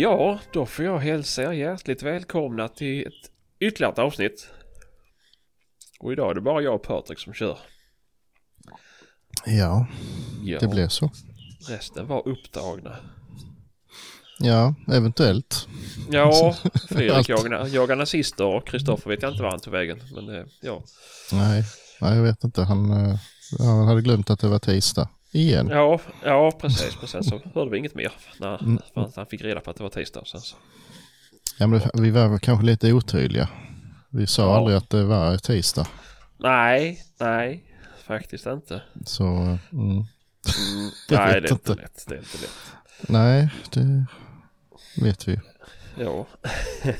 Ja, 0.00 0.38
då 0.52 0.66
får 0.66 0.84
jag 0.84 0.98
hälsa 0.98 1.42
er 1.42 1.52
hjärtligt 1.52 2.02
välkomna 2.02 2.68
till 2.68 3.06
ett 3.06 3.30
ytterligare 3.60 3.92
ett 3.92 3.98
avsnitt. 3.98 4.48
Och 6.00 6.12
idag 6.12 6.30
är 6.30 6.34
det 6.34 6.40
bara 6.40 6.62
jag 6.62 6.74
och 6.74 6.82
Patrik 6.82 7.18
som 7.18 7.34
kör. 7.34 7.58
Ja, 9.46 9.86
Ja, 10.44 10.58
det 10.60 10.68
blev 10.68 10.88
så. 10.88 11.10
resten 11.68 12.06
var 12.06 12.28
upptagna. 12.28 12.96
Ja, 14.38 14.74
eventuellt. 14.92 15.68
Ja, 16.10 16.56
Fredrik 16.88 17.28
jagar, 17.28 17.66
jagar 17.66 17.96
nazister 17.96 18.44
och 18.44 18.66
Kristoffer 18.66 19.10
vet 19.10 19.22
jag 19.22 19.32
inte 19.32 19.42
var 19.42 19.50
han 19.50 19.60
tog 19.60 19.72
vägen. 19.72 20.00
Men 20.14 20.26
det, 20.26 20.46
ja. 20.60 20.82
Nej, 21.32 21.64
nej 22.00 22.16
jag 22.16 22.22
vet 22.22 22.44
inte. 22.44 22.62
Han, 22.62 22.90
eh, 22.90 23.16
han 23.58 23.86
hade 23.86 24.02
glömt 24.02 24.30
att 24.30 24.40
det 24.40 24.48
var 24.48 24.58
tisdag. 24.58 25.08
Igen. 25.32 25.68
Ja, 25.68 26.00
ja 26.24 26.50
precis. 26.60 26.96
Men 27.00 27.08
sen 27.08 27.24
så 27.24 27.40
hörde 27.54 27.70
vi 27.70 27.78
inget 27.78 27.94
mer 27.94 28.12
när 28.40 28.62
Mm. 28.62 28.78
han 29.16 29.26
fick 29.26 29.42
reda 29.42 29.60
på 29.60 29.70
att 29.70 29.76
det 29.76 29.82
var 29.82 29.90
tisdag. 29.90 30.22
Sen 30.26 30.40
så. 30.40 30.56
Ja, 31.58 31.66
men 31.66 31.80
vi 31.94 32.10
var 32.10 32.38
kanske 32.38 32.66
lite 32.66 32.92
otydliga. 32.92 33.48
Vi 34.10 34.26
sa 34.26 34.42
Ja. 34.42 34.56
aldrig 34.56 34.76
att 34.76 34.90
det 34.90 35.04
var 35.04 35.36
tisdag. 35.36 35.86
Nej, 36.38 37.02
nej, 37.20 37.64
faktiskt 38.06 38.46
inte. 38.46 38.82
Så, 39.06 39.24
mm. 39.24 39.58
Mm, 39.72 40.04
nej, 41.10 41.40
det 41.40 41.48
är 41.48 41.52
inte 41.52 41.52
inte. 41.52 41.74
lätt. 41.74 42.04
Det 42.08 42.14
är 42.14 42.18
inte 42.18 42.38
lätt. 42.40 42.72
nej, 43.08 43.48
det 43.72 44.06
vet 45.02 45.28
vi. 45.28 45.40
Ja. 45.98 46.26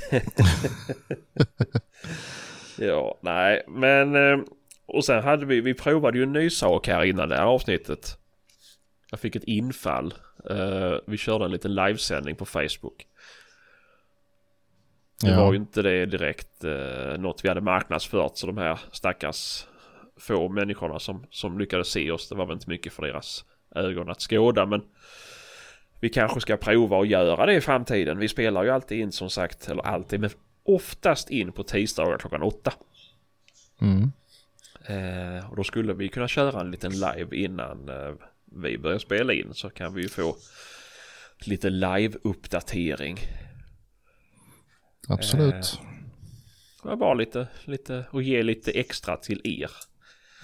ja, 2.78 3.18
nej, 3.22 3.62
men 3.68 4.14
eh, 4.14 4.38
och 4.86 5.04
sen 5.04 5.24
hade 5.24 5.46
vi, 5.46 5.60
vi 5.60 5.74
provade 5.74 6.18
ju 6.18 6.22
en 6.24 6.32
ny 6.32 6.50
sak 6.50 6.88
här 6.88 7.04
innan 7.04 7.28
det 7.28 7.36
här 7.36 7.44
avsnittet. 7.44 8.16
Jag 9.10 9.20
fick 9.20 9.36
ett 9.36 9.44
infall. 9.44 10.14
Eh, 10.50 10.94
vi 11.06 11.16
körde 11.16 11.44
en 11.44 11.50
liten 11.50 11.74
livesändning 11.74 12.36
på 12.36 12.46
Facebook. 12.46 13.06
Det 15.22 15.30
Ja. 15.30 15.44
var 15.44 15.52
ju 15.52 15.58
inte 15.58 15.82
det 15.82 16.06
direkt 16.06 16.64
eh, 16.64 17.18
något 17.18 17.44
vi 17.44 17.48
hade 17.48 17.60
marknadsfört 17.60 18.36
så 18.36 18.46
de 18.46 18.58
här 18.58 18.78
stackars 18.92 19.66
få 20.16 20.48
människorna 20.48 20.98
som, 20.98 21.26
som 21.30 21.58
lyckades 21.58 21.88
se 21.88 22.10
oss. 22.10 22.28
Det 22.28 22.34
var 22.34 22.46
väl 22.46 22.54
inte 22.54 22.68
mycket 22.70 22.92
för 22.92 23.02
deras 23.02 23.44
ögon 23.74 24.10
att 24.10 24.20
skåda 24.20 24.66
men 24.66 24.82
vi 26.00 26.08
kanske 26.08 26.40
ska 26.40 26.56
prova 26.56 27.00
att 27.00 27.08
göra 27.08 27.46
det 27.46 27.54
i 27.54 27.60
framtiden. 27.60 28.18
Vi 28.18 28.28
spelar 28.28 28.64
ju 28.64 28.70
alltid 28.70 29.00
in 29.00 29.12
som 29.12 29.30
sagt, 29.30 29.68
eller 29.68 29.82
alltid, 29.82 30.20
men 30.20 30.30
oftast 30.62 31.30
in 31.30 31.52
på 31.52 31.62
tisdagar 31.62 32.18
klockan 32.18 32.42
åtta. 32.42 32.72
Mm. 33.80 34.12
Eh, 34.86 35.50
och 35.50 35.56
då 35.56 35.64
skulle 35.64 35.92
vi 35.92 36.08
kunna 36.08 36.28
köra 36.28 36.60
en 36.60 36.70
liten 36.70 36.92
live 36.92 37.36
innan 37.36 37.88
eh, 37.88 38.12
vi 38.50 38.78
börjar 38.78 38.98
spela 38.98 39.32
in 39.32 39.54
så 39.54 39.70
kan 39.70 39.94
vi 39.94 40.02
ju 40.02 40.08
få 40.08 40.36
lite 41.40 41.70
live-uppdatering. 41.70 43.18
Absolut. 45.08 45.78
Var 46.82 46.96
bara 46.96 47.14
lite, 47.14 47.48
lite 47.64 48.06
och 48.10 48.22
ge 48.22 48.42
lite 48.42 48.70
extra 48.70 49.16
till 49.16 49.40
er. 49.44 49.70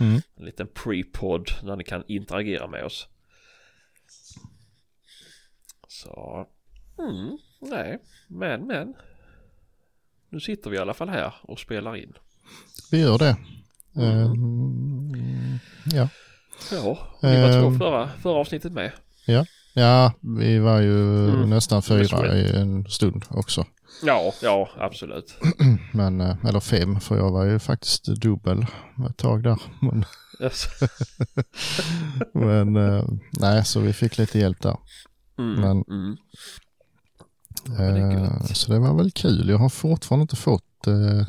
Mm. 0.00 0.20
En 0.36 0.44
liten 0.44 0.66
pre-pod 0.66 1.50
där 1.62 1.76
ni 1.76 1.84
kan 1.84 2.04
interagera 2.06 2.66
med 2.66 2.84
oss. 2.84 3.08
Så, 5.88 6.46
mm, 6.98 7.38
nej, 7.60 7.98
men, 8.28 8.66
men. 8.66 8.94
Nu 10.28 10.40
sitter 10.40 10.70
vi 10.70 10.76
i 10.76 10.80
alla 10.80 10.94
fall 10.94 11.08
här 11.08 11.34
och 11.42 11.60
spelar 11.60 11.96
in. 11.96 12.12
Vi 12.90 13.00
gör 13.00 13.18
det. 13.18 13.36
Mm. 13.96 14.32
Eh, 15.14 15.60
ja. 15.96 16.08
Ja, 16.72 16.98
ni 17.22 17.42
var 17.42 17.60
två 17.60 17.66
Ehm. 17.68 17.78
förra, 17.78 18.08
förra 18.22 18.34
avsnittet 18.38 18.72
med. 18.72 18.92
ja, 19.74 20.12
vi 20.38 20.58
var 20.58 20.80
ju 20.80 21.28
Mm. 21.28 21.50
nästan 21.50 21.82
fyra 21.82 22.34
i 22.36 22.56
en 22.56 22.84
stund 22.88 23.24
också. 23.30 23.64
Ja, 24.02 24.32
ja, 24.42 24.68
absolut. 24.78 25.34
Men, 25.92 26.20
eh, 26.20 26.36
eller 26.48 26.60
fem, 26.60 27.00
för 27.00 27.16
jag 27.16 27.30
var 27.32 27.44
ju 27.44 27.58
faktiskt 27.58 28.04
dubbel 28.04 28.66
ett 29.10 29.16
tag 29.16 29.42
där. 29.42 29.58
Men, 29.80 30.04
Yes. 30.40 30.66
men 32.32 32.76
eh, 32.76 33.04
nej, 33.30 33.64
så 33.64 33.80
vi 33.80 33.92
fick 33.92 34.18
lite 34.18 34.38
hjälp 34.38 34.62
där. 34.62 34.76
Mm, 35.38 35.60
Men- 35.60 35.84
mm. 35.98 36.16
det 37.64 37.84
Eh, 37.84 38.22
gött. 38.22 38.56
så 38.56 38.72
det 38.72 38.78
var 38.78 38.94
väl 38.96 39.10
kul. 39.10 39.48
Jag 39.48 39.58
har 39.58 39.68
fortfarande 39.68 40.22
inte 40.22 40.36
fått 40.36 40.86
eh, 40.86 41.26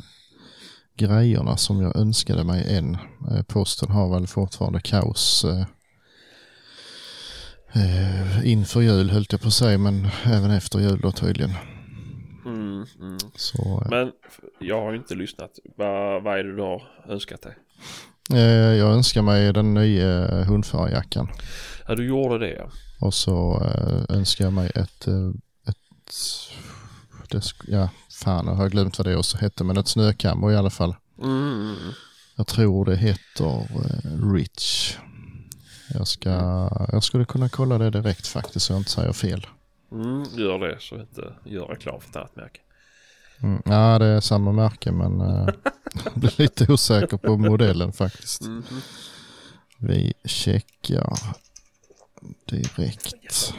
grejerna 0.98 1.56
som 1.56 1.80
jag 1.80 1.96
önskade 1.96 2.44
mig 2.44 2.76
än. 2.76 2.94
Eh, 3.30 3.42
posten 3.42 3.90
har 3.90 4.14
väl 4.14 4.26
fortfarande 4.26 4.80
kaos 4.80 5.44
eh, 5.44 5.64
eh, 7.82 8.50
inför 8.50 8.80
jul 8.80 9.10
höll 9.10 9.26
jag 9.30 9.40
på 9.40 9.48
att 9.48 9.54
säga, 9.54 9.78
men 9.78 10.08
även 10.24 10.50
efter 10.50 10.78
jul 10.78 11.00
då 11.00 11.12
tydligen. 11.12 11.50
Mm, 12.44 12.86
mm. 13.00 13.18
Så 13.34 13.86
Men 13.90 14.12
jag 14.58 14.80
har 14.80 14.92
ju 14.92 14.98
inte 14.98 15.14
lyssnat. 15.14 15.50
Vad, 15.76 16.38
är 16.38 16.44
det 16.44 16.56
du 16.56 16.62
har 16.62 16.82
önskat 17.08 17.42
dig? 17.42 17.54
jag 18.78 18.92
önskar 18.92 19.22
mig 19.22 19.52
den 19.52 19.74
nya 19.74 20.44
hundförarjackan. 20.44 21.28
Ja, 21.88 21.94
du 21.94 22.06
gjorde 22.06 22.38
det 22.38 22.52
ja. 22.52 22.70
Och 23.00 23.14
så 23.14 23.62
önskar 24.08 24.44
jag 24.44 24.52
mig 24.52 24.70
ett, 24.74 25.06
ett 25.68 26.12
det, 27.30 27.42
ja, 27.66 27.88
fan 28.24 28.46
jag 28.46 28.54
har 28.54 28.68
glömt 28.68 28.98
vad 28.98 29.06
det 29.06 29.16
också 29.16 29.36
hette, 29.36 29.64
men 29.64 29.76
ett 29.76 29.88
snökammo 29.88 30.50
i 30.50 30.56
alla 30.56 30.70
fall. 30.70 30.94
Mm, 31.22 31.52
mm, 31.52 31.76
mm. 31.82 31.92
Jag 32.36 32.46
tror 32.46 32.84
det 32.84 32.96
heter 32.96 33.60
eh, 33.60 34.32
Rich. 34.32 34.96
Jag, 35.94 36.06
ska, 36.06 36.30
jag 36.92 37.04
skulle 37.04 37.24
kunna 37.24 37.48
kolla 37.48 37.78
det 37.78 37.90
direkt 37.90 38.26
faktiskt 38.26 38.66
så 38.66 38.72
jag 38.72 38.80
inte 38.80 38.90
säger 38.90 39.12
fel. 39.12 39.46
Mm, 39.92 40.24
gör 40.36 40.58
det 40.58 40.76
så 40.80 40.94
inte 40.94 41.32
gör 41.44 41.66
reklam 41.66 42.00
för 42.00 42.08
ett 42.10 42.16
annat 42.16 42.36
märke. 42.36 42.60
Mm. 43.42 43.62
Ja, 43.64 43.98
det 43.98 44.06
är 44.06 44.20
samma 44.20 44.52
märke 44.52 44.92
men 44.92 45.20
eh, 45.20 45.48
jag 46.04 46.14
blir 46.14 46.34
lite 46.36 46.72
osäker 46.72 47.16
på 47.16 47.36
modellen 47.36 47.92
faktiskt. 47.92 48.42
Mm. 48.42 48.64
Vi 49.78 50.12
checkar 50.24 51.18
direkt. 52.44 53.54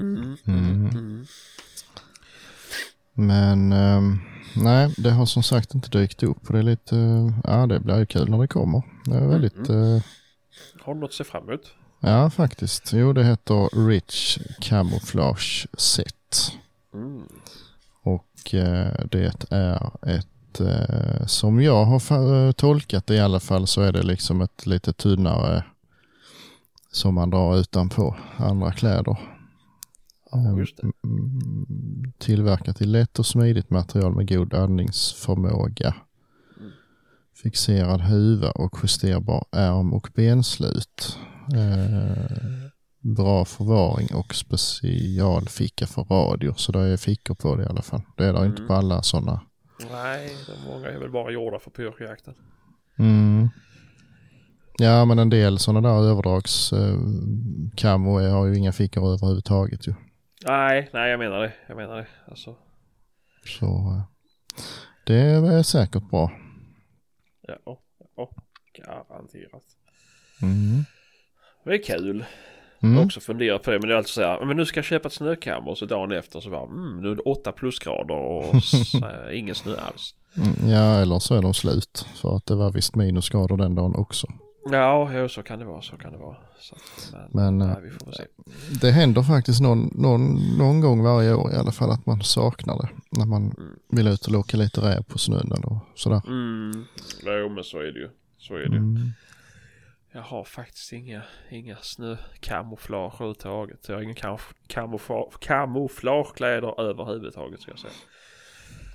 Mm. 0.00 0.36
Mm. 3.18 3.30
Mm. 3.30 3.68
Men 3.68 3.72
ehm, 3.72 4.18
nej, 4.56 4.94
det 4.98 5.10
har 5.10 5.26
som 5.26 5.42
sagt 5.42 5.74
inte 5.74 5.98
dykt 5.98 6.22
upp. 6.22 6.46
Och 6.46 6.52
det 6.52 6.58
är 6.58 6.62
lite, 6.62 6.96
eh, 6.96 7.30
ja 7.44 7.66
det 7.66 7.80
blir 7.80 7.98
ju 7.98 8.06
kul 8.06 8.30
när 8.30 8.38
det 8.38 8.48
kommer. 8.48 8.82
Det 9.04 9.16
är 9.16 9.26
väldigt, 9.26 9.68
eh, 9.68 10.02
Har 10.84 10.94
något 10.94 11.10
att 11.10 11.14
se 11.14 11.24
fram 11.24 11.48
emot? 11.48 11.60
ja 12.00 12.30
faktiskt. 12.30 12.92
Jo, 12.92 13.12
det 13.12 13.24
heter 13.24 13.86
Rich 13.88 14.38
Camouflage 14.60 15.66
Set. 15.78 16.52
Mm. 16.94 17.22
Och 18.02 18.54
eh, 18.54 19.04
det 19.10 19.46
är 19.50 19.90
ett, 20.02 20.60
eh, 20.60 21.26
som 21.26 21.62
jag 21.62 21.84
har 21.84 22.46
eh, 22.46 22.52
tolkat 22.52 23.06
det 23.06 23.14
i 23.14 23.20
alla 23.20 23.40
fall 23.40 23.66
så 23.66 23.80
är 23.80 23.92
det 23.92 24.02
liksom 24.02 24.40
ett 24.40 24.66
lite 24.66 24.92
tunnare 24.92 25.64
som 26.92 27.14
man 27.14 27.30
drar 27.30 27.56
utanpå 27.56 28.16
andra 28.36 28.72
kläder. 28.72 29.16
Ja, 30.32 30.58
just 30.58 30.76
det. 30.76 30.82
Mm, 31.04 32.12
Tillverkat 32.18 32.80
i 32.80 32.84
lätt 32.84 33.18
och 33.18 33.26
smidigt 33.26 33.70
material 33.70 34.14
med 34.16 34.28
god 34.28 34.54
andningsförmåga. 34.54 35.94
Mm. 36.58 36.70
Fixerad 37.42 38.00
huva 38.00 38.50
och 38.50 38.78
justerbar 38.82 39.44
ärm 39.52 39.92
och 39.92 40.08
benslut. 40.14 41.18
Eh, 41.54 42.26
bra 43.00 43.44
förvaring 43.44 44.08
och 44.14 44.34
specialficka 44.34 45.86
för 45.86 46.02
radio. 46.04 46.54
Så 46.56 46.72
det 46.72 46.80
är 46.80 46.96
fickor 46.96 47.34
på 47.34 47.56
det 47.56 47.62
i 47.62 47.66
alla 47.66 47.82
fall. 47.82 48.02
Det 48.16 48.24
är 48.24 48.32
det 48.32 48.46
inte 48.46 48.56
Mm. 48.62 48.68
på 48.68 48.74
alla 48.74 49.02
sådana. 49.02 49.40
Nej, 49.92 50.30
de 50.46 50.70
många 50.72 50.88
är 50.88 50.98
väl 50.98 51.10
bara 51.10 51.30
gjorda 51.32 51.58
för 51.58 51.70
pyrschjakten. 51.70 52.34
Mm. 52.98 53.48
Ja 54.78 55.04
men 55.04 55.18
en 55.18 55.30
del 55.30 55.58
sådana 55.58 55.88
där 55.88 56.02
överdrags 56.10 56.72
eh, 56.72 56.96
har 58.32 58.46
ju 58.46 58.56
inga 58.56 58.72
fickor 58.72 59.12
överhuvudtaget 59.12 59.88
ju. 59.88 59.94
Nej, 60.46 60.90
nej 60.92 61.10
jag 61.10 61.18
menar 61.18 61.40
det. 61.40 61.52
Jag 61.66 61.76
menar 61.76 61.96
det. 61.96 62.06
Alltså, 62.28 62.54
Så 63.44 63.66
eh, 63.66 64.02
det 65.06 65.14
är 65.14 65.62
säkert 65.62 66.10
bra. 66.10 66.32
ja, 67.42 67.78
ja, 68.16 68.30
garanterat. 68.78 69.62
Mm. 70.42 70.84
Det 71.64 71.70
är 71.74 71.82
kul. 71.82 72.24
Jag 72.80 72.88
Mm. 72.88 72.96
har 72.98 73.04
också 73.04 73.20
funderat 73.20 73.62
på 73.62 73.70
det, 73.70 73.78
men 73.78 73.88
det 73.88 73.94
är 73.94 73.98
alltså 73.98 74.14
så 74.14 74.22
här, 74.26 74.44
men 74.44 74.56
nu 74.56 74.66
ska 74.66 74.78
jag 74.78 74.84
köpa 74.84 75.08
ett 75.08 75.12
snökammo 75.14 75.70
och 75.70 75.78
så 75.78 75.86
dagen 75.86 76.12
efter 76.12 76.40
så 76.40 76.50
bara, 76.50 76.62
mm, 76.66 77.00
nu 77.00 77.10
är 77.10 77.14
det 77.14 77.22
åtta 77.22 77.52
plusgrader 77.52 78.14
och 78.14 78.54
eh, 79.02 79.38
ingen 79.38 79.54
snö 79.54 79.76
alls. 79.76 80.14
Mm, 80.36 80.70
Ja, 80.70 81.00
eller 81.00 81.18
så 81.18 81.34
är 81.34 81.42
de 81.42 81.54
slut. 81.54 82.06
För 82.14 82.36
att 82.36 82.46
det 82.46 82.54
var 82.54 82.70
visst 82.72 82.96
minusgrader 82.96 83.56
den 83.56 83.74
dagen 83.74 83.94
också. 83.96 84.26
Ja, 84.70 85.10
jo, 85.12 85.28
så 85.28 85.42
kan 85.42 85.58
det 85.58 85.64
vara, 85.64 85.82
så 85.82 85.96
kan 85.96 86.12
det 86.12 86.18
vara. 86.18 86.36
Så, 86.58 86.74
att, 86.74 87.12
men, 87.12 87.28
Men, 87.32 87.58
nej, 87.68 87.76
eh, 87.76 87.82
vi 87.82 87.90
får 87.90 88.06
väl 88.06 88.14
se. 88.14 88.24
Det 88.80 88.90
händer 88.90 89.22
faktiskt 89.22 89.60
någon, 89.60 89.90
någon, 89.94 90.34
någon 90.58 90.80
gång 90.80 91.02
varje 91.02 91.34
år 91.34 91.52
i 91.52 91.56
alla 91.56 91.72
fall 91.72 91.90
att 91.90 92.06
man 92.06 92.22
saknar 92.22 92.76
det. 92.78 92.88
När 93.18 93.26
man 93.26 93.42
Mm. 93.42 93.76
vill 93.90 94.06
ut 94.06 94.26
och 94.26 94.32
locka 94.32 94.56
lite 94.56 94.80
räv 94.80 95.02
på 95.02 95.18
snön 95.18 95.52
eller 95.52 95.78
sådär. 95.94 96.22
Mm, 96.26 96.84
jo, 97.22 97.48
men 97.48 97.64
så 97.64 97.78
är 97.78 97.92
det 97.92 97.98
ju. 98.00 98.10
Så 98.38 98.54
är 98.54 98.58
det 98.58 98.64
ju. 98.64 98.76
Mm. 98.76 99.10
Jag 100.14 100.22
har 100.22 100.44
faktiskt 100.44 100.92
inga, 100.92 101.22
inga 101.50 101.76
snökamouflage 101.82 103.14
överhuvudtaget. 103.14 103.88
Jag 103.88 103.94
har 103.96 104.02
inga 104.02 104.14
kamouf- 104.14 104.54
kamoufla- 104.68 105.38
kamouflagekläder 105.40 106.80
överhuvudtaget 106.80 107.60
ska 107.60 107.70
jag 107.70 107.78
säga. 107.78 107.92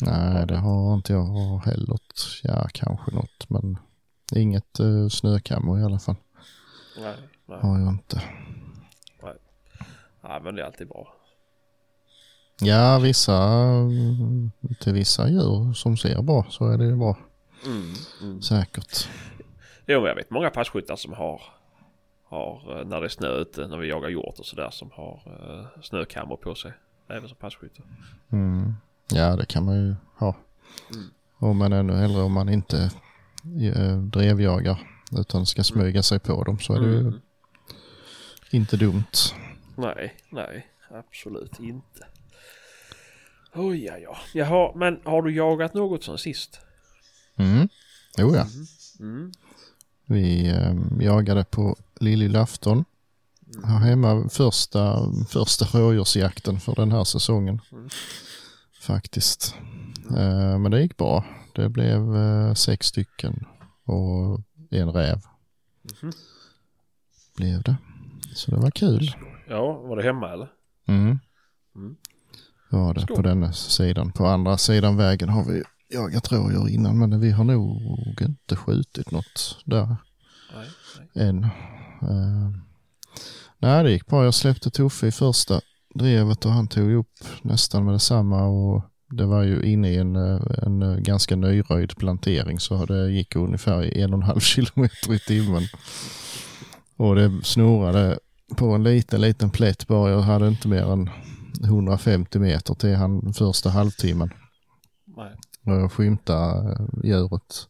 Nej, 0.02 0.46
det 0.48 0.58
har 0.58 0.94
inte 0.96 1.14
jag 1.14 1.60
heller. 1.66 1.98
Ja, 2.44 2.68
kanske 2.74 3.12
något, 3.12 3.50
men 3.50 3.78
inget 4.36 4.80
uh, 4.80 5.10
snökammo 5.10 5.80
i 5.80 5.84
alla 5.84 6.00
fall. 6.00 6.16
Nej, 6.98 7.16
nej, 7.46 7.60
Har 7.62 7.80
jag 7.80 7.90
inte. 7.90 8.22
nej 10.22 10.42
men 10.44 10.56
det 10.56 10.62
är 10.62 10.66
alltid 10.66 10.88
bra. 10.88 11.14
Ja, 12.60 13.00
vissa, 13.00 13.64
till 14.80 14.94
vissa 14.94 15.30
djur 15.30 15.74
som 15.74 15.98
ser 15.98 16.22
bra 16.22 16.46
så 16.50 16.68
är 16.68 16.78
det 16.78 16.86
ju 16.86 16.96
bra. 16.96 17.18
Mm, 17.66 17.94
mm. 18.22 18.42
Säkert. 18.42 19.10
Jo, 19.86 20.00
men 20.00 20.08
jag 20.08 20.16
vet 20.16 20.30
många 20.30 20.50
passkyttar 20.50 20.96
som 20.96 21.14
har, 21.14 21.42
har 22.24 22.80
eh, 22.80 22.88
när 22.88 23.00
det 23.00 23.08
är 23.08 23.10
snö 23.10 23.28
ute, 23.28 23.68
när 23.68 23.78
vi 23.78 23.90
jagar 23.90 24.10
hjort 24.10 24.40
och 24.40 24.46
sådär, 24.46 24.70
som 24.72 24.92
har 24.94 25.22
uh, 25.28 25.82
snökammor 25.82 26.36
på 26.36 26.56
sig. 26.56 26.72
Även 27.10 27.30
som 27.30 27.38
passkyttar. 27.38 27.86
Mm. 28.32 28.74
Ja, 29.14 29.36
det 29.36 29.46
kan 29.46 29.66
man 29.66 29.76
ju 29.76 29.96
ha. 30.16 30.36
Mm. 30.94 31.10
Och 31.38 31.56
men 31.56 31.74
ännu 31.74 31.94
hellre 31.94 32.22
om 32.22 32.34
man 32.34 32.50
inte 32.50 32.78
eh, 32.84 32.92
drevjagar 34.12 34.80
utan 35.20 35.46
ska 35.46 35.64
smyga 35.64 36.04
sig 36.04 36.20
på 36.20 36.44
dem 36.44 36.60
så 36.60 36.74
är 36.74 36.80
det 36.80 36.88
ju 36.88 37.00
Mm. 37.00 37.20
inte 38.52 38.78
dumt. 38.78 39.04
Nej, 39.76 40.14
nej, 40.30 40.68
absolut 40.92 41.60
inte. 41.60 42.06
Oj, 43.54 43.84
ja, 43.86 43.98
ja. 43.98 44.18
Jaha, 44.34 44.72
men 44.76 45.00
har 45.06 45.22
du 45.22 45.36
jagat 45.36 45.74
något 45.74 46.04
sen 46.04 46.18
sist? 46.18 46.60
Mm. 47.36 47.70
Jo 48.18 48.36
ja, 48.36 48.48
Mm. 49.00 49.32
vi 50.06 50.50
eh, 50.50 50.76
jagade 51.00 51.44
på 51.46 51.76
lilljulafton. 52.00 52.86
Här 53.64 53.80
hemma 53.80 54.30
första, 54.30 55.00
första 55.30 55.66
rådjursjakten 55.80 56.60
för 56.60 56.76
den 56.76 56.92
här 56.92 57.04
säsongen. 57.04 57.62
Mm. 57.72 57.90
Faktiskt. 58.82 59.56
Eh, 60.18 60.58
men 60.60 60.72
det 60.72 60.82
gick 60.82 60.98
bra. 60.98 61.26
Det 61.58 61.70
blev 61.70 62.16
eh, 62.16 62.54
sex 62.54 62.88
stycken 62.88 63.46
och 63.86 64.40
en 64.72 64.90
räv 64.92 65.22
Mhm. 66.02 66.12
blev 67.38 67.62
det. 67.62 67.76
Så 68.36 68.52
det 68.52 68.58
var 68.58 68.72
kul. 68.72 69.12
Ja, 69.50 69.74
var 69.82 69.98
det 69.98 70.04
hemma 70.04 70.34
eller? 70.34 70.50
Mm. 70.88 71.20
Mm. 71.76 71.96
Var 72.70 72.94
det 72.94 73.02
Skål. 73.02 73.16
på 73.16 73.22
denna 73.22 73.54
sidan. 73.54 74.12
På 74.12 74.26
andra 74.28 74.58
sidan 74.58 74.98
vägen 74.98 75.30
har 75.30 75.44
vi 75.46 75.64
jagat 75.90 76.32
rådjur 76.32 76.70
innan 76.70 77.00
men 77.00 77.20
vi 77.20 77.32
har 77.32 77.44
nog 77.44 78.22
inte 78.22 78.56
skjutit 78.56 79.12
något 79.12 79.62
där 79.66 79.96
Nej, 80.56 80.68
nej. 81.14 81.28
än. 81.28 81.44
Eh, 82.02 82.52
nej 83.58 83.84
det 83.84 83.92
gick 83.92 84.06
bra. 84.08 84.24
Jag 84.24 84.34
släppte 84.34 84.70
Toffe 84.70 85.08
i 85.08 85.12
första 85.12 85.62
drevet 85.96 86.46
och 86.46 86.52
han 86.52 86.68
tog 86.68 86.92
upp 86.92 87.14
nästan 87.42 87.86
med 87.86 87.94
detsamma 87.94 88.44
och 88.48 88.84
det 89.10 89.26
var 89.26 89.44
ju 89.44 89.62
inne 89.62 89.90
i 89.90 89.98
en, 89.98 90.16
eh, 90.16 90.42
en 90.64 90.82
eh, 90.82 90.96
ganska 90.96 91.36
nyröjd 91.36 91.98
plantering 91.98 92.60
så 92.60 92.86
det 92.86 93.12
gick 93.12 93.36
ungefär 93.36 93.98
en 93.98 94.14
och 94.14 94.20
en 94.20 94.24
halv 94.24 94.40
kilometer 94.54 95.14
i 95.14 95.20
timmen. 95.20 95.64
Och 96.98 97.16
det 97.16 97.40
snurrade 97.44 98.20
på 98.56 98.66
en 98.72 98.84
liten, 98.84 99.22
liten 99.22 99.50
plätt 99.50 99.88
bara. 99.88 100.12
Jag 100.12 100.22
hade 100.22 100.48
inte 100.48 100.68
mer 100.68 100.92
än 100.92 101.10
150 101.64 102.40
meter 102.40 102.74
till 102.74 102.96
han 102.96 103.34
första 103.34 103.70
halvtimmen. 103.70 104.30
nej. 105.06 105.36
Och 105.64 105.74
jag 105.74 105.92
skymtade 105.92 106.72
eh, 106.72 106.86
djuret 107.04 107.68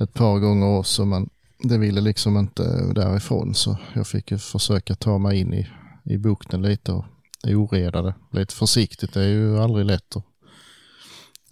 ett 0.00 0.14
par 0.14 0.38
gånger 0.38 0.78
också 0.78 1.04
men 1.04 1.30
det 1.62 1.78
ville 1.78 2.00
liksom 2.00 2.36
inte 2.36 2.62
därifrån 2.94 3.54
så 3.54 3.76
jag 3.94 4.06
fick 4.06 4.30
ju 4.30 4.38
försöka 4.38 4.94
ta 4.94 5.18
mig 5.18 5.40
in 5.40 5.54
i, 5.54 5.68
i 6.04 6.18
bukten 6.18 6.62
lite 6.62 6.92
och 6.92 7.04
oreda 7.44 8.02
det 8.02 8.14
lite 8.30 8.54
försiktigt. 8.54 9.14
Det 9.14 9.22
är 9.22 9.28
ju 9.28 9.58
aldrig 9.58 9.86
lätt. 9.86 10.16
Och 10.16 10.24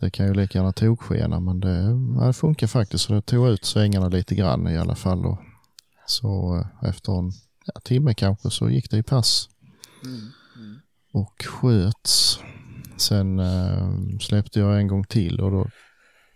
det 0.01 0.11
kan 0.11 0.27
ju 0.27 0.35
lika 0.35 0.59
gärna 0.59 0.73
tokskena 0.73 1.41
men 1.41 1.61
det, 1.61 1.95
det 2.27 2.33
funkar 2.33 2.67
faktiskt. 2.67 3.05
Så 3.05 3.13
det 3.13 3.23
tog 3.23 3.49
ut 3.49 3.65
svängarna 3.65 4.09
lite 4.09 4.35
grann 4.35 4.69
i 4.69 4.79
alla 4.79 4.95
fall. 4.95 5.27
Och 5.27 5.39
så 6.07 6.57
eh, 6.57 6.89
efter 6.89 7.19
en 7.19 7.33
ja, 7.67 7.81
timme 7.85 8.15
kanske 8.15 8.51
så 8.51 8.71
gick 8.71 8.91
det 8.91 8.97
i 8.99 9.03
pass 9.03 9.49
Mm. 10.05 10.19
Mm. 10.57 10.81
och 11.13 11.45
sköts. 11.45 12.39
Sen 12.97 13.39
eh, 13.39 13.93
släppte 14.21 14.61
jag 14.61 14.79
en 14.81 14.89
gång 14.89 15.05
till 15.05 15.41
och 15.41 15.51
då 15.51 15.67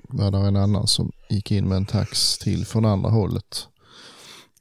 var 0.09 0.31
det 0.31 0.39
en 0.39 0.57
annan 0.57 0.87
som 0.87 1.13
gick 1.31 1.51
in 1.51 1.69
med 1.69 1.77
en 1.77 1.87
tax 1.87 2.39
till 2.39 2.67
från 2.67 2.85
andra 2.85 3.11
hållet. 3.11 3.69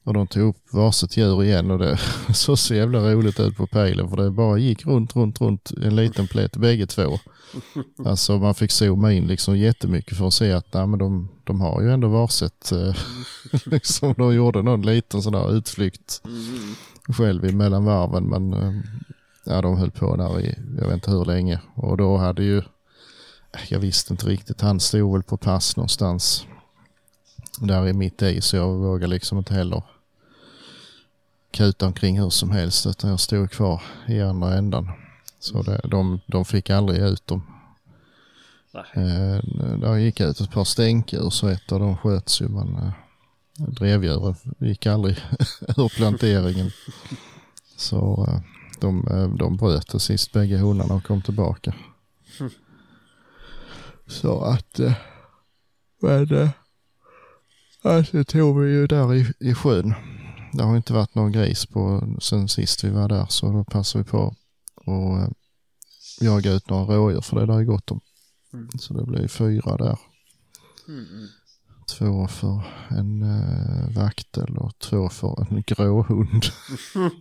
Och 0.04 0.14
de 0.14 0.26
tog 0.26 0.42
upp 0.48 0.72
varsitt 0.72 1.16
djur 1.16 1.44
igen 1.44 1.70
och 1.70 1.78
det 1.78 1.98
såg 2.34 2.58
så 2.58 2.74
jävla 2.74 2.98
roligt 3.12 3.40
ut 3.40 3.56
på 3.56 3.66
pejlen 3.66 4.08
för 4.10 4.16
det 4.16 4.30
bara 4.30 4.58
gick 4.58 4.86
runt, 4.86 5.16
runt, 5.16 5.40
runt 5.40 5.70
en 5.82 5.96
liten 5.96 6.26
plätt 6.26 6.56
bägge 6.56 6.86
två. 6.86 7.18
Alltså 8.04 8.38
man 8.38 8.54
fick 8.54 8.70
zooma 8.70 9.12
in 9.12 9.26
liksom 9.26 9.56
jättemycket 9.58 10.18
för 10.18 10.26
att 10.26 10.34
se 10.34 10.52
att 10.52 10.74
nej, 10.74 10.86
men 10.86 10.98
de, 10.98 11.28
de 11.44 11.60
har 11.60 11.82
ju 11.82 11.92
ändå 11.92 12.08
varsitt. 12.08 12.72
Eh, 12.72 12.94
liksom 13.64 14.14
de 14.16 14.34
gjorde 14.34 14.62
någon 14.62 14.82
liten 14.82 15.22
sån 15.22 15.32
där 15.32 15.56
utflykt 15.56 16.22
Mm. 16.24 16.74
själv 17.18 17.54
mellan 17.54 17.84
varven 17.84 18.24
men 18.24 18.52
eh, 18.54 18.72
ja, 19.44 19.62
de 19.62 19.76
höll 19.76 19.90
på 19.90 20.16
där 20.16 20.40
i 20.40 20.58
jag 20.78 20.84
vet 20.86 20.94
inte 20.94 21.10
hur 21.10 21.24
länge 21.24 21.60
och 21.74 21.96
då 21.96 22.16
hade 22.16 22.42
ju 22.44 22.62
jag 23.68 23.78
visste 23.78 24.12
inte 24.12 24.26
riktigt, 24.26 24.60
han 24.60 24.80
stod 24.80 25.12
väl 25.12 25.22
på 25.22 25.36
pass 25.36 25.76
någonstans 25.76 26.46
där 27.60 27.88
i 27.88 27.92
mitt 27.92 28.22
i 28.22 28.40
så 28.40 28.56
jag 28.56 28.74
vågade 28.74 29.06
liksom 29.06 29.38
inte 29.38 29.54
heller 29.54 29.82
kuta 31.54 31.86
omkring 31.86 32.20
hur 32.20 32.30
som 32.30 32.50
helst 32.50 32.86
utan 32.86 33.10
jag 33.10 33.20
stod 33.20 33.50
kvar 33.50 33.82
i 34.08 34.20
andra 34.20 34.54
ändan. 34.54 34.90
Så 35.38 35.62
det, 35.62 35.80
de, 35.84 36.20
de 36.26 36.44
fick 36.44 36.70
aldrig 36.70 37.02
ut 37.02 37.26
dem. 37.26 37.42
Eh, 38.94 39.38
där 39.78 39.96
gick 39.96 40.20
ut 40.20 40.40
ett 40.40 40.50
par 40.50 40.64
stänkdjur 40.64 41.30
så 41.30 41.48
ett 41.48 41.72
av 41.72 41.80
dem 41.80 41.96
sköts 41.96 42.42
ju 42.42 42.48
men 42.48 42.76
eh, 42.76 42.92
drevdjuren 43.68 44.34
gick 44.58 44.86
aldrig 44.86 45.16
ur 45.76 45.96
planteringen. 45.96 46.70
Så 47.76 48.26
eh, 48.28 48.40
de, 48.80 49.08
eh, 49.08 49.28
de 49.28 49.56
bröt 49.56 49.86
till 49.86 50.00
sist 50.00 50.32
bägge 50.32 50.56
hundarna 50.56 50.94
och 50.94 51.04
kom 51.04 51.22
tillbaka. 51.22 51.74
Så 54.06 54.40
att, 54.40 54.78
eh, 54.78 54.94
men 56.00 56.34
eh, 56.34 56.50
alltså 57.82 58.24
tog 58.24 58.60
vi 58.60 58.72
ju 58.72 58.86
där 58.86 59.14
i, 59.14 59.32
i 59.40 59.54
sjön. 59.54 59.94
Det 60.56 60.62
har 60.62 60.76
inte 60.76 60.92
varit 60.92 61.14
någon 61.14 61.32
gris 61.32 61.66
på 61.66 62.02
sen 62.20 62.48
sist 62.48 62.84
vi 62.84 62.90
var 62.90 63.08
där 63.08 63.26
så 63.28 63.52
då 63.52 63.64
passade 63.64 64.04
vi 64.04 64.10
på 64.10 64.34
och 64.74 65.18
eh, 65.18 65.28
jaga 66.20 66.52
ut 66.52 66.70
några 66.70 66.96
rådjur 66.96 67.20
för 67.20 67.40
det 67.40 67.46
där 67.46 67.58
är 67.58 67.64
gott 67.64 67.90
om. 67.90 68.00
Mm. 68.52 68.68
Så 68.78 68.94
det 68.94 69.04
blev 69.04 69.28
fyra 69.28 69.76
där. 69.76 69.98
Mm. 70.88 71.28
Två 71.98 72.26
för 72.26 72.62
en 72.88 73.22
eh, 73.22 73.96
vaktel 73.96 74.58
och 74.58 74.78
två 74.78 75.08
för 75.08 75.46
en 75.50 75.62
gråhund. 75.66 76.44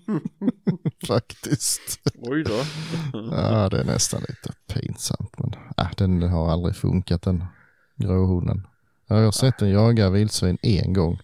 Faktiskt. 1.08 2.00
Oj 2.16 2.44
då. 2.44 2.62
Ja, 3.32 3.70
det 3.70 3.80
är 3.80 3.86
nästan 3.86 4.22
lite 4.22 4.54
pinsamt. 4.68 5.34
Men 5.38 5.54
äh, 5.78 5.92
den 5.98 6.22
har 6.22 6.52
aldrig 6.52 6.76
funkat 6.76 7.22
den 7.22 7.46
gråhunden. 7.96 8.68
Jag 9.08 9.16
har 9.16 9.32
sett 9.32 9.58
den 9.58 9.70
jaga 9.70 10.10
vildsvin 10.10 10.58
en 10.62 10.94
gång. 10.94 11.20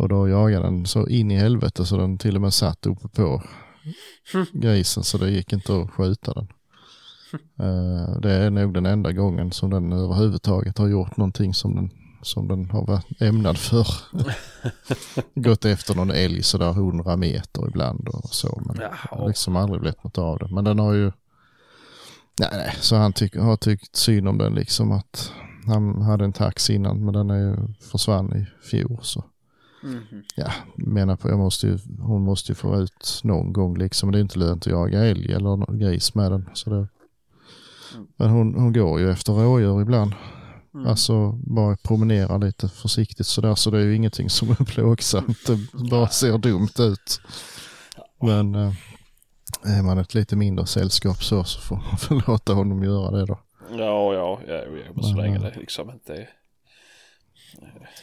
Och 0.00 0.08
då 0.08 0.28
jagade 0.28 0.64
den 0.64 0.86
så 0.86 1.08
in 1.08 1.30
i 1.30 1.36
helvete 1.36 1.86
så 1.86 1.96
den 1.96 2.18
till 2.18 2.36
och 2.36 2.42
med 2.42 2.54
satt 2.54 2.86
uppe 2.86 3.08
på 3.08 3.42
grisen 4.52 5.04
så 5.04 5.18
det 5.18 5.30
gick 5.30 5.52
inte 5.52 5.76
att 5.76 5.90
skjuta 5.90 6.32
den. 6.32 6.48
Eh, 7.60 8.20
det 8.20 8.32
är 8.32 8.50
nog 8.50 8.74
den 8.74 8.86
enda 8.86 9.12
gången 9.12 9.52
som 9.52 9.70
den 9.70 9.92
överhuvudtaget 9.92 10.78
har 10.78 10.88
gjort 10.88 11.16
någonting 11.16 11.54
som 11.54 11.76
den, 11.76 11.90
som 12.22 12.48
den 12.48 12.70
har 12.70 12.86
varit 12.86 13.22
ämnad 13.22 13.58
för. 13.58 13.86
Gått 15.34 15.64
efter 15.64 15.94
någon 15.94 16.10
älg 16.10 16.42
sådär 16.42 16.70
100 16.70 17.16
meter 17.16 17.68
ibland 17.68 18.08
och 18.08 18.34
så. 18.34 18.62
Men 18.66 18.76
Jaha. 18.80 19.26
liksom 19.26 19.56
aldrig 19.56 19.80
blivit 19.80 20.04
något 20.04 20.18
av 20.18 20.38
det. 20.38 20.48
Men 20.50 20.64
den 20.64 20.78
har 20.78 20.92
ju, 20.92 21.12
nej, 22.40 22.50
nej 22.52 22.76
så 22.80 22.96
han 22.96 23.12
tyck, 23.12 23.36
har 23.36 23.56
tyckt 23.56 23.96
synd 23.96 24.28
om 24.28 24.38
den 24.38 24.54
liksom 24.54 24.92
att 24.92 25.32
han 25.66 26.02
hade 26.02 26.24
en 26.24 26.32
tax 26.32 26.70
innan 26.70 27.04
men 27.04 27.14
den 27.14 27.30
är 27.30 27.38
ju 27.38 27.56
försvann 27.90 28.36
i 28.36 28.66
fjol 28.70 28.98
så. 29.02 29.24
Mhm. 29.82 30.22
Ja, 30.36 30.52
menar 30.76 31.16
på 31.16 31.28
jag 31.28 31.38
måste 31.38 31.66
ju, 31.66 31.78
hon 32.00 32.24
måste 32.24 32.52
ju 32.52 32.56
få 32.56 32.76
ut 32.76 33.20
någon 33.24 33.52
gång 33.52 33.78
liksom. 33.78 34.12
Det 34.12 34.18
är 34.18 34.20
inte 34.20 34.38
lönt 34.38 34.66
att 34.66 34.72
jaga 34.72 35.04
älg 35.04 35.32
eller 35.32 35.56
någon 35.56 35.78
gris 35.78 36.14
med 36.14 36.32
den. 36.32 36.50
Så 36.54 36.70
det, 36.70 36.88
men 38.16 38.30
hon, 38.30 38.54
hon 38.54 38.72
går 38.72 39.00
ju 39.00 39.10
efter 39.10 39.32
rådjur 39.32 39.82
ibland. 39.82 40.12
Mm. 40.74 40.86
Alltså 40.86 41.32
bara 41.32 41.76
promenera 41.76 42.36
lite 42.36 42.68
försiktigt 42.68 43.26
sådär. 43.26 43.54
Så 43.54 43.70
det 43.70 43.78
är 43.78 43.82
ju 43.82 43.96
ingenting 43.96 44.30
som 44.30 44.50
är 44.50 44.64
plågsamt. 44.64 45.46
Det 45.46 45.88
bara 45.90 46.08
ser 46.08 46.38
dumt 46.38 46.78
ut. 46.78 47.20
Men 48.22 48.54
eh, 48.54 48.72
är 49.62 49.82
man 49.82 49.98
ett 49.98 50.14
lite 50.14 50.36
mindre 50.36 50.66
sällskap 50.66 51.22
så, 51.22 51.44
så 51.44 51.60
får 51.60 51.76
man 51.76 51.96
väl 52.18 52.22
låta 52.26 52.52
honom 52.52 52.82
göra 52.82 53.10
det 53.10 53.26
då. 53.26 53.38
Ja, 53.70 54.14
ja, 54.14 54.40
ja, 54.46 54.62
ja 54.96 55.02
så 55.02 55.14
länge 55.14 55.36
eh, 55.36 55.42
det 55.42 55.56
liksom 55.56 55.90
inte 55.90 56.14
är 56.14 56.28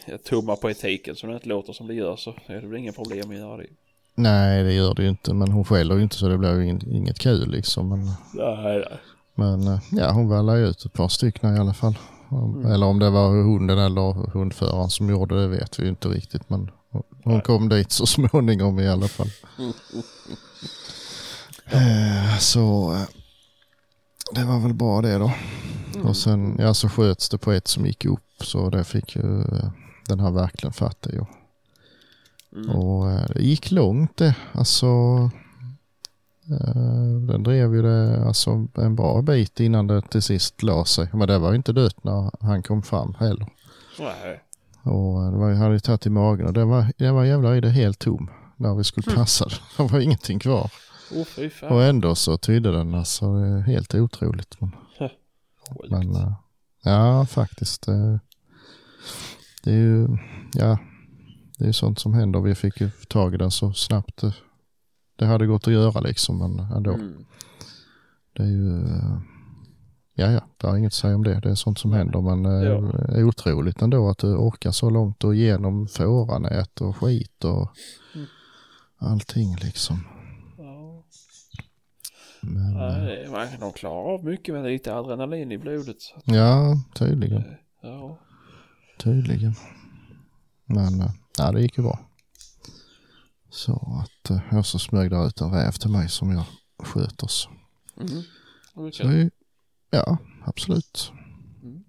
jag 0.06 0.24
tummar 0.24 0.56
på 0.56 0.70
etiken 0.72 1.16
så 1.16 1.28
det 1.28 1.34
inte 1.34 1.50
låter 1.50 1.74
som 1.74 1.88
det 1.88 1.94
gör 1.94 2.16
så 2.16 2.36
är 2.46 2.62
det 2.62 2.68
väl 2.68 2.78
inga 2.80 2.92
problem 2.92 3.30
att 3.32 3.38
göra 3.38 3.58
det. 3.58 3.68
Nej, 4.16 4.64
det 4.64 4.74
gör 4.74 4.94
det 4.96 5.04
ju 5.04 5.10
inte. 5.10 5.34
Men 5.34 5.52
hon 5.52 5.66
skäller 5.66 5.96
ju 5.96 6.04
inte 6.04 6.16
så 6.16 6.28
det 6.28 6.38
blir 6.38 6.56
ju 6.56 6.70
in- 6.70 6.92
inget 6.92 7.20
kul 7.20 7.50
liksom. 7.52 7.90
Men, 7.90 8.00
Nej, 8.34 8.78
nej. 8.90 9.00
men 9.36 9.68
eh, 9.68 9.80
ja, 9.92 10.12
hon 10.12 10.30
vallar 10.30 10.56
ju 10.56 10.66
ut 10.68 10.86
ett 10.86 10.94
par 10.94 11.08
stycken 11.08 11.56
i 11.56 11.60
alla 11.60 11.74
fall. 11.74 11.98
Om- 12.30 12.66
Eller 12.66 12.86
om 12.86 13.00
det 13.00 13.10
var 13.10 13.30
hunden 13.30 13.78
eller 13.80 14.30
hundföraren 14.32 14.90
som 14.90 15.10
gjorde 15.10 15.42
det 15.42 15.48
vet 15.48 15.80
vi 15.80 15.84
ju 15.84 15.90
inte 15.90 16.08
riktigt. 16.08 16.50
Men 16.50 16.72
hon- 16.90 17.04
Nej. 17.26 17.42
kom 17.42 17.70
dit 17.70 17.92
så 17.92 18.06
småningom 18.06 18.80
i 18.80 18.88
alla 18.88 19.08
fall. 19.08 19.30
Eh, 21.72 22.38
Så 22.40 22.94
eh, 22.94 23.02
det 24.36 24.44
var 24.44 24.60
väl 24.60 24.74
bra 24.74 25.02
det 25.02 25.18
då. 25.18 25.32
Och 26.04 26.18
sen 26.18 26.56
ja, 26.60 26.74
så 26.74 26.90
sköts 26.90 27.30
det 27.30 27.38
på 27.38 27.52
ett 27.52 27.68
som 27.68 27.86
gick 27.86 28.06
upp 28.06 28.24
så 28.44 28.70
det 28.70 28.84
fick 28.84 29.16
ju 29.16 29.44
den 30.08 30.20
här 30.20 30.32
verkligen 30.32 30.74
fatta 30.74 31.12
ju. 31.12 31.26
Mm. 32.56 32.70
Och 32.70 33.12
eh, 33.12 33.26
det 33.36 33.42
gick 33.42 33.72
långt 33.72 34.18
det. 34.18 34.36
Alltså 34.52 34.88
eh, 36.50 37.22
den 37.28 37.44
drev 37.44 37.76
ju 37.76 37.82
det 37.82 38.26
alltså 38.26 38.68
en 38.78 38.96
bra 38.96 39.22
bit 39.22 39.60
innan 39.60 39.88
det 39.88 40.02
till 40.02 40.22
sist 40.22 40.64
la 40.64 40.86
sig. 40.86 41.10
Men 41.14 41.28
det 41.28 41.38
var 41.40 41.50
ju 41.50 41.56
inte 41.56 41.74
dött 41.74 42.04
när 42.04 42.32
han 42.46 42.64
kom 42.64 42.82
fram 42.84 43.14
heller. 43.20 43.48
Nej. 44.00 44.44
Och 44.84 45.24
eh, 45.26 45.32
det 45.32 45.38
var, 45.38 45.54
hade 45.54 45.74
ju 45.74 45.80
tagit 45.80 46.06
i 46.06 46.10
magen 46.10 46.48
och 46.48 46.54
det 46.54 46.66
var, 46.66 46.86
det 46.98 47.12
var 47.12 47.24
jävla 47.24 47.58
i 47.58 47.62
det 47.62 47.70
helt 47.70 48.00
tom 48.00 48.30
när 48.56 48.76
vi 48.76 48.84
skulle 48.84 49.16
passa 49.16 49.46
det. 49.46 49.56
Det 49.84 49.92
var 49.92 50.00
ingenting 50.00 50.40
kvar. 50.40 50.72
Fan. 51.60 51.70
Och 51.72 51.84
ändå 51.84 52.16
så 52.16 52.38
tydde 52.38 52.72
den 52.72 52.96
alltså 52.96 53.34
det 53.34 53.62
helt 53.62 53.96
otroligt. 53.96 54.62
Men, 54.62 54.72
men 55.90 56.34
ja 56.84 57.26
faktiskt. 57.26 57.88
eh, 57.88 58.18
Det 59.64 59.72
är 59.72 59.76
ju, 59.78 60.08
ja, 60.54 60.78
det 61.58 61.68
är 61.68 61.72
sånt 61.72 62.00
som 62.00 62.14
händer. 62.14 62.40
Vi 62.42 62.56
fick 62.56 62.82
ju 62.82 62.90
tag 63.08 63.34
i 63.34 63.38
den 63.38 63.52
så 63.52 63.74
snabbt 63.74 64.24
det, 65.16 65.26
hade 65.26 65.48
gått 65.48 65.68
att 65.68 65.74
göra 65.74 66.00
liksom. 66.02 66.38
Men 66.38 66.60
ändå. 66.72 66.94
Mm. 66.94 67.26
Det 68.34 68.44
är 68.44 68.48
ju, 68.48 68.78
eh, 68.86 69.18
ja 70.14 70.32
ja, 70.32 70.42
det 70.58 70.68
har 70.68 70.78
inget 70.78 70.90
att 70.90 70.94
säga 70.94 71.16
om 71.16 71.24
det. 71.24 71.40
Det 71.40 71.50
är 71.50 71.56
sånt 71.56 71.80
som 71.80 71.92
händer. 71.94 72.22
Men 72.22 72.46
eh, 72.46 72.64
Ja. 72.64 72.92
är 73.18 73.24
otroligt 73.24 73.82
ändå 73.82 74.10
att 74.10 74.18
du 74.18 74.36
orkar 74.36 74.72
så 74.72 74.90
långt 74.90 75.24
och 75.24 75.36
igenom 75.36 75.88
fåranät 75.88 76.82
och 76.82 76.98
skit 76.98 77.44
och 77.44 77.70
Mm. 78.16 78.28
allting 78.98 79.56
liksom. 79.56 80.00
Ja. 80.58 81.04
Men, 82.42 82.76
eh, 82.76 82.98
Nej, 83.04 83.28
man 83.32 83.48
kan 83.48 83.60
nog 83.60 83.76
klara 83.76 84.14
av 84.14 84.24
mycket 84.26 84.56
med 84.56 84.64
lite 84.66 84.96
adrenalin 84.96 85.52
i 85.52 85.58
blodet. 85.58 85.98
Ja, 86.26 86.76
tydligen. 86.96 87.38
eh, 87.38 87.44
Ja. 87.82 88.20
Tydligen. 88.98 89.56
Men 90.66 91.02
eh, 91.02 91.12
ja, 91.38 91.52
det 91.52 91.62
gick 91.62 91.78
ju 91.78 91.84
bra. 91.84 92.00
Så 93.50 94.02
att 94.04 94.30
eh, 94.30 94.40
jag 94.52 94.66
så 94.66 94.80
smög 94.80 95.10
där 95.10 95.28
ut 95.28 95.42
en 95.42 95.52
räv 95.52 95.72
till 95.72 95.90
mig 95.90 96.10
som 96.10 96.32
jag 96.32 96.44
sköter. 96.84 97.28
Så. 97.28 97.50
Mm. 98.02 98.24
Är- 99.10 99.32
ja, 99.92 100.18
absolut. 100.46 101.12
Mm. 101.64 101.84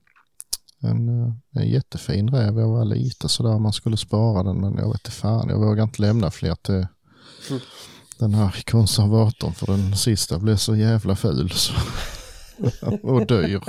En, 0.81 1.09
eh, 1.27 1.33
en 1.63 1.69
jättefin 1.69 2.29
räv. 2.31 2.59
Jag 2.59 2.69
var 2.69 2.85
lite 2.85 3.29
sådär 3.29 3.59
man 3.59 3.73
skulle 3.73 3.97
spara 3.97 4.43
den 4.43 4.61
men 4.61 4.75
jag 4.77 4.93
vet 4.93 5.01
inte 5.01 5.11
fan. 5.11 5.49
Jag 5.49 5.59
vågar 5.59 5.83
inte 5.85 6.03
lämna 6.03 6.31
fler 6.31 6.55
till 6.55 6.87
Mm. 7.51 7.61
den 8.19 8.35
här 8.35 8.63
konservatorn 8.71 9.55
för 9.55 9.67
den 9.67 9.97
sista 9.97 10.39
blev 10.39 10.57
så 10.57 10.77
jävla 10.77 11.17
ful 11.17 11.51
så. 11.51 11.73
och 13.03 13.27
dyr. 13.27 13.61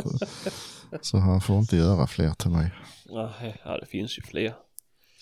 Så 1.01 1.17
han 1.17 1.41
får 1.41 1.59
inte 1.59 1.75
göra 1.77 2.07
fler 2.07 2.33
till 2.33 2.49
mig. 2.49 2.71
Nej, 3.05 3.61
ja, 3.65 3.77
det 3.77 3.85
finns 3.85 4.17
ju 4.17 4.21
fler. 4.21 4.53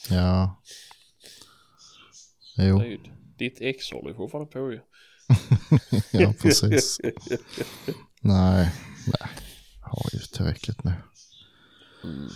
Ja. 0.10 0.62
Jo, 2.58 2.80
Det 2.80 2.86
är 2.86 2.90
ju, 2.90 3.00
ditt 3.38 3.58
ex 3.62 3.92
håller 3.92 4.10
ju 4.10 4.16
fortfarande 4.16 4.52
på 4.52 4.72
ju. 4.72 4.80
ja 6.20 6.34
precis. 6.42 7.00
Nej, 8.22 8.72
nej. 9.06 9.30
Har 9.82 10.10
ju 10.14 10.20
tillräckligt 10.20 10.84
med, 10.84 10.94
Mm. 12.04 12.30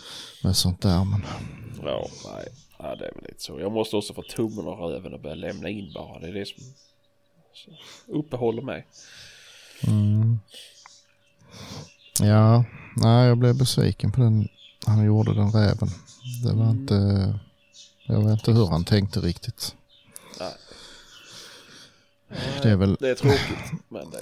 med 0.44 0.56
sånt 0.58 0.82
där. 0.82 1.06
Men 1.06 1.22
Ja, 1.84 2.08
nej. 2.26 2.48
Ja, 2.80 2.96
det 2.96 3.08
är 3.08 3.14
väl 3.14 3.24
lite 3.24 3.42
så. 3.44 3.60
Jag 3.60 3.72
måste 3.72 3.96
också 3.96 4.14
få 4.14 4.22
tummen 4.22 4.68
och 4.68 4.80
röven 4.90 5.14
och 5.14 5.22
börja 5.22 5.36
lämna 5.36 5.70
in 5.70 5.94
bara. 5.94 6.20
Det 6.20 6.28
är 6.28 6.34
det 6.34 6.46
som 6.46 6.64
uppehåller 8.08 8.62
mig. 8.62 8.88
mm. 9.88 10.40
Ja, 12.20 12.64
nej 12.96 13.28
jag 13.28 13.38
blev 13.38 13.56
besviken 13.58 14.12
på 14.12 14.22
den. 14.22 14.48
Han 14.86 15.06
gjorde 15.06 15.34
den 15.34 15.52
räven. 15.52 15.90
Det 16.44 16.54
var 16.54 16.64
Mm. 16.66 16.80
inte, 16.80 16.96
jag 18.08 18.22
vet 18.24 18.32
inte 18.32 18.52
hur 18.52 18.68
han 18.68 18.84
tänkte 18.84 19.20
riktigt. 19.20 19.76
Nej. 20.40 20.54
Det 22.62 22.70
är 22.70 22.76
väl, 22.76 22.98
Det 23.00 23.10
är 23.10 23.16
tråkigt, 23.16 23.82
men 23.90 24.10
det 24.10 24.18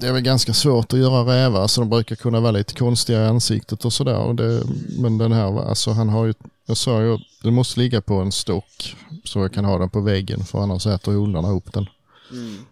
det 0.00 0.08
är 0.08 0.12
väl 0.12 0.22
ganska 0.22 0.54
svårt 0.54 0.92
att 0.92 0.98
göra 0.98 1.34
rävar 1.36 1.66
så 1.66 1.80
de 1.80 1.90
brukar 1.90 2.16
kunna 2.16 2.40
vara 2.40 2.50
lite 2.52 2.74
konstiga 2.74 3.24
i 3.24 3.26
ansiktet 3.26 3.84
och 3.84 3.92
sådär. 3.92 4.32
Det, 4.34 4.62
men 4.98 5.18
den 5.18 5.32
här, 5.32 5.68
alltså 5.68 5.90
han 5.90 6.08
har 6.08 6.24
ju, 6.26 6.34
jag 6.66 6.76
sa 6.76 7.02
ju, 7.02 7.18
den 7.42 7.54
måste 7.54 7.80
ligga 7.80 8.00
på 8.00 8.14
en 8.14 8.32
stock 8.32 8.96
så 9.24 9.38
jag 9.38 9.52
kan 9.52 9.64
ha 9.64 9.78
den 9.78 9.90
på 9.90 10.00
väggen 10.00 10.44
för 10.44 10.58
annars 10.58 10.86
äter 10.86 11.12
hundarna 11.12 11.50
upp 11.50 11.72
den. 11.72 11.86
mm. 12.32 12.64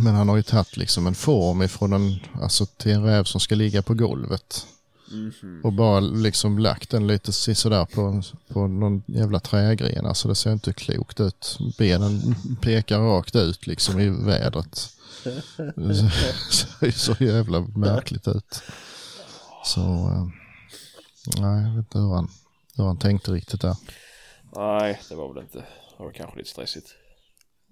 Men 0.00 0.14
han 0.14 0.28
har 0.28 0.36
ju 0.36 0.42
tagit 0.42 0.76
liksom 0.76 1.06
en 1.06 1.14
form 1.14 1.62
ifrån 1.62 1.92
en, 1.92 2.20
alltså 2.42 2.66
till 2.66 2.92
en 2.92 3.04
räv 3.04 3.24
som 3.24 3.40
ska 3.40 3.54
ligga 3.54 3.82
på 3.82 3.94
golvet. 3.94 4.66
Mhm. 5.10 5.60
Och 5.64 5.72
bara 5.72 6.00
liksom 6.00 6.58
lagt 6.58 6.90
den 6.90 7.06
lite 7.06 7.32
sådär 7.32 7.84
på, 7.84 8.22
på 8.48 8.66
någon 8.66 9.02
jävla 9.06 9.40
trägren. 9.40 10.06
Alltså 10.06 10.28
det 10.28 10.34
ser 10.34 10.52
inte 10.52 10.72
klokt 10.72 11.20
ut. 11.20 11.58
Benen 11.78 12.34
pekar 12.60 12.98
rakt 12.98 13.36
ut 13.36 13.66
liksom 13.66 14.00
i 14.00 14.08
vädret. 14.08 14.88
Det 15.76 15.94
ser 15.94 16.86
ju 16.86 16.92
så 16.92 17.24
jävla 17.24 17.60
märkligt 17.60 18.28
ut. 18.28 18.62
Så, 19.64 19.80
eh, 19.80 20.28
nej 21.40 21.62
jag 21.62 21.70
vet 21.70 21.78
inte 21.78 21.98
hur 21.98 22.14
han, 22.14 22.28
hur 22.76 22.84
han 22.84 22.98
tänkte 22.98 23.32
riktigt 23.32 23.60
där. 23.60 23.76
Nej, 24.56 25.00
det 25.08 25.14
var 25.14 25.34
väl 25.34 25.42
inte. 25.42 25.58
Det 25.58 26.02
var 26.04 26.12
kanske 26.12 26.38
lite 26.38 26.50
stressigt. 26.50 26.94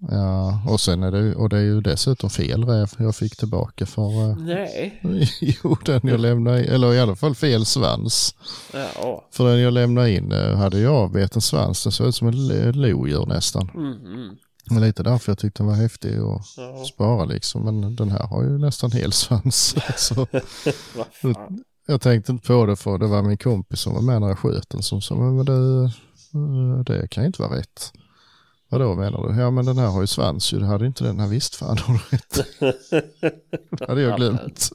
Ja, 0.09 0.61
och 0.67 0.81
sen 0.81 1.03
är 1.03 1.11
det, 1.11 1.35
och 1.35 1.49
det 1.49 1.57
är 1.57 1.61
ju 1.61 1.81
dessutom 1.81 2.29
fel 2.29 2.63
räv 2.65 2.89
jag 2.97 3.15
fick 3.15 3.35
tillbaka 3.35 3.85
för 3.85 4.29
eh, 4.29 4.35
Nej. 4.37 5.01
Jo, 5.63 5.77
den 5.85 6.01
jag 6.03 6.19
lämnade 6.19 6.59
in, 6.65 6.69
eller 6.71 6.93
i 6.93 6.99
alla 6.99 7.15
fall 7.15 7.35
fel 7.35 7.65
svans. 7.65 8.35
Ja. 8.73 9.25
För 9.31 9.49
den 9.49 9.59
jag 9.59 9.73
lämnade 9.73 10.11
in 10.11 10.31
eh, 10.31 10.55
hade 10.57 10.79
jag 10.79 10.95
avbeten 10.95 11.41
svans. 11.41 11.83
Den 11.83 11.91
såg 11.91 12.07
ut 12.07 12.15
som 12.15 12.27
en 12.27 12.47
lo- 12.47 12.71
lodjur 12.71 13.25
nästan. 13.25 13.69
Mhm. 13.73 14.37
Men 14.71 14.81
lite 14.81 15.03
därför 15.03 15.31
jag 15.31 15.37
tyckte 15.39 15.63
den 15.63 15.67
var 15.67 15.75
häftig 15.75 16.09
att 16.17 16.41
Ja. 16.57 16.83
spara 16.93 17.25
liksom. 17.25 17.61
Men 17.65 17.95
den 17.95 18.09
här 18.11 18.27
har 18.27 18.43
ju 18.43 18.57
nästan 18.57 18.91
hel 18.91 19.11
svans. 19.11 19.75
Så 19.97 20.27
jag 21.87 22.01
tänkte 22.01 22.31
inte 22.31 22.47
på 22.47 22.65
det 22.65 22.75
för 22.75 22.97
det 22.97 23.07
var 23.07 23.21
min 23.21 23.37
kompis 23.37 23.79
som 23.79 23.93
var 23.93 24.01
med 24.01 24.21
när 24.21 24.27
jag 24.27 24.39
sköt 24.39 24.69
den 24.69 24.81
som 24.83 25.01
sa, 25.01 25.15
men 25.15 25.45
det, 25.45 25.83
eh, 26.33 26.83
det 26.85 27.07
kan 27.07 27.23
ju 27.23 27.27
inte 27.27 27.41
vara 27.41 27.57
rätt. 27.57 27.91
Vadå 28.71 28.95
menar 28.95 29.27
du? 29.27 29.41
Ja 29.41 29.51
men 29.51 29.65
den 29.65 29.77
här 29.77 29.87
har 29.87 30.01
ju 30.01 30.07
svans 30.07 30.53
ju, 30.53 30.59
det 30.59 30.65
hade 30.65 30.85
inte 30.85 31.03
den 31.03 31.19
här 31.19 31.27
visst 31.27 31.55
fan 31.55 31.77
har 31.77 31.93
du 31.93 32.17
rätt. 32.17 32.47
Det 33.79 33.87
hade 33.87 34.01
jag 34.01 34.17
glömt. 34.17 34.69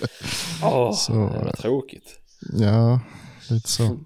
Åh, 0.62 0.92
Så, 0.96 1.12
var 1.12 1.52
tråkigt. 1.52 2.20
Ja, 2.52 3.00
lite 3.50 3.68
så. 3.68 3.98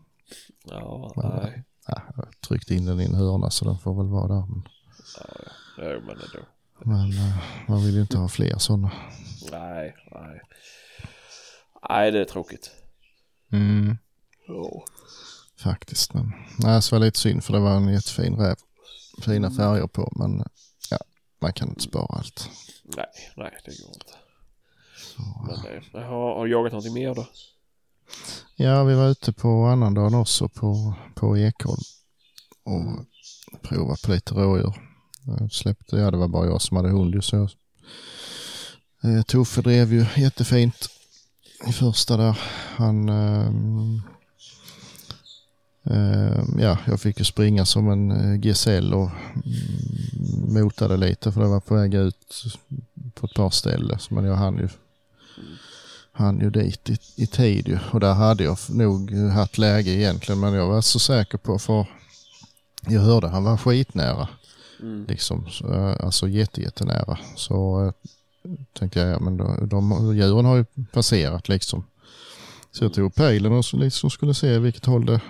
Ja, 0.65 1.13
Men, 1.17 1.31
nej. 1.43 1.63
Ja, 1.87 2.03
jag 2.17 2.41
tryckte 2.49 2.75
in 2.75 2.85
den 2.85 3.01
i 3.01 3.05
en 3.05 3.15
hörna 3.15 3.51
så 3.51 3.65
den 3.65 3.79
får 3.79 3.95
väl 3.97 4.07
vara 4.07 4.29
där. 4.29 4.47
Men, 4.47 4.63
Ja. 5.19 5.25
Jo, 5.79 6.01
men 6.01 6.11
ändå. 6.11 6.47
men 6.85 7.13
eh, 7.29 7.37
man 7.69 7.85
vill 7.85 7.95
ju 7.95 8.01
inte 8.01 8.19
ha 8.19 8.29
fler 8.29 8.59
sådana. 8.59 8.91
Nej, 9.53 9.95
nej. 10.11 10.41
Nej, 11.89 12.11
det 12.11 12.21
är 12.21 12.25
tråkigt. 12.25 12.71
Mm. 13.53 13.97
Ja. 14.49 14.85
Faktiskt. 15.59 16.15
Men, 16.15 16.33
nej, 16.59 16.83
så 16.83 16.95
var 16.95 17.01
det 17.01 17.07
lite 17.07 17.19
synd 17.19 17.45
för 17.45 17.53
det 17.53 17.59
var 17.61 17.71
en 17.77 17.89
jättefin 17.93 18.37
räv. 18.37 18.57
Fina 19.23 19.51
färger 19.51 19.87
på 19.87 20.13
men 20.17 20.45
ja, 20.91 20.99
man 21.41 21.53
kan 21.53 21.69
inte 21.69 21.83
spara 21.83 22.07
allt. 22.19 22.51
Nej, 22.85 23.07
nej, 23.37 23.53
det 23.65 23.83
går 23.83 23.89
inte. 23.95 24.13
Så, 24.97 25.23
Men 25.47 25.63
det, 25.63 25.83
jag 25.93 26.09
har, 26.09 26.35
har 26.35 26.45
du 26.45 26.51
jagat 26.51 26.73
någonting 26.73 26.95
mer 26.95 27.15
då? 27.15 27.27
ja, 28.57 28.85
vi 28.85 28.95
var 28.95 29.09
ute 29.09 29.33
på 29.33 29.65
annandagen 29.65 30.15
också 30.15 30.49
på, 30.49 30.95
på 31.15 31.39
Ekholm 31.39 31.83
och 32.63 33.05
provade 33.63 33.99
på 34.05 34.13
lite 34.13 34.35
rådjur. 34.35 34.75
Jag 35.27 35.53
släppte, 35.53 35.97
ja 35.97 36.11
det 36.11 36.17
var 36.17 36.29
bara 36.29 36.47
jag 36.47 36.63
som 36.63 36.77
hade 36.77 36.89
hund 36.89 37.15
ju 37.15 37.23
så 37.23 37.37
jag, 37.37 37.51
eh, 39.17 39.23
Toffe 39.23 39.63
drev 39.63 39.93
ju 39.93 40.07
jättefint 40.17 40.89
i 41.69 41.73
första 41.73 42.17
där. 42.17 42.41
Han, 42.77 43.09
ehm, 43.09 44.03
ja 46.59 46.79
jag 46.87 47.01
fick 47.01 47.19
ju 47.19 47.25
springa 47.25 47.65
som 47.65 47.89
en 47.89 48.11
eh, 48.11 48.41
gesell 48.41 48.95
och 48.95 49.11
mm, 49.35 50.55
motade 50.55 50.97
lite 50.97 51.33
för 51.33 51.41
det 51.41 51.49
var 51.49 51.61
på 51.61 51.75
väg 51.75 51.95
ut 51.95 52.45
på 53.15 53.27
ett 53.27 53.35
par 53.35 53.51
ställen. 53.51 53.99
Men 54.11 54.25
jag 54.25 54.37
hann 54.37 54.59
ju 54.59 54.69
han 56.13 56.41
ju 56.41 56.51
dit 56.51 56.91
i, 56.91 56.99
i 57.17 57.27
tid 57.27 57.69
ju. 57.69 57.79
Och 57.91 58.01
där 58.01 58.15
hade 58.15 58.45
jag 58.45 58.59
nog 58.69 59.13
haft 59.13 59.59
läge 59.59 59.91
egentligen 59.91 60.41
men 60.41 60.53
jag 60.53 60.67
var 60.67 60.81
så 60.81 60.99
säker 60.99 61.39
på 61.39 61.59
för 61.59 61.87
jag 62.89 63.01
hörde 63.01 63.29
han 63.29 63.45
var 63.45 63.57
skitnära. 63.57 64.29
Mm. 64.81 65.05
Liksom, 65.09 65.47
eh, 65.71 66.05
alltså 66.05 66.29
jätte, 66.29 66.63
jättenära. 66.63 67.19
Så 67.37 67.85
eh, 67.85 67.93
tänkte 68.79 69.01
jag, 69.01 69.11
ja 69.11 69.21
men 69.21 69.37
då, 69.37 69.67
de, 69.67 70.17
djuren 70.17 70.45
har 70.45 70.57
ju 70.57 70.65
passerat 70.93 71.49
liksom. 71.49 71.85
Så 72.73 72.85
jag 72.85 72.95
tog 72.95 73.15
pejlen 73.15 73.53
och 73.53 73.65
så 73.65 73.77
liksom 73.77 74.11
skulle 74.11 74.35
se 74.35 74.59
vilket 74.59 74.85
håll 74.85 75.07
det 75.07 75.21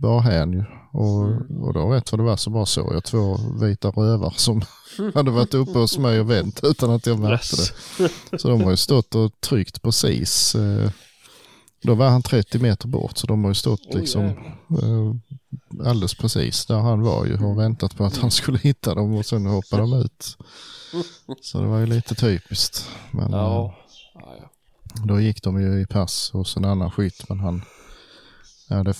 bar 0.00 0.20
hän 0.20 0.52
ju. 0.52 0.64
Och, 0.92 1.22
och 1.66 1.74
då 1.74 1.92
rätt 1.92 2.12
vad 2.12 2.18
det 2.18 2.24
var 2.24 2.36
så 2.36 2.50
bara 2.50 2.66
såg 2.66 2.94
jag 2.94 3.04
två 3.04 3.38
vita 3.60 3.88
rövar 3.90 4.34
som 4.36 4.62
hade 5.14 5.30
varit 5.30 5.54
uppe 5.54 5.78
hos 5.78 5.98
mig 5.98 6.20
och 6.20 6.30
vänt 6.30 6.60
utan 6.62 6.90
att 6.90 7.06
jag 7.06 7.18
märkte 7.18 7.56
det. 7.56 8.38
Så 8.38 8.48
de 8.48 8.60
har 8.62 8.70
ju 8.70 8.76
stått 8.76 9.14
och 9.14 9.40
tryckt 9.40 9.82
precis. 9.82 10.54
eh, 10.54 10.90
Då 11.82 11.94
var 11.94 12.08
han 12.08 12.22
30 12.22 12.58
meter 12.58 12.88
bort 12.88 13.18
så 13.18 13.26
de 13.26 13.44
har 13.44 13.50
ju 13.50 13.54
stått 13.54 13.94
liksom 13.94 14.24
eh, 14.24 15.14
alldeles 15.88 16.14
precis 16.14 16.66
där 16.66 16.78
han 16.78 17.00
var 17.02 17.26
ju 17.26 17.44
och 17.44 17.58
väntat 17.58 17.96
på 17.96 18.04
att 18.04 18.16
han 18.16 18.30
skulle 18.30 18.58
hitta 18.58 18.94
dem 18.94 19.14
och 19.14 19.26
sen 19.26 19.46
hoppade 19.46 19.82
de 19.82 19.92
ut. 19.92 20.36
Så 21.42 21.60
det 21.60 21.66
var 21.66 21.78
ju 21.78 21.86
lite 21.86 22.14
typiskt. 22.14 22.88
Men 23.10 23.34
eh, 23.34 23.38
ja. 23.40 23.74
då 25.04 25.20
gick 25.20 25.42
de 25.42 25.60
ju 25.60 25.80
i 25.80 25.86
pass 25.86 26.30
hos 26.32 26.56
en 26.56 26.64
annan 26.64 26.90
skytt 26.90 27.28
men 27.28 27.40
han 27.40 27.62
Ja, 28.68 28.82
det, 28.82 28.96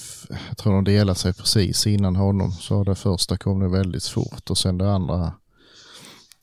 jag 0.49 0.56
tror 0.56 0.73
de 0.75 0.85
delade 0.85 1.18
sig 1.18 1.35
precis 1.35 1.87
innan 1.87 2.16
honom. 2.16 2.52
Så 2.52 2.85
det 2.85 2.94
första 2.94 3.37
kom 3.37 3.59
nu 3.59 3.68
väldigt 3.68 4.06
fort 4.06 4.50
och 4.50 4.59
sen 4.59 4.78
det 4.78 4.92
andra 4.92 5.33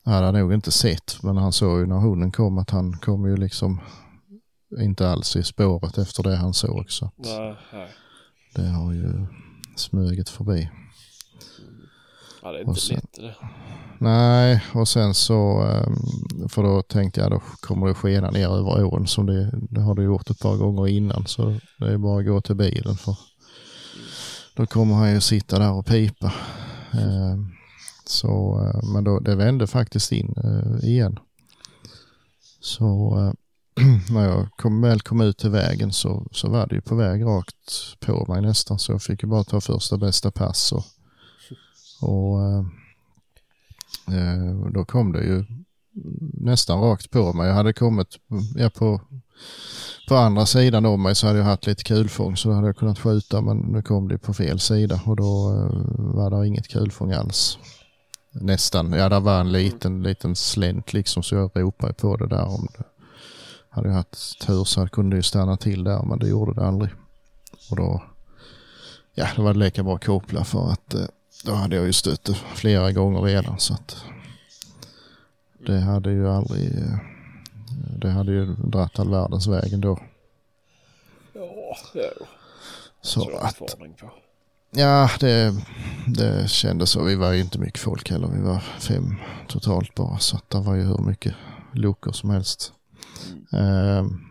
hade 0.06 0.26
han 0.26 0.34
nog 0.34 0.54
inte 0.54 0.72
sett. 0.72 1.24
Men 1.24 1.38
han 1.38 1.52
såg 1.54 1.80
ju 1.80 1.86
när 1.86 1.98
hunden 2.00 2.32
kom 2.32 2.58
att 2.58 2.70
han 2.70 2.98
kom 2.98 3.26
ju 3.26 3.38
liksom 3.38 3.80
inte 4.80 5.10
alls 5.10 5.36
i 5.36 5.44
spåret 5.44 5.98
efter 5.98 6.24
det 6.24 6.36
han 6.36 6.54
såg. 6.54 6.92
Så 6.92 7.06
att 7.06 7.14
Nej, 7.18 7.56
nej. 7.74 7.88
det 8.56 8.68
har 8.68 8.94
ju 8.94 9.26
smugit 9.76 10.30
förbi. 10.30 10.70
Ja, 12.44 12.52
det 12.52 12.58
är 12.60 12.64
inte 12.68 12.82
sen- 12.82 12.96
lätt 12.96 13.14
det. 13.14 13.36
Nej, 14.02 14.64
och 14.74 14.88
sen 14.88 15.14
så, 15.14 15.62
ehm, 15.62 16.50
för 16.50 16.64
då 16.64 16.82
tänkte 16.82 17.22
jag 17.22 17.32
då 17.32 17.42
kommer 17.60 17.88
det 17.88 17.94
skena 17.94 18.32
ner 18.32 18.48
över 18.48 18.84
ån 18.84 19.08
som 19.08 19.26
det, 19.26 19.52
det 19.70 19.82
har 19.82 19.96
det 19.96 20.04
gjort 20.04 20.30
ett 20.30 20.40
par 20.40 20.58
gånger 20.58 20.88
innan. 20.88 21.28
Så 21.28 21.60
det 21.80 21.94
är 21.94 21.98
bara 21.98 22.20
att 22.20 22.26
gå 22.26 22.42
till 22.42 22.56
bilen 22.56 22.96
för 22.96 23.16
då 24.56 24.66
kommer 24.66 24.96
han 24.96 25.14
ju 25.14 25.22
sitta 25.22 25.60
där 25.60 25.72
och 25.72 25.86
pipa. 25.86 26.34
Ehm, 26.92 27.52
så, 28.06 28.64
eh, 28.66 28.90
men 28.94 29.04
då, 29.04 29.20
det 29.20 29.36
vände 29.36 29.68
faktiskt 29.68 30.12
in 30.12 30.34
eh, 30.44 30.90
igen. 30.90 31.20
Så 32.62 33.18
eh, 33.20 33.34
när 34.14 34.26
jag 34.26 34.50
kom, 34.56 34.82
väl 34.82 35.02
kom 35.02 35.22
ut 35.22 35.38
till 35.38 35.50
vägen 35.50 35.94
så, 35.94 36.28
så 36.32 36.50
var 36.50 36.68
det 36.68 36.76
ju 36.76 36.82
på 36.82 36.96
väg 36.96 37.26
rakt 37.26 38.00
på 38.00 38.26
mig 38.28 38.42
nästan. 38.42 38.80
Så 38.80 38.92
jag 38.92 39.02
fick 39.02 39.24
ju 39.24 39.30
bara 39.30 39.44
ta 39.44 39.62
första 39.62 39.98
bästa 39.98 40.32
pass. 40.32 40.72
Och, 40.72 40.86
och 42.10 42.44
ehm, 42.44 42.72
då 44.74 44.86
kom 44.86 45.12
det 45.12 45.24
ju 45.24 45.46
nästan 46.34 46.82
rakt 46.82 47.12
på 47.12 47.34
mig. 47.34 47.48
Jag 47.48 47.56
hade 47.56 47.74
kommit 47.74 48.08
ja, 48.56 48.70
på, 48.70 49.02
på 50.08 50.16
andra 50.16 50.46
sidan 50.46 50.86
om 50.86 51.02
mig 51.02 51.16
så 51.16 51.28
hade 51.28 51.40
jag 51.40 51.46
haft 51.46 51.68
lite 51.68 51.84
kulfång 51.84 52.38
så 52.38 52.50
då 52.50 52.56
hade 52.56 52.68
jag 52.68 52.78
kunnat 52.78 53.00
skjuta 53.00 53.42
men 53.42 53.58
nu 53.58 53.82
kom 53.82 54.08
det 54.08 54.18
på 54.18 54.34
fel 54.34 54.60
sida 54.60 55.02
och 55.06 55.16
då 55.16 55.52
eh, 55.52 56.14
var 56.16 56.30
det 56.30 56.48
inget 56.48 56.68
kulfång 56.68 57.12
alls. 57.12 57.58
Nästan, 58.32 58.92
ja 58.92 59.10
det 59.10 59.20
var 59.20 59.40
en 59.40 59.52
liten, 59.52 60.04
liten 60.04 60.36
slänt 60.36 60.94
liksom 60.94 61.24
så 61.24 61.36
jag 61.36 61.52
ropade 61.56 61.94
på 61.94 62.18
det 62.18 62.28
där 62.28 62.48
om 62.48 62.68
det. 62.78 62.84
Hade 63.70 63.88
jag 63.88 63.96
haft 63.96 64.42
tur 64.48 64.64
så 64.64 64.88
kunde 64.88 65.16
det 65.16 65.24
stanna 65.24 65.58
till 65.58 65.84
där 65.84 66.04
men 66.04 66.20
det 66.20 66.28
gjorde 66.28 66.54
det 66.54 66.68
aldrig. 66.68 66.92
Och 67.70 67.78
då, 67.78 68.04
ja 69.16 69.28
det 69.36 69.42
var 69.42 69.54
lika 69.54 69.84
bra 69.84 69.96
att 69.96 70.06
koppla 70.06 70.44
för 70.44 70.72
att 70.72 70.94
eh, 70.94 71.06
då 71.44 71.54
hade 71.54 71.76
jag 71.76 71.86
ju 71.86 71.94
stött 71.94 72.24
det 72.24 72.34
flera 72.34 72.92
gånger 72.92 73.22
redan 73.22 73.60
så 73.60 73.74
att 73.74 74.04
det 75.66 75.80
hade 75.80 76.12
ju 76.12 76.30
aldrig, 76.30 76.72
det 77.98 78.10
hade 78.10 78.32
ju 78.32 78.46
dratt 78.46 79.00
all 79.00 79.10
världens 79.10 79.48
väg 79.48 79.74
ändå. 79.74 80.00
Ja, 81.34 81.76
ja. 81.94 82.26
Så 83.02 83.38
att, 83.38 83.76
ja 84.72 85.10
det, 85.20 85.56
det 86.08 86.50
kändes 86.50 86.90
så. 86.90 87.04
Vi 87.04 87.16
var 87.16 87.32
ju 87.32 87.42
inte 87.42 87.60
mycket 87.60 87.80
folk 87.80 88.12
heller. 88.12 88.28
Vi 88.28 88.42
var 88.42 88.60
fem 88.80 89.16
totalt 89.48 89.96
bara 89.96 90.20
så 90.20 90.38
att 90.38 90.50
det 90.50 90.60
var 90.60 90.76
ju 90.76 90.82
hur 90.82 90.98
mycket 90.98 91.36
luckor 91.74 92.12
som 92.12 92.30
helst. 92.30 92.74
Eh, 93.52 94.06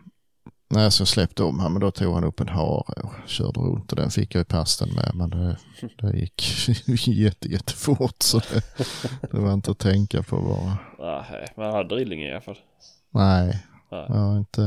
jag 0.79 0.93
så 0.93 1.05
släppte 1.05 1.43
om 1.43 1.59
han, 1.59 1.71
men 1.73 1.81
då 1.81 1.91
tog 1.91 2.13
han 2.13 2.23
upp 2.23 2.39
en 2.39 2.47
hare 2.49 3.01
och 3.03 3.13
körde 3.29 3.59
runt 3.59 3.91
och 3.91 3.95
den 3.95 4.11
fick 4.11 4.35
jag 4.35 4.41
i 4.41 4.45
pasten 4.45 4.89
med. 4.95 5.11
Men 5.15 5.29
det, 5.29 5.57
det 6.01 6.17
gick 6.19 6.67
jätte, 7.07 7.47
jättefort 7.51 8.15
så 8.23 8.39
det, 8.39 8.63
det 9.31 9.37
var 9.39 9.53
inte 9.53 9.71
att 9.71 9.79
tänka 9.79 10.23
på 10.23 10.41
bara. 10.41 10.77
Nej, 10.99 11.45
men 11.55 11.65
han 11.65 11.75
hade 11.75 11.95
drilling 11.95 12.21
i 12.23 12.31
alla 12.31 12.41
fall. 12.41 12.57
Nej, 13.13 13.63
Nej. 13.91 14.05
jag, 14.07 14.15
har 14.15 14.37
inte, 14.37 14.61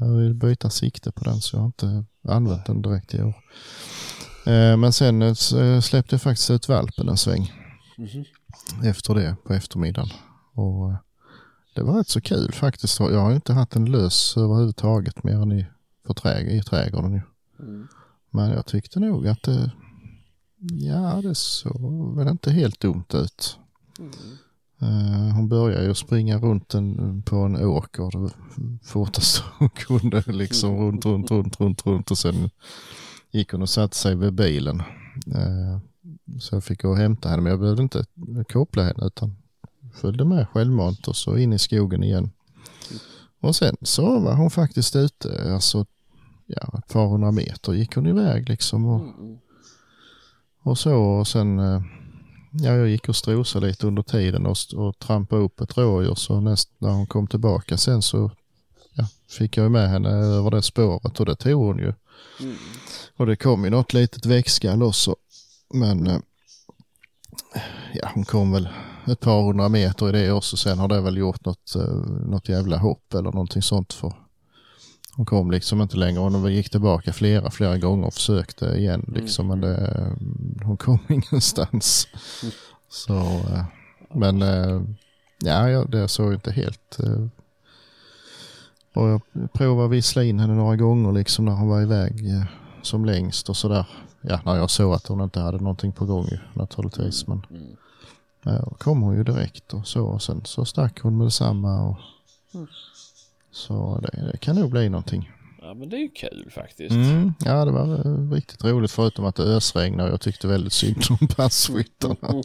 jag 0.00 0.16
vill 0.16 0.34
byta 0.34 0.70
sikte 0.70 1.12
på 1.12 1.24
den 1.24 1.40
så 1.40 1.56
jag 1.56 1.60
har 1.60 1.66
inte 1.66 2.04
använt 2.28 2.66
den 2.66 2.82
direkt 2.82 3.14
i 3.14 3.22
år. 3.22 3.34
Eh, 4.46 4.76
Men 4.76 4.92
sen 4.92 5.22
eh, 5.22 5.28
eh, 5.28 5.80
släppte 5.80 6.14
jag 6.14 6.22
faktiskt 6.22 6.50
ut 6.50 6.68
valpen 6.68 7.08
en 7.08 7.16
sväng 7.16 7.52
Mhm. 7.98 8.24
efter 8.84 9.14
det 9.14 9.36
på 9.46 9.52
eftermiddagen. 9.54 10.10
Och 10.54 10.92
det 11.74 11.82
var 11.82 11.98
rätt 11.98 12.08
så 12.08 12.20
kul 12.20 12.52
faktiskt. 12.52 13.00
Jag 13.00 13.20
har 13.20 13.32
inte 13.32 13.52
haft 13.52 13.76
en 13.76 13.84
lös 13.84 14.36
överhuvudtaget 14.36 15.24
mer 15.24 15.42
än 15.42 15.52
i, 15.52 15.66
träg, 16.16 16.48
i 16.48 16.62
trädgården. 16.62 17.20
Mm. 17.58 17.88
Men 18.30 18.50
jag 18.50 18.66
tyckte 18.66 19.00
nog 19.00 19.28
att 19.28 19.42
det, 19.42 19.70
ja 20.58 21.20
det 21.22 21.34
såg 21.34 22.16
väl 22.16 22.28
inte 22.28 22.50
helt 22.50 22.80
dumt 22.80 23.14
ut. 23.14 23.58
Mm. 23.98 24.10
Eh, 24.80 25.34
hon 25.34 25.48
började 25.48 25.86
ju 25.86 25.94
springa 25.94 26.38
runt 26.38 26.74
en, 26.74 27.22
på 27.22 27.36
en 27.36 27.56
åker 27.56 28.30
fortast 28.84 29.42
hon 29.58 29.70
kunde 29.70 30.22
liksom 30.26 30.76
runt, 30.78 31.04
runt, 31.04 31.30
runt, 31.30 31.60
runt, 31.60 31.86
runt 31.86 32.10
och 32.10 32.18
sen 32.18 32.50
gick 33.30 33.52
hon 33.52 33.62
och 33.62 33.70
satte 33.70 33.96
sig 33.96 34.16
vid 34.16 34.34
bilen. 34.34 34.80
Eh, 35.34 35.78
så 36.40 36.56
jag 36.56 36.64
fick 36.64 36.82
gå 36.82 36.88
och 36.88 36.96
hämta 36.96 37.28
henne 37.28 37.42
men 37.42 37.50
jag 37.50 37.60
behövde 37.60 37.82
inte 37.82 38.04
koppla 38.48 38.82
henne 38.82 39.06
utan 39.06 39.36
följde 39.94 40.24
med 40.24 40.48
självmant 40.48 41.08
och 41.08 41.16
så 41.16 41.36
in 41.36 41.52
i 41.52 41.58
skogen 41.58 42.04
igen. 42.04 42.30
Och 43.40 43.56
sen 43.56 43.76
så 43.82 44.18
var 44.20 44.34
hon 44.34 44.50
faktiskt 44.50 44.96
ute, 44.96 45.52
alltså 45.54 45.86
ja, 46.46 46.78
ett 46.78 46.92
par 46.92 47.06
hundra 47.06 47.32
meter 47.32 47.72
gick 47.72 47.94
hon 47.94 48.06
iväg 48.06 48.48
liksom 48.48 48.86
och 48.86 49.02
och 50.64 50.78
så 50.78 50.96
och 50.96 51.28
sen, 51.28 51.58
eh, 51.58 51.82
ja 52.52 52.72
jag 52.72 52.88
gick 52.88 53.08
och 53.08 53.16
strosade 53.16 53.66
lite 53.66 53.86
under 53.86 54.02
tiden 54.02 54.46
och, 54.46 54.56
och 54.76 54.98
trampade 54.98 55.42
upp 55.42 55.60
ett 55.60 55.76
rådjur 55.76 56.14
så 56.14 56.40
näst, 56.40 56.70
när 56.78 56.90
hon 56.90 57.06
kom 57.06 57.26
tillbaka 57.26 57.76
sen 57.76 58.02
så 58.02 58.30
ja, 58.94 59.08
fick 59.28 59.56
jag 59.56 59.70
med 59.70 59.90
henne 59.90 60.08
över 60.08 60.50
det 60.50 60.62
spåret 60.62 61.20
och 61.20 61.26
det 61.26 61.34
tog 61.34 61.66
hon 61.66 61.78
ju. 61.78 61.92
Mm. 62.40 62.56
Och 63.16 63.26
det 63.26 63.36
kom 63.36 63.64
ju 63.64 63.70
något 63.70 63.92
litet 63.92 64.26
växtskall 64.26 64.82
också. 64.82 65.16
Men 65.74 66.06
eh, 66.06 66.20
ja, 67.94 68.10
hon 68.14 68.24
kom 68.24 68.52
väl 68.52 68.68
ett 69.06 69.20
par 69.20 69.42
hundra 69.42 69.68
meter 69.68 70.08
i 70.08 70.12
det 70.12 70.32
också. 70.32 70.56
Sen 70.56 70.78
har 70.78 70.88
det 70.88 71.00
väl 71.00 71.16
gjort 71.16 71.44
något, 71.44 71.74
eh, 71.76 71.94
något 72.26 72.48
jävla 72.48 72.78
hopp 72.78 73.14
eller 73.14 73.32
någonting 73.32 73.62
sånt 73.62 73.92
för 73.92 74.12
hon 75.16 75.26
kom 75.26 75.50
liksom 75.50 75.80
inte 75.80 75.96
längre. 75.96 76.20
Hon 76.20 76.52
gick 76.52 76.70
tillbaka 76.70 77.12
flera, 77.12 77.50
flera 77.50 77.78
gånger 77.78 78.06
och 78.06 78.14
försökte 78.14 78.66
igen 78.66 79.12
liksom. 79.14 79.46
Men 79.46 79.60
det, 79.60 80.16
hon 80.64 80.76
kom 80.76 80.98
ingenstans. 81.08 82.08
Så, 82.88 83.16
eh, 83.16 83.64
men 84.14 84.42
eh, 84.42 84.82
ja, 85.38 85.84
det 85.84 86.08
såg 86.08 86.34
inte 86.34 86.52
helt... 86.52 86.98
Och 88.94 89.08
jag 89.08 89.20
provade 89.52 89.88
vissla 89.88 90.24
in 90.24 90.40
henne 90.40 90.54
några 90.54 90.76
gånger 90.76 91.12
liksom 91.12 91.44
när 91.44 91.52
hon 91.52 91.68
var 91.68 91.82
iväg 91.82 92.20
som 92.82 93.04
längst 93.04 93.48
och 93.48 93.56
sådär. 93.56 93.86
Ja, 94.20 94.40
när 94.44 94.56
jag 94.56 94.70
såg 94.70 94.94
att 94.94 95.06
hon 95.06 95.20
inte 95.20 95.40
hade 95.40 95.58
någonting 95.58 95.92
på 95.92 96.04
gång 96.04 96.28
naturligtvis. 96.54 97.26
Men 97.26 97.46
Mm. 97.50 97.76
Då 98.44 98.76
kom 98.78 99.02
hon 99.02 99.16
ju 99.16 99.24
direkt 99.24 99.74
och 99.74 99.86
så. 99.86 100.04
Och 100.04 100.22
sen 100.22 100.40
så 100.44 100.64
stack 100.64 101.00
hon 101.00 101.16
med 101.16 101.26
detsamma. 101.26 101.88
Och, 101.88 101.96
Mm. 102.54 102.66
Så 103.50 104.00
det, 104.02 104.30
det 104.32 104.38
kan 104.38 104.56
nog 104.56 104.70
bli 104.70 104.88
någonting. 104.88 105.30
Ja, 105.60 105.74
men 105.74 105.88
det 105.88 105.96
är 105.96 106.00
ju 106.00 106.08
kul 106.08 106.50
faktiskt. 106.54 106.94
Mm, 106.94 107.34
ja, 107.44 107.64
det 107.64 107.70
var 107.72 108.06
eh, 108.06 108.30
riktigt 108.30 108.64
roligt 108.64 108.90
förutom 108.90 109.24
att 109.24 109.36
det 109.36 109.42
ösregnade 109.42 110.08
och 110.08 110.12
jag 110.12 110.20
tyckte 110.20 110.48
väldigt 110.48 110.72
synd 110.72 111.02
om 111.10 111.28
passkyttarna. 111.36 112.16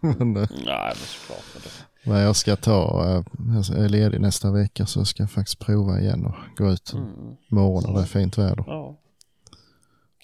men, 0.00 0.36
eh, 0.36 0.48
Nej, 0.66 0.92
men 0.94 1.06
såklart. 1.06 1.44
Men 1.54 1.62
det, 1.62 2.10
men 2.10 2.20
jag 2.20 2.36
ska 2.36 2.56
ta, 2.56 3.04
eh, 3.08 3.22
jag 3.68 3.84
är 3.84 3.88
ledig 3.88 4.20
nästa 4.20 4.50
vecka 4.52 4.86
så 4.86 5.04
ska 5.04 5.22
jag 5.22 5.30
faktiskt 5.30 5.58
prova 5.58 6.00
igen 6.00 6.26
och 6.26 6.34
gå 6.56 6.70
ut 6.70 6.92
mm. 6.92 7.36
morgon 7.48 7.82
när 7.86 7.92
det 7.92 8.04
är 8.04 8.06
fint 8.06 8.38
väder. 8.38 8.64
Ja. 8.66 8.96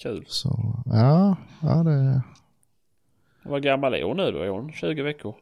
Kul. 0.01 0.25
Så 0.27 0.83
ja, 0.85 1.35
ja 1.61 1.83
det 1.83 2.21
Vad 3.43 3.63
gammal 3.63 3.93
är 3.93 4.03
hon 4.03 4.17
nu 4.17 4.31
då? 4.31 4.39
Är 4.39 4.49
hon 4.49 4.73
20 4.73 5.01
veckor? 5.01 5.35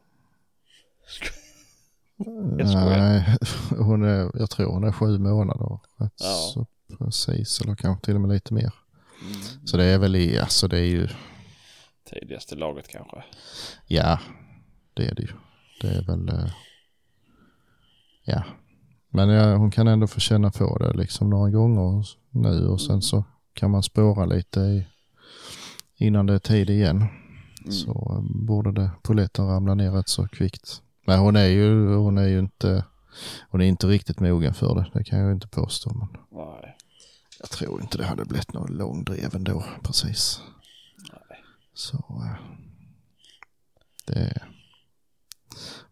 Jag 2.58 2.68
skojar. 2.68 2.98
Nej, 2.98 3.36
hon 3.78 4.04
är, 4.04 4.30
jag 4.34 4.50
tror 4.50 4.72
hon 4.72 4.84
är 4.84 4.92
sju 4.92 5.18
månader. 5.18 5.78
Ja. 5.96 6.08
Så 6.18 6.66
precis, 6.98 7.60
eller 7.60 7.74
kanske 7.74 8.04
till 8.04 8.14
och 8.14 8.20
med 8.20 8.30
lite 8.30 8.54
mer. 8.54 8.72
Mm. 9.22 9.66
Så 9.66 9.76
det 9.76 9.84
är 9.84 9.98
väl 9.98 10.16
i, 10.16 10.38
alltså 10.38 10.68
det 10.68 10.78
är 10.78 10.84
ju, 10.84 11.08
Tidigaste 12.10 12.56
laget 12.56 12.88
kanske. 12.88 13.24
ja, 13.86 14.18
det 14.94 15.06
är 15.06 15.14
det 15.14 15.22
ju. 15.22 15.32
Det 15.80 15.88
är 15.88 16.02
väl, 16.02 16.28
eh, 16.28 16.50
ja. 18.24 18.44
Men 19.08 19.28
ja, 19.28 19.56
hon 19.56 19.70
kan 19.70 19.88
ändå 19.88 20.06
få 20.06 20.20
känna 20.20 20.50
på 20.50 20.78
det 20.78 20.92
liksom 20.92 21.30
några 21.30 21.50
gånger 21.50 22.06
nu 22.30 22.68
och 22.68 22.80
sen 22.80 23.02
så 23.02 23.24
kan 23.52 23.70
man 23.70 23.82
spåra 23.82 24.26
lite 24.26 24.60
i, 24.60 24.86
innan 25.96 26.26
det 26.26 26.34
är 26.34 26.38
tid 26.38 26.70
igen. 26.70 27.06
Mm. 27.60 27.72
Så 27.72 28.14
eh, 28.16 28.46
borde 28.46 28.72
det 28.72 28.90
polletten 29.02 29.46
ramla 29.46 29.74
ner 29.74 29.90
rätt 29.90 30.08
så 30.08 30.28
kvickt. 30.28 30.82
Men 31.06 31.18
hon 31.18 31.36
är 31.36 31.46
ju, 31.46 31.94
hon 31.94 32.18
är 32.18 32.26
ju 32.26 32.38
inte, 32.38 32.84
hon 33.48 33.60
är 33.60 33.64
inte 33.64 33.86
riktigt 33.86 34.20
mogen 34.20 34.54
för 34.54 34.74
det. 34.74 34.90
Det 34.92 35.04
kan 35.04 35.18
jag 35.18 35.28
ju 35.28 35.34
inte 35.34 35.48
påstå. 35.48 35.94
Men 35.94 36.08
Nej. 36.30 36.76
jag 37.40 37.50
tror 37.50 37.82
inte 37.82 37.98
det 37.98 38.04
hade 38.04 38.24
blivit 38.24 38.52
någon 38.52 38.76
långdrev 38.76 39.34
ändå 39.36 39.64
precis. 39.82 40.40
Nej. 41.12 41.38
Så 41.74 41.96
eh, 41.96 42.36
det, 44.06 44.42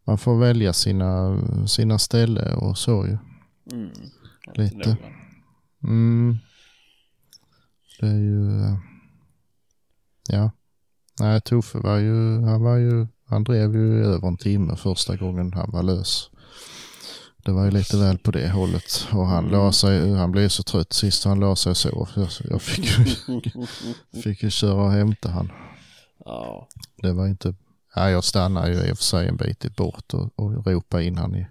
man 0.04 0.18
får 0.18 0.38
välja 0.38 0.72
sina, 0.72 1.38
sina 1.66 1.98
ställe 1.98 2.54
och 2.54 2.78
så 2.78 3.06
ju. 3.06 3.18
Mm. 3.72 3.90
Lite. 4.54 4.96
Mm. 5.84 6.38
Det 8.00 8.06
är 8.06 8.18
ju, 8.18 8.62
eh, 8.62 8.78
ja. 10.28 10.50
Nej, 11.20 11.40
Toffe 11.40 11.78
var 11.78 11.96
ju, 11.96 12.42
han 12.44 12.62
var 12.62 12.76
ju, 12.76 13.06
han 13.26 13.44
drev 13.44 13.74
ju 13.74 14.04
över 14.04 14.28
en 14.28 14.36
timme 14.36 14.76
första 14.76 15.16
gången 15.16 15.52
han 15.52 15.70
var 15.70 15.82
lös. 15.82 16.30
Det 17.44 17.52
var 17.52 17.64
ju 17.64 17.70
lite 17.70 17.96
väl 17.96 18.18
på 18.18 18.30
det 18.30 18.48
hållet 18.50 19.06
och 19.12 19.26
han 19.26 19.38
Mm. 19.44 19.52
la 19.52 19.72
sig, 19.72 20.14
han 20.14 20.32
blev 20.32 20.48
så 20.48 20.62
trött 20.62 20.92
sist 20.92 21.24
han 21.24 21.40
la 21.40 21.56
sig 21.56 21.74
sov. 21.74 22.08
Jag, 22.14 22.28
jag 22.50 22.62
fick, 22.62 22.98
ju, 22.98 23.04
fick 24.22 24.42
ju 24.42 24.50
köra 24.50 24.82
och 24.82 24.90
hämta 24.90 25.30
han. 25.30 25.52
Ja. 26.24 26.68
Det 27.02 27.12
var 27.12 27.26
inte, 27.26 27.54
ja, 27.94 28.10
jag 28.10 28.24
stannade 28.24 28.70
ju 28.72 28.88
i 28.88 28.92
och 28.92 28.96
för 28.98 29.04
sig 29.04 29.28
en 29.28 29.36
bit 29.36 29.76
bort 29.76 30.14
och, 30.14 30.30
och 30.36 30.66
ropade 30.66 31.04
in 31.04 31.18
han 31.18 31.34
i, 31.36 31.46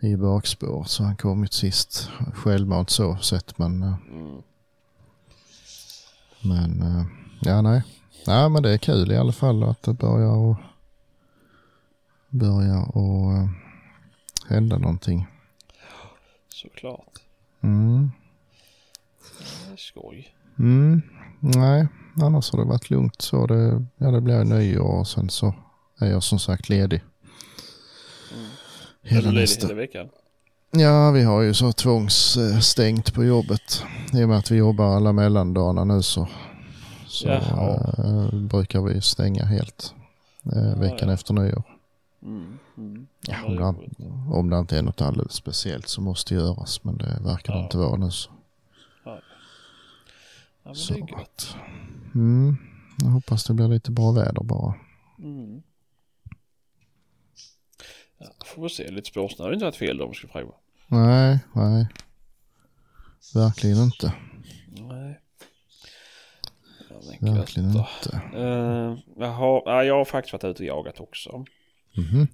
i 0.00 0.16
bakspår 0.16 0.84
så 0.84 1.02
han 1.04 1.16
kom 1.16 1.42
ju 1.42 1.48
sist. 1.48 2.08
Självmant 2.34 2.90
så 2.90 3.16
sett 3.16 3.58
men 3.58 3.82
eh, 3.82 3.94
Mm. 4.12 4.42
Men 6.42 6.82
eh, 6.82 7.04
ja, 7.40 7.62
nej. 7.62 7.82
Ja, 8.26 8.48
men 8.48 8.62
det 8.62 8.72
är 8.72 8.78
kul 8.78 9.12
i 9.12 9.16
alla 9.16 9.32
fall 9.32 9.62
att 9.62 9.82
det 9.82 9.92
börjar 9.92 10.36
och 10.36 10.56
börjar 12.28 12.96
och 12.96 13.32
eh, 13.32 13.48
hända 14.48 14.78
någonting. 14.78 15.26
Såklart. 16.48 17.18
Mm. 17.62 18.10
Det 19.66 19.72
är 19.72 19.76
skoj. 19.76 20.34
Mm. 20.58 21.02
Nej, 21.40 21.88
annars 22.22 22.52
har 22.52 22.58
det 22.58 22.64
varit 22.64 22.90
lugnt 22.90 23.22
så. 23.22 23.46
Det, 23.46 23.84
ja, 23.96 24.10
det 24.10 24.20
blir 24.20 24.44
nyår 24.44 24.98
och 24.98 25.08
sen 25.08 25.30
så 25.30 25.54
är 25.98 26.10
jag 26.10 26.22
som 26.22 26.38
sagt 26.38 26.68
ledig. 26.68 27.02
Mm. 28.32 28.46
Är 29.02 29.08
Hela 29.10 29.20
du 29.22 29.26
ledig 29.32 29.40
nästa. 29.42 29.66
hela 29.66 29.80
veckan? 29.80 30.08
Ja, 30.70 31.10
vi 31.10 31.22
har 31.22 31.42
ju 31.42 31.54
så 31.54 31.72
tvångsstängt 31.72 33.14
på 33.14 33.24
jobbet. 33.24 33.82
I 34.12 34.24
och 34.24 34.28
med 34.28 34.38
att 34.38 34.50
vi 34.50 34.56
jobbar 34.56 34.96
alla 34.96 35.12
mellandagarna 35.12 35.84
nu 35.84 36.02
så, 36.02 36.28
så 37.16 37.28
Jaha. 37.28 37.94
eh, 37.98 38.34
brukar 38.40 38.80
vi 38.82 39.00
stänga 39.00 39.44
helt 39.44 39.94
eh, 40.56 40.78
veckan 40.80 41.08
ja. 41.08 41.14
efter 41.14 41.34
nyår. 41.34 41.62
Mm. 42.22 42.58
Mm. 42.76 43.06
Ja, 43.20 43.44
om, 43.44 43.56
det 43.56 43.64
om 44.34 44.50
det 44.50 44.58
inte 44.58 44.78
är 44.78 44.82
något 44.82 45.00
alldeles 45.00 45.32
speciellt 45.32 45.88
så 45.88 46.00
måste 46.00 46.34
göras 46.34 46.84
men 46.84 46.96
det 46.98 47.18
verkar 47.24 47.52
det 47.52 47.58
Ja. 47.58 47.64
inte 47.64 47.76
vara 47.78 47.96
nu. 47.96 48.10
Så, 48.10 48.30
Ja, 50.64 50.74
så 50.74 50.94
att, 51.16 51.56
mm, 52.14 52.56
jag 53.02 53.08
hoppas 53.10 53.44
det 53.44 53.54
blir 53.54 53.68
lite 53.68 53.90
bra 53.90 54.12
väder 54.12 54.42
bara. 54.42 54.74
Mm. 55.18 55.62
Ja, 58.18 58.26
får 58.46 58.62
vi 58.62 58.68
se. 58.68 58.90
Lite 58.90 59.08
spårsnö 59.08 59.44
hade 59.44 59.54
inte 59.54 59.64
varit 59.64 59.76
fel 59.76 59.96
då 59.98 60.04
om 60.04 60.10
vi 60.10 60.16
skulle 60.16 60.32
prova. 60.32 60.52
Nej, 60.88 61.38
nej. 61.52 61.88
Verkligen 63.34 63.78
inte. 63.78 64.12
Gött 67.12 67.36
Verkligen 67.38 67.72
då. 67.72 67.88
inte. 68.04 68.36
Uh, 68.38 68.98
jaha, 69.16 69.62
ja, 69.64 69.84
jag 69.84 69.94
har 69.94 70.04
faktiskt 70.04 70.32
varit 70.32 70.44
ute 70.44 70.62
och 70.62 70.66
jagat 70.66 71.00
också. 71.00 71.44
Mhm. 71.96 72.26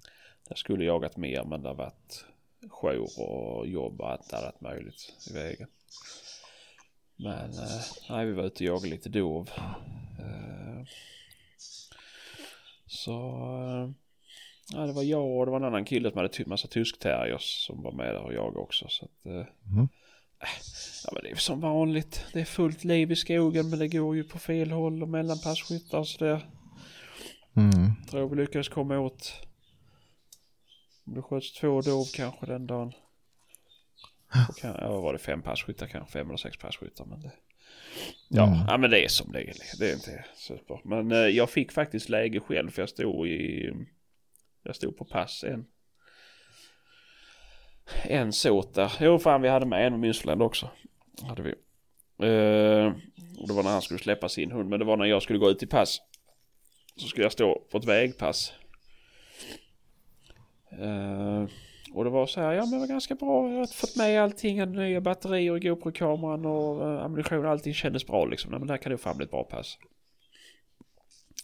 Jag 0.49 0.59
skulle 0.59 0.85
jagat 0.85 1.17
mer 1.17 1.45
men 1.45 1.63
det 1.63 1.69
har 1.69 1.75
varit 1.77 2.25
jour 2.69 3.09
och 3.21 3.67
jobb 3.67 4.01
och 4.01 4.11
allt 4.11 4.33
annat 4.33 4.61
möjligt 4.61 5.15
i 5.31 5.33
vägen. 5.33 5.69
Men 7.17 7.51
eh, 7.51 7.81
nej, 8.11 8.27
vi 8.27 8.33
var 8.33 8.45
ute 8.45 8.55
och 8.65 8.77
jagade 8.77 8.89
lite 8.89 9.09
dov. 9.09 9.51
Eh, 10.19 10.85
så 12.87 13.13
eh, 13.13 13.91
ja, 14.77 14.87
det 14.87 14.93
var 14.93 15.03
jag 15.03 15.39
och 15.39 15.47
det 15.47 15.51
var 15.53 15.59
en 15.61 15.65
annan 15.67 15.85
kille 15.85 16.11
som 16.11 16.19
hade 16.19 16.45
massa 16.47 16.69
tyskterriers 16.69 17.67
som 17.67 17.83
var 17.83 17.93
med 17.93 18.15
där 18.15 18.23
och 18.23 18.35
jagade 18.35 18.59
också. 18.59 18.87
Så 18.89 19.05
att, 19.05 19.27
eh, 19.27 19.45
Mhm. 19.63 19.89
Ja, 21.05 21.11
men 21.13 21.23
det 21.23 21.31
är 21.31 21.37
som 21.37 21.61
vanligt. 21.61 22.25
Det 22.33 22.41
är 22.41 22.45
fullt 22.45 22.85
liv 22.85 23.13
i 23.13 23.17
skogen 23.17 23.71
men 23.71 23.79
det 23.79 23.89
går 23.89 24.17
ju 24.17 24.25
på 24.25 24.39
fel 24.39 24.71
håll 24.71 25.03
och 25.03 25.09
mellan 25.09 25.39
passkyttar 25.39 26.05
så 26.05 26.25
det 26.25 26.41
Mm. 27.57 27.91
tror 28.11 28.29
vi 28.29 28.37
lyckades 28.37 28.69
komma 28.69 28.99
åt. 28.99 29.33
Det 31.05 31.23
sköts 31.23 31.53
två 31.53 31.81
dov 31.81 32.05
kanske 32.15 32.47
den 32.47 32.67
dagen. 32.67 32.93
Och 34.49 34.57
kan, 34.57 34.77
ja, 34.81 35.01
var 35.01 35.13
det 35.13 35.19
fem 35.19 35.43
passkyttar 35.43 35.87
kanske, 35.87 36.13
fem 36.13 36.27
eller 36.29 36.37
sex 36.37 36.57
passkyttar. 36.57 37.05
Men 37.05 37.21
det, 37.21 37.33
ja, 38.29 38.47
Mm. 38.47 38.59
ja, 38.69 38.79
men 38.79 38.91
det 38.91 39.05
är 39.05 39.09
som 39.09 39.33
det 39.33 39.41
är. 39.41 39.55
Det 39.79 39.91
är 39.91 39.95
inte 39.95 40.25
super. 40.37 40.81
Men 40.85 41.13
eh, 41.13 41.19
jag 41.19 41.51
fick 41.51 41.73
faktiskt 41.73 42.09
läge 42.09 42.41
själv 42.41 42.71
för 42.71 42.83
jag 42.83 42.89
stod 42.89 43.29
i, 43.29 43.71
jag 44.63 44.77
stod 44.77 44.97
på 44.97 45.05
pass 45.05 45.45
en. 45.45 45.67
En 48.03 48.33
sot 48.33 48.75
där. 48.75 48.93
Jo 49.01 49.19
fan 49.19 49.43
vi 49.43 49.49
hade 49.49 49.67
med 49.67 49.87
en 49.87 50.01
med 50.01 50.11
Münsterland 50.11 50.43
också. 50.43 50.71
Hade 51.23 51.43
vi. 51.43 51.51
Eh, 52.27 52.93
och 53.41 53.49
det 53.49 53.55
var 53.55 53.63
när 53.63 53.71
han 53.71 53.83
skulle 53.83 54.01
släppa 54.01 54.29
sin 54.29 54.53
hund. 54.53 54.69
Men 54.69 54.79
det 54.79 54.85
var 54.85 54.97
när 54.97 55.05
jag 55.05 55.23
skulle 55.23 55.39
gå 55.39 55.51
ut 55.51 55.63
i 55.63 55.67
pass. 55.67 56.01
Så 56.97 57.09
skulle 57.09 57.25
jag 57.25 57.33
stå 57.33 57.63
på 57.71 57.79
ett 57.79 57.85
vägpass. 57.85 58.53
Eh, 60.71 61.47
och 61.95 62.05
det 62.05 62.11
var 62.11 62.27
så 62.27 62.41
här, 62.41 62.53
ja 62.53 62.61
men 62.61 62.71
det 62.71 62.79
var 62.79 62.87
ganska 62.87 63.15
bra. 63.15 63.51
Jag 63.51 63.59
har 63.59 63.67
fått 63.67 63.97
med 63.97 64.23
allting, 64.23 64.61
hade 64.61 64.73
nya 64.73 65.01
batterier 65.01 65.57
i 65.57 65.61
GoPro-kameran 65.61 66.47
och 66.47 66.89
eh, 66.89 67.05
ammunition. 67.05 67.47
Allting 67.47 67.75
kändes 67.75 68.07
bra 68.07 68.25
liksom. 68.25 68.51
Nej, 68.51 68.61
men 68.61 68.67
det 68.67 68.73
här 68.73 68.79
kan 68.79 68.91
nog 68.91 69.01
fan 69.01 69.17
bli 69.17 69.25
ett 69.25 69.31
bra 69.31 69.45
pass. 69.45 69.79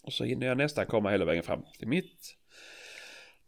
Och 0.03 0.13
så 0.13 0.25
hinner 0.25 0.47
jag 0.47 0.57
nästan 0.57 0.87
komma 0.87 1.11
hela 1.11 1.25
vägen 1.25 1.43
fram 1.43 1.63
till 1.79 1.89
mitt. 1.89 2.38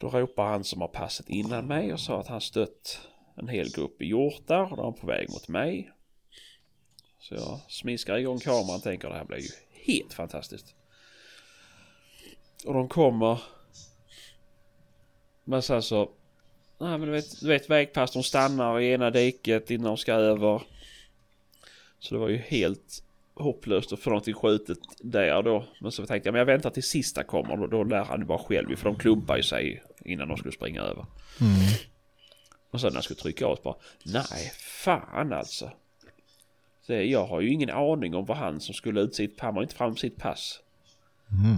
Då 0.01 0.09
ropar 0.09 0.47
han 0.47 0.65
som 0.65 0.81
har 0.81 0.89
passet 0.89 1.29
innan 1.29 1.67
mig 1.67 1.93
och 1.93 2.01
sa 2.01 2.21
att 2.21 2.27
han 2.27 2.41
stött 2.41 3.01
en 3.37 3.49
hel 3.49 3.73
grupp 3.73 4.03
i 4.03 4.07
hjortar 4.07 4.71
och 4.71 4.77
de 4.77 4.95
är 4.95 4.97
på 4.97 5.07
väg 5.07 5.31
mot 5.31 5.49
mig. 5.49 5.93
Så 7.19 7.35
jag 7.35 7.61
smiskar 7.69 8.17
igång 8.17 8.39
kameran 8.39 8.77
och 8.77 8.83
tänker 8.83 9.09
det 9.09 9.15
här 9.15 9.25
blir 9.25 9.39
ju 9.39 9.49
helt 9.73 10.13
fantastiskt. 10.13 10.75
Och 12.67 12.75
de 12.75 12.89
kommer. 12.89 13.43
Men 15.45 15.63
sen 15.63 15.83
så. 15.83 16.11
Nej 16.79 16.99
men 16.99 17.01
du 17.01 17.11
vet, 17.11 17.41
du 17.41 17.49
vet 17.49 17.71
vägpass 17.71 18.13
de 18.13 18.23
stannar 18.23 18.81
i 18.81 18.93
ena 18.93 19.11
diket 19.11 19.71
innan 19.71 19.87
de 19.87 19.97
ska 19.97 20.13
över. 20.13 20.63
Så 21.99 22.15
det 22.15 22.21
var 22.21 22.29
ju 22.29 22.37
helt 22.37 23.05
hopplöst 23.41 23.93
att 23.93 24.01
få 24.01 24.11
någonting 24.11 24.35
skjutet 24.35 24.79
där 25.01 25.43
då. 25.43 25.65
Men 25.81 25.93
så 25.93 26.07
tänkte 26.07 26.27
jag 26.27 26.33
men 26.33 26.39
jag 26.39 26.47
väntar 26.47 26.71
till 26.71 26.83
sista 26.83 27.25
kommer. 27.25 27.57
Då, 27.57 27.67
då 27.67 27.85
lär 27.85 28.05
han 28.05 28.21
ju 28.21 28.27
bara 28.27 28.39
själv 28.39 28.77
för 28.77 28.85
de 28.85 28.99
klumpar 28.99 29.37
ju 29.37 29.43
sig 29.43 29.83
innan 30.05 30.29
de 30.29 30.37
skulle 30.37 30.53
springa 30.53 30.83
över. 30.83 31.07
Mm. 31.41 31.57
Och 32.71 32.81
sen 32.81 32.89
när 32.89 32.97
jag 32.97 33.05
skulle 33.05 33.21
trycka 33.21 33.47
av 33.47 33.59
bara 33.65 33.77
nej 34.05 34.53
fan 34.59 35.33
alltså. 35.33 35.71
Så 36.83 36.93
jag 36.93 37.27
har 37.27 37.41
ju 37.41 37.53
ingen 37.53 37.71
aning 37.71 38.15
om 38.15 38.25
vad 38.25 38.37
han 38.37 38.61
som 38.61 38.75
skulle 38.75 39.01
ut 39.01 39.15
sitt, 39.15 39.41
han 39.41 39.55
har 39.55 39.63
inte 39.63 39.75
fram 39.75 39.97
sitt 39.97 40.17
pass. 40.17 40.61
Mm. 41.31 41.57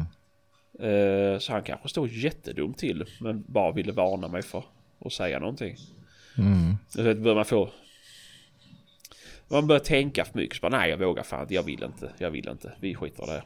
Eh, 0.78 1.38
Så 1.38 1.52
han 1.52 1.62
kanske 1.62 1.88
stod 1.88 2.08
jättedumt 2.08 2.78
till 2.78 3.04
men 3.20 3.44
bara 3.48 3.72
ville 3.72 3.92
varna 3.92 4.28
mig 4.28 4.42
för 4.42 4.64
att 5.04 5.12
säga 5.12 5.38
någonting. 5.38 5.76
Mm. 6.38 6.76
Så 6.88 7.02
börjar 7.02 7.34
man 7.34 7.44
få... 7.44 7.70
Man 9.52 9.66
börjar 9.66 9.80
tänka 9.80 10.24
för 10.24 10.38
mycket. 10.38 10.56
Så 10.56 10.60
bara, 10.60 10.78
nej 10.78 10.90
jag 10.90 10.98
vågar 10.98 11.22
fan 11.22 11.42
inte. 11.42 11.54
Jag 11.54 11.62
vill 11.62 11.82
inte. 11.82 12.12
Jag 12.18 12.30
vill 12.30 12.48
inte. 12.48 12.72
Vi 12.80 12.94
skiter 12.94 13.22
i 13.22 13.26
det. 13.26 13.44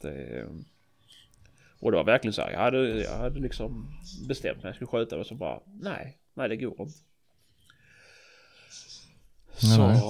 det. 0.00 0.46
Och 1.80 1.90
det 1.90 1.96
var 1.96 2.04
verkligen 2.04 2.32
så 2.32 2.42
här. 2.42 2.50
Jag 2.50 2.58
hade, 2.58 3.02
jag 3.02 3.18
hade 3.18 3.40
liksom 3.40 3.88
bestämt 4.28 4.62
mig. 4.62 4.68
Jag 4.68 4.74
skulle 4.74 4.88
skjuta 4.88 5.18
och 5.18 5.26
så 5.26 5.34
bara 5.34 5.60
nej. 5.66 6.18
Nej 6.34 6.48
det 6.48 6.56
går 6.56 6.80
inte. 6.80 6.98
Så... 9.56 9.86
Nej. 9.86 10.02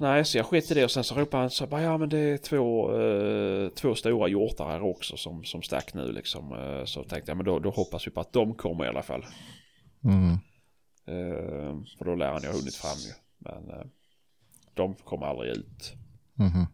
Nej, 0.00 0.24
så 0.24 0.38
jag 0.38 0.46
skit 0.46 0.70
i 0.70 0.74
det 0.74 0.84
och 0.84 0.90
sen 0.90 1.04
så 1.04 1.14
ropade 1.14 1.42
han 1.42 1.50
så 1.50 1.66
bara 1.66 1.82
ja 1.82 1.98
men 1.98 2.08
det 2.08 2.18
är 2.18 2.38
två, 2.38 3.00
eh, 3.00 3.68
två 3.68 3.94
stora 3.94 4.28
hjortar 4.28 4.64
här 4.64 4.82
också 4.82 5.16
som, 5.16 5.44
som 5.44 5.62
stack 5.62 5.94
nu 5.94 6.12
liksom. 6.12 6.52
Eh, 6.52 6.84
så 6.84 7.04
tänkte 7.04 7.30
jag 7.30 7.36
men 7.36 7.46
då, 7.46 7.58
då 7.58 7.70
hoppas 7.70 8.06
vi 8.06 8.10
på 8.10 8.20
att 8.20 8.32
de 8.32 8.54
kommer 8.54 8.84
i 8.84 8.88
alla 8.88 9.02
fall. 9.02 9.26
Mm. 10.04 10.32
Eh, 11.06 11.76
för 11.98 12.04
då 12.04 12.14
lär 12.14 12.32
han 12.32 12.42
ju 12.42 12.48
ha 12.48 12.54
hunnit 12.54 12.74
fram 12.74 12.98
ju. 12.98 13.12
Men 13.38 13.70
eh, 13.70 13.86
de 14.74 14.94
kom 14.94 15.22
aldrig 15.22 15.50
ut. 15.50 15.92
Mhm. 16.34 16.66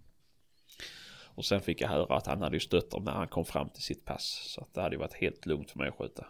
Och 1.37 1.45
sen 1.45 1.61
fick 1.61 1.81
jag 1.81 1.89
höra 1.89 2.17
att 2.17 2.27
han 2.27 2.43
hade 2.43 2.57
ju 2.57 2.61
stött 2.61 2.91
dem 2.91 3.05
när 3.05 3.13
han 3.13 3.29
kom 3.29 3.45
fram 3.45 3.69
till 3.69 3.83
sitt 3.83 4.05
pass. 4.05 4.53
Så 4.55 4.61
att 4.61 4.75
det 4.75 4.81
hade 4.81 4.95
ju 4.95 5.01
varit 5.01 5.15
helt 5.15 5.47
lugnt 5.47 5.71
för 5.71 5.79
mig 5.79 5.89
att 5.89 5.99
skjuta. 5.99 6.27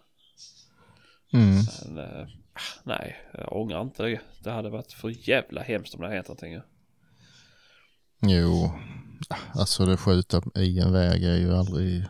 Mm. 1.32 1.64
Men 1.86 1.98
eh, 1.98 2.28
nej, 2.84 3.16
jag 3.32 3.52
ångrar 3.52 3.82
inte 3.82 4.02
det. 4.02 4.20
Det 4.44 4.50
hade 4.50 4.70
varit 4.70 4.92
för 4.92 5.28
jävla 5.28 5.62
hemskt 5.62 5.94
om 5.94 6.00
det 6.00 6.06
hade 6.06 6.16
hänt 6.16 6.28
någonting. 6.28 6.60
Jo, 8.22 8.70
alltså 9.54 9.86
det 9.86 9.96
skjuta 9.96 10.42
i 10.54 10.78
en 10.78 10.92
väg 10.92 11.24
är 11.24 11.36
ju 11.36 11.54
aldrig 11.54 12.04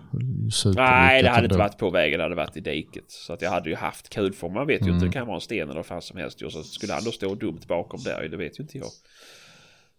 superlyckat. 0.53 0.91
Nej, 0.91 1.23
det 1.23 1.29
hade 1.29 1.45
inte 1.45 1.59
varit 1.59 1.79
på 1.79 1.91
vägen, 1.91 2.19
det 2.19 2.25
hade 2.25 2.35
varit 2.35 2.57
i 2.57 2.61
diket. 2.61 3.05
Så 3.09 3.33
att 3.33 3.43
jag 3.43 3.51
hade 3.51 3.71
ju 3.71 3.77
haft 3.77 4.09
kul 4.09 4.33
för 4.33 4.49
man 4.49 4.67
vet 4.67 4.87
ju 4.87 4.91
inte, 4.91 5.07
det 5.07 5.13
kan 5.13 5.27
vara 5.27 5.35
en 5.35 5.41
sten 5.41 5.63
eller 5.63 5.75
vad 5.75 5.87
fan 5.87 6.03
som 6.03 6.19
helst. 6.19 6.43
Och 6.43 6.53
så 6.53 6.63
skulle 6.63 6.93
han 6.93 7.05
då 7.05 7.13
stå 7.13 7.35
dumt 7.35 7.61
bakom 7.69 8.01
där, 8.03 8.29
det 8.29 8.37
vet 8.37 8.59
ju 8.59 8.63
inte 8.63 8.79
jag. 8.79 8.91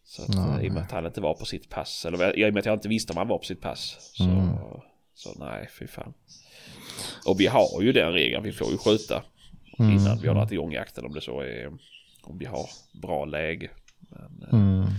Så 0.10 0.24
att, 0.24 0.30
Nej. 0.30 0.60
eh, 0.60 0.65
i 0.65 0.70
och 0.70 0.74
med 0.74 0.84
att 0.84 0.91
han 0.91 1.06
inte 1.06 1.22
var 1.22 1.34
på 1.34 1.46
sitt 1.46 1.70
pass, 1.70 2.06
eller 2.06 2.39
i 2.39 2.50
och 2.50 2.54
med 2.54 2.60
att 2.60 2.65
jag 2.65 2.76
inte 2.76 2.88
visste 2.88 3.13
om 3.13 3.17
han 3.17 3.28
var 3.28 3.38
på 3.38 3.43
sitt 3.43 3.62
pass. 3.62 4.12
Så, 4.13 4.24
Mm. 4.24 4.48
så 5.13 5.34
nej, 5.39 5.70
fy 5.80 5.88
fan. 5.88 6.13
Och 7.26 7.39
vi 7.39 7.48
har 7.48 7.82
ju 7.82 7.91
den 7.91 8.12
regeln, 8.13 8.43
vi 8.43 8.52
får 8.52 8.72
ju 8.72 8.78
skjuta 8.78 9.24
Mm. 9.80 9.91
innan 9.98 10.17
vi 10.22 10.28
har 10.28 10.36
dragit 10.36 10.52
igång 10.52 10.72
jakten 10.72 11.06
om 11.06 11.13
det 11.13 11.22
så 11.22 11.41
är, 11.41 11.67
om 12.24 12.38
vi 12.38 12.46
har 12.46 12.65
bra 13.02 13.26
läge. 13.26 13.70
Men, 14.00 14.43
eh, 14.43 14.54
Mm. 14.54 14.89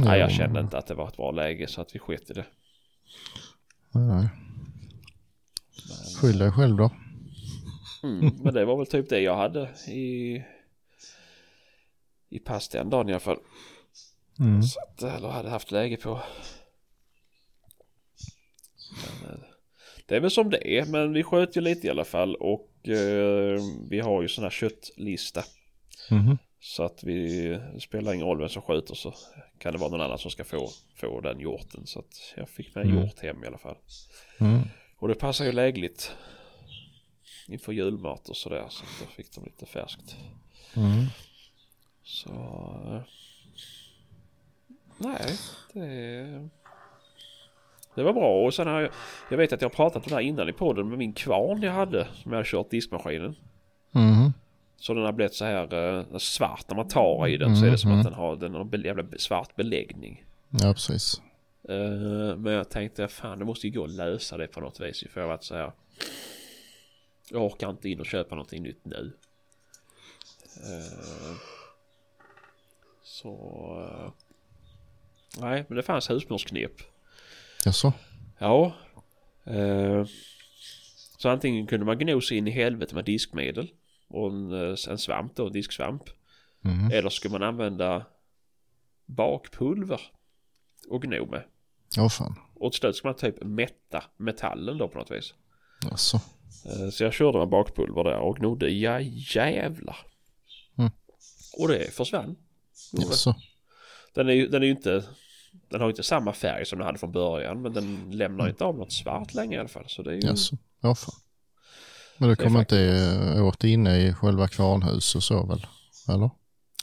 nej, 0.00 0.20
jag 0.20 0.30
kände 0.32 0.60
inte 0.60 0.78
att 0.78 0.86
det 0.86 0.94
var 0.94 1.08
ett 1.08 1.16
bra 1.16 1.30
läge 1.30 1.66
så 1.66 1.80
att 1.80 1.94
vi 1.94 1.98
sket 1.98 2.30
i 2.30 2.32
det. 2.32 2.44
Nej, 3.90 4.04
nej. 4.04 4.28
Men, 5.88 6.14
Skyll 6.20 6.38
dig 6.38 6.52
själv 6.52 6.76
då. 6.76 6.90
Mm, 8.02 8.30
men 8.42 8.54
det 8.54 8.64
var 8.64 8.76
väl 8.76 8.86
typ 8.86 9.08
det 9.08 9.20
jag 9.20 9.36
hade 9.36 9.68
i 9.88 10.42
i 12.28 12.38
pass 12.38 12.68
den 12.68 12.90
dagen 12.90 13.08
i 13.08 13.12
alla 13.12 13.20
fall. 13.20 13.38
Mm. 14.40 14.62
Så 14.62 14.80
att, 14.80 15.02
eller 15.02 15.28
hade 15.28 15.48
haft 15.48 15.70
läge 15.70 15.96
på. 15.96 16.20
Men, 19.22 19.30
eh, 19.30 19.38
det 20.06 20.16
är 20.16 20.20
väl 20.20 20.30
som 20.30 20.50
det 20.50 20.78
är, 20.78 20.86
men 20.86 21.12
vi 21.12 21.22
sköt 21.22 21.56
ju 21.56 21.60
lite 21.60 21.86
i 21.86 21.90
alla 21.90 22.04
fall 22.04 22.34
och 22.34 22.88
eh, 22.88 23.60
vi 23.90 24.00
har 24.00 24.22
ju 24.22 24.28
sån 24.28 24.44
här 24.44 24.50
köttlista. 24.50 25.44
Mhm. 26.10 26.38
Så 26.60 26.82
att 26.82 27.02
vi 27.04 27.58
spelar 27.80 28.14
ingen 28.14 28.26
roll 28.26 28.38
vem 28.38 28.48
som 28.48 28.62
skjuter 28.62 28.94
så 28.94 29.14
kan 29.58 29.72
det 29.72 29.78
vara 29.78 29.90
någon 29.90 30.00
annan 30.00 30.18
som 30.18 30.30
ska 30.30 30.44
få, 30.44 30.68
få 30.96 31.20
den 31.20 31.40
hjorten. 31.40 31.86
Så 31.86 31.98
att 31.98 32.32
jag 32.36 32.48
fick 32.48 32.74
med 32.74 32.86
Mm. 32.86 32.98
hjort 32.98 33.20
hem 33.20 33.44
i 33.44 33.46
alla 33.46 33.58
fall. 33.58 33.76
Mm. 34.40 34.60
Och 34.98 35.08
det 35.08 35.14
passar 35.14 35.44
ju 35.44 35.52
lägligt 35.52 36.12
inför 37.48 37.72
julmat 37.72 38.28
och 38.28 38.36
sådär 38.36 38.66
så 38.70 38.84
då 39.00 39.06
fick 39.06 39.34
de 39.34 39.44
lite 39.44 39.66
färskt. 39.66 40.16
Mm. 40.76 41.04
Så... 42.02 43.04
Nej, 44.98 45.36
det... 45.72 46.48
Det 47.94 48.02
var 48.02 48.12
bra 48.12 48.46
och 48.46 48.54
sen 48.54 48.66
har 48.66 48.80
jag... 48.80 48.90
Jag 49.30 49.36
vet 49.36 49.52
att 49.52 49.62
jag 49.62 49.68
har 49.68 49.74
pratat 49.74 50.04
om 50.04 50.08
det 50.08 50.14
här 50.14 50.22
innan 50.22 50.48
i 50.48 50.52
podden 50.52 50.88
med 50.88 50.98
min 50.98 51.12
kvarn 51.12 51.62
jag 51.62 51.72
hade 51.72 52.08
som 52.22 52.32
jag 52.32 52.38
hade 52.38 52.48
kört 52.48 52.70
diskmaskinen. 52.70 53.36
Mhm. 53.90 54.32
Så 54.76 54.94
den 54.94 55.04
har 55.04 55.12
blivit 55.12 55.34
så 55.34 55.44
här 55.44 55.74
eh, 55.74 56.18
svart 56.18 56.64
när 56.68 56.76
man 56.76 56.88
tar 56.88 57.28
i 57.28 57.36
den 57.36 57.56
så 57.56 57.66
är 57.66 57.70
det 57.70 57.78
som 57.78 57.98
att 57.98 58.04
den 58.04 58.14
har, 58.14 58.36
den 58.36 58.54
har 58.54 58.74
en 58.74 58.82
jävla 58.82 59.04
svart 59.18 59.56
beläggning. 59.56 60.24
Ja, 60.50 60.72
precis. 60.72 61.22
Eh, 61.68 62.36
men 62.36 62.52
jag 62.52 62.70
tänkte 62.70 63.08
fan 63.08 63.38
det 63.38 63.44
måste 63.44 63.66
ju 63.66 63.72
gå 63.78 63.84
att 63.84 63.90
lösa 63.90 64.36
det 64.36 64.46
på 64.46 64.60
något 64.60 64.80
vis. 64.80 65.04
För 65.10 65.20
jag 65.20 65.26
har 65.26 65.32
varit 65.34 65.44
så 65.44 65.54
här. 65.54 65.72
Jag 67.30 67.42
orkar 67.42 67.70
inte 67.70 67.88
in 67.88 68.00
och 68.00 68.06
köpa 68.06 68.34
någonting 68.34 68.62
nytt 68.62 68.84
nu. 68.84 69.12
Eh, 70.56 71.36
så. 73.02 73.30
eh, 73.90 74.23
nej 75.40 75.64
men 75.68 75.76
det 75.76 75.82
fanns 75.82 76.10
husmorsknep. 76.10 76.72
Jaså? 77.64 77.92
Ja. 78.38 78.72
eh, 79.46 80.04
så 81.18 81.28
antingen 81.28 81.66
kunde 81.66 81.86
man 81.86 81.98
gno 81.98 82.20
sig 82.20 82.36
in 82.36 82.48
i 82.48 82.50
helvete 82.50 82.94
med 82.94 83.04
diskmedel. 83.04 83.70
Och 84.08 84.30
en, 84.30 84.52
eh, 84.52 84.76
en 84.88 84.98
svamp 84.98 85.36
då, 85.36 85.46
en 85.46 85.52
disksvamp. 85.52 86.02
Mhm. 86.60 86.90
Eller 86.92 87.10
ska 87.10 87.28
man 87.28 87.42
använda 87.42 88.06
bakpulver 89.06 90.00
och 90.88 91.02
gno 91.02 91.26
med. 91.30 91.44
Åh 91.98 92.08
fan. 92.08 92.34
Och 92.54 92.72
till 92.72 92.80
slut 92.80 92.96
ska 92.96 93.08
man 93.08 93.16
typ 93.16 93.42
mätta 93.42 94.04
metallen 94.16 94.78
då 94.78 94.88
på 94.88 94.98
något 94.98 95.10
vis. 95.10 95.34
Jaså? 95.90 96.20
Eh, 96.66 96.88
Så 96.90 97.04
jag 97.04 97.12
körde 97.12 97.38
med 97.38 97.48
bakpulver 97.48 98.04
där 98.04 98.18
och 98.18 98.36
gnodde, 98.36 98.68
ja 98.70 99.00
jävlar. 99.34 99.96
Mm. 100.78 100.90
Och 101.58 101.68
det 101.68 101.94
försvann. 101.94 102.36
Jaså? 102.92 103.34
Den 104.14 104.28
är 104.28 104.32
ju, 104.32 104.48
den 104.48 104.62
är 104.62 104.66
inte, 104.66 105.04
den 105.68 105.80
har 105.80 105.88
inte 105.88 106.02
samma 106.02 106.32
färg 106.32 106.66
som 106.66 106.78
den 106.78 106.86
hade 106.86 106.98
från 106.98 107.12
början 107.12 107.62
men 107.62 107.72
den 107.72 108.10
lämnar 108.10 108.48
inte 108.48 108.64
av 108.64 108.78
något 108.78 108.92
svart 108.92 109.34
längre 109.34 109.54
i 109.54 109.58
alla 109.58 109.68
fall. 109.68 109.84
Så 109.86 110.02
det 110.02 110.10
är 110.10 110.14
ju, 110.14 110.20
Jaså? 110.20 110.56
Åh 110.82 110.94
fan. 110.94 111.14
Men 112.18 112.30
är 112.30 112.34
kommer 112.34 112.60
inte 112.60 112.78
eh, 113.36 113.46
åt 113.46 113.64
inne 113.64 113.96
i 113.98 114.12
själva 114.12 114.48
kvarnhuset 114.48 115.22
så 115.22 115.46
väl? 115.46 115.66
Eller? 116.08 116.30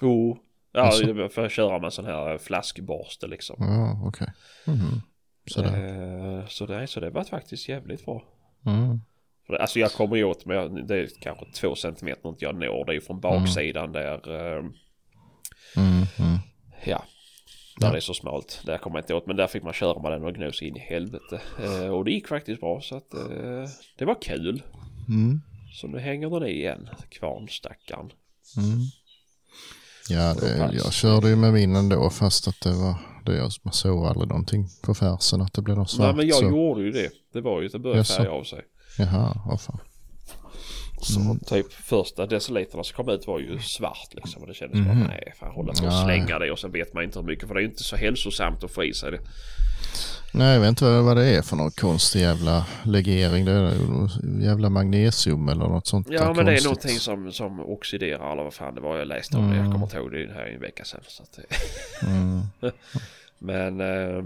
oh, 0.01 0.38
ja, 0.71 0.81
Alltså. 0.81 1.03
jag 1.03 1.34
får 1.34 1.49
köra 1.49 1.79
med 1.79 1.93
sån 1.93 2.05
här 2.05 2.38
flaskborste 2.38 3.27
liksom. 3.27 3.55
Ja, 3.60 4.01
okej. 4.07 4.27
Mhm. 4.65 5.01
Sådär. 5.51 6.38
Eh, 6.39 6.47
så 6.47 6.65
det, 6.65 6.88
så 6.88 6.99
det 6.99 7.10
var 7.10 7.23
faktiskt 7.23 7.69
jävligt 7.69 8.05
bra. 8.05 8.23
Mm. 8.65 9.01
För 9.47 9.53
Alltså 9.53 9.79
jag 9.79 9.91
kommer 9.91 10.15
ju 10.15 10.23
åt 10.23 10.45
med, 10.45 10.86
det 10.88 10.95
är 10.95 11.07
kanske 11.21 11.45
två 11.55 11.75
centimeter 11.75 12.29
inte 12.29 12.45
jag 12.45 12.55
når. 12.55 12.86
Det 12.86 12.91
är 12.91 12.93
ju 12.93 13.01
från 13.01 13.19
baksidan 13.19 13.91
där, 13.91 14.31
eh, 14.57 14.63
Mm. 15.77 16.05
Mm. 16.19 16.38
ja. 16.86 17.03
Där 17.77 17.88
Ja. 17.88 17.91
det 17.91 17.97
är 17.97 18.01
så 18.01 18.13
smalt. 18.13 18.62
Där 18.65 18.77
kommer 18.77 18.97
jag 18.97 19.03
inte 19.03 19.13
åt. 19.13 19.27
Men 19.27 19.36
där 19.36 19.47
fick 19.47 19.63
man 19.63 19.73
köra 19.73 20.01
med 20.01 20.12
den 20.12 20.23
och 20.23 20.34
gno 20.34 20.51
sig 20.51 20.67
in 20.67 20.75
i 20.75 20.79
helvete. 20.79 21.41
Eh, 21.63 21.88
och 21.88 22.05
det 22.05 22.12
gick 22.12 22.27
faktiskt 22.27 22.60
bra 22.62 22.81
så 22.81 22.95
att 22.95 23.13
eh, 23.13 23.69
det 23.97 24.05
var 24.05 24.21
kul. 24.21 24.63
Mm. 25.07 25.41
Så 25.73 25.88
nu 25.88 25.99
hänger 25.99 26.29
den 26.29 26.49
i 26.49 26.51
igen, 26.51 26.89
kvarnstackaren. 27.10 28.12
Mm. 28.57 28.79
Ja, 30.10 30.34
det, 30.34 30.69
jag 30.73 30.93
körde 30.93 31.29
ju 31.29 31.36
med 31.36 31.53
min 31.53 31.75
ändå 31.75 32.10
fast 32.10 32.47
att 32.47 32.62
det 32.62 32.71
var, 32.73 32.95
det 33.25 33.36
jag, 33.36 33.51
man 33.63 33.73
såg 33.73 34.05
aldrig 34.05 34.27
någonting 34.29 34.67
på 34.84 34.93
färsen 34.93 35.41
att 35.41 35.53
det 35.53 35.62
blev 35.62 35.77
något 35.77 35.89
svart. 35.89 36.07
Nej 36.07 36.15
men 36.15 36.27
jag 36.27 36.38
så. 36.38 36.45
gjorde 36.45 36.81
ju 36.81 36.91
det. 36.91 37.10
Det 37.34 37.41
var 37.41 37.62
ju 37.62 37.65
att 37.65 37.71
det 37.71 37.79
började 37.79 38.03
färga 38.03 38.31
av 38.31 38.43
sig. 38.43 38.62
Jaha, 38.97 39.41
vad 39.45 39.62
fan. 39.62 39.79
Så 41.02 41.20
Mm. 41.20 41.40
typ 41.40 41.74
första 41.74 42.26
deciliterna 42.26 42.84
som 42.84 42.96
kom 42.96 43.10
ut 43.14 43.28
var 43.28 43.40
ju 43.40 43.60
svart 43.60 44.08
liksom. 44.12 44.42
Och 44.42 44.48
det 44.48 44.54
kändes 44.54 44.80
bara 44.86 44.94
Mhm. 44.94 45.08
nej, 45.08 45.34
fan 45.40 45.52
hålla 45.52 45.74
på 45.74 45.86
och 45.86 45.94
slänga 46.06 46.40
det 46.40 46.52
och 46.52 46.60
sen 46.60 46.72
vet 46.72 46.94
man 46.94 47.04
inte 47.04 47.20
hur 47.20 47.26
mycket. 47.26 47.48
För 47.48 47.56
det 47.56 47.60
är 47.60 47.64
ju 47.64 47.70
inte 47.70 47.84
så 47.84 47.96
hälsosamt 47.96 48.64
att 48.64 48.72
få 48.72 48.84
i 48.84 48.94
sig 48.94 49.12
det. 49.12 49.20
Nej, 50.34 50.54
jag 50.54 50.60
vet 50.60 50.70
inte 50.70 50.86
vad, 51.02 51.18
det 51.18 51.26
är 51.26 51.42
för 51.42 51.56
någon 51.56 51.72
konstig 51.72 52.20
jävla 52.20 52.66
legering. 52.84 53.46
Det 53.46 53.52
är 53.52 53.74
jävla 54.44 54.70
magnesium 54.70 55.50
eller 55.50 55.66
något 55.68 55.88
sånt 55.88 56.08
Ja 56.10 56.34
men 56.34 56.46
det 56.46 56.52
är 56.52 56.56
konstigt. 56.56 56.66
någonting 56.66 57.00
som, 57.00 57.32
som 57.32 57.60
oxiderar 57.60 58.32
eller 58.34 58.44
vad 58.44 58.54
fan 58.54 58.76
det 58.76 58.82
var 58.82 58.98
jag 58.98 59.08
läste 59.08 59.38
om 59.38 59.44
det. 59.50 59.56
Jag 59.56 59.60
Mm. 59.66 59.72
kommer 59.72 59.86
inte 59.86 59.98
ihåg 59.98 60.12
det 60.12 60.34
här 60.34 60.52
i 60.52 60.54
en 60.56 60.62
vecka 60.62 60.84
sedan. 60.86 61.02
Så 61.08 61.24
att, 61.24 61.40
Mm. 62.04 62.42
men... 63.40 63.82
Eh, 63.82 64.24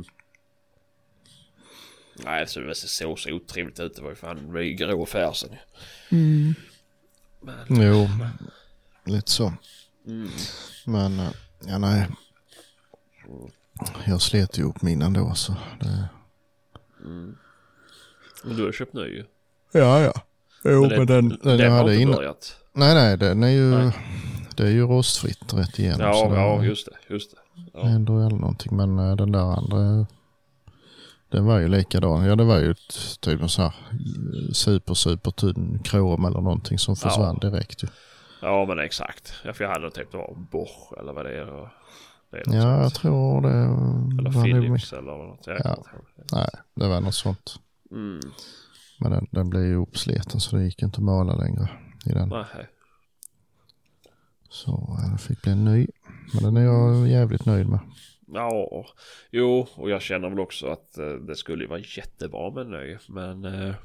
nej 2.23 2.47
så 2.47 2.59
det 2.59 2.75
såg 2.75 3.19
så 3.19 3.31
otrevligt 3.31 3.79
ut. 3.79 3.95
Det 3.95 4.01
var 4.01 4.09
ju 4.09 4.15
fan 4.15 4.35
det 4.47 4.53
var 4.53 4.59
ju 4.59 4.73
grå 4.73 5.05
färsen. 5.05 5.49
Men, 7.41 7.65
Jo, 7.69 8.07
lite 9.05 9.31
så. 9.31 9.53
mm, 10.07 10.29
Men, 10.85 11.19
eh, 11.19 11.31
ja 11.67 11.77
nej. 11.77 12.07
Jag 14.07 14.21
slet 14.21 14.57
ju 14.57 14.63
upp 14.63 14.81
min 14.81 15.01
ändå 15.01 15.33
så. 15.35 15.55
Det... 15.79 16.07
mm. 17.05 17.37
Men 18.43 18.55
du 18.57 18.65
har 18.65 18.71
köpt 18.71 18.93
ny 18.93 19.01
ju. 19.01 19.25
Ja, 19.71 20.01
ja. 20.01 20.13
Jo, 20.63 20.81
Men 20.81 20.89
det- 20.89 21.05
den, 21.05 21.29
den 21.29 21.39
Den 21.43 21.59
jag 21.59 21.69
har 21.71 21.77
hade 21.77 21.91
inte 21.91 22.01
innan. 22.01 22.15
börjat. 22.15 22.57
Nej, 22.73 22.95
nej, 22.95 23.17
den 23.17 23.43
är 23.43 23.47
ju, 23.49 23.69
Nej. 23.77 23.91
det 24.55 24.63
är 24.63 24.71
ju 24.71 24.81
rostfritt 24.87 25.53
rätt 25.53 25.79
igenom. 25.79 26.01
Ja, 26.01 26.13
så 26.13 26.29
det 26.29 26.35
ja 26.35 26.63
just 26.63 26.85
det. 26.85 27.13
Just 27.13 27.31
det. 27.31 27.37
det 27.55 27.69
Ja. 27.73 27.89
ju 27.89 27.95
aldrig 27.95 28.39
någonting. 28.39 28.75
Men 28.77 28.99
eh, 28.99 29.15
den 29.15 29.31
där 29.31 29.39
andra, 29.57 30.05
den 31.29 31.45
var 31.45 31.59
ju 31.59 31.67
likadan. 31.67 32.25
Ja, 32.25 32.35
det 32.35 32.43
var 32.43 32.57
ju 32.57 32.73
typ 33.21 33.41
en 33.41 33.49
sån 33.49 33.63
här 33.63 33.73
eh, 33.91 34.51
super, 34.53 34.93
super 34.93 35.31
tunn 35.31 35.79
krom 35.83 36.25
eller 36.25 36.41
någonting 36.41 36.79
som 36.79 36.95
försvann 36.95 37.37
direkt 37.39 37.83
ju. 37.83 37.87
ja 38.41 38.65
men 38.65 38.79
exakt. 38.79 39.33
Ja, 39.43 39.53
för 39.53 39.63
jag 39.63 39.71
hade 39.71 39.91
typ 39.91 40.11
det 40.11 40.17
var 40.17 40.35
Bosch 40.51 40.93
eller 40.99 41.13
vad 41.13 41.25
det 41.25 41.37
är. 41.41 41.69
Det 42.31 42.37
är 42.37 42.43
Ja, 42.55 42.71
jag 42.77 42.81
sånt. 42.91 42.95
tror 42.95 43.41
det 43.41 43.49
Eller 43.49 44.31
var 44.31 44.43
Philips 44.43 44.93
eller 44.93 45.11
något. 45.11 45.47
Jag 45.47 45.61
Ja. 45.63 45.77
Nej, 46.31 46.49
det 46.75 46.87
var 46.87 47.01
något 47.01 47.15
sånt. 47.15 47.55
Mm. 47.91 48.19
Men 48.99 49.11
den, 49.11 49.27
den 49.31 49.49
blev 49.49 49.63
ju 49.63 49.75
uppsliten 49.75 50.39
så 50.39 50.55
det 50.55 50.63
gick 50.63 50.81
inte 50.81 50.97
att 50.97 51.03
mala 51.03 51.35
längre 51.35 51.69
i 52.05 52.09
den. 52.09 52.29
Nej. 52.29 52.45
Så 54.49 54.71
eh, 55.05 55.11
det 55.11 55.17
fick 55.17 55.41
bli 55.41 55.51
en 55.51 55.65
ny. 55.65 55.87
Men 56.33 56.43
den 56.43 56.57
är 56.57 56.61
jag 56.61 57.07
jävligt 57.07 57.45
nöjd 57.45 57.67
med. 57.69 57.79
Ja, 58.27 58.85
jo, 59.31 59.67
och 59.75 59.89
jag 59.89 60.01
känner 60.01 60.29
väl 60.29 60.39
också 60.39 60.67
att 60.67 60.97
eh, 60.97 61.07
det 61.13 61.35
skulle 61.35 61.63
ju 61.63 61.67
vara 61.69 61.79
jättebra 61.79 62.51
med 62.51 62.61
en 62.61 62.71
ny. 62.71 62.97
Men 63.07 63.45
eh, 63.45 63.75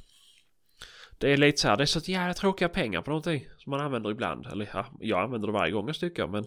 Det 1.19 1.33
är 1.33 1.37
lite 1.37 1.61
så 1.61 1.69
här, 1.69 1.77
det 1.77 1.85
är 1.85 1.87
så 1.87 1.99
jävla 2.01 2.35
tråkiga 2.35 2.69
pengar 2.69 3.03
på 3.03 3.11
någonting 3.11 3.47
som 3.59 3.71
man 3.71 3.81
använder 3.81 4.11
ibland. 4.11 4.47
Eller 4.47 4.71
ja, 4.75 4.87
jag 5.01 5.21
använder 5.25 5.47
det 5.49 5.53
varje 5.53 5.73
gång 5.73 5.87
jag 5.87 5.97
styckar 5.97 6.27
men... 6.27 6.45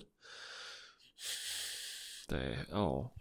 Det 2.29 2.37
är, 2.37 2.65
ja. 2.71 3.13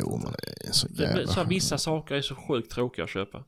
Jo, 0.00 0.20
men 0.24 0.32
det 0.32 0.68
är 0.68 0.72
så 0.72 0.88
Det 0.88 1.02
jävla... 1.02 1.26
så 1.26 1.40
här, 1.40 1.44
vissa 1.48 1.78
saker 1.78 2.14
är 2.14 2.22
så 2.22 2.34
sjukt 2.34 2.72
tråkiga 2.72 3.04
att 3.04 3.10
köpa. 3.10 3.44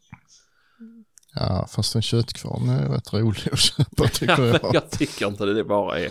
Ja, 1.35 1.67
fast 1.71 1.95
en 1.95 2.03
köttkvarn 2.03 2.69
är 2.69 2.89
rätt 2.89 3.13
rolig 3.13 3.53
att 3.53 3.59
köpa 3.59 4.09
tycker 4.13 4.45
jag. 4.47 4.75
jag 4.75 4.91
tycker 4.91 5.27
inte 5.27 5.45
det, 5.47 5.55
det 5.55 5.65
bara 5.65 5.99
är... 5.99 6.11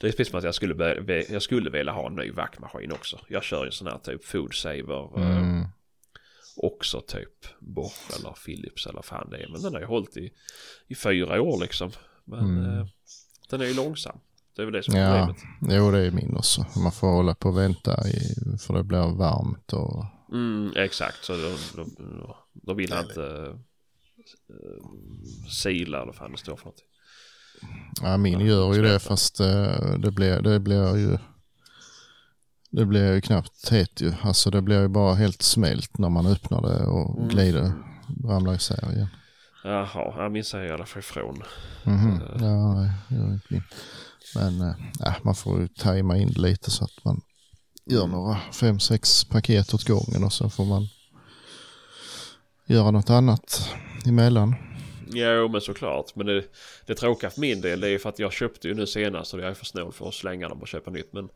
Det 0.00 0.06
är 0.08 0.10
precis 0.12 0.28
som 0.30 0.38
att 0.38 0.44
jag 0.44 0.54
skulle, 0.54 0.74
be- 1.02 1.32
jag 1.32 1.42
skulle 1.42 1.70
vilja 1.70 1.92
ha 1.92 2.06
en 2.06 2.14
ny 2.14 2.30
vackmaskin 2.30 2.92
också. 2.92 3.20
Jag 3.28 3.42
kör 3.44 3.60
ju 3.60 3.66
en 3.66 3.72
sån 3.72 3.86
här 3.86 3.98
typ 3.98 4.24
Food 4.24 4.54
Saver. 4.54 5.18
eh, 5.20 5.36
Mm. 5.38 5.66
Också 6.56 7.00
typ 7.00 7.46
Bosch 7.60 8.10
eller 8.18 8.32
Philips 8.46 8.86
eller 8.86 9.02
fan 9.02 9.30
det 9.30 9.36
är. 9.42 9.48
Men 9.48 9.62
den 9.62 9.72
har 9.74 9.80
ju 9.80 9.86
hållit 9.86 10.16
i, 10.16 10.32
i 10.88 10.94
fyra 10.94 11.42
år 11.42 11.60
liksom. 11.60 11.90
Men 12.24 12.38
Mm. 12.40 12.78
eh, 12.78 12.86
den 13.50 13.60
är 13.60 13.64
ju 13.66 13.74
långsam. 13.74 14.18
Det 14.56 14.62
är 14.62 14.66
väl 14.66 14.72
det 14.74 14.82
som 14.82 14.94
är 14.94 15.00
Ja, 15.18 15.26
problemet. 15.26 15.76
jo 15.78 15.90
det 15.90 15.98
är 16.06 16.10
min 16.10 16.36
också. 16.36 16.66
Man 16.82 16.92
får 16.92 17.06
hålla 17.08 17.34
på 17.34 17.48
och 17.48 17.58
vänta 17.58 18.08
i, 18.08 18.34
för 18.66 18.74
det 18.74 18.82
blir 18.84 19.16
varmt 19.18 19.72
och... 19.72 20.04
Mm, 20.32 20.72
exakt, 20.76 21.24
så 21.24 21.32
då, 21.32 21.54
då, 21.76 22.36
då 22.52 22.74
vill 22.74 22.92
han 22.92 23.04
inte 23.04 23.20
uh, 23.20 23.56
sila 25.50 25.96
eller 25.98 26.06
vad 26.06 26.14
fan 26.14 26.32
det 26.32 26.38
står 26.38 26.56
för 26.56 26.64
någonting. 26.64 26.86
Ja, 28.02 28.16
min 28.16 28.40
gör 28.40 28.74
ju 28.74 28.82
det 28.82 28.98
fast 28.98 29.40
eh, 29.40 29.94
det 29.98 30.10
blir, 30.10 30.42
det 30.42 30.60
blir 30.60 30.96
ju... 30.96 31.18
Det 32.72 32.84
blir 32.86 33.12
ju 33.14 33.20
knappt 33.20 33.68
hett 33.68 34.00
ju. 34.00 34.12
Alltså 34.22 34.50
det 34.50 34.62
blir 34.62 34.80
ju 34.80 34.88
bara 34.88 35.14
helt 35.14 35.42
smält 35.42 35.98
när 35.98 36.08
man 36.08 36.26
öppnar 36.26 36.62
det 36.62 36.84
och 36.86 37.16
Mm. 37.16 37.28
glider, 37.28 37.72
ramlar 38.24 38.54
isär 38.54 38.92
igen. 38.92 39.08
Jaha, 39.64 40.14
jag 40.22 40.32
minns 40.32 40.52
jag 40.54 40.66
i 40.66 40.70
alla 40.70 40.86
fall 40.86 40.98
ifrån. 41.00 41.42
Mhm. 41.84 42.10
Eh. 42.14 42.42
Ja, 42.44 42.74
nej, 42.74 42.90
gör 43.08 43.32
inte 43.32 43.46
min. 43.50 43.62
Men 44.34 44.74
ja, 44.98 45.14
man 45.22 45.34
får 45.34 45.60
ju 45.60 45.68
tajma 45.68 46.16
in 46.16 46.28
lite 46.28 46.70
så 46.70 46.84
att 46.84 47.04
man 47.04 47.20
gör 47.86 48.04
Mm. 48.04 48.10
några 48.10 48.36
fem, 48.52 48.80
sex 48.80 49.24
paket 49.24 49.74
åt 49.74 49.84
gången 49.88 50.24
och 50.24 50.32
så 50.32 50.50
får 50.50 50.64
man 50.64 50.88
göra 52.66 52.90
något 52.90 53.10
annat 53.10 53.68
emellan. 54.06 54.54
Jo 55.14 55.48
men 55.48 55.60
såklart. 55.60 56.14
Men 56.16 56.26
det, 56.26 56.44
det 56.86 56.94
tråkiga 56.94 57.30
för 57.30 57.40
min 57.40 57.60
del 57.60 57.80
det 57.80 57.88
är 57.88 57.98
för 57.98 58.08
att 58.08 58.18
jag 58.18 58.32
köpte 58.32 58.68
ju 58.68 58.74
nu 58.74 58.86
senast 58.86 59.34
och 59.34 59.40
jag 59.40 59.48
är 59.50 59.54
för 59.54 59.64
snål 59.64 59.92
för 59.92 60.08
att 60.08 60.14
slänga 60.14 60.48
dem 60.48 60.60
och 60.60 60.68
köpa 60.68 60.90
nytt. 60.90 61.12
Men 61.12 61.28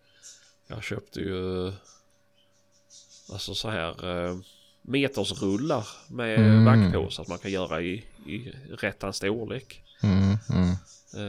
jag 0.66 0.82
köpte 0.84 1.20
ju 1.20 1.72
alltså 3.32 3.54
så 3.54 3.68
här 3.70 4.26
eh, 4.26 4.36
metersrullar 4.82 5.86
med 6.08 6.38
Mm. 6.38 6.64
vackpåsar 6.64 7.22
att 7.22 7.28
man 7.28 7.38
kan 7.38 7.50
göra 7.50 7.80
i, 7.82 8.04
i 8.26 8.52
rättan 8.78 9.12
storlek. 9.12 9.82
Mm, 10.02 10.36
mm. 10.50 10.70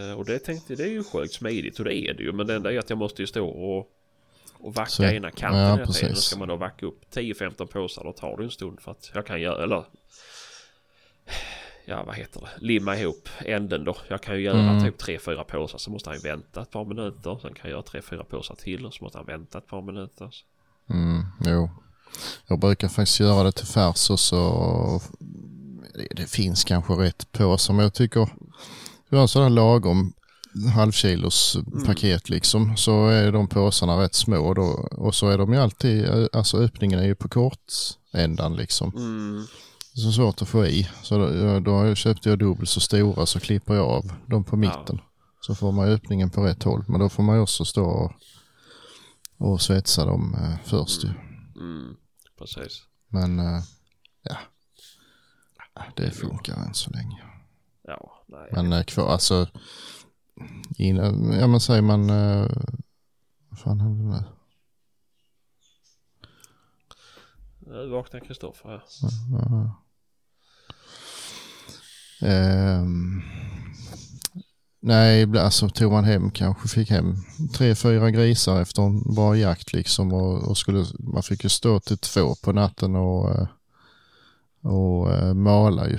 Eh, 0.10 0.18
och 0.18 0.26
det 0.26 0.40
tänkte 0.40 0.74
jag, 0.74 0.78
det 0.78 0.84
är 0.84 0.92
ju 0.92 1.04
sjukt 1.04 1.34
smidigt 1.34 1.80
och 1.80 1.86
det 1.86 1.96
är 1.96 2.14
det 2.14 2.24
ju. 2.24 2.32
Men 2.32 2.48
det 2.48 2.56
enda 2.56 2.72
är 2.74 2.80
att 2.80 2.90
jag 2.90 2.98
måste 3.00 3.22
ju 3.22 3.28
stå 3.28 3.48
och, 3.48 3.92
och 4.60 4.74
vacka 4.76 4.90
Så- 4.90 5.04
ena 5.04 5.32
kanten 5.32 5.62
ja, 5.62 5.76
hela 5.76 5.86
tiden. 5.92 6.16
ska 6.16 6.40
man 6.40 6.48
då 6.48 6.56
vacka 6.56 6.86
upp 6.86 7.02
10-15 7.14 7.66
påsar. 7.66 8.04
Då 8.04 8.12
tar 8.12 8.38
det 8.38 8.44
en 8.44 8.52
stund 8.52 8.80
för 8.82 8.92
att 8.92 9.12
jag 9.14 9.26
kan 9.26 9.42
göra, 9.42 9.64
eller 9.64 9.84
ja 11.86 12.04
vad 12.04 12.16
heter 12.16 12.42
det, 12.42 12.66
limma 12.66 12.98
ihop 12.98 13.30
änden 13.40 13.84
då. 13.84 13.96
Jag 14.08 14.22
kan 14.22 14.36
ju 14.36 14.42
göra 14.42 14.60
Mm. 14.60 14.84
typ 14.84 15.02
3-4 15.02 15.44
påsar 15.44 15.78
så 15.78 15.92
måste 15.92 16.10
han 16.10 16.20
vänta 16.24 16.62
ett 16.62 16.72
par 16.72 16.86
minuter. 16.86 17.38
Sen 17.42 17.54
kan 17.54 17.62
jag 17.64 17.72
göra 17.72 17.82
3-4 17.82 18.24
påsar 18.24 18.56
till 18.56 18.86
och 18.86 18.94
så 18.94 19.04
måste 19.04 19.18
han 19.18 19.28
vänta 19.28 19.58
ett 19.58 19.68
par 19.68 19.82
minuter. 19.82 20.30
Mm, 20.90 21.24
jo. 21.46 21.70
Jag 22.48 22.60
brukar 22.60 22.88
faktiskt 22.88 23.20
göra 23.20 23.44
det 23.44 23.52
till 23.52 23.68
färs 23.68 24.10
och 24.10 24.20
så 24.20 25.02
det, 25.94 26.08
det 26.16 26.30
finns 26.30 26.64
kanske 26.64 26.94
rätt 26.94 27.32
på 27.32 27.58
som 27.58 27.80
jag 27.80 27.94
tycker 27.94 28.30
du 29.10 29.18
har 29.18 29.28
sådana 29.28 29.50
lagom 29.50 30.14
halvkilos 30.76 31.58
paket 31.86 32.30
liksom 32.30 32.78
så 32.78 33.08
är 33.08 33.32
de 33.32 33.48
påsarna 33.48 34.02
rätt 34.04 34.16
små 34.16 34.54
då 34.54 34.88
och 34.92 35.16
så 35.16 35.30
är 35.30 35.38
de 35.38 35.54
ju 35.54 35.60
alltid, 35.60 36.10
alltså 36.34 36.58
öppningen 36.58 37.00
är 37.00 37.04
ju 37.06 37.16
på 37.16 37.30
kortändan 37.30 38.56
liksom. 38.56 38.94
Mm, 38.96 39.46
Så 39.96 40.12
svårt 40.12 40.42
att 40.42 40.48
få 40.48 40.66
i. 40.66 40.90
Så 41.04 41.18
då, 41.18 41.60
då 41.60 41.96
köpte 41.96 42.30
jag 42.30 42.40
dubbelt 42.40 42.70
så 42.70 42.80
stora 42.80 43.26
så 43.26 43.40
klipper 43.40 43.74
jag 43.74 43.86
av 43.90 44.12
dem 44.28 44.44
på 44.44 44.58
mitten. 44.58 45.02
Så 45.42 45.56
får 45.56 45.72
man 45.72 45.88
öppningen 45.88 46.30
på 46.30 46.44
rätt 46.44 46.64
håll. 46.64 46.84
Men 46.88 47.00
då 47.00 47.10
får 47.10 47.24
man 47.24 47.40
också 47.40 47.66
stå 47.66 47.86
och, 47.86 48.12
och 49.38 49.62
svetsa 49.62 50.06
dem 50.06 50.36
eh, 50.36 50.56
först 50.66 51.04
ju. 51.04 51.10
mm, 51.56 51.96
precis. 52.38 52.84
Men 53.08 53.40
eh, 53.40 53.64
ja, 54.24 54.38
det 55.96 56.12
funkar 56.12 56.56
än 56.56 56.74
så 56.74 56.92
länge. 56.92 57.24
Ja, 57.82 58.24
nej. 58.28 58.50
Men 58.52 58.74
eh, 58.74 58.84
kvar, 58.84 59.08
alltså, 59.08 59.48
innan, 60.78 61.32
ja 61.32 61.48
men 61.48 61.60
säger 61.60 61.82
man, 61.82 62.08
vad 63.50 63.60
fan 63.60 63.80
hände 63.80 64.04
nu? 64.04 64.24
Nu 67.60 67.90
vaknar 67.90 68.20
Kristoffer 68.20 68.70
här. 68.70 68.84
Ja. 69.32 69.82
Ehm, 72.22 73.22
nej, 74.82 75.38
alltså 75.38 75.70
tog 75.70 75.92
man 75.92 76.04
hem, 76.04 76.32
kanske 76.32 76.68
fick 76.68 76.90
hem 76.90 77.16
tre, 77.54 77.76
fyra 77.76 78.12
grisar 78.12 78.62
efter 78.62 78.82
en 78.82 79.14
bra 79.16 79.38
jakt 79.38 79.74
liksom 79.74 80.14
och, 80.14 80.50
och 80.50 80.58
skulle, 80.58 80.86
man 81.00 81.24
fick 81.24 81.44
ju 81.44 81.50
stå 81.50 81.80
till 81.80 81.98
två 81.98 82.36
på 82.36 82.52
natten 82.52 82.96
och, 82.96 83.30
eh, 83.32 83.48
och 84.62 85.14
eh, 85.14 85.34
mala 85.34 85.90
ju. 85.90 85.98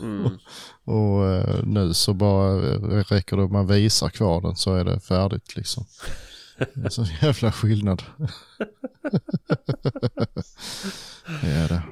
Mm. 0.00 0.30
Och 0.84 1.26
eh, 1.26 1.64
nu 1.64 1.94
så 1.94 2.14
bara 2.14 2.54
räcker 3.02 3.36
det 3.36 3.42
om 3.42 3.52
man 3.52 3.66
visar 3.66 4.08
kvar 4.08 4.40
den 4.40 4.56
så 4.56 4.74
är 4.74 4.84
det 4.84 5.00
färdigt 5.00 5.56
liksom. 5.56 5.84
Det 6.74 6.86
är 6.86 6.88
så 6.88 7.06
jävla 7.22 7.52
skillnad. 7.52 8.02
det 11.42 11.48
är 11.48 11.68
det. 11.68 11.82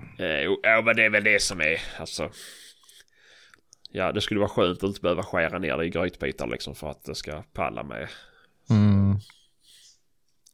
Jo, 0.42 0.61
Ja 0.62 0.83
men 0.85 0.96
det 0.96 1.05
är 1.05 1.11
väl 1.11 1.24
det 1.24 1.42
som 1.42 1.61
är 1.61 1.81
alltså. 2.00 2.31
Ja 3.92 4.12
det 4.12 4.20
skulle 4.20 4.40
vara 4.40 4.48
skönt 4.50 4.79
att 4.79 4.83
inte 4.88 5.00
behöva 5.00 5.22
skära 5.22 5.59
ner 5.59 5.76
det 5.76 5.85
i 5.85 5.90
grytbitar 5.90 6.46
liksom 6.46 6.74
för 6.74 6.90
att 6.90 7.05
det 7.05 7.14
ska 7.14 7.42
palla 7.53 7.83
med. 7.83 8.09
Mm. 8.70 9.14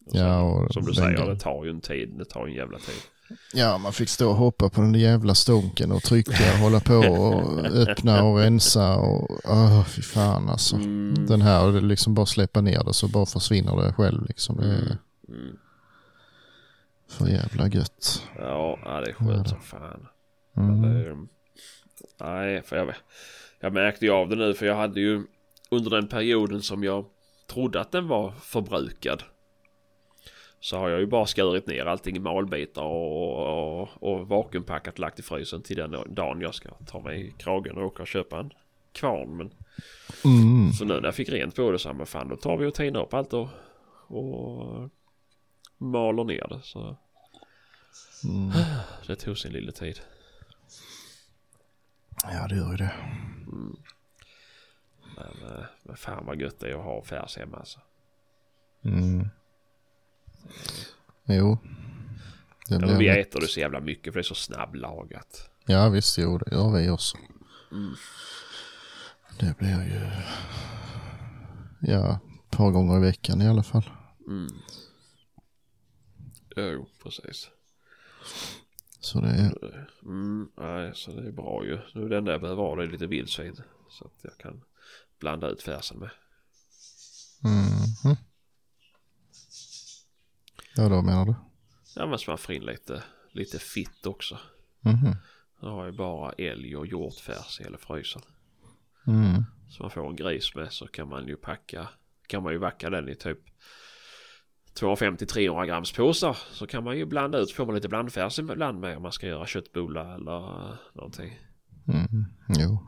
Och 0.07 0.13
sen, 0.13 0.21
Ja, 0.27 0.41
och 0.43 0.73
som 0.73 0.85
du 0.85 0.95
säger 0.95 1.27
det 1.27 1.39
tar 1.41 1.65
ju 1.65 1.71
en 1.71 1.81
tid. 1.81 2.15
Det 2.19 2.25
tar 2.25 2.47
ju 2.47 2.53
en 2.53 2.57
jävla 2.59 2.79
tid. 2.79 2.95
Ja, 3.55 3.79
man 3.79 3.93
fick 3.93 4.09
stå 4.09 4.29
och 4.31 4.37
hoppa 4.37 4.69
på 4.69 4.81
den 4.81 4.93
där 4.93 5.01
jävla 5.01 5.35
stånken 5.35 5.93
och 5.93 6.03
trycka 6.03 6.53
och 6.53 6.59
hålla 6.59 6.81
på 6.81 6.95
och 6.95 7.65
öppna 7.67 8.23
och 8.25 8.39
rensa 8.39 8.97
och 8.97 9.31
åh, 9.45 9.85
fy 9.85 10.03
fan 10.03 10.49
alltså. 10.49 10.77
Mm. 10.77 11.27
Den 11.27 11.43
här, 11.43 11.67
och 11.67 11.83
liksom 11.83 12.15
bara 12.15 12.27
släppa 12.27 12.61
ner 12.61 12.85
det 12.85 12.95
så 12.95 13.09
bara 13.09 13.27
försvinner 13.27 13.77
det 13.77 13.93
själv 13.93 14.27
liksom. 14.27 14.57
Det 14.57 14.67
är 14.67 14.99
Mm. 15.29 15.57
för 17.11 17.27
jävla 17.29 17.69
gött. 17.69 18.23
Ja, 18.39 18.79
ja 18.85 19.01
det 19.01 19.11
är 19.11 19.15
skönt 19.15 19.49
som 19.49 19.61
fan. 19.61 20.07
Mm. 20.57 21.29
Nej, 22.21 22.63
för 22.63 22.77
jag, 22.77 22.95
jag 23.61 23.73
märkte 23.73 24.05
ju 24.05 24.13
av 24.13 24.29
det 24.29 24.37
nu 24.37 24.55
för 24.55 24.67
jag 24.67 24.75
hade 24.77 25.01
ju 25.01 25.23
under 25.71 25.91
den 25.91 26.09
perioden 26.09 26.63
som 26.63 26.85
jag 26.85 27.05
trodde 27.47 27.81
att 27.81 27.93
den 27.93 28.09
var 28.09 28.31
förbrukad. 28.31 29.23
Så 30.61 30.77
har 30.77 30.89
jag 30.89 31.01
ju 31.01 31.07
bara 31.07 31.27
skurit 31.27 31.67
ner 31.67 31.87
allting 31.87 32.17
i 32.17 32.19
malbitar 32.21 32.83
och, 32.83 33.81
och, 33.83 33.89
och 34.03 34.29
vakuumpackat 34.29 34.99
lagt 34.99 35.19
i 35.19 35.23
frysen 35.23 35.63
till 35.63 35.77
den 35.77 36.15
dagen 36.15 36.41
jag 36.41 36.55
ska 36.55 36.69
ta 36.87 37.01
mig 37.01 37.27
i 37.27 37.31
kragen 37.39 37.77
och 37.77 37.85
åka 37.87 38.03
och 38.03 38.09
köpa 38.09 38.39
en 38.39 38.51
kvarn. 38.93 39.37
Men, 39.37 39.51
Mm. 40.25 40.73
så 40.73 40.85
nu 40.85 40.95
när 40.95 41.05
jag 41.05 41.15
fick 41.15 41.29
rent 41.29 41.57
på 41.57 41.71
det 41.71 41.79
så 41.79 41.89
här, 41.89 41.95
men 41.97 42.07
fan 42.07 42.29
då 42.29 42.37
tar 42.37 42.57
vi 42.57 42.67
och 42.67 42.75
tinar 42.75 43.03
upp 43.03 43.15
allt 43.15 43.33
och, 43.33 43.49
och 44.07 44.91
maler 45.79 46.25
ner 46.25 46.47
det. 46.49 46.61
Så 46.63 46.97
Mm. 48.25 48.51
det 49.07 49.17
tog 49.17 49.39
sin 49.39 49.53
lilla 49.53 49.73
tid. 49.73 50.01
Ja, 52.23 52.47
det 52.49 52.57
gör 52.57 52.71
ju 52.71 52.77
det. 52.77 52.93
Men, 55.17 55.51
eh, 55.57 55.65
men 55.83 55.97
fan 55.97 56.27
vad 56.27 56.41
gött 56.41 56.61
det 56.61 56.71
är 56.71 56.75
att 56.79 56.85
ha 56.85 57.03
färs 57.05 57.37
hemma 57.37 57.57
alltså. 57.57 57.81
Mm. 58.85 59.29
Jo. 61.25 61.59
Det 62.69 62.75
Ja, 62.75 62.79
blir 62.79 62.97
vi 62.99 63.09
äter 63.21 63.41
det 63.41 63.47
så 63.49 63.61
jävla 63.61 63.81
mycket 63.81 64.13
för 64.13 64.21
det 64.21 64.21
är 64.21 64.29
så 64.29 64.35
snabblagat. 64.35 65.51
Ja 65.67 65.89
visst, 65.89 66.19
jo 66.19 66.39
det 66.39 66.55
gör 66.55 66.71
vi 66.71 66.91
också. 66.91 67.19
Mm. 67.73 67.95
Det 69.41 69.59
blir 69.59 69.85
ju 69.85 70.11
ja, 71.93 72.21
ett 72.51 72.57
par 72.57 72.71
gånger 72.71 72.97
i 72.97 73.01
veckan 73.01 73.43
i 73.43 73.49
alla 73.49 73.63
fall. 73.63 73.91
Mm. 74.27 74.49
Jo, 76.57 76.87
precis. 77.03 77.51
Så 79.07 79.21
det 79.21 79.29
är, 79.29 79.89
Mm, 80.03 80.49
nej, 80.57 80.93
så 80.95 81.13
det 81.13 81.29
är 81.29 81.33
bra 81.33 81.65
ju. 81.65 81.79
Nu 81.95 82.09
det 82.09 82.17
enda 82.17 82.33
jag 82.33 82.41
behöver 82.41 82.63
ha 82.63 82.77
det 82.77 82.83
är 82.83 82.87
lite 82.87 83.07
vildsvin. 83.07 83.57
Så 83.91 84.05
att 84.05 84.13
jag 84.23 84.39
kan 84.39 84.63
blanda 85.19 85.49
ut 85.49 85.63
färsen 85.63 85.99
med. 85.99 86.11
mhm. 87.43 88.17
Ja 90.77 90.89
då 90.89 91.03
menar 91.03 91.25
du? 91.25 91.35
Ja, 91.97 92.07
men 92.07 92.19
så 92.19 92.31
man 92.31 92.39
får 92.39 92.55
in 92.55 92.65
lite, 92.65 93.03
lite 93.33 93.59
fitt 93.59 94.07
också. 94.07 94.39
Mhm. 94.81 95.17
Jag 95.61 95.69
har 95.69 95.87
ju 95.87 95.93
bara 95.93 96.33
älg 96.33 96.77
och 96.77 96.87
hjortfärs 96.87 97.61
i 97.61 97.65
hela 97.65 97.79
frysen. 97.79 98.23
Mm. 99.07 99.45
Så 99.71 99.83
man 99.83 99.91
får 99.91 100.07
en 100.11 100.17
gris 100.17 100.55
med 100.55 100.73
så 100.73 100.87
kan 100.87 101.09
man 101.09 101.27
ju 101.27 101.37
packa. 101.37 101.89
Kan 102.27 102.43
man 102.43 102.53
ju 102.53 102.59
vacka 102.59 102.91
den 102.91 103.09
i 103.09 103.15
typ 103.15 103.39
250-300 104.81 105.67
grams 105.67 105.93
påsar. 105.93 106.37
Så 106.53 106.67
kan 106.67 106.85
man 106.85 106.97
ju 106.99 107.05
blanda 107.05 107.39
ut. 107.39 107.53
Får 107.53 107.67
man 107.67 107.75
lite 107.75 107.89
blandfärs 107.89 108.39
ibland 108.39 108.81
med 108.81 108.97
om 108.97 109.03
man 109.03 109.13
ska 109.13 109.27
göra 109.27 109.47
köttbullar 109.47 110.15
eller 110.15 110.77
någonting. 110.95 111.39
Mm. 111.89 112.25
Jo. 112.49 112.79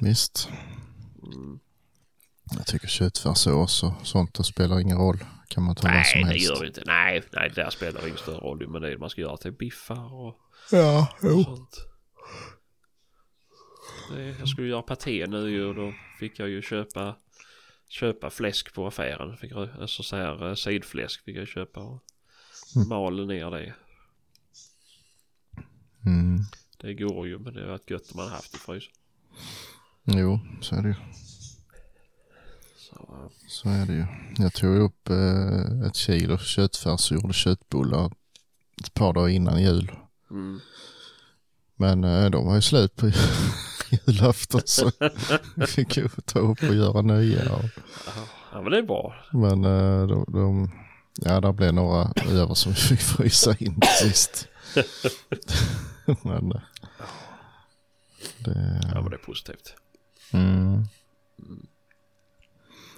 Visst. 0.00 0.48
Mm. 1.22 1.58
Jag 2.56 2.66
tycker 2.66 2.88
köttfärssås 2.88 3.82
och 3.82 3.92
sånt 4.06 4.34
det 4.34 4.44
spelar 4.44 4.80
ingen 4.80 4.98
roll. 4.98 5.18
Kan 5.48 5.62
man 5.64 5.74
ta 5.76 5.88
vad 5.88 6.06
som 6.06 6.20
Nej 6.20 6.24
det 6.24 6.30
helst. 6.30 6.48
gör 6.48 6.60
det 6.60 6.66
inte. 6.66 6.82
Nej, 6.86 7.22
nej 7.32 7.48
det 7.54 7.62
där 7.62 7.70
spelar 7.70 8.06
ingen 8.06 8.18
större 8.18 8.36
roll. 8.38 8.68
Men 8.68 8.82
det 8.82 8.92
är 8.92 8.96
man 8.98 9.10
ska 9.10 9.20
göra 9.20 9.36
till 9.36 9.52
biffar 9.52 10.14
och 10.14 10.36
Ja, 10.70 11.08
jo. 11.22 11.42
sånt. 11.44 11.76
Det, 14.12 14.22
jag 14.38 14.48
skulle 14.48 14.68
göra 14.68 14.82
paté 14.82 15.26
nu 15.26 15.50
ju 15.50 15.64
och 15.64 15.74
då 15.74 15.92
fick 16.18 16.38
jag 16.38 16.48
ju 16.48 16.62
köpa 16.62 17.16
köpa 17.88 18.30
fläsk 18.30 18.74
på 18.74 18.86
affären. 18.86 19.36
Fick, 19.36 19.52
alltså 19.52 20.02
så 20.02 20.16
här 20.16 20.48
eh, 20.48 20.54
sidfläsk 20.54 21.24
fick 21.24 21.36
jag 21.36 21.48
köpa 21.48 21.80
och 21.80 22.00
Mm. 22.76 22.88
mal 22.88 23.26
ner 23.26 23.50
det. 23.50 23.74
Mm. 26.06 26.38
Det 26.80 26.94
går 26.94 27.26
ju 27.26 27.38
men 27.38 27.54
det 27.54 27.60
har 27.60 27.68
varit 27.68 27.90
gött 27.90 28.10
om 28.12 28.16
man 28.16 28.28
haft 28.28 28.54
i 28.54 28.58
frysen. 28.58 28.92
Jo, 30.04 30.40
så 30.60 30.76
är 30.76 30.82
det 30.82 30.88
ju. 30.88 30.94
Så, 32.76 32.94
eh, 32.96 33.30
Så 33.48 33.68
är 33.68 33.86
det 33.86 33.92
ju. 33.92 34.06
Jag 34.38 34.52
tog 34.54 34.76
upp 34.76 35.08
eh, 35.10 35.86
ett 35.88 35.96
kilo 35.96 36.38
köttfärs 36.38 37.10
och 37.10 37.16
gjorde 37.20 37.32
köttbullar 37.34 38.12
ett 38.82 38.94
par 38.94 39.12
dagar 39.12 39.28
innan 39.28 39.62
jul. 39.62 39.92
mm. 40.30 40.60
Men 41.76 42.04
eh, 42.04 42.30
de 42.30 42.46
var 42.46 42.54
ju 42.54 42.62
slut 42.62 42.96
på 42.96 43.06
julafton 44.06 44.60
så 44.64 44.90
fick 45.66 45.96
ju 45.96 46.08
ta 46.24 46.38
upp 46.38 46.62
och 46.62 46.74
göra 46.74 47.02
nya. 47.02 47.44
Ja 48.52 48.60
men 48.62 48.70
det 48.72 48.78
är 48.78 48.82
bra. 48.82 49.14
men 49.32 49.64
eh, 49.64 50.06
de, 50.06 50.24
de, 50.28 50.70
ja 51.14 51.40
det 51.40 51.52
blev 51.52 51.74
några 51.74 52.12
över 52.30 52.54
som 52.54 52.72
vi 52.72 52.78
fick 52.78 53.00
frysa 53.00 53.56
in 53.58 53.80
till 53.80 54.08
sist. 54.10 54.48
men 56.22 56.52
eh, 56.52 56.60
det, 58.38 58.80
Ja 58.94 59.00
men 59.00 59.10
det 59.10 59.16
är 59.16 59.26
positivt. 59.26 59.74
mm, 60.32 60.84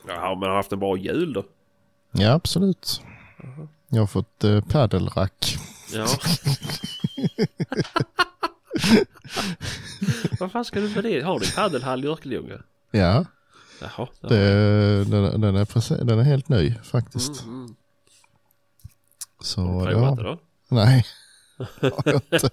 Ja 0.08 0.34
men 0.40 0.48
har 0.48 0.56
haft 0.56 0.72
en 0.72 0.78
bra 0.78 0.96
jul 0.96 1.32
då. 1.32 1.44
ja 2.12 2.32
absolut. 2.32 3.00
Jag 3.88 4.02
har 4.02 4.06
fått 4.06 4.44
eh, 4.44 4.60
paddelrack. 4.60 5.56
Ja. 5.92 6.06
Vad 10.40 10.52
fan 10.52 10.64
ska 10.64 10.80
du 10.80 10.88
med 10.88 11.04
det? 11.04 11.20
Har 11.20 11.40
du 11.40 11.52
paddelhall 11.52 12.04
i 12.04 12.08
Örkelljunga? 12.08 12.58
Ja, 12.90 13.24
Jaha. 13.80 14.08
ja. 14.20 14.28
det, 14.28 15.04
den, 15.04 15.40
den, 15.40 15.56
är 15.56 15.64
precis, 15.64 15.98
den 15.98 16.18
är 16.18 16.22
helt 16.22 16.48
ny 16.48 16.74
faktiskt. 16.82 17.42
Mm, 17.42 17.54
mm. 17.54 17.74
Så, 19.40 19.60
Har 19.60 19.86
du 19.86 19.92
ja. 19.92 20.14
det 20.14 20.22
då? 20.22 20.38
Nej. 20.68 21.04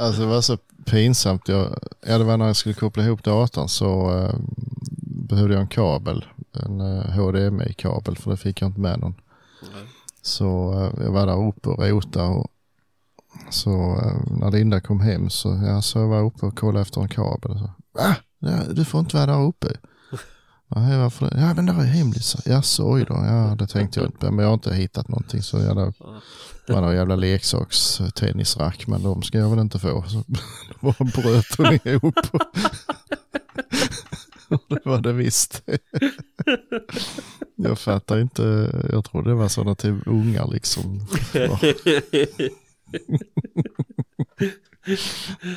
Alltså 0.00 0.20
det 0.20 0.26
var 0.26 0.40
så 0.40 0.56
pinsamt. 0.84 1.48
Jag, 1.48 1.78
ja, 2.06 2.18
det 2.18 2.24
var 2.24 2.36
när 2.36 2.46
jag 2.46 2.56
skulle 2.56 2.74
koppla 2.74 3.04
ihop 3.04 3.24
datorn 3.24 3.68
så 3.68 4.18
eh, 4.18 4.34
behövde 5.28 5.54
jag 5.54 5.60
en 5.60 5.68
kabel. 5.68 6.24
En 6.52 6.80
eh, 6.80 7.10
HDMI-kabel 7.10 8.16
för 8.16 8.30
det 8.30 8.36
fick 8.36 8.62
jag 8.62 8.68
inte 8.68 8.80
med 8.80 9.00
någon. 9.00 9.14
Nej. 9.62 9.82
Så 10.22 10.72
eh, 10.72 11.04
jag 11.04 11.12
var 11.12 11.26
där 11.26 11.48
uppe 11.48 11.68
och 11.68 11.88
rotade 11.88 12.28
och 12.28 12.50
så 13.50 13.70
eh, 14.04 14.36
när 14.38 14.50
Linda 14.50 14.80
kom 14.80 15.00
hem 15.00 15.30
så, 15.30 15.62
ja, 15.66 15.82
så 15.82 15.98
jag 15.98 16.08
var 16.08 16.22
uppe 16.24 16.46
och 16.46 16.58
kollade 16.58 16.82
efter 16.82 17.00
en 17.00 17.08
kabel. 17.08 17.58
Så, 17.58 17.70
Va? 17.94 18.16
Ja, 18.38 18.58
du 18.72 18.84
får 18.84 19.00
inte 19.00 19.16
vara 19.16 19.26
där 19.26 19.42
uppe. 19.42 19.66
Nej, 20.76 20.98
varför 20.98 21.30
det? 21.30 21.40
Ja, 21.40 21.54
men 21.54 21.66
där 21.66 21.80
är 21.80 21.84
hemligt. 21.84 22.24
så. 22.24 22.38
Jaså, 22.50 22.92
oj 22.92 23.04
då. 23.08 23.14
Ja, 23.14 23.54
det 23.58 23.66
tänkte 23.66 24.00
jag 24.00 24.08
inte 24.08 24.18
på. 24.18 24.30
Men 24.32 24.38
jag 24.38 24.46
har 24.46 24.54
inte 24.54 24.74
hittat 24.74 25.08
någonting. 25.08 25.42
Så 25.42 25.58
jag 25.58 25.76
där, 25.76 25.92
var 26.66 26.92
jävla 26.92 27.16
leksaks-tennisrack. 27.16 28.86
Men 28.86 29.02
de 29.02 29.22
ska 29.22 29.38
jag 29.38 29.50
väl 29.50 29.58
inte 29.58 29.78
få. 29.78 30.04
Så 30.08 30.24
då 30.80 30.94
bara 30.98 31.10
bröt 31.22 31.56
hon 31.58 31.78
ihop. 31.92 32.14
Det 34.68 34.86
var 34.86 35.00
det 35.00 35.12
visst. 35.12 35.62
Jag 37.56 37.78
fattar 37.78 38.20
inte. 38.20 38.42
Jag 38.92 39.04
tror 39.04 39.22
det 39.22 39.34
var 39.34 39.48
sådana 39.48 39.74
till 39.74 39.98
typ 39.98 40.06
ungar 40.06 40.48
liksom. 40.52 41.06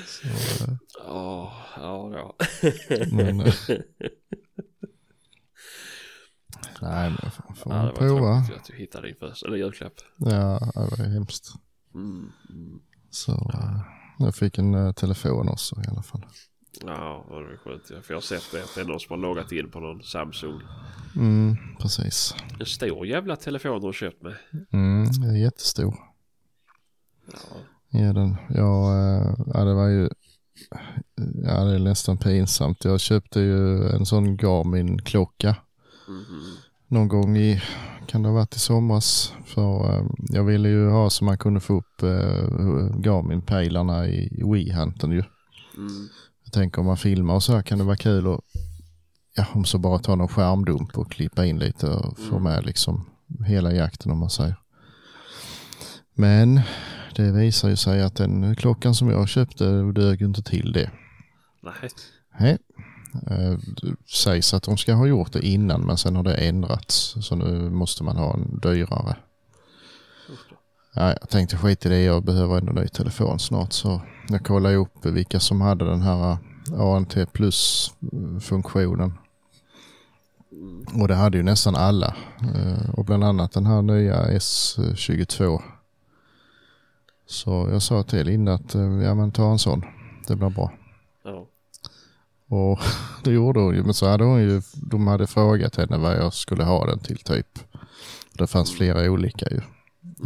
Så, 0.08 0.28
eh, 0.28 0.76
Ja, 0.98 1.54
ja, 1.76 2.36
men, 3.12 3.40
eh, 3.40 3.54
nej, 6.82 7.10
men 7.22 7.32
fan, 7.32 7.56
får 7.56 7.74
ja 7.74 7.84
det 7.86 7.92
prova. 7.96 8.42
tråkigt 8.44 8.56
att 8.62 8.66
du 8.66 8.76
hittade 8.78 9.08
din 9.08 9.16
första, 9.16 9.48
eller 9.48 9.58
julklapp. 9.58 9.94
Ja, 10.18 10.60
det 10.74 10.80
var 11.04 11.10
hemskt. 11.10 11.48
Mm, 11.96 12.32
mm. 12.50 12.80
Så 13.10 13.32
eh, 13.32 13.82
jag 14.20 14.36
fick 14.36 14.58
en 14.58 14.74
eh, 14.76 14.92
telefon 14.92 15.50
också 15.50 15.76
i 15.76 15.88
alla 15.92 16.02
fall. 16.02 16.26
Ja, 16.86 17.26
det 17.28 17.34
var 17.34 17.58
skönt. 17.64 17.88
För 17.88 18.04
jag 18.08 18.16
har 18.16 18.22
sett 18.22 18.52
det 18.52 18.64
det 18.76 18.82
är 18.82 18.86
någon 18.86 19.00
som 19.00 19.12
har 19.14 19.18
loggat 19.18 19.52
in 19.52 19.72
på 19.72 19.80
någon 19.80 20.04
Samsung. 20.04 20.62
Mm, 21.16 21.58
precis. 21.80 22.36
En 22.60 22.66
stor 22.66 23.06
jävla 23.08 23.36
telefon 23.36 23.80
du 23.80 23.86
har 23.86 23.94
köpt 23.94 24.22
med. 24.22 24.36
Mm, 24.74 25.06
det 25.12 25.40
jättestor. 25.40 26.11
Ja. 27.34 28.14
Den, 28.14 28.38
ja, 28.50 28.94
eh, 28.98 29.34
ja, 29.54 29.64
det 29.64 29.74
var 29.74 29.88
ju, 29.88 30.10
ja 31.44 31.64
det 31.64 31.76
är 31.76 31.80
nästan 31.80 32.18
pinsamt. 32.18 32.86
Jag 32.86 33.00
köpte 33.00 33.40
ju 33.40 33.90
en 33.90 34.06
sån 34.06 34.38
Garmin-klocka 34.38 35.56
Mhm. 36.08 36.42
någon 36.88 37.08
gång 37.08 37.38
i, 37.38 37.62
kan 38.08 38.22
det 38.24 38.30
ha 38.30 38.36
varit 38.36 38.56
i 38.56 38.60
somras? 38.60 39.34
För 39.46 39.98
eh, 40.00 40.06
jag 40.30 40.44
ville 40.44 40.70
ju 40.70 40.90
ha 40.90 41.10
så 41.10 41.26
man 41.26 41.38
kunde 41.38 41.60
få 41.60 41.74
upp 41.78 42.04
eh, 42.04 42.96
Garmin-pejlarna 43.00 44.08
i, 44.08 44.44
Wii-hunten 44.44 45.12
ju. 45.12 45.24
Mm. 45.78 46.08
Jag 46.44 46.54
tänker 46.54 46.80
om 46.80 46.86
man 46.86 46.98
filmar 46.98 47.34
och 47.36 47.44
så 47.44 47.54
här 47.56 47.62
kan 47.62 47.78
det 47.78 47.84
vara 47.84 47.96
kul 47.96 48.28
att, 48.34 48.40
ja 49.36 49.46
om 49.54 49.66
så 49.66 49.78
bara 49.78 50.00
ta 50.00 50.16
någon 50.16 50.28
skärmdump 50.28 50.98
och 50.98 51.12
klippa 51.12 51.46
in 51.46 51.60
lite 51.60 51.88
och 51.90 52.18
få 52.20 52.32
Mm. 52.38 52.44
med 52.44 52.66
liksom 52.66 53.06
hela 53.48 53.72
jakten 53.74 54.12
om 54.12 54.18
man 54.18 54.30
säger. 54.30 54.56
Men 56.14 56.62
det 57.16 57.32
visar 57.32 57.70
ju 57.70 57.76
sig 57.76 58.02
att 58.04 58.16
den 58.16 58.56
klockan 58.56 58.96
som 58.96 59.10
jag 59.10 59.30
köpte 59.30 59.66
dög 59.82 60.22
inte 60.22 60.44
till 60.44 60.72
det. 60.72 60.92
Nej. 61.64 61.90
Nej. 62.40 62.58
Eh, 63.28 63.58
Det 63.82 63.96
sägs 64.10 64.54
att 64.54 64.64
de 64.64 64.78
ska 64.78 64.94
ha 64.94 65.06
gjort 65.06 65.32
det 65.34 65.48
innan 65.48 65.82
men 65.82 65.98
sen 65.98 66.16
har 66.16 66.24
det 66.24 66.36
ändrats. 66.36 67.16
Så 67.22 67.36
nu 67.36 67.70
måste 67.70 68.04
man 68.04 68.18
ha 68.18 68.34
en 68.34 68.60
dyrare. 68.60 69.16
Ja, 70.96 71.08
jag 71.22 71.30
tänkte 71.30 71.58
skit 71.58 71.86
i 71.86 71.90
det, 71.90 72.02
jag 72.04 72.24
behöver 72.24 72.58
en 72.58 72.76
ny 72.76 72.88
telefon 72.88 73.40
snart 73.40 73.74
så 73.74 74.02
jag 74.30 74.46
kollade 74.46 74.76
upp 74.76 75.06
vilka 75.06 75.40
som 75.40 75.62
hade 75.62 75.86
den 75.86 76.02
här 76.02 76.38
ANT 76.78 77.16
plus-funktionen. 77.34 79.14
Mm. 80.52 81.02
Och 81.02 81.08
det 81.08 81.16
hade 81.16 81.38
ju 81.38 81.44
nästan 81.44 81.76
alla. 81.76 82.16
Eh, 82.56 82.90
Och 82.90 83.06
bland 83.06 83.24
annat 83.24 83.52
den 83.52 83.66
här 83.66 83.82
nya 83.82 84.26
S22. 84.26 85.62
Så 87.32 87.70
jag 87.72 87.82
sa 87.82 88.04
till 88.04 88.26
Linda 88.26 88.54
att 88.54 88.76
eh, 88.76 88.82
ja 88.82 89.16
men 89.16 89.32
ta 89.32 89.52
en 89.52 89.60
sån. 89.60 89.86
Det 90.28 90.36
blir 90.36 90.50
bra. 90.50 90.72
Ja. 91.24 91.46
Och 92.48 92.80
det 93.24 93.32
gjorde 93.32 93.60
hon 93.60 93.76
ju. 93.76 93.84
Men 93.84 93.94
så 93.94 94.08
hade 94.10 94.24
hon 94.24 94.42
ju, 94.42 94.62
de 94.76 95.08
hade 95.08 95.28
frågat 95.28 95.76
henne 95.76 95.98
vad 95.98 96.16
jag 96.18 96.34
skulle 96.34 96.64
ha 96.64 96.86
den 96.86 97.00
till 97.00 97.18
typ. 97.18 97.60
Det 98.34 98.48
fanns 98.48 98.72
flera 98.72 99.12
olika 99.12 99.46
ju. 99.50 99.62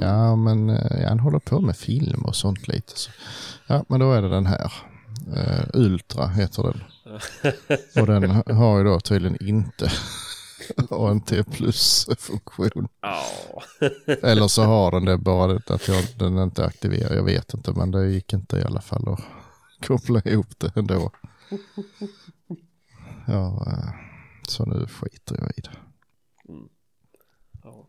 Ja 0.01 0.35
men 0.35 0.69
eh, 0.69 1.01
ja, 1.01 1.09
han 1.09 1.19
håller 1.19 1.39
på 1.39 1.61
med 1.61 1.77
film 1.77 2.25
och 2.25 2.35
sånt 2.35 2.67
lite. 2.67 2.91
Så. 2.99 3.11
Ja 3.67 3.85
men 3.87 3.99
då 3.99 4.11
är 4.11 4.21
det 4.21 4.29
den 4.29 4.45
här. 4.45 4.71
Eh, 5.35 5.65
Ultra 5.73 6.27
heter 6.27 6.63
den. 6.63 6.83
Och 8.01 8.07
den 8.07 8.31
ha- 8.31 8.53
har 8.53 8.77
ju 8.77 8.83
då 8.83 8.99
tydligen 8.99 9.47
inte 9.47 9.91
ANT 10.89 11.51
plus 11.51 12.07
funktion. 12.17 12.87
Ja. 13.01 13.23
Eller 14.05 14.47
så 14.47 14.63
har 14.63 14.91
den 14.91 15.05
det 15.05 15.17
bara 15.17 15.61
att 15.67 15.87
jag, 15.87 16.03
den 16.17 16.37
inte 16.37 16.63
är 16.63 16.67
aktiverad. 16.67 17.17
Jag 17.17 17.23
vet 17.23 17.53
inte 17.53 17.71
men 17.71 17.91
det 17.91 18.07
gick 18.07 18.33
inte 18.33 18.57
i 18.57 18.63
alla 18.63 18.81
fall 18.81 19.09
att 19.09 19.23
koppla 19.87 20.21
ihop 20.21 20.59
det 20.59 20.75
ändå. 20.75 21.11
Ja, 23.27 23.65
eh, 23.67 23.89
så 24.47 24.65
nu 24.65 24.87
skiter 24.87 25.35
jag 25.35 25.51
i 25.57 25.61
det. 25.61 25.77
Mm. 26.49 26.69
ja. 27.63 27.87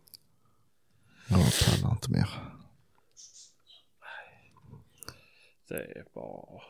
Jag 1.29 1.39
pallar 1.65 1.91
inte 1.91 2.11
mer. 2.11 2.29
Det 5.67 5.75
är 5.75 6.05
bara... 6.13 6.61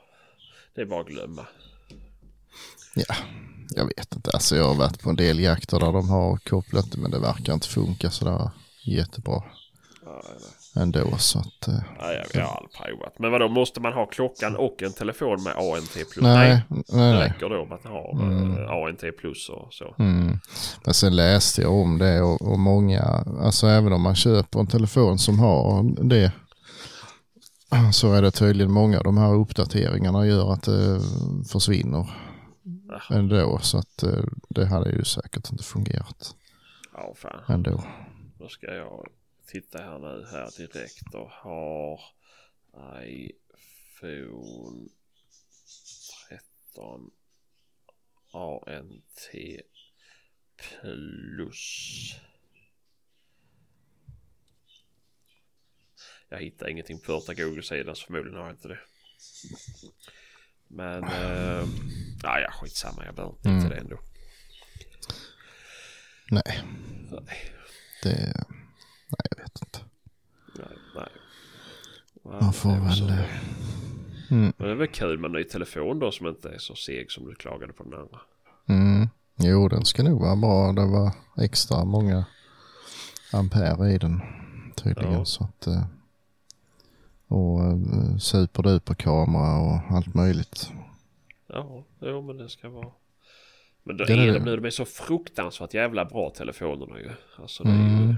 Det 0.76 0.82
är 0.82 0.86
bara 0.86 1.02
att 1.02 1.08
glömma. 1.08 1.48
Ja, 2.96 3.16
jag 3.76 3.86
vet 3.86 4.16
inte. 4.16 4.32
Alltså 4.32 4.56
jag 4.56 4.68
har 4.68 4.76
varit 4.76 5.02
på 5.02 5.10
en 5.10 5.16
del 5.16 5.40
jakter 5.40 5.80
där 5.80 5.92
de 5.92 6.10
har 6.10 6.38
kopplat 6.38 6.96
men 6.96 7.12
det 7.12 7.20
verkar 7.20 7.54
inte 7.54 7.68
funka 7.68 8.10
sådär 8.10 8.50
jättebra. 8.86 9.44
Ja, 10.06 10.22
ändå 10.82 11.18
så 11.18 11.40
att... 11.40 11.68
Eh, 11.68 11.74
Ja, 12.00 12.14
jag, 12.14 12.26
jag 12.34 12.48
har 12.48 12.56
aldrig 12.58 12.72
provat. 12.74 13.20
Men 13.20 13.32
vadå, 13.32 13.48
måste 13.48 13.82
man 13.82 13.94
ha 13.94 14.06
klockan 14.06 14.56
och 14.56 14.84
en 14.84 14.94
telefon 14.94 15.44
med 15.44 15.54
ANT 15.56 15.94
plus? 15.94 16.18
nej, 16.24 16.62
nej, 16.70 17.14
Det 17.14 17.20
räcker 17.20 17.50
då 17.50 17.66
med 17.66 17.76
att 17.76 17.84
ha 17.84 18.12
eh, 18.12 18.88
ANT 18.88 19.18
plus 19.20 19.50
och 19.50 19.74
så. 19.74 19.96
Mm. 20.00 20.40
Men 20.86 20.94
sen 20.94 21.16
läste 21.16 21.62
jag 21.62 21.74
om 21.74 21.98
det 21.98 22.22
och, 22.22 22.42
och 22.42 22.60
många, 22.60 23.02
alltså 23.42 23.68
även 23.68 23.94
om 23.94 24.02
man 24.02 24.16
köper 24.16 24.60
en 24.60 24.68
telefon 24.68 25.20
som 25.20 25.40
har 25.40 25.84
det 26.10 26.32
så 27.94 28.14
är 28.14 28.22
det 28.22 28.32
tydligen 28.32 28.72
många 28.72 28.98
av 28.98 29.04
de 29.04 29.18
här 29.18 29.36
uppdateringarna 29.36 30.28
gör 30.28 30.54
att 30.54 30.64
det 30.64 31.00
försvinner 31.52 32.10
Jaha. 33.10 33.20
ändå. 33.20 33.60
Så 33.60 33.78
att 33.78 34.04
eh, 34.04 34.24
det 34.50 34.66
hade 34.66 34.90
ju 34.92 35.04
säkert 35.04 35.52
inte 35.52 35.64
fungerat 35.64 36.36
Ja, 36.94 37.14
fan. 37.16 37.44
ändå. 37.48 37.84
Då 38.40 38.50
ska 38.50 38.74
jag 38.74 39.08
titta 39.46 39.78
här 39.84 40.00
nu 40.00 40.26
här 40.32 40.58
direkt 40.58 41.14
och 41.14 41.30
har 41.30 42.02
iPhone 43.04 44.88
13 46.30 47.12
ANT 48.32 49.30
plus. 50.58 52.12
Jag 56.30 56.40
hittar 56.40 56.70
ingenting 56.70 57.00
på 57.00 57.06
första 57.06 57.34
Google-sidan 57.34 57.96
så 57.96 58.06
förmodligen 58.06 58.38
har 58.40 58.46
jag 58.46 58.54
inte 58.56 58.68
det. 58.68 58.80
Men 60.68 61.04
eh, 61.22 61.66
ja, 62.24 62.40
ja, 62.40 62.52
skitsamma. 62.52 63.06
Jag 63.06 63.16
behöver 63.16 63.34
inte 63.36 63.50
Mm. 63.50 63.70
det 63.70 63.76
ändå. 63.76 63.98
Nej, 66.32 66.60
Nej, 67.12 67.52
det, 68.04 68.10
nej 69.10 69.26
jag 69.32 69.38
vet 69.44 69.62
inte. 69.62 69.80
nej. 70.56 70.78
nej. 70.96 71.10
Man 72.42 72.54
får 72.54 72.70
det 72.70 72.76
är 72.76 72.90
så. 72.92 73.06
väl... 73.06 73.14
eh, 73.20 73.26
Mm, 74.32 74.54
Men 74.58 74.68
det 74.68 74.74
är 74.74 74.76
väl 74.78 74.88
kul 74.88 75.20
med 75.20 75.28
en 75.30 75.32
ny 75.34 75.44
telefon 75.44 76.00
då 76.00 76.12
som 76.12 76.28
inte 76.28 76.50
är 76.50 76.58
så 76.58 76.76
seg 76.76 77.12
som 77.12 77.26
du 77.26 77.36
klagade 77.36 77.74
på 77.74 77.84
den 77.84 77.94
andra. 77.94 78.20
mm. 78.70 79.10
Jo, 79.40 79.68
den 79.68 79.86
ska 79.86 80.04
nog 80.04 80.22
vara 80.22 80.36
bra. 80.36 80.72
Det 80.72 80.86
var 80.86 81.12
extra 81.44 81.86
många 81.86 82.26
ampere 83.34 83.92
i 83.92 83.98
den 83.98 84.22
tydligen. 84.76 85.14
Ja. 85.14 85.26
Så 85.26 85.44
att, 85.44 85.68
eh, 85.68 85.86
och 87.28 87.64
eh, 87.66 88.18
superduper 88.20 88.94
kamera 88.94 89.58
och 89.58 89.96
allt 89.96 90.14
möjligt. 90.16 90.72
Ja, 91.48 91.86
jo 92.02 92.22
men 92.22 92.38
det 92.38 92.50
ska 92.50 92.70
vara. 92.70 92.92
Men 93.84 93.98
då 93.98 94.06
Den 94.06 94.20
är 94.20 94.24
är 94.24 94.28
det. 94.28 94.40
de 94.40 94.46
nu, 94.46 94.56
de 94.56 94.66
är 94.66 94.70
så 94.70 94.86
fruktansvärt 94.86 95.74
jävla 95.74 96.06
bra 96.06 96.30
telefonerna 96.30 97.00
ju. 97.00 97.10
Alltså 97.38 97.64
det 97.64 97.70
är 97.70 97.76
ju, 97.76 98.04
Mm. 98.04 98.16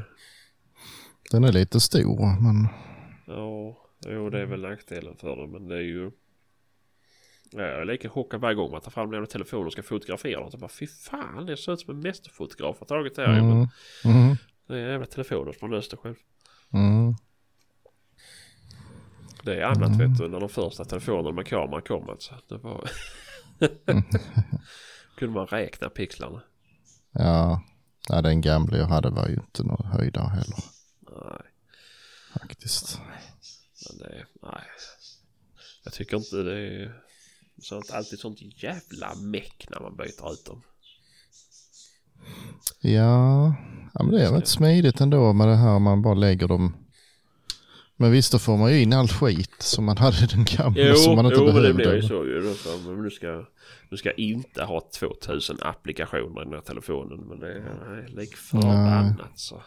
Den 1.32 1.44
är 1.44 1.52
lite 1.52 1.80
stor 1.80 2.42
men 2.42 2.68
ja, 3.28 3.78
jo 4.08 4.30
det 4.30 4.40
är 4.42 4.46
väl 4.46 4.62
nackdelen 4.62 5.16
för 5.18 5.36
dem 5.36 5.52
men 5.52 5.68
det 5.68 5.76
är 5.76 5.82
ju. 5.82 6.12
Ja, 7.52 7.62
jag 7.62 7.82
är 7.82 7.86
lika 7.86 8.10
chockad 8.10 8.42
varje 8.42 8.56
gång 8.56 8.72
man 8.72 8.82
tar 8.82 8.92
fram 8.92 9.12
den 9.12 9.28
telefonen 9.28 9.66
och 9.66 9.72
ska 9.72 9.84
fotografera 9.84 10.40
något. 10.40 10.54
Jag 10.54 10.60
bara 10.60 10.70
fy 10.80 10.88
fan 10.88 11.46
det 11.46 11.58
ser 11.58 11.72
ut 11.74 11.80
som 11.80 11.96
en 11.96 12.02
mästerfotograf 12.02 12.80
har 12.80 12.86
tagit 12.86 13.16
det 13.16 13.22
här. 13.28 13.36
ju, 13.36 13.42
Men 13.42 13.52
mm, 13.52 13.68
mm, 14.06 14.36
det 14.68 14.74
är 14.80 14.92
jävla 14.92 15.06
telefoner 15.06 15.52
som 15.52 15.70
har 15.70 15.76
löst 15.76 15.92
det 15.92 15.98
själv. 15.98 16.16
mm, 16.74 17.16
Det 19.44 19.56
är 19.62 19.64
annat 19.66 19.96
Mm. 19.96 19.98
vet 20.12 20.18
du 20.18 20.28
när 20.28 20.40
de 20.40 20.50
första 20.50 20.86
telefonerna 20.86 21.32
med 21.32 21.48
kamera 21.48 21.82
kom 21.82 22.10
alltså. 22.10 22.36
Det 22.50 22.58
var... 22.58 22.90
Kunde 25.18 25.34
man 25.36 25.48
räkna 25.48 25.90
pixlarna. 25.90 26.42
ja. 27.12 27.64
ja, 28.10 28.22
den 28.22 28.42
gamla 28.42 28.78
jag 28.78 28.86
hade 28.88 29.10
var 29.10 29.28
ju 29.28 29.34
inte 29.34 29.64
någon 29.64 29.86
höjdare 29.86 30.28
heller 30.30 30.60
Nej. 31.12 31.42
faktiskt. 32.40 33.02
Men 33.90 33.98
det, 33.98 34.26
nej. 34.42 34.62
Jag 35.84 35.94
tycker 35.94 36.18
inte 36.18 36.36
det 36.36 36.60
är 36.60 37.02
sånt, 37.62 37.92
alltid 37.92 38.20
sånt 38.20 38.64
jävla 38.64 39.16
meck 39.16 39.68
när 39.70 39.80
man 39.80 39.96
byter 39.96 40.34
ut 40.34 40.46
dem. 40.46 40.64
Ja, 42.82 43.56
ja 43.94 44.04
men 44.04 44.12
det 44.12 44.26
är 44.26 44.32
rätt 44.32 44.48
smidigt 44.48 45.02
ändå 45.02 45.34
med 45.34 45.48
det 45.48 45.56
här 45.56 45.80
man 45.80 46.02
bara 46.02 46.14
lägger 46.14 46.48
dem. 46.48 46.76
Men 48.02 48.12
visst 48.12 48.32
då 48.32 48.40
får 48.40 48.58
man 48.58 48.72
ju 48.72 48.82
in 48.82 48.94
all 48.94 49.08
skit 49.08 49.56
som 49.60 49.86
man 49.86 49.98
hade 49.98 50.18
i 50.24 50.28
den 50.28 50.46
gamla 50.46 50.96
som 50.96 51.16
man 51.16 51.26
inte 51.26 51.38
jo 51.40 51.46
men 51.46 51.56
det 51.56 51.62
behövde. 51.62 51.74
blir 51.74 51.96
ju 51.96 52.02
så 52.02 52.26
ju. 52.26 52.56
Men 52.86 53.04
nu 53.04 53.10
ska, 53.10 53.46
nu 53.90 53.98
ska 53.98 54.12
inte 54.12 54.64
ha 54.64 54.82
2000 55.00 55.58
applikationer 55.62 56.42
i 56.42 56.46
den 56.46 56.54
här 56.54 56.62
telefonen. 56.62 57.20
Men 57.30 57.40
det 57.40 57.52
är 57.52 58.08
lik 58.08 58.36
förbannat 58.36 59.32
så. 59.36 59.62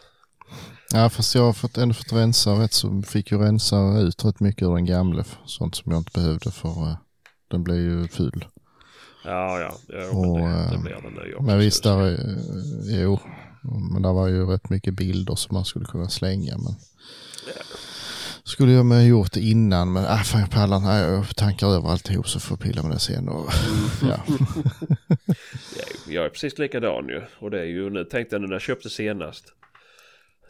Ja 0.93 1.09
fast 1.09 1.35
jag 1.35 1.41
har 1.41 1.53
fått, 1.53 1.77
ändå 1.77 1.93
fått 1.93 2.13
rensa 2.13 2.51
rätt 2.51 2.73
så 2.73 3.01
fick 3.01 3.31
ju 3.31 3.37
rensa 3.37 3.99
ut 3.99 4.25
rätt 4.25 4.39
mycket 4.39 4.63
ur 4.63 4.73
den 4.75 4.85
gamla. 4.85 5.23
Sånt 5.45 5.75
som 5.75 5.91
jag 5.91 5.99
inte 5.99 6.19
behövde 6.19 6.51
för 6.51 6.69
eh, 6.69 6.97
den 7.51 7.63
blev 7.63 7.77
ju 7.77 8.07
ful. 8.07 8.45
Ja 9.25 9.59
ja, 9.59 9.75
ja 9.87 10.17
Och, 10.17 10.39
men 10.39 10.43
det, 10.43 10.69
det 10.69 10.75
eh, 10.75 10.81
blir 10.81 11.01
den 11.03 11.13
nu. 11.13 11.35
Men 11.41 11.59
visst, 11.59 11.83
där, 11.83 12.01
är, 12.01 12.13
eh, 12.13 13.01
jo. 13.03 13.19
Men 13.93 14.01
där 14.01 14.13
var 14.13 14.27
ju 14.27 14.45
rätt 14.45 14.69
mycket 14.69 14.93
bilder 14.93 15.35
som 15.35 15.53
man 15.53 15.65
skulle 15.65 15.85
kunna 15.85 16.09
slänga. 16.09 16.57
Men 16.57 16.75
skulle 18.43 18.71
jag 18.71 18.85
med 18.85 19.07
gjort 19.07 19.31
det 19.31 19.39
innan, 19.39 19.93
men 19.93 20.03
äh, 20.03 20.23
fan 20.23 20.41
jag 20.41 20.51
pallar 20.51 20.77
inte. 20.77 20.89
Jag 20.89 21.35
tankar 21.35 21.67
över 21.67 21.89
alltihop 21.89 22.27
så 22.27 22.39
får 22.39 22.57
jag 22.57 22.59
pilla 22.59 22.83
med 22.83 22.91
det 22.91 22.99
sen. 22.99 23.29
Och, 23.29 23.49
ja. 24.01 24.23
Ja, 25.77 25.83
jag 26.13 26.25
är 26.25 26.29
precis 26.29 26.57
likadan 26.57 27.09
ju. 27.09 27.21
Och 27.39 27.51
det 27.51 27.59
är 27.59 27.65
ju, 27.65 27.89
nu 27.89 28.03
tänkte 28.03 28.35
jag 28.35 28.41
nu 28.41 28.47
när 28.47 28.55
jag 28.55 28.61
köpte 28.61 28.89
senast. 28.89 29.53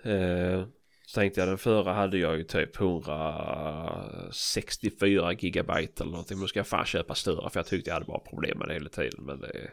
Eh, 0.04 0.64
så 1.06 1.20
tänkte 1.20 1.40
jag 1.40 1.50
den 1.50 1.58
förra 1.58 1.94
hade 1.94 2.18
jag 2.18 2.38
ju 2.38 2.44
typ 2.44 2.80
164 2.80 5.34
gigabyte 5.34 6.04
eller 6.04 6.12
någonting. 6.12 6.38
Men 6.38 6.42
nu 6.42 6.48
ska 6.48 6.60
jag 6.60 6.68
fan 6.68 6.86
köpa 6.86 7.16
större 7.16 7.50
för 7.50 7.60
jag 7.60 7.68
tyckte 7.68 7.90
jag 7.90 7.96
hade 7.96 8.06
bara 8.06 8.20
problem 8.20 8.58
med 8.58 8.68
det 8.68 8.74
hela 8.74 8.90
tiden. 8.90 9.26
Men 9.26 9.40
det. 9.40 9.72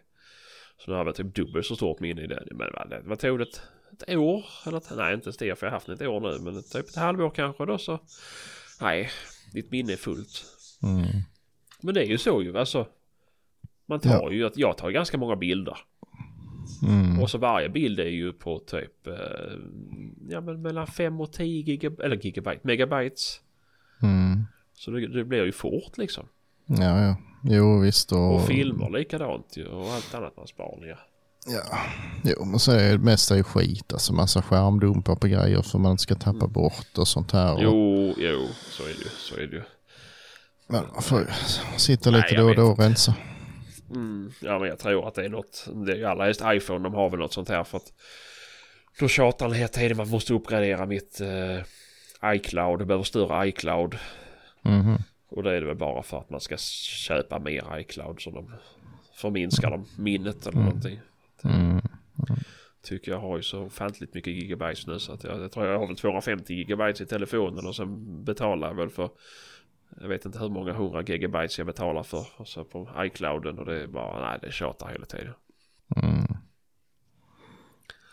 Så 0.84 0.90
nu 0.90 0.96
har 0.96 1.04
jag 1.04 1.14
typ 1.14 1.34
dubbelt 1.34 1.66
så 1.66 1.76
stort 1.76 2.00
minne 2.00 2.22
i 2.22 2.26
den. 2.26 2.48
Men 2.50 2.68
vad, 3.04 3.18
tog 3.18 3.38
det? 3.38 3.44
Ett, 3.44 3.62
ett 4.06 4.16
år? 4.16 4.44
Eller 4.66 4.78
ett, 4.78 4.92
nej 4.96 5.14
inte 5.14 5.26
ens 5.26 5.36
det 5.36 5.58
för 5.58 5.66
jag 5.66 5.70
har 5.70 5.76
haft 5.76 5.88
ett 5.88 6.02
år 6.02 6.20
nu. 6.20 6.38
Men 6.38 6.62
typ 6.62 6.88
ett 6.88 6.96
halvår 6.96 7.30
kanske 7.30 7.66
då 7.66 7.78
så. 7.78 7.98
Nej, 8.80 9.10
ditt 9.52 9.70
minne 9.70 9.92
är 9.92 9.96
fullt. 9.96 10.44
Mm. 10.82 11.06
Men 11.80 11.94
det 11.94 12.04
är 12.04 12.08
ju 12.08 12.18
så 12.18 12.42
ju. 12.42 12.58
Alltså. 12.58 12.86
Man 13.86 14.00
tar 14.00 14.30
ju 14.30 14.46
att 14.46 14.56
jag 14.56 14.76
tar 14.78 14.90
ganska 14.90 15.18
många 15.18 15.36
bilder. 15.36 15.76
Mm. 16.82 17.20
Och 17.20 17.30
så 17.30 17.38
varje 17.38 17.68
bild 17.68 18.00
är 18.00 18.04
ju 18.08 18.32
på 18.32 18.58
typ 18.58 19.06
eh, 19.06 19.14
ja, 20.28 20.40
men 20.40 20.62
mellan 20.62 20.86
5 20.86 21.20
och 21.20 21.32
10 21.32 21.62
gigab 21.62 22.00
eller 22.00 22.16
gigabyte, 22.16 22.60
megabytes. 22.62 23.40
Mm. 24.02 24.44
Så 24.74 24.90
det, 24.90 25.08
det 25.08 25.24
blir 25.24 25.44
ju 25.44 25.52
fort 25.52 25.98
liksom. 25.98 26.26
Ja, 26.78 27.02
ja. 27.02 27.16
Jo, 27.44 27.80
visst. 27.80 28.12
Och, 28.12 28.34
Och 28.34 28.46
filmer 28.46 28.90
likadant 28.90 29.56
ju 29.56 29.66
och 29.66 29.92
allt 29.92 30.14
annat 30.14 30.36
man 30.36 30.46
sparar 30.46 30.80
ner. 30.80 30.98
Ja. 31.46 31.78
Jo, 32.24 32.44
men 32.44 32.58
så 32.58 32.72
är 32.72 32.92
det 32.92 32.98
mesta 32.98 33.38
är 33.38 33.42
skit. 33.42 33.92
Alltså 33.92 34.12
massa 34.12 34.42
skärmdumpar 34.42 35.16
på 35.16 35.26
grejer 35.26 35.62
för 35.62 35.78
man 35.78 35.90
inte 35.90 36.02
ska 36.02 36.14
tappa 36.14 36.46
bort 36.46 36.98
och 36.98 37.08
sånt 37.08 37.32
här. 37.32 37.54
Och, 37.54 37.62
Jo, 37.62 38.14
jo, 38.16 38.48
så 38.70 38.82
är 38.82 38.86
det 38.88 38.92
ju. 38.92 39.10
Så 39.18 39.34
är 39.34 39.46
det 39.46 39.56
ju. 39.56 39.62
Men 40.66 40.84
man 40.92 41.02
får 41.02 41.18
ju 41.20 41.26
sitta 41.76 42.10
Nej, 42.10 42.20
lite 42.22 42.34
jag 42.34 42.44
då 42.44 42.48
och 42.50 42.56
då 42.56 42.62
och 42.72 42.78
rensa. 42.78 43.14
Mm, 43.90 44.32
ja, 44.40 44.58
men 44.58 44.68
jag 44.68 44.78
tror 44.78 45.08
att 45.08 45.14
det 45.14 45.24
är 45.24 45.28
något. 45.28 45.66
Det 45.86 45.92
är 45.92 45.96
ju 45.96 46.04
alla 46.04 46.28
just 46.28 46.42
iPhone, 46.44 46.78
de 46.84 46.94
har 46.94 47.10
väl 47.10 47.18
något 47.20 47.32
sånt 47.32 47.48
här 47.48 47.64
för 47.64 47.76
att 47.76 47.92
då 49.00 49.08
tjatar 49.08 49.46
han 49.46 49.54
hela 49.54 49.68
tiden 49.68 49.96
man 49.96 50.08
måste 50.08 50.34
uppgradera 50.34 50.86
mitt 50.86 51.20
eh, 51.20 52.34
iCloud. 52.34 52.80
Jag 52.80 52.86
behöver 52.86 53.04
större 53.04 53.48
iCloud. 53.48 53.98
Mhm. 54.62 54.98
Och 55.30 55.42
det 55.42 55.56
är 55.56 55.60
det 55.60 55.66
väl 55.66 55.76
bara 55.76 56.02
för 56.02 56.18
att 56.18 56.30
man 56.30 56.40
ska 56.40 56.56
köpa 57.06 57.38
mer 57.38 57.78
iCloud 57.78 58.20
så 58.20 58.30
de 58.30 58.52
förminskar 59.14 59.70
de 59.70 59.86
minnet 59.98 60.46
eller 60.46 60.60
någonting. 60.60 61.00
Mm. 61.44 61.80
Tycker 62.82 63.12
jag 63.12 63.20
har 63.20 63.36
ju 63.36 63.42
så 63.42 63.62
ofantligt 63.62 64.14
mycket 64.14 64.32
gigabytes 64.32 64.86
nu 64.86 64.98
så 64.98 65.12
att 65.12 65.24
jag, 65.24 65.40
jag 65.40 65.52
tror 65.52 65.66
jag 65.66 65.78
har 65.78 65.86
väl 65.86 65.96
250 65.96 66.54
gigabytes 66.54 67.00
i 67.00 67.06
telefonen 67.06 67.66
och 67.66 67.76
sen 67.76 68.24
betalar 68.24 68.68
jag 68.68 68.74
väl 68.74 68.90
för 68.90 69.10
jag 70.00 70.08
vet 70.08 70.24
inte 70.24 70.38
hur 70.38 70.48
många 70.48 70.72
hundra 70.72 71.02
gigabytes 71.02 71.58
jag 71.58 71.66
betalar 71.66 72.02
för 72.02 72.26
och 72.36 72.48
så 72.48 72.64
på 72.64 72.88
iClouden 72.98 73.58
och 73.58 73.66
det 73.66 73.82
är 73.82 73.86
bara 73.86 74.30
nej 74.30 74.38
det 74.42 74.52
tjatar 74.52 74.88
hela 74.88 75.06
tiden. 75.06 75.34
Mm. 75.96 76.26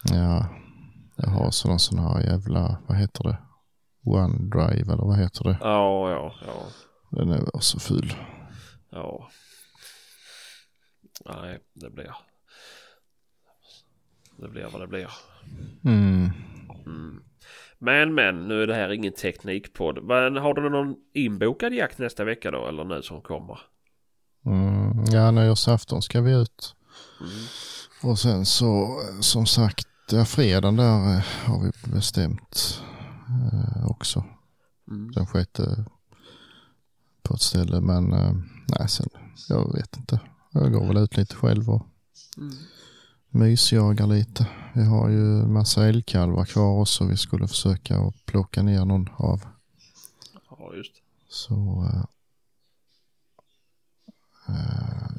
Ja, 0.03 0.45
jag 1.15 1.29
har 1.29 1.51
sådana 1.51 1.79
sån 1.79 1.99
här 1.99 2.21
jävla, 2.21 2.77
vad 2.87 2.97
heter 2.97 3.23
det? 3.23 3.37
OneDrive 4.03 4.93
eller 4.93 5.03
vad 5.03 5.17
heter 5.17 5.43
det? 5.43 5.57
Ja, 5.61 6.11
ja, 6.11 6.33
ja, 6.47 6.53
Den 7.09 7.31
är 7.31 7.59
så 7.59 7.79
ful. 7.79 8.13
ja. 8.89 9.29
Nej, 11.25 11.59
det 11.73 11.89
blir. 11.89 12.15
Det 14.37 14.47
blir 14.49 14.67
vad 14.71 14.81
det 14.81 14.87
blir. 14.87 15.11
Mm. 15.85 16.29
Mm. 16.85 17.23
Men 17.79 18.15
men 18.15 18.47
nu 18.47 18.63
är 18.63 18.67
det 18.67 18.75
här 18.75 18.91
ingen 18.91 19.13
teknikpodd. 19.13 20.03
Men 20.03 20.35
har 20.35 20.53
du 20.53 20.69
någon 20.69 20.95
inbokad 21.13 21.73
jakt 21.73 21.97
nästa 21.97 22.23
vecka 22.23 22.51
då 22.51 22.67
eller 22.67 22.83
nu 22.83 23.01
som 23.01 23.21
kommer? 23.21 23.59
Mm. 24.45 25.05
Ja, 25.11 25.31
nyårsafton 25.31 26.01
ska 26.01 26.21
vi 26.21 26.31
ut. 26.41 26.75
Mm. 27.21 27.31
Och 28.03 28.19
sen 28.19 28.45
så, 28.45 29.01
som 29.21 29.45
sagt, 29.45 29.87
ja, 30.11 30.25
fredagen 30.25 30.75
där 30.75 31.15
eh, 31.15 31.23
har 31.45 31.63
vi 31.63 31.91
bestämt 31.93 32.81
eh, 33.29 33.91
också. 33.91 34.23
Mm. 34.91 35.11
Den 35.11 35.27
sjätte 35.27 35.85
på 37.27 37.33
ett 37.33 37.41
ställe. 37.41 37.81
Men 37.81 38.13
eh, 38.13 38.33
nej, 38.79 38.89
sen, 38.89 39.09
jag 39.49 39.73
vet 39.75 39.97
inte. 39.97 40.19
Jag 40.51 40.71
går 40.73 40.87
väl 40.87 40.97
ut 40.97 41.17
lite 41.17 41.35
själv 41.35 41.69
och 41.69 41.87
Mm. 42.37 42.53
mysjagar 43.29 44.07
lite. 44.07 44.47
Vi 44.75 44.83
har 44.83 45.09
ju 45.09 45.47
massa 45.47 45.85
älgkalvar 45.87 46.45
kvar 46.45 46.81
också. 46.81 47.05
Vi 47.05 47.17
skulle 47.17 47.47
försöka 47.47 47.97
att 47.99 48.25
plocka 48.25 48.63
ner 48.63 48.85
någon 48.85 49.09
av. 49.17 49.45
Ja, 50.49 50.73
just. 50.75 50.91
Så 51.29 51.85
eh, 51.89 52.03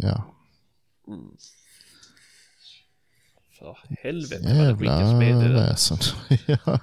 ja, 0.01 0.35
Mm. 1.09 1.37
För 3.59 3.77
helvete 4.03 4.55
vad 4.59 4.67
det 4.69 4.77
skickas 4.79 5.01
jävla 5.01 5.19
meddelanden. 5.19 5.55
väsen. 5.55 5.99
ja. 6.47 6.81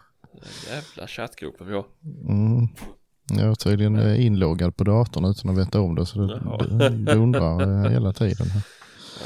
Jävla 0.69 1.07
chattgruppen 1.07 1.67
vi 1.67 1.73
har. 1.73 1.85
Mm. 2.29 2.67
Jag 3.27 3.39
är 3.51 3.55
tydligen 3.55 3.95
eh, 3.95 4.25
inloggad 4.25 4.77
på 4.77 4.83
datorn 4.83 5.25
utan 5.25 5.51
att 5.51 5.57
veta 5.57 5.79
om 5.79 5.95
det 5.95 6.05
så 6.05 6.19
det 6.27 6.41
Jaha. 6.45 6.89
dundrar 6.89 7.85
eh, 7.85 7.91
hela 7.91 8.13
tiden. 8.13 8.47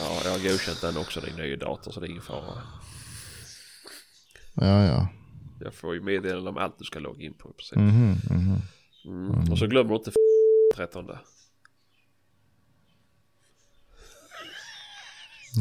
Ja, 0.01 0.21
jag 0.23 0.31
har 0.31 0.39
godkänt 0.49 0.81
den 0.81 0.97
också, 0.97 1.19
din 1.21 1.35
nya 1.35 1.57
dator, 1.57 1.91
så 1.91 1.99
det 1.99 2.05
är 2.07 2.09
ingen 2.09 2.21
fara. 2.21 2.61
Ja, 4.53 4.85
ja. 4.85 5.07
Jag 5.61 5.73
får 5.73 5.93
ju 5.93 6.01
meddelanden 6.01 6.47
om 6.47 6.57
allt 6.57 6.79
du 6.79 6.85
ska 6.85 6.99
logga 6.99 7.25
in 7.25 7.33
på 7.33 7.49
i 7.49 7.53
princip. 7.53 7.77
Mhm, 7.77 8.15
mhm. 8.29 8.61
Mm. 9.05 9.51
Och 9.51 9.57
så 9.57 9.67
glömmer 9.67 9.89
du 9.89 9.95
inte 9.95 10.11
13. 10.75 11.05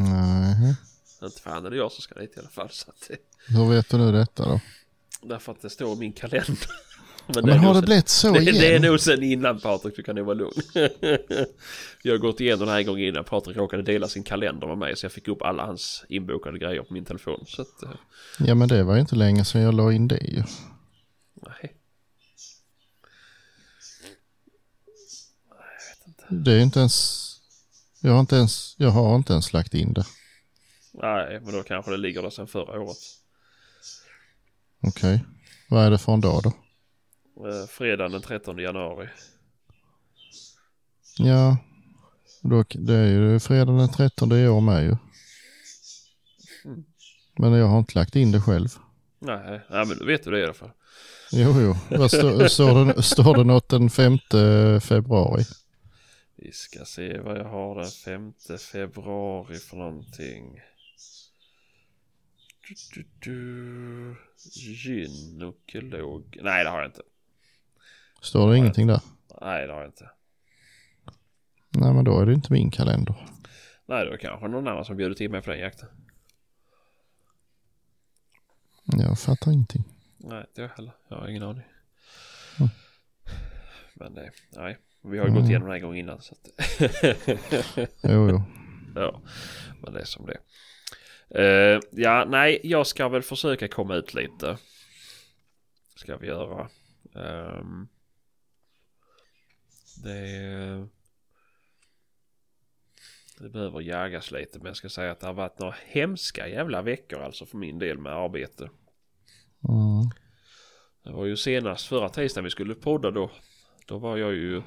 Nej. 0.00 0.76
Inte 1.22 1.40
fan 1.40 1.66
är 1.66 1.70
det 1.70 1.76
jag 1.76 1.92
som 1.92 2.02
ska 2.02 2.14
dit 2.14 2.36
i 2.36 2.40
alla 2.40 2.48
fall. 2.48 2.68
Så 2.70 2.90
att 2.90 3.08
det, 3.08 3.16
Hur 3.54 3.68
vet 3.70 3.90
du 3.90 3.96
nu 3.98 4.12
detta 4.12 4.44
då? 4.48 4.60
därför 5.22 5.52
att 5.52 5.62
det 5.62 5.70
står 5.70 5.92
i 5.96 5.98
min 5.98 6.12
kalender. 6.12 6.58
Men, 7.34 7.48
är 7.48 7.56
har 7.56 7.74
nog 7.74 7.74
det 7.74 7.78
sen- 7.80 7.84
blivit 7.86 8.08
så 8.08 8.32
det, 8.32 8.40
igen? 8.42 8.54
det 8.54 8.74
är 8.74 8.80
nog 8.90 9.00
sen 9.00 9.22
innan 9.22 9.60
Patrik, 9.60 9.96
du 9.96 10.02
kan 10.02 10.16
nog 10.16 10.26
vara 10.26 10.34
lugn. 10.34 10.52
jag 12.02 12.12
har 12.12 12.18
gått 12.18 12.40
igenom 12.40 12.58
den 12.60 12.68
här 12.68 12.82
gången 12.82 13.08
innan 13.08 13.24
Patrik 13.24 13.56
råkade 13.56 13.82
dela 13.82 14.08
sin 14.08 14.22
kalender 14.22 14.66
med 14.66 14.78
mig 14.78 14.96
så 14.96 15.04
jag 15.04 15.12
fick 15.12 15.28
upp 15.28 15.42
alla 15.42 15.66
hans 15.66 16.04
inbokade 16.08 16.58
grejer 16.58 16.82
på 16.82 16.92
min 16.94 17.04
telefon. 17.04 17.44
Så 17.46 17.62
att, 17.62 17.82
eh, 17.82 17.90
Ja 18.38 18.54
men 18.54 18.68
det 18.68 18.82
var 18.82 18.94
ju 18.94 19.00
inte 19.00 19.16
länge 19.16 19.44
sedan 19.44 19.60
jag 19.62 19.74
la 19.74 19.92
in 19.92 20.08
det 20.08 20.18
ju. 20.24 20.42
nej. 21.46 21.74
Det 26.30 26.52
är 26.52 26.60
inte 26.60 26.78
ens... 26.78 27.24
Jag 28.00 28.12
har 28.12 28.20
inte 28.20 28.36
ens, 28.36 28.74
jag 28.78 28.90
har 28.90 29.16
inte 29.16 29.32
ens 29.32 29.52
lagt 29.52 29.74
in 29.74 29.92
det. 29.92 30.04
Nej, 30.92 31.40
men 31.44 31.52
då 31.54 31.62
kanske 31.62 31.90
det 31.90 31.96
ligger 31.96 32.22
där 32.22 32.30
sedan 32.30 32.46
förra 32.46 32.80
året. 32.80 32.96
Okej. 34.82 35.24
Vad 35.68 35.84
är 35.86 35.90
det 35.90 35.98
för 35.98 36.12
en 36.12 36.20
dag 36.20 36.42
då? 36.42 36.52
Eh, 37.46 37.66
fredagen 37.68 38.12
den 38.12 38.22
13 38.22 38.58
januari. 38.58 39.08
Ja, 41.18 41.56
då, 42.42 42.64
det 42.70 42.94
är 42.94 43.06
ju 43.06 43.40
fredag 43.40 43.72
den 43.72 43.88
13 43.88 44.32
i 44.32 44.48
år 44.48 44.60
med 44.60 44.82
ju. 44.82 44.96
Mm. 46.64 46.84
Men 47.38 47.52
jag 47.52 47.66
har 47.66 47.78
inte 47.78 47.98
lagt 47.98 48.16
in 48.16 48.32
det 48.32 48.40
själv. 48.40 48.68
Nej, 49.18 49.60
nej 49.70 49.86
men 49.86 49.98
då 49.98 50.04
vet 50.04 50.24
du 50.24 50.30
det 50.30 50.40
i 50.40 50.44
alla 50.44 50.54
fall. 50.54 50.70
Jo, 51.32 51.60
jo. 51.60 51.74
Vad 51.98 52.10
står, 52.10 52.48
står, 52.48 52.84
det, 52.84 53.02
står 53.02 53.36
det 53.36 53.44
något 53.44 53.68
den 53.68 53.90
5 53.90 54.18
februari? 54.80 55.44
Vi 56.36 56.52
ska 56.52 56.84
se 56.84 57.20
vad 57.20 57.38
jag 57.38 57.48
har 57.48 57.74
den 57.74 57.90
5 57.90 58.32
februari 58.72 59.56
för 59.56 59.76
någonting. 59.76 60.60
Du, 62.68 62.74
du, 62.94 63.06
du. 63.20 64.16
Gynekolog. 64.54 66.38
Nej 66.42 66.64
det 66.64 66.70
har 66.70 66.78
jag 66.78 66.88
inte. 66.88 67.02
Står 68.20 68.50
det 68.50 68.56
ingenting 68.58 68.86
där? 68.86 69.00
Nej 69.40 69.66
det 69.66 69.72
har 69.72 69.80
jag 69.80 69.88
inte. 69.88 70.10
Nej, 71.70 71.94
men 71.94 72.04
då 72.04 72.20
är 72.20 72.26
det 72.26 72.32
inte 72.34 72.52
min 72.52 72.70
kalender. 72.70 73.26
Nej 73.86 74.04
det 74.04 74.10
var 74.10 74.16
kanske 74.16 74.48
någon 74.48 74.68
annan 74.68 74.84
som 74.84 74.96
bjöd 74.96 75.20
in 75.20 75.30
mig 75.30 75.42
på 75.42 75.50
den 75.50 75.60
jakten. 75.60 75.88
Jag 78.84 79.18
fattar 79.18 79.52
ingenting. 79.52 79.84
Nej 80.16 80.44
inte 80.48 80.62
jag 80.62 80.68
heller. 80.68 80.92
Jag 81.08 81.16
har 81.16 81.28
ingen 81.28 81.42
aning. 81.42 81.62
Mm. 82.58 82.68
Men 83.94 84.12
nej, 84.12 84.30
nej. 84.56 84.78
Vi 85.02 85.18
har 85.18 85.26
ju 85.26 85.32
gått 85.32 85.38
Mm. 85.38 85.50
igenom 85.50 85.68
den 85.68 85.72
här 85.72 85.80
gången 85.86 85.98
innan 85.98 86.20
så 86.22 86.34
att... 86.34 86.48
Jo, 88.02 88.28
jo. 88.30 88.42
Ja, 88.94 89.20
men 89.82 89.92
det 89.92 90.00
är 90.00 90.04
som 90.04 90.26
det 90.26 90.36
är. 91.30 91.80
Ja, 91.90 92.24
nej, 92.28 92.60
jag 92.62 92.86
ska 92.86 93.08
väl 93.08 93.22
försöka 93.22 93.68
komma 93.68 93.94
ut 93.94 94.14
lite. 94.14 94.56
Ska 95.96 96.16
vi 96.16 96.26
göra. 96.26 96.68
Ehm, 97.14 97.88
det... 100.02 100.88
Det 103.40 103.48
behöver 103.48 103.80
jagas 103.80 104.30
lite 104.30 104.58
men 104.58 104.66
jag 104.66 104.76
ska 104.76 104.88
säga 104.88 105.12
att 105.12 105.20
det 105.20 105.26
har 105.26 105.34
varit 105.34 105.58
några 105.58 105.74
hemska 105.86 106.48
jävla 106.48 106.82
veckor 106.82 107.20
alltså 107.20 107.46
för 107.46 107.58
min 107.58 107.78
del 107.78 107.98
med 107.98 108.12
arbete. 108.12 108.70
Mm. 109.68 110.10
Det 111.04 111.10
var 111.10 111.26
ju 111.26 111.36
senast 111.36 111.86
förra 111.86 112.08
tisdagen 112.08 112.44
vi 112.44 112.50
skulle 112.50 112.74
podda 112.74 113.10
då. 113.10 113.30
Då 113.86 113.98
var 113.98 114.16
jag 114.16 114.32
ju... 114.32 114.62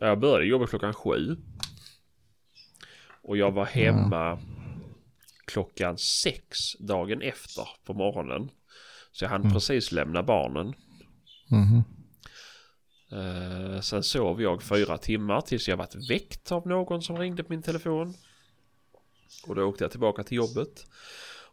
Jag 0.00 0.20
började 0.20 0.44
jobba 0.46 0.66
klockan 0.66 0.94
sju. 0.94 1.36
Och 3.22 3.36
jag 3.36 3.52
var 3.52 3.64
hemma 3.64 4.38
klockan 5.44 5.98
sex 5.98 6.58
dagen 6.80 7.22
efter 7.22 7.68
på 7.84 7.94
morgonen. 7.94 8.50
Så 9.12 9.24
jag 9.24 9.30
hann 9.30 9.40
Mm. 9.40 9.52
precis 9.52 9.92
lämna 9.92 10.22
barnen. 10.22 10.74
Mhm. 11.50 11.82
Uh, 13.12 13.80
sen 13.80 14.02
sov 14.02 14.42
jag 14.42 14.62
fyra 14.62 14.98
timmar 14.98 15.40
tills 15.40 15.68
jag 15.68 15.76
varit 15.76 16.10
väckt 16.10 16.52
av 16.52 16.66
någon 16.66 17.02
som 17.02 17.18
ringde 17.18 17.44
på 17.44 17.52
min 17.52 17.62
telefon. 17.62 18.14
Och 19.46 19.54
då 19.54 19.64
åkte 19.64 19.84
jag 19.84 19.90
tillbaka 19.90 20.22
till 20.22 20.36
jobbet. 20.36 20.86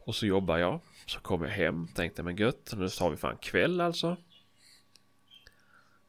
Och 0.06 0.16
så 0.16 0.26
jobbar 0.26 0.58
jag. 0.58 0.80
Så 1.06 1.20
kom 1.20 1.44
jag 1.44 1.50
hem, 1.50 1.88
tänkte 1.88 2.24
men 2.24 2.36
gött, 2.36 2.74
nu 2.78 2.90
tar 2.90 3.10
vi 3.10 3.18
fan 3.18 3.38
kväll 3.38 3.82
alltså. 3.82 4.18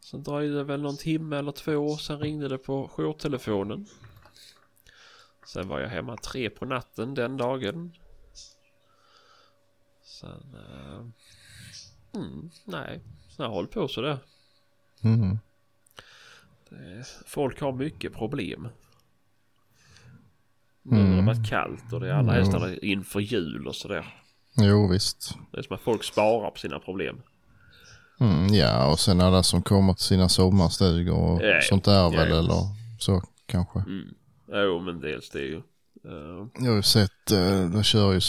Sen 0.00 0.22
dröjde 0.22 0.54
det 0.54 0.64
väl 0.64 0.82
någon 0.82 0.96
timme 0.96 1.36
eller 1.36 1.52
två, 1.52 1.96
sen 1.96 2.18
ringde 2.18 2.48
det 2.48 2.58
på 2.58 2.88
jourtelefonen. 2.88 3.86
Sen 5.46 5.68
var 5.68 5.80
jag 5.80 5.88
hemma 5.88 6.16
tre 6.16 6.50
på 6.50 6.64
natten 6.64 7.14
den 7.14 7.36
dagen. 7.36 7.92
Sen... 10.02 10.54
Uh, 10.54 11.06
mm, 12.14 12.50
nej, 12.64 13.00
sen 13.28 13.36
har 13.36 13.44
jag 13.44 13.50
hållit 13.50 13.70
på 13.70 13.88
sådär. 13.88 14.18
Det, 16.70 17.04
folk 17.26 17.60
har 17.60 17.72
mycket 17.72 18.14
problem. 18.14 18.68
Nu 20.82 20.96
har 20.96 21.04
det 21.06 21.12
Mm. 21.12 21.26
varit 21.26 21.48
kallt 21.48 21.92
och 21.92 22.00
det 22.00 22.08
är 22.08 22.12
alla 22.12 22.32
hästar 22.32 22.84
inför 22.84 23.20
jul 23.20 23.66
och 23.68 23.74
sådär. 23.76 24.14
Jo, 24.56 24.88
visst. 24.88 25.34
Det 25.52 25.58
är 25.58 25.62
som 25.62 25.76
att 25.76 25.82
folk 25.82 26.04
sparar 26.04 26.50
på 26.50 26.58
sina 26.58 26.78
problem. 26.78 27.16
Mm, 28.20 28.54
ja, 28.54 28.86
och 28.92 29.00
sen 29.00 29.20
alla 29.20 29.42
som 29.42 29.62
kommer 29.62 29.92
till 29.94 30.04
sina 30.04 30.28
sommarstugor 30.28 31.14
och 31.18 31.42
Ja, 31.42 31.60
sånt 31.62 31.84
där 31.84 31.94
ja, 31.94 32.08
väl, 32.08 32.28
ja. 32.30 32.38
eller 32.38 32.54
så 32.98 33.22
kanske. 33.46 33.78
Mm. 33.78 34.08
Jo 34.48 34.80
men 34.80 35.00
dels 35.00 35.30
det 35.30 35.38
är 35.38 35.44
ju. 35.44 35.56
eh, 36.04 36.46
Jag 36.58 36.70
har 36.70 36.76
ju 36.76 36.82
sett, 36.82 37.32
uh, 37.32 37.70
de 37.70 37.82
kör 37.82 38.12
ju, 38.12 38.20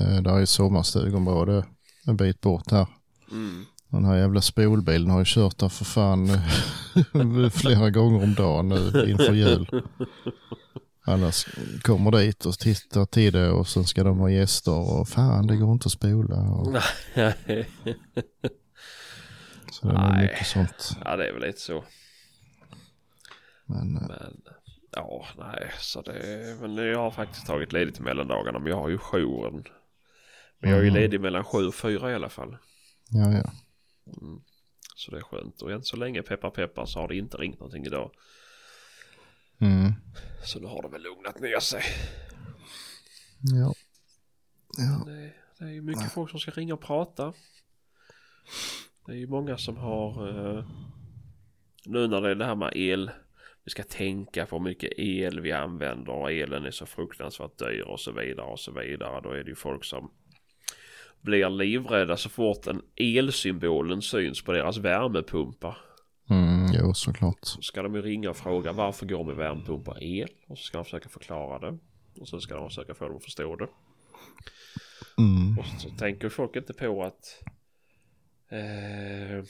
eh, 0.00 0.22
där 0.22 0.34
är 0.34 0.38
ju 0.38 0.46
sommarstugområde 0.46 1.64
en 2.06 2.16
bit 2.16 2.40
bort 2.40 2.70
här. 2.70 2.86
mm. 3.30 3.64
Den 3.88 4.04
här 4.04 4.16
jävla 4.16 4.40
spolbilen 4.40 5.10
har 5.10 5.18
ju 5.18 5.24
kört 5.28 5.58
där 5.58 5.68
för 5.68 5.84
fan 5.84 6.30
eh, 6.30 7.50
flera 7.50 7.90
gånger 7.90 8.22
om 8.24 8.34
dagen 8.34 8.68
nu 8.68 9.10
inför 9.10 9.32
jul. 9.32 9.82
Alla 11.04 11.28
s- 11.28 11.46
kommer 11.82 12.10
dit 12.10 12.44
och 12.46 12.58
tittar 12.58 13.04
till 13.06 13.32
det 13.32 13.50
och 13.50 13.68
sen 13.68 13.84
ska 13.84 14.04
de 14.04 14.18
ha 14.18 14.30
gäster 14.30 14.72
och 15.00 15.08
fan 15.08 15.46
det 15.46 15.56
går 15.56 15.72
inte 15.72 15.86
att 15.86 15.92
spola. 15.92 16.36
Och, 16.36 16.66
så 19.72 19.86
det 19.88 19.94
är 19.94 20.10
Nej. 20.12 20.22
mycket 20.22 20.46
sånt. 20.46 20.96
ja 21.04 21.16
det 21.16 21.28
är 21.28 21.32
väl 21.32 21.42
lite 21.42 21.60
så. 21.60 21.84
Men 23.66 23.96
eh, 23.96 24.02
Men 24.08 24.42
ja 24.92 25.24
nej 25.38 25.70
så 25.78 26.02
det. 26.02 26.56
Men 26.60 26.76
jag 26.76 26.98
har 26.98 27.10
faktiskt 27.10 27.46
tagit 27.46 27.72
ledigt 27.72 28.00
mellan 28.00 28.28
dagarna 28.28 28.58
men 28.58 28.68
jag 28.70 28.76
har 28.80 28.88
ju 28.88 28.98
jouren. 28.98 29.64
Men 30.60 30.70
jag 30.70 30.78
är 30.80 30.84
ju 30.84 30.90
ledig 30.90 31.20
mellan 31.20 31.44
sju 31.44 31.66
och 31.66 31.74
fyra 31.74 32.10
i 32.12 32.14
alla 32.14 32.28
fall. 32.28 32.56
ja, 33.10 33.32
ja. 33.32 33.50
Mm. 34.06 34.40
Så 34.96 35.10
det 35.10 35.16
är 35.16 35.22
skönt 35.22 35.62
och 35.62 35.72
än 35.72 35.82
så 35.82 35.96
länge 35.96 36.22
peppar 36.22 36.50
peppar 36.50 36.86
så 36.86 37.00
har 37.00 37.08
det 37.08 37.16
inte 37.16 37.36
ringt 37.36 37.60
någonting 37.60 37.86
idag. 37.86 38.10
Mm. 39.58 39.92
Så 40.44 40.60
nu 40.60 40.66
har 40.66 40.82
det 40.82 40.88
väl 40.88 41.02
lugnat 41.02 41.40
ner 41.40 41.60
sig. 41.60 41.82
Ja. 43.40 43.74
Ja. 44.76 45.04
Det, 45.06 45.32
det 45.58 45.64
är 45.64 45.72
ju 45.72 45.82
mycket 45.82 46.12
folk 46.12 46.30
som 46.30 46.40
ska 46.40 46.50
ringa 46.50 46.74
och 46.74 46.80
prata. 46.80 47.32
Det 49.06 49.12
är 49.12 49.16
ju 49.16 49.26
många 49.26 49.58
som 49.58 49.76
har 49.76 50.28
eh, 50.28 50.64
nu 51.84 52.08
när 52.08 52.20
det 52.20 52.30
är 52.30 52.34
det 52.34 52.44
här 52.44 52.54
med 52.54 52.72
el. 52.74 53.10
Vi 53.64 53.70
ska 53.70 53.82
tänka 53.82 54.46
på 54.46 54.56
hur 54.56 54.64
mycket 54.64 54.92
el 54.96 55.40
vi 55.40 55.52
använder 55.52 56.12
och 56.12 56.32
elen 56.32 56.64
är 56.64 56.70
så 56.70 56.86
fruktansvärt 56.86 57.58
dyr 57.58 57.82
och 57.82 58.00
så 58.00 58.12
vidare 58.12 58.46
och 58.46 58.60
så 58.60 58.72
vidare. 58.72 59.20
Då 59.20 59.30
är 59.30 59.44
det 59.44 59.50
ju 59.50 59.54
folk 59.54 59.84
som 59.84 60.10
blir 61.20 61.50
livrädda 61.50 62.16
så 62.16 62.28
fort 62.28 62.66
en 62.66 62.82
elsymbolen 62.96 64.02
syns 64.02 64.42
på 64.42 64.52
deras 64.52 64.76
värmepumpar. 64.76 65.78
Mm, 66.30 66.72
jo, 66.72 66.94
såklart. 66.94 67.38
Så 67.40 67.62
ska 67.62 67.82
de 67.82 67.94
ju 67.94 68.02
ringa 68.02 68.30
och 68.30 68.36
fråga 68.36 68.72
varför 68.72 69.06
går 69.06 69.24
min 69.24 69.36
värmepumpa 69.36 69.96
el? 70.00 70.28
Och 70.48 70.58
så 70.58 70.64
ska 70.64 70.78
de 70.78 70.84
försöka 70.84 71.08
förklara 71.08 71.58
det. 71.58 71.78
Och 72.20 72.28
så 72.28 72.40
ska 72.40 72.56
de 72.56 72.68
försöka 72.68 72.94
få 72.94 73.08
dem 73.08 73.16
att 73.16 73.24
förstå 73.24 73.56
det. 73.56 73.68
Mm. 75.18 75.58
Och 75.58 75.80
så 75.80 75.90
tänker 75.90 76.28
folk 76.28 76.56
inte 76.56 76.72
på 76.72 77.02
att 77.02 77.42
eh, 78.48 79.44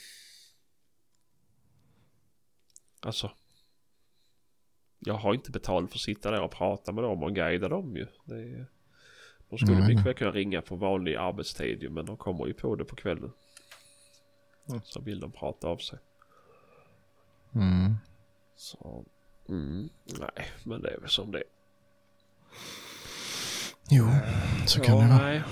Alltså 3.01 3.31
Jag 4.99 5.15
har 5.15 5.35
inte 5.35 5.51
betalt 5.51 5.91
för 5.91 5.97
att 5.99 6.03
sitta 6.03 6.31
där 6.31 6.43
och 6.43 6.51
prata 6.51 6.93
med 6.93 7.05
dem 7.05 7.23
och 7.23 7.35
guida 7.35 7.69
dem 7.69 7.97
ju. 7.97 8.07
Det 8.25 8.35
är, 8.35 8.67
de 9.51 9.59
skulle 9.59 9.79
Nej, 9.79 9.89
mycket 9.89 10.07
väl 10.07 10.15
kunna 10.15 10.31
ringa 10.31 10.63
på 10.63 10.77
vanlig 10.77 11.15
arbetstid 11.15 11.91
men 11.93 12.07
de 12.07 12.17
kommer 12.17 12.47
ju 12.47 12.55
på 12.55 12.75
det 12.77 12.85
på 12.85 12.97
kvällen. 12.97 13.33
Mm. 14.69 14.81
Så 14.85 15.01
vill 15.01 15.21
de 15.21 15.33
prata 15.33 15.69
av 15.69 15.77
sig. 15.77 15.99
Mm. 17.55 17.95
Så 18.57 19.05
mm, 19.49 19.89
nej, 20.05 20.47
men 20.65 20.83
det 20.83 20.91
är 20.91 21.01
väl 21.01 21.09
som 21.11 21.33
det. 21.33 21.43
Jo, 23.91 24.07
så 24.67 24.81
kan 24.81 24.99
det 24.99 25.07
vara. 25.15 25.43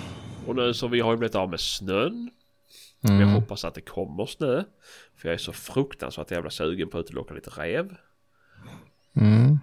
Och 0.46 0.56
nu 0.56 0.74
så 0.74 0.88
vi 0.88 1.00
har 1.00 1.10
ju 1.12 1.16
blivit 1.16 1.34
av 1.34 1.50
med 1.50 1.60
snön. 1.60 2.30
Jag 3.00 3.12
Mm. 3.12 3.28
hoppas 3.28 3.64
att 3.64 3.74
det 3.74 3.80
kommer 3.80 4.26
snö. 4.26 4.64
För 5.16 5.28
jag 5.28 5.34
är 5.34 5.38
så 5.38 5.52
fruktansvärt 5.52 6.30
jävla 6.30 6.50
sugen 6.50 6.90
på 6.90 6.98
att 6.98 7.04
utlocka 7.04 7.34
lite 7.34 7.50
räv. 7.50 7.96
Mm. 9.16 9.58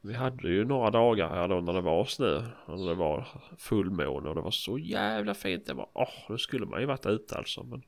Vi 0.00 0.14
hade 0.14 0.48
ju 0.48 0.64
några 0.64 0.90
dagar 0.90 1.28
här 1.28 1.48
då 1.48 1.60
när 1.60 1.72
det 1.72 1.80
var 1.80 2.04
snö. 2.04 2.42
När 2.68 2.88
det 2.88 2.94
var 2.94 3.28
fullmåne 3.58 4.28
och 4.28 4.34
det 4.34 4.40
var 4.40 4.50
så 4.50 4.78
jävla 4.78 5.34
fint. 5.34 5.66
Det 5.66 5.74
var, 5.74 5.88
åh, 5.94 6.08
nu 6.28 6.38
skulle 6.38 6.66
man 6.66 6.80
ju 6.80 6.86
varit 6.86 7.06
ute 7.06 7.36
alltså. 7.36 7.62
Men 7.64 7.82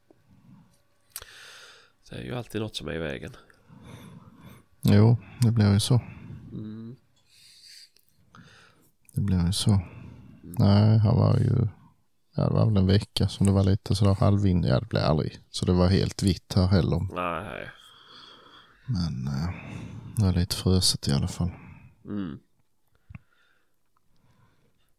det 2.11 2.17
är 2.17 2.23
ju 2.23 2.35
alltid 2.35 2.61
något 2.61 2.77
som 2.77 2.89
är 2.89 2.93
i 2.93 2.99
vägen. 2.99 3.33
Jo, 4.83 5.17
det 5.41 5.51
blir 5.51 5.73
ju 5.73 5.81
så. 5.81 6.01
Mm. 6.53 6.97
Det 9.13 9.21
blir 9.21 9.47
ju 9.47 9.53
så. 9.53 9.81
Nej, 10.43 10.99
här 10.99 11.15
var 11.15 11.37
ju... 11.37 11.69
Ja, 12.37 12.49
det 12.49 12.55
var 12.55 12.67
väl 12.67 12.77
en 12.77 12.87
vecka 12.87 13.29
som 13.29 13.47
det 13.47 13.53
var 13.53 13.65
lite 13.65 13.95
sådär 13.95 14.15
halvvind. 14.15 14.67
Ja, 14.67 14.81
det 14.81 14.87
blev 14.87 15.03
aldrig 15.03 15.39
så 15.51 15.67
det 15.67 15.73
var 15.73 15.89
helt 15.89 16.23
vitt 16.23 16.55
här 16.55 16.67
heller. 16.67 17.01
Nej. 17.15 17.69
Men 18.87 19.27
eh, 19.29 19.51
det 20.17 20.25
var 20.25 20.33
lite 20.33 20.57
fruset 20.57 21.09
i 21.09 21.13
alla 21.13 21.29
fall. 21.29 21.51
Mm. 22.11 22.39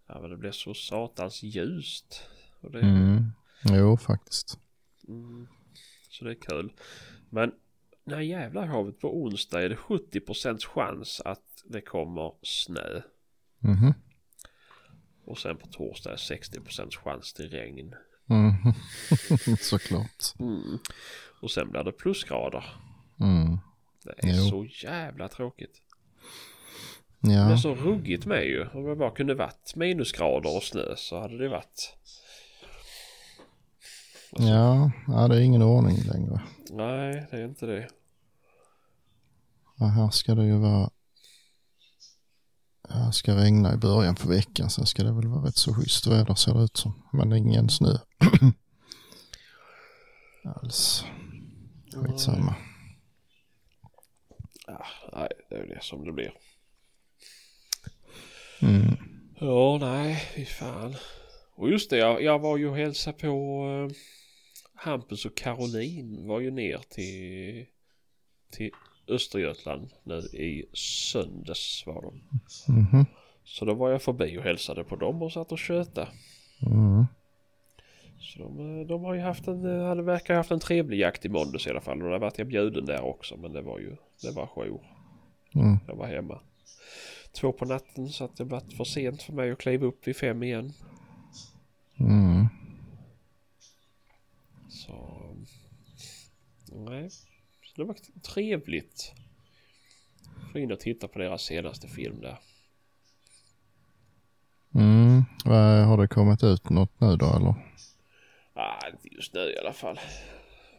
Ja 0.08 0.22
men 0.22 0.30
det 0.30 0.38
blir 0.38 0.52
så 0.52 0.74
satans 0.74 1.44
ljust. 1.44 2.24
Och 2.62 2.72
det, 2.72 2.80
Mm. 2.80 3.32
Jo, 3.64 3.98
faktiskt. 3.98 4.60
Mm. 5.08 5.48
Så 6.10 6.26
det 6.26 6.32
är 6.32 6.36
kul. 6.42 6.74
Men 7.30 7.52
när 8.04 8.20
jävla 8.20 8.66
havet 8.66 9.00
på 9.00 9.22
onsdag 9.24 9.62
är 9.62 9.70
det 9.70 9.76
70% 9.76 10.66
chans 10.66 11.22
att 11.26 11.64
det 11.66 11.82
kommer 11.82 12.34
snö. 12.42 13.02
Mhm. 13.60 13.94
Och 15.26 15.38
sen 15.38 15.58
på 15.58 15.68
torsdag 15.68 16.10
är 16.10 16.14
det 16.14 16.36
60% 16.60 16.96
chans 16.96 17.34
till 17.34 17.50
regn. 17.50 17.96
Mhm. 18.26 18.74
Såklart. 19.60 20.24
Mm. 20.40 20.80
Och 21.42 21.52
sen 21.52 21.72
blir 21.72 21.84
det 21.84 21.92
plusgrader. 21.92 22.66
Mm. 23.20 23.58
Det 24.04 24.28
är 24.30 24.38
Jo. 24.38 24.50
så 24.50 24.86
jävla 24.88 25.28
tråkigt. 25.28 25.82
Ja, 27.22 27.58
så 27.58 27.76
ruggigt 27.76 28.26
med 28.26 28.46
ju. 28.46 28.68
Om 28.68 28.84
det 28.84 28.96
bara 28.96 29.12
kunde 29.12 29.36
varit 29.36 29.76
minusgrader 29.76 30.56
och 30.56 30.64
snö 30.64 30.96
så 30.96 31.22
hade 31.22 31.38
det 31.38 31.50
varit. 31.50 31.98
ja, 34.32 34.92
ja, 35.08 35.28
det 35.28 35.36
är 35.36 35.42
ingen 35.42 35.62
ordning 35.62 35.98
längre. 35.98 36.42
Nej, 36.70 37.28
det 37.32 37.38
är 37.38 37.46
inte 37.46 37.66
det. 37.66 37.88
Ja, 39.78 39.86
här 39.86 40.10
ska 40.10 40.36
det 40.36 40.46
ju 40.46 40.58
vara... 40.58 40.90
Här 42.90 43.12
ska 43.12 43.36
regna 43.36 43.74
i 43.74 43.78
början 43.78 44.16
på 44.16 44.30
veckan. 44.30 44.70
Sen 44.70 44.86
ska 44.86 45.04
det 45.04 45.14
väl 45.14 45.28
vara 45.28 45.48
rätt 45.48 45.56
så 45.56 45.74
schysst 45.74 46.08
väder 46.08 46.36
ser 46.36 46.54
det 46.54 46.64
ut 46.64 46.78
som. 46.78 46.94
Men 47.14 47.34
ingen 47.34 47.70
snö. 47.70 47.98
Alls. 50.44 51.06
Skitsamma. 51.96 52.56
Ja, 54.68 54.86
nej, 55.14 55.30
det 55.50 55.56
är 55.56 55.68
det 55.68 55.84
som 55.84 56.06
det 56.06 56.12
blir. 56.14 56.34
Mm. 58.62 58.98
Ja, 59.40 59.78
nej, 59.82 60.16
fy 60.36 60.46
fan. 60.46 60.96
Och 61.56 61.70
just 61.70 61.90
det, 61.90 61.98
jag, 61.98 62.24
jag 62.24 62.40
var 62.40 62.58
ju 62.58 62.70
och 62.70 62.76
hälsade 62.76 63.18
på 63.18 63.28
eh, 63.90 63.96
Hampus 64.74 65.26
och 65.26 65.38
Caroline 65.38 66.28
var 66.28 66.40
ju 66.40 66.52
ner 66.52 66.80
till, 66.90 67.66
till 68.52 68.72
Östergötland 69.08 69.90
nu 70.04 70.18
i 70.20 70.66
söndags 70.74 71.84
var 71.86 72.02
de. 72.02 72.24
Mhm. 72.68 73.06
Så 73.44 73.66
då 73.66 73.74
var 73.74 73.92
jag 73.92 74.02
förbi 74.02 74.38
och 74.38 74.44
hälsade 74.44 74.84
på 74.84 74.96
dem 74.96 75.22
och 75.22 75.32
satt 75.32 75.52
och 75.52 75.60
tjötade. 75.60 76.08
Mm. 76.66 77.06
Så 78.20 78.40
de, 78.40 78.80
eh, 78.80 78.88
de 78.88 79.04
har 79.04 79.14
ju 79.14 79.22
haft 79.22 79.48
en, 79.48 79.66
eh, 79.66 79.88
hade 79.88 80.04
verkar 80.04 80.34
ha 80.34 80.40
haft 80.40 80.52
en 80.52 80.60
trevlig 80.60 81.00
jakt 81.00 81.26
i 81.26 81.30
måndags 81.30 81.68
i 81.68 81.70
alla 81.70 81.82
fall. 81.82 82.04
Och 82.04 82.10
där 82.10 82.20
vart 82.20 82.38
jag 82.38 82.48
bjuden 82.48 82.86
där 82.86 83.02
också 83.02 83.38
men 83.38 83.54
det 83.54 83.62
var 83.62 83.80
ju, 83.80 83.96
det 84.22 84.32
var 84.32 84.48
jour. 84.48 84.82
Mm. 85.56 85.78
Jag 85.88 85.96
var 85.96 86.08
hemma. 86.08 86.40
Två 87.32 87.52
på 87.52 87.66
natten 87.66 88.10
så 88.10 88.24
att 88.24 88.36
det 88.36 88.46
blev 88.46 88.76
för 88.78 88.84
sent 88.84 89.22
för 89.22 89.34
mig 89.34 89.52
att 89.52 89.58
kliva 89.58 89.86
upp 89.86 90.08
vid 90.08 90.16
fem 90.16 90.44
igen. 90.44 90.74
Mm. 92.00 92.48
Så... 94.70 95.20
Nej. 96.72 97.10
Så 97.64 97.74
det 97.76 97.84
var 97.84 97.96
trevligt. 98.22 99.14
Få 100.52 100.60
in 100.60 100.72
och 100.72 100.80
titta 100.80 101.08
på 101.08 101.20
deras 101.20 101.42
senaste 101.42 101.88
film 101.88 102.22
där. 102.22 102.40
Mm. 104.76 105.24
Har 105.88 105.98
det 105.98 106.08
kommit 106.08 106.44
ut 106.44 106.70
något 106.70 107.02
nu 107.02 107.16
då 107.16 107.26
eller? 107.36 107.56
Ah, 108.54 108.88
inte 108.88 109.16
just 109.16 109.34
nu 109.34 109.40
i 109.40 109.60
alla 109.60 109.74
fall. 109.74 110.00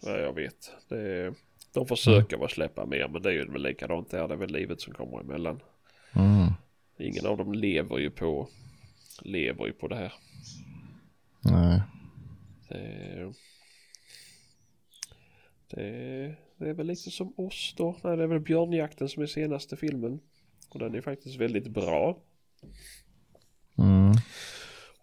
Vad 0.03 0.23
jag 0.23 0.33
vet. 0.33 0.73
Det 0.89 0.99
är, 0.99 1.35
de 1.73 1.87
försöker 1.87 2.37
väl 2.39 2.49
släppa 2.49 2.87
mer 2.87 3.09
men 3.09 3.23
det 3.23 3.29
är 3.29 3.33
ju 3.33 3.53
väl 3.53 3.63
likadant 3.63 4.11
där. 4.11 4.29
Det 4.29 4.35
är 4.35 4.39
väl 4.39 4.53
livet 4.53 4.81
som 4.81 4.95
kommer 4.95 5.21
emellan. 5.21 5.61
Mm. 6.15 6.53
Ingen 6.99 7.27
av 7.27 7.37
dem 7.37 7.53
lever 7.53 7.99
ju 7.99 8.11
på 8.11 8.49
lever 9.23 9.67
ju 9.67 9.73
på 9.73 9.89
det 9.89 9.97
här. 9.97 10.13
Nej. 11.41 11.83
Det, 12.69 13.33
det, 15.71 16.37
det 16.57 16.69
är 16.69 16.75
väl 16.75 16.87
lite 16.87 17.11
som 17.11 17.33
oss 17.37 17.75
då. 17.77 17.97
Nej, 18.05 18.17
det 18.17 18.23
är 18.23 18.27
väl 18.27 18.41
Björnjakten 18.41 19.09
som 19.09 19.23
är 19.23 19.27
senaste 19.27 19.77
filmen. 19.77 20.21
Och 20.71 20.79
den 20.79 20.95
är 20.95 21.01
faktiskt 21.01 21.37
väldigt 21.37 21.69
bra. 21.69 22.19
Mm. 23.79 24.13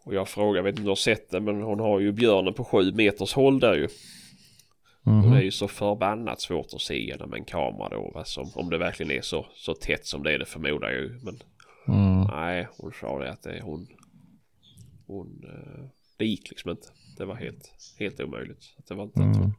Och 0.03 0.13
jag 0.13 0.29
frågar, 0.29 0.55
jag 0.55 0.63
vet 0.63 0.71
inte 0.71 0.81
om 0.81 0.85
du 0.85 0.91
har 0.91 0.95
sett 0.95 1.29
den, 1.29 1.43
men 1.43 1.61
hon 1.61 1.79
har 1.79 1.99
ju 1.99 2.11
björnen 2.11 2.53
på 2.53 2.63
sju 2.63 2.91
meters 2.91 3.33
håll 3.33 3.59
där 3.59 3.75
ju. 3.75 3.87
Och 5.09 5.15
Mhm. 5.15 5.31
det 5.31 5.37
är 5.37 5.41
ju 5.41 5.51
så 5.51 5.67
förbannat 5.67 6.41
svårt 6.41 6.73
att 6.73 6.81
se 6.81 7.05
genom 7.05 7.33
en 7.33 7.45
kamera 7.45 7.89
då. 7.89 8.21
Som, 8.25 8.51
om 8.55 8.69
det 8.69 8.77
verkligen 8.77 9.11
är 9.11 9.21
så, 9.21 9.45
så 9.55 9.73
tätt 9.73 10.05
som 10.05 10.23
det 10.23 10.33
är, 10.33 10.39
det 10.39 10.45
förmodar 10.45 10.89
jag 10.89 10.99
ju. 11.01 11.19
Men 11.23 11.39
Mm. 11.87 12.27
nej, 12.27 12.67
hon 12.77 12.91
sa 12.93 13.19
det 13.19 13.31
att 13.31 13.41
det 13.43 13.61
hon. 13.63 13.87
Hon, 15.07 15.43
eh, 15.43 15.85
det 16.17 16.25
gick 16.25 16.49
liksom 16.49 16.71
inte. 16.71 16.87
Det 17.17 17.25
var 17.25 17.35
helt, 17.35 17.73
helt 17.99 18.19
omöjligt. 18.19 18.75
Att 18.77 18.85
det 18.87 18.95
var 18.95 19.03
inte 19.03 19.19
att 19.19 19.25
Mm. 19.35 19.37
hon 19.41 19.53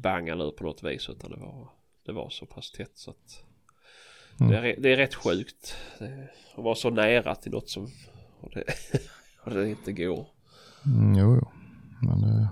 bangade 0.00 0.44
ur 0.44 0.50
på 0.50 0.64
något 0.64 0.82
vis 0.82 1.08
utan 1.08 1.30
det 1.30 1.36
var, 1.36 1.68
det 2.06 2.12
var 2.12 2.30
så 2.30 2.46
pass 2.46 2.70
tätt 2.72 2.92
så 2.94 3.10
att 3.10 3.42
Mm. 4.40 4.52
det, 4.52 4.58
är, 4.58 4.80
det 4.80 4.92
är 4.92 4.96
rätt 4.96 5.14
sjukt. 5.14 5.76
Att 6.56 6.64
vara 6.64 6.74
så 6.74 6.90
nära 6.90 7.34
till 7.34 7.52
något 7.52 7.68
som 7.70 7.90
och 8.40 8.50
det, 8.54 8.64
och 9.44 9.50
det 9.50 9.68
inte 9.68 9.92
går. 9.92 10.26
Mm, 10.86 11.14
jo, 11.18 11.34
jo. 11.40 11.48
Men 12.08 12.20
det... 12.20 12.48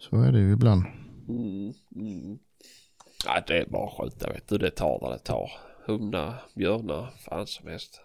Så 0.00 0.16
är 0.22 0.32
det 0.32 0.38
ju 0.38 0.52
ibland. 0.52 0.84
Mm, 1.28 1.72
mm. 1.96 2.38
Nej, 3.26 3.44
det 3.46 3.58
är 3.58 3.66
bara 3.66 3.86
att 3.86 3.92
skjuta 3.98 4.32
vet 4.32 4.48
du. 4.48 4.58
Det 4.58 4.70
tar 4.70 4.98
vad 5.00 5.12
det 5.12 5.18
tar. 5.18 5.50
Hundar, 5.86 6.42
björnar, 6.54 7.14
fan 7.18 7.46
som 7.46 7.68
helst. 7.68 8.00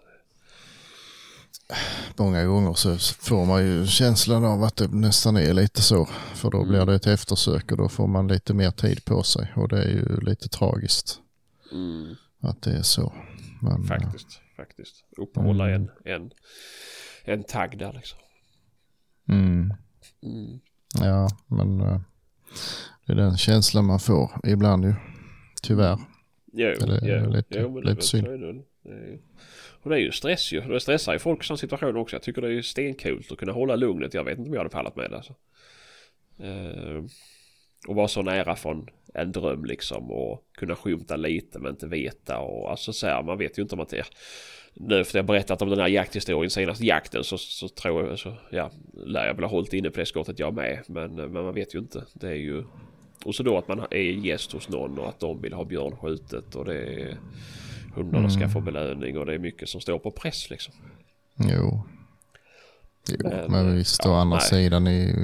Många 2.16 2.44
gånger 2.44 2.74
så 2.74 2.96
får 2.98 3.44
man 3.46 3.66
ju 3.66 3.86
känslan 3.86 4.44
av 4.44 4.62
att 4.62 4.76
det 4.76 4.88
nästan 4.88 5.36
är 5.36 5.52
lite 5.54 5.82
så. 5.82 6.06
För 6.34 6.50
då 6.50 6.64
blir 6.64 6.86
det 6.86 6.94
ett 6.94 7.06
eftersök 7.06 7.72
och 7.72 7.78
då 7.78 7.88
får 7.88 8.06
man 8.06 8.28
lite 8.28 8.54
mer 8.54 8.70
tid 8.70 9.04
på 9.04 9.22
sig. 9.22 9.52
Och 9.56 9.68
det 9.68 9.82
är 9.82 9.88
ju 9.88 10.20
lite 10.20 10.48
tragiskt 10.48 11.20
Mm, 11.72 12.14
att 12.40 12.62
det 12.62 12.70
är 12.70 12.82
så. 12.82 13.12
Men, 13.62 13.82
eh, 13.82 13.88
faktiskt, 13.88 14.40
faktiskt. 14.56 15.04
Uppehålla 15.16 15.68
Mm. 15.70 15.88
en, 16.04 16.12
en, 16.14 16.30
en 17.24 17.44
tagg 17.44 17.78
där 17.78 17.92
liksom. 17.92 18.18
Mm, 19.28 19.74
Mm. 20.22 20.60
Ja, 21.00 21.28
men 21.46 21.80
eh, 21.80 22.00
det 23.06 23.12
är 23.12 23.16
den 23.16 23.36
känslan 23.36 23.84
man 23.84 23.98
får 24.00 24.30
ibland 24.44 24.84
ju. 24.84 24.94
Tyvärr. 25.62 25.98
Jo, 26.52 26.68
Eller 26.68 27.00
jo, 27.02 27.30
lite- 27.30 27.58
jo, 27.60 27.68
men 27.68 27.74
det 27.74 27.80
lite 27.80 27.94
väl 27.94 28.02
synd. 28.02 28.26
det. 28.26 28.52
Det 28.52 29.18
och 29.86 29.90
det 29.90 29.96
är 29.96 30.00
ju 30.00 30.12
stress 30.12 30.52
ju. 30.52 30.60
Det 30.60 30.80
stressar 30.80 31.12
ju 31.12 31.18
folk 31.18 31.44
i 31.44 31.46
sån 31.46 31.58
situation 31.58 31.96
också. 31.96 32.16
Jag 32.16 32.22
tycker 32.22 32.42
det 32.42 32.48
är 32.48 32.52
ju 32.52 32.62
stenkult 32.62 33.32
att 33.32 33.38
kunna 33.38 33.52
hålla 33.52 33.76
lugnet. 33.76 34.14
Jag 34.14 34.24
vet 34.24 34.38
inte 34.38 34.48
om 34.48 34.54
jag 34.54 34.60
hade 34.60 34.70
pallat 34.70 34.96
med 34.96 35.10
det. 35.10 35.16
Alltså. 35.16 35.34
Uh, 36.44 37.04
och 37.88 37.94
vara 37.94 38.08
så 38.08 38.22
nära 38.22 38.56
från 38.56 38.88
en 39.14 39.32
dröm 39.32 39.64
liksom 39.64 40.10
och 40.10 40.44
kunna 40.58 40.76
skymta 40.76 41.16
lite 41.16 41.58
men 41.58 41.70
inte 41.70 41.86
veta 41.86 42.38
och 42.38 42.70
alltså 42.70 42.92
så 42.92 43.06
här, 43.06 43.22
man 43.22 43.38
vet 43.38 43.58
ju 43.58 43.62
inte 43.62 43.74
om 43.74 43.80
att 43.80 43.88
det 43.88 43.98
är 43.98 44.06
nu 44.80 45.00
efter 45.00 45.18
jag 45.18 45.26
berättat 45.26 45.62
om 45.62 45.70
den 45.70 45.80
här 45.80 45.88
jakthistorien 45.88 46.50
senaste 46.50 46.86
jakten 46.86 47.24
så, 47.24 47.38
så 47.38 47.68
tror 47.68 48.08
jag 48.08 48.18
så 48.18 48.34
ja 48.50 48.70
lär 48.92 49.26
jag 49.26 49.34
väl 49.34 49.44
ha 49.44 49.50
hållit 49.50 49.72
inne 49.72 49.90
på 49.90 50.00
det 50.00 50.06
skottet 50.06 50.38
jag 50.38 50.54
med 50.54 50.82
men, 50.86 51.14
men 51.14 51.32
man 51.32 51.54
vet 51.54 51.74
ju 51.74 51.78
inte 51.78 52.04
det 52.12 52.28
är 52.28 52.34
ju 52.34 52.64
och 53.24 53.34
så 53.34 53.42
då 53.42 53.58
att 53.58 53.68
man 53.68 53.86
är 53.90 54.00
gäst 54.00 54.52
hos 54.52 54.68
någon 54.68 54.98
och 54.98 55.08
att 55.08 55.20
de 55.20 55.40
vill 55.40 55.52
ha 55.52 55.64
björn 55.64 55.96
skjutet 55.96 56.54
och 56.54 56.64
det 56.64 56.78
är 56.78 57.18
hundarna 57.94 58.18
mm. 58.18 58.30
ska 58.30 58.48
få 58.48 58.60
belöning 58.60 59.18
och 59.18 59.26
det 59.26 59.34
är 59.34 59.38
mycket 59.38 59.68
som 59.68 59.80
står 59.80 59.98
på 59.98 60.10
press 60.10 60.50
liksom. 60.50 60.74
Jo. 61.36 61.82
jo 63.08 63.16
men, 63.18 63.50
men 63.50 63.76
visst 63.76 64.06
å 64.06 64.12
andra 64.12 64.36
nej. 64.36 64.48
sidan 64.48 64.86
i 64.86 65.14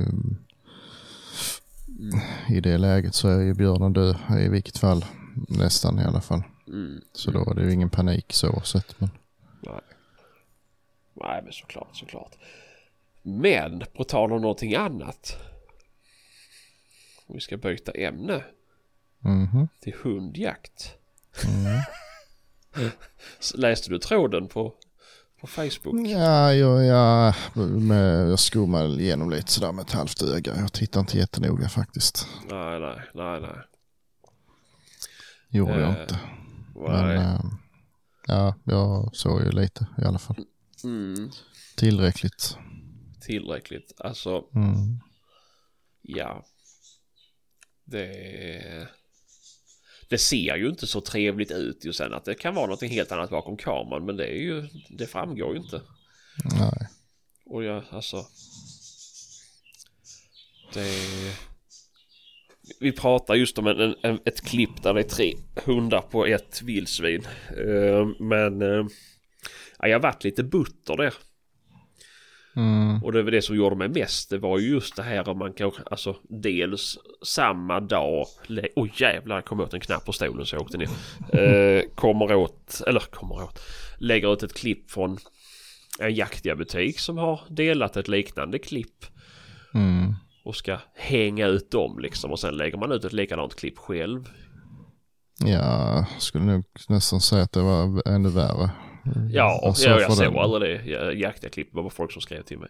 i 2.49 2.61
det 2.61 2.79
läget 2.79 3.15
så 3.15 3.29
är 3.29 3.41
ju 3.41 3.55
björnen 3.55 3.93
död 3.93 4.17
i 4.41 4.49
vilket 4.49 4.79
fall. 4.79 5.05
Nästan 5.49 5.99
i 5.99 6.05
alla 6.05 6.21
fall. 6.21 6.43
Mm. 6.69 7.01
Så 7.13 7.31
då 7.31 7.51
är 7.51 7.55
det 7.55 7.63
ju 7.63 7.73
ingen 7.73 7.91
panik 7.91 8.33
så 8.33 8.61
sett. 8.61 9.01
Men... 9.01 9.11
Nej. 9.63 9.81
Nej 11.15 11.43
men 11.43 11.53
såklart, 11.53 11.97
såklart. 11.97 12.37
Men 13.23 13.83
på 13.97 14.05
tal 14.05 14.33
om 14.33 14.41
någonting 14.43 14.75
annat. 14.75 15.37
Vi 17.27 17.41
ska 17.41 17.57
byta 17.57 17.93
ämne. 17.93 18.45
Mm 19.25 19.47
-hmm. 19.47 19.69
Till 19.81 19.95
hundjakt. 20.03 20.97
Mm. 21.47 22.91
Läste 23.55 23.91
du 23.91 23.99
tråden 23.99 24.49
på 24.49 24.75
på 25.43 25.47
Facebook? 25.47 26.07
Ja, 26.07 26.55
jag, 26.55 26.85
jag, 26.85 27.35
jag 28.31 28.39
skummade 28.39 29.03
igenom 29.03 29.31
lite 29.31 29.53
sådär 29.53 29.73
med 29.73 29.83
ett 29.83 29.93
halvt 29.93 30.23
öga. 30.23 30.57
Jag 30.57 30.73
tittar 30.73 31.01
inte 31.01 31.19
jättenoga 31.19 31.69
faktiskt. 31.69 32.29
Nej, 32.51 32.81
nej, 32.81 33.01
nej, 33.15 33.41
nej. 33.41 33.59
Gjorde 35.49 35.75
eh, 35.75 35.81
jag 35.81 36.03
inte. 36.03 36.19
Men 36.75 37.17
äh, 37.17 37.41
ja, 38.27 38.55
jag 38.64 39.16
såg 39.16 39.43
ju 39.43 39.51
lite 39.51 39.87
i 39.99 40.05
alla 40.05 40.18
fall. 40.18 40.37
Mm. 40.85 41.31
Tillräckligt. 41.77 42.57
Tillräckligt, 43.20 43.93
alltså. 43.99 44.45
Mm. 44.55 45.01
Ja. 46.03 46.45
Det 47.85 48.89
det 50.12 50.18
ser 50.18 50.57
ju 50.57 50.68
inte 50.68 50.87
så 50.87 51.01
trevligt 51.01 51.51
ut 51.51 51.85
ju 51.85 51.93
sen 51.93 52.14
att 52.14 52.25
det 52.25 52.35
kan 52.35 52.55
vara 52.55 52.66
något 52.66 52.83
helt 52.83 53.12
annat 53.12 53.31
bakom 53.31 53.57
kameran 53.57 54.07
men 54.07 54.16
det 54.16 54.27
är 54.27 54.39
ju 54.39 54.68
det 54.89 55.07
framgår 55.07 55.55
ju 55.55 55.62
inte. 55.62 55.83
Nej. 56.45 56.89
Och 57.45 57.64
jag 57.64 57.85
alltså. 57.91 58.27
Det. 60.75 61.52
Vi 62.81 62.93
pratar 62.93 63.35
just 63.35 63.59
om 63.59 63.67
en, 63.67 63.95
en, 64.03 64.19
ett 64.25 64.41
klipp 64.41 64.83
där 64.83 64.95
det 64.95 65.01
är 65.01 65.09
tre 65.09 65.35
hundar 65.65 66.01
på 66.01 66.27
ett 66.27 66.63
vildsvin. 66.63 67.27
Uh, 67.59 68.09
men 68.19 68.63
uh, 68.63 68.87
ja, 69.79 69.89
jag 69.89 70.01
varit 70.01 70.25
lite 70.25 70.43
butter 70.43 70.97
där. 70.97 71.15
Mm. 72.57 73.03
Och 73.03 73.13
det 73.13 73.23
var 73.23 73.31
det 73.31 73.43
som 73.43 73.57
gjorde 73.57 73.77
mig 73.77 73.89
mest. 73.89 74.31
Det 74.31 74.39
var 74.39 74.59
ju 74.59 74.69
just 74.69 74.97
det 74.97 75.03
här 75.03 75.29
om 75.29 75.39
man 75.39 75.53
kan, 75.53 75.73
alltså 75.91 76.17
dels 76.29 76.99
samma 77.27 77.81
dag. 77.81 78.27
Oj 78.49 78.73
oh, 78.77 78.89
jävlar, 78.97 79.37
jag 79.37 79.45
kom 79.45 79.61
åt 79.61 79.75
en 79.75 79.81
knapp 79.81 80.05
på 80.05 80.13
stolen 80.13 80.47
så 80.47 80.57
jag 80.57 80.63
åkte 80.63 80.79
ner. 80.79 80.89
Eh, 81.33 81.83
kommer 81.95 82.35
åt, 82.35 82.83
eller 82.87 83.01
kommer 83.01 83.35
åt, 83.35 83.61
lägger 83.99 84.33
ut 84.33 84.43
ett 84.43 84.55
klipp 84.55 84.91
från 84.91 85.19
en 85.99 86.15
jaktbutik 86.15 86.99
som 86.99 87.19
har 87.19 87.41
delat 87.49 87.97
ett 87.97 88.09
liknande 88.09 88.59
klipp. 88.59 89.07
Mm. 89.75 90.15
Och 90.45 90.57
ska 90.57 90.78
hänga 90.95 91.47
ut 91.47 91.70
dem 91.70 91.99
liksom 91.99 92.30
och 92.30 92.40
sen 92.40 92.57
lägger 92.57 92.78
man 92.78 92.93
ut 92.93 93.05
ett 93.05 93.12
likadant 93.12 93.55
klipp 93.55 93.78
själv. 93.78 94.28
Ja, 95.45 96.07
skulle 96.18 96.45
nog 96.45 96.64
nästan 96.88 97.20
säga 97.20 97.43
att 97.43 97.53
det 97.53 97.62
var 97.62 98.09
ännu 98.09 98.28
värre. 98.28 98.70
Ja, 99.30 99.61
och 99.62 99.76
jag, 99.78 100.01
jag 100.01 100.12
såg 100.12 100.36
aldrig 100.36 100.80
det 100.84 101.12
jaktaklipp. 101.12 101.68
Det 101.72 101.82
var 101.82 101.90
folk 101.90 102.12
som 102.12 102.22
skrev 102.22 102.43
till 102.43 102.59
mig. 102.59 102.68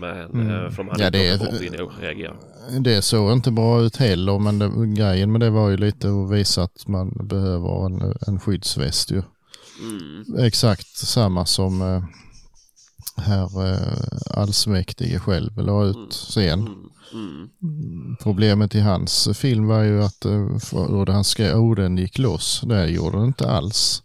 Men 0.00 0.30
mm. 0.30 0.50
Eh, 0.50 0.70
för 0.70 0.76
de 0.76 0.88
hade 0.88 1.04
ja, 1.04 1.10
det, 1.10 1.32
inte 1.32 1.46
fått 1.46 1.62
in 1.62 1.80
och 1.80 1.92
reagera. 2.00 2.36
Det 2.80 3.02
såg 3.02 3.32
inte 3.32 3.50
bra 3.50 3.80
ut 3.80 3.96
heller 3.96 4.38
men 4.38 4.58
det, 4.58 4.70
grejen 5.02 5.32
med 5.32 5.40
det 5.40 5.50
var 5.50 5.70
ju 5.70 5.76
lite 5.76 6.08
att 6.08 6.30
visa 6.30 6.62
att 6.62 6.86
man 6.86 7.28
behöver 7.28 7.86
en, 7.86 8.14
en 8.26 8.40
skyddsväst 8.40 9.10
ju. 9.10 9.22
Mm. 9.80 10.44
Exakt 10.46 10.96
samma 10.96 11.46
som 11.46 11.82
eh, 11.82 12.04
herr 13.18 13.72
eh, 13.72 14.40
allsmäktige 14.40 15.18
själv 15.18 15.56
la 15.56 15.84
ut 15.84 15.96
mm. 15.96 16.10
sen. 16.10 16.60
Mm. 16.60 16.88
Mm. 17.62 18.16
Problemet 18.22 18.74
i 18.74 18.80
hans 18.80 19.28
film 19.34 19.66
var 19.66 19.82
ju 19.82 20.02
att 20.02 20.24
eh, 20.24 21.14
han 21.14 21.24
skrev 21.24 21.56
orden 21.56 21.98
gick 21.98 22.18
loss. 22.18 22.62
Det 22.66 22.86
gjorde 22.86 23.16
den 23.16 23.26
inte 23.26 23.50
alls. 23.50 24.02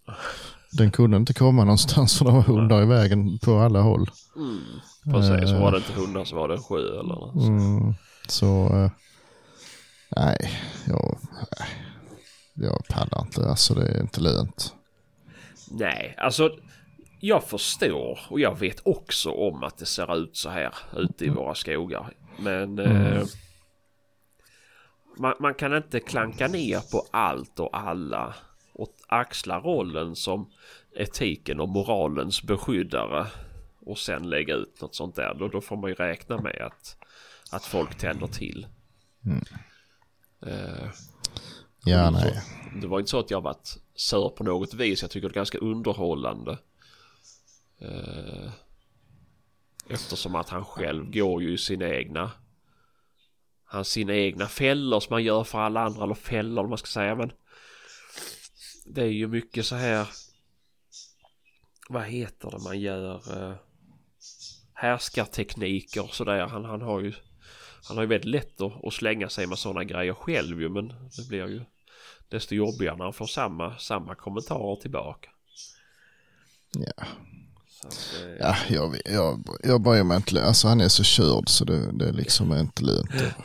Den 0.72 0.92
kunde 0.92 1.18
inte 1.18 1.34
komma 1.34 1.64
någonstans 1.64 2.18
för 2.18 2.26
det 2.26 2.32
var 2.32 2.42
hundar 2.42 2.82
i 2.82 2.86
vägen 2.86 3.40
på 3.40 3.60
alla 3.60 3.82
håll. 3.82 4.10
Mm. 4.36 4.60
Precis, 5.04 5.50
så 5.50 5.60
var 5.60 5.72
det 5.72 5.78
inte 5.78 5.94
hundar 5.94 6.26
så 6.26 6.36
var 6.36 6.48
det 6.48 6.54
en 6.54 6.64
sjö 6.64 7.00
eller 7.00 7.16
något. 7.16 7.36
Mm. 7.36 7.94
Så, 8.28 8.68
äh, 8.68 8.92
nej, 10.16 10.38
jag, 10.88 11.18
jag 12.54 12.88
pallar 12.90 13.22
inte. 13.22 13.50
Alltså 13.50 13.74
det 13.74 13.86
är 13.86 14.02
inte 14.02 14.22
lönt. 14.22 14.74
Nej, 15.72 16.16
alltså 16.18 16.50
jag 17.26 17.44
förstår 17.44 18.20
och 18.30 18.40
jag 18.40 18.60
vet 18.60 18.82
också 18.88 19.32
om 19.32 19.64
att 19.64 19.78
det 19.78 19.86
ser 19.86 20.18
ut 20.18 20.38
så 20.38 20.50
här 20.50 20.74
ute 20.96 21.26
i 21.26 21.28
mm. 21.28 21.40
våra 21.40 21.56
skogar. 21.56 22.14
Men 22.38 22.80
mm. 22.80 23.18
eh, 23.18 23.24
man, 25.18 25.34
man, 25.40 25.54
kan 25.54 25.78
inte 25.78 26.00
klanka 26.00 26.48
ner 26.48 26.92
på 26.92 27.08
allt 27.12 27.60
och 27.60 27.78
alla 27.78 28.36
och 28.74 28.96
axla 29.08 29.60
rollen 29.60 30.16
som 30.16 30.52
etiken 30.96 31.60
och 31.60 31.70
moralens 31.70 32.44
beskyddare 32.44 33.28
och 33.80 33.98
sen 33.98 34.30
lägga 34.30 34.56
ut 34.56 34.82
något 34.82 34.96
sånt 34.96 35.16
där. 35.16 35.34
Då, 35.34 35.48
då 35.48 35.62
får 35.62 35.78
man 35.78 35.90
ju 35.90 35.96
räkna 35.96 36.42
med 36.42 36.62
att, 36.62 36.98
att 37.52 37.66
folk 37.66 37.98
tänder 37.98 38.28
till. 38.28 38.68
Mm. 39.26 39.44
Uh, 40.46 40.90
ja, 41.86 42.10
nej. 42.10 42.42
det 42.82 42.88
var 42.88 43.00
inte 43.00 43.12
så 43.12 43.20
att 43.20 43.32
jag 43.32 43.42
varit 43.42 43.78
sur 43.96 44.30
på 44.30 44.44
något 44.44 44.74
vis. 44.74 45.02
Jag 45.02 45.12
tycker 45.12 45.28
det 45.28 45.32
är 45.32 45.36
ganska 45.36 45.58
underhållande. 45.58 46.58
Eh, 47.84 48.52
eftersom 49.90 50.36
att 50.36 50.50
han 50.50 50.66
själv 50.66 51.12
går 51.12 51.42
ju 51.42 51.54
i 51.54 51.58
sina 51.58 51.90
egna 51.90 52.32
hans 53.66 53.88
sina 53.88 54.16
egna 54.16 54.48
fällor 54.48 55.00
som 55.00 55.14
man 55.14 55.24
gör 55.24 55.44
för 55.44 55.60
alla 55.60 55.82
andra 55.82 56.04
eller 56.04 56.14
fällor 56.14 56.64
om 56.64 56.70
man 56.70 56.78
ska 56.78 56.88
säga 56.88 57.16
men 57.16 57.32
det 58.86 59.02
är 59.02 59.06
ju 59.06 59.28
mycket 59.28 59.66
så 59.66 59.76
här 59.76 60.08
vad 61.90 62.04
heter 62.04 62.52
det 62.52 62.64
man 62.64 62.80
gör 62.80 63.38
eh, 63.38 63.56
härskartekniker 64.74 66.04
och 66.04 66.16
sådär. 66.16 66.48
Han, 66.48 66.66
han 66.66 66.82
har 66.82 67.02
ju 67.02 67.14
han 67.88 67.98
har 67.98 68.04
ju 68.04 68.10
väldigt 68.10 68.30
lätt 68.30 68.62
att, 68.62 68.86
att 68.86 68.94
slänga 68.94 69.30
sig 69.30 69.48
med 69.48 69.58
sådana 69.58 69.84
grejer 69.84 70.14
själv 70.14 70.62
ju 70.62 70.70
men 70.70 70.88
det 70.88 71.28
blir 71.28 71.48
ju 71.48 71.62
desto 72.30 72.56
jobbigare 72.56 72.98
när 72.98 73.04
han 73.04 73.14
får 73.14 73.28
samma, 73.28 73.78
samma 73.78 74.16
kommentarer 74.16 74.76
tillbaka. 74.76 75.30
Ja. 76.74 77.06
Eh, 77.86 78.36
ja, 78.40 78.56
jag, 78.70 78.98
jag, 79.06 79.44
jag 79.64 79.82
bryr 79.82 80.04
mig 80.04 80.18
inte. 80.18 80.44
Alltså 80.44 80.68
han 80.68 80.82
är 80.82 80.88
så 80.88 81.04
körd 81.04 81.50
så 81.50 81.66
det, 81.66 81.92
det 81.92 82.12
liksom 82.12 82.52
är 82.52 82.60
inte 82.60 82.84
lönt. 82.84 83.36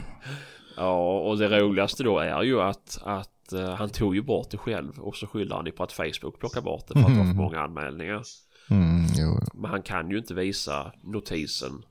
ja, 0.76 1.20
och 1.20 1.39
det 1.39 1.61
roligaste 1.61 2.03
då 2.03 2.18
är 2.18 2.43
ju 2.43 2.61
att, 2.61 2.99
att 3.03 3.53
uh, 3.53 3.70
han 3.70 3.91
tog 3.91 4.14
ju 4.14 4.22
bort 4.22 4.51
det 4.51 4.59
själv 4.59 4.99
och 4.99 5.16
så 5.16 5.26
skyller 5.26 5.57
han 5.57 5.66
ju 5.66 5.72
på 5.72 5.82
att 5.82 5.93
Facebook 5.93 6.39
plockar 6.39 6.61
bort 6.61 6.89
det 6.89 6.95
för 6.95 7.01
att 7.01 7.07
det 7.07 7.12
var 7.12 7.24
för 7.24 7.30
mm. 7.30 7.36
många 7.36 7.61
anmälningar. 7.61 8.22
Mm, 8.70 9.07
Men 9.55 9.70
han 9.70 9.82
kan 9.82 10.11
ju 10.11 10.18
inte 10.18 10.34
visa 10.34 10.93
notisen. 11.03 11.82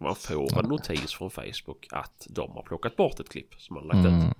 Man 0.00 0.14
får 0.16 0.58
en 0.58 0.68
notis 0.68 1.14
från 1.14 1.30
Facebook 1.30 1.86
att 1.90 2.26
de 2.30 2.50
har 2.50 2.62
plockat 2.62 2.96
bort 2.96 3.20
ett 3.20 3.28
klipp 3.28 3.54
som 3.58 3.76
han 3.76 3.86
lagt 3.86 4.08
mm. 4.08 4.28
ut. 4.28 4.36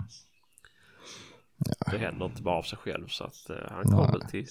Ja. 1.59 1.93
Det 1.93 1.99
händer 1.99 2.27
inte 2.27 2.43
bara 2.43 2.59
av 2.59 2.63
sig 2.63 2.79
själv 2.79 3.09
så 3.09 3.25
att 3.25 3.51
uh, 3.51 3.57
han 3.71 3.85
kommer 3.85 4.29
till 4.31 4.47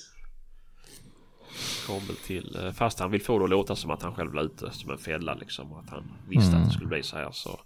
kommer 1.87 2.25
till, 2.25 2.57
uh, 2.63 2.71
fast 2.71 2.99
han 2.99 3.11
vill 3.11 3.21
få 3.21 3.39
det 3.39 3.43
att 3.43 3.49
låta 3.49 3.75
som 3.75 3.91
att 3.91 4.01
han 4.01 4.15
själv 4.15 4.33
var 4.33 4.43
ute 4.43 4.71
som 4.71 4.91
en 4.91 4.97
fälla 4.97 5.33
liksom. 5.33 5.73
Att 5.73 5.89
han 5.89 6.11
visste 6.29 6.51
mm. 6.51 6.61
att 6.61 6.67
det 6.67 6.73
skulle 6.73 6.89
bli 6.89 7.03
så 7.03 7.17
här 7.17 7.31
så. 7.31 7.59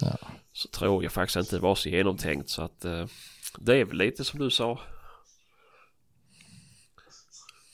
Ja. 0.00 0.16
Så 0.52 0.68
tror 0.68 1.02
jag 1.02 1.12
faktiskt 1.12 1.36
inte 1.36 1.56
det 1.56 1.62
var 1.62 1.74
så 1.74 1.88
genomtänkt 1.88 2.50
så 2.50 2.62
att 2.62 2.84
uh, 2.84 3.06
det 3.58 3.76
är 3.76 3.84
väl 3.84 3.96
lite 3.96 4.24
som 4.24 4.40
du 4.40 4.50
sa. 4.50 4.80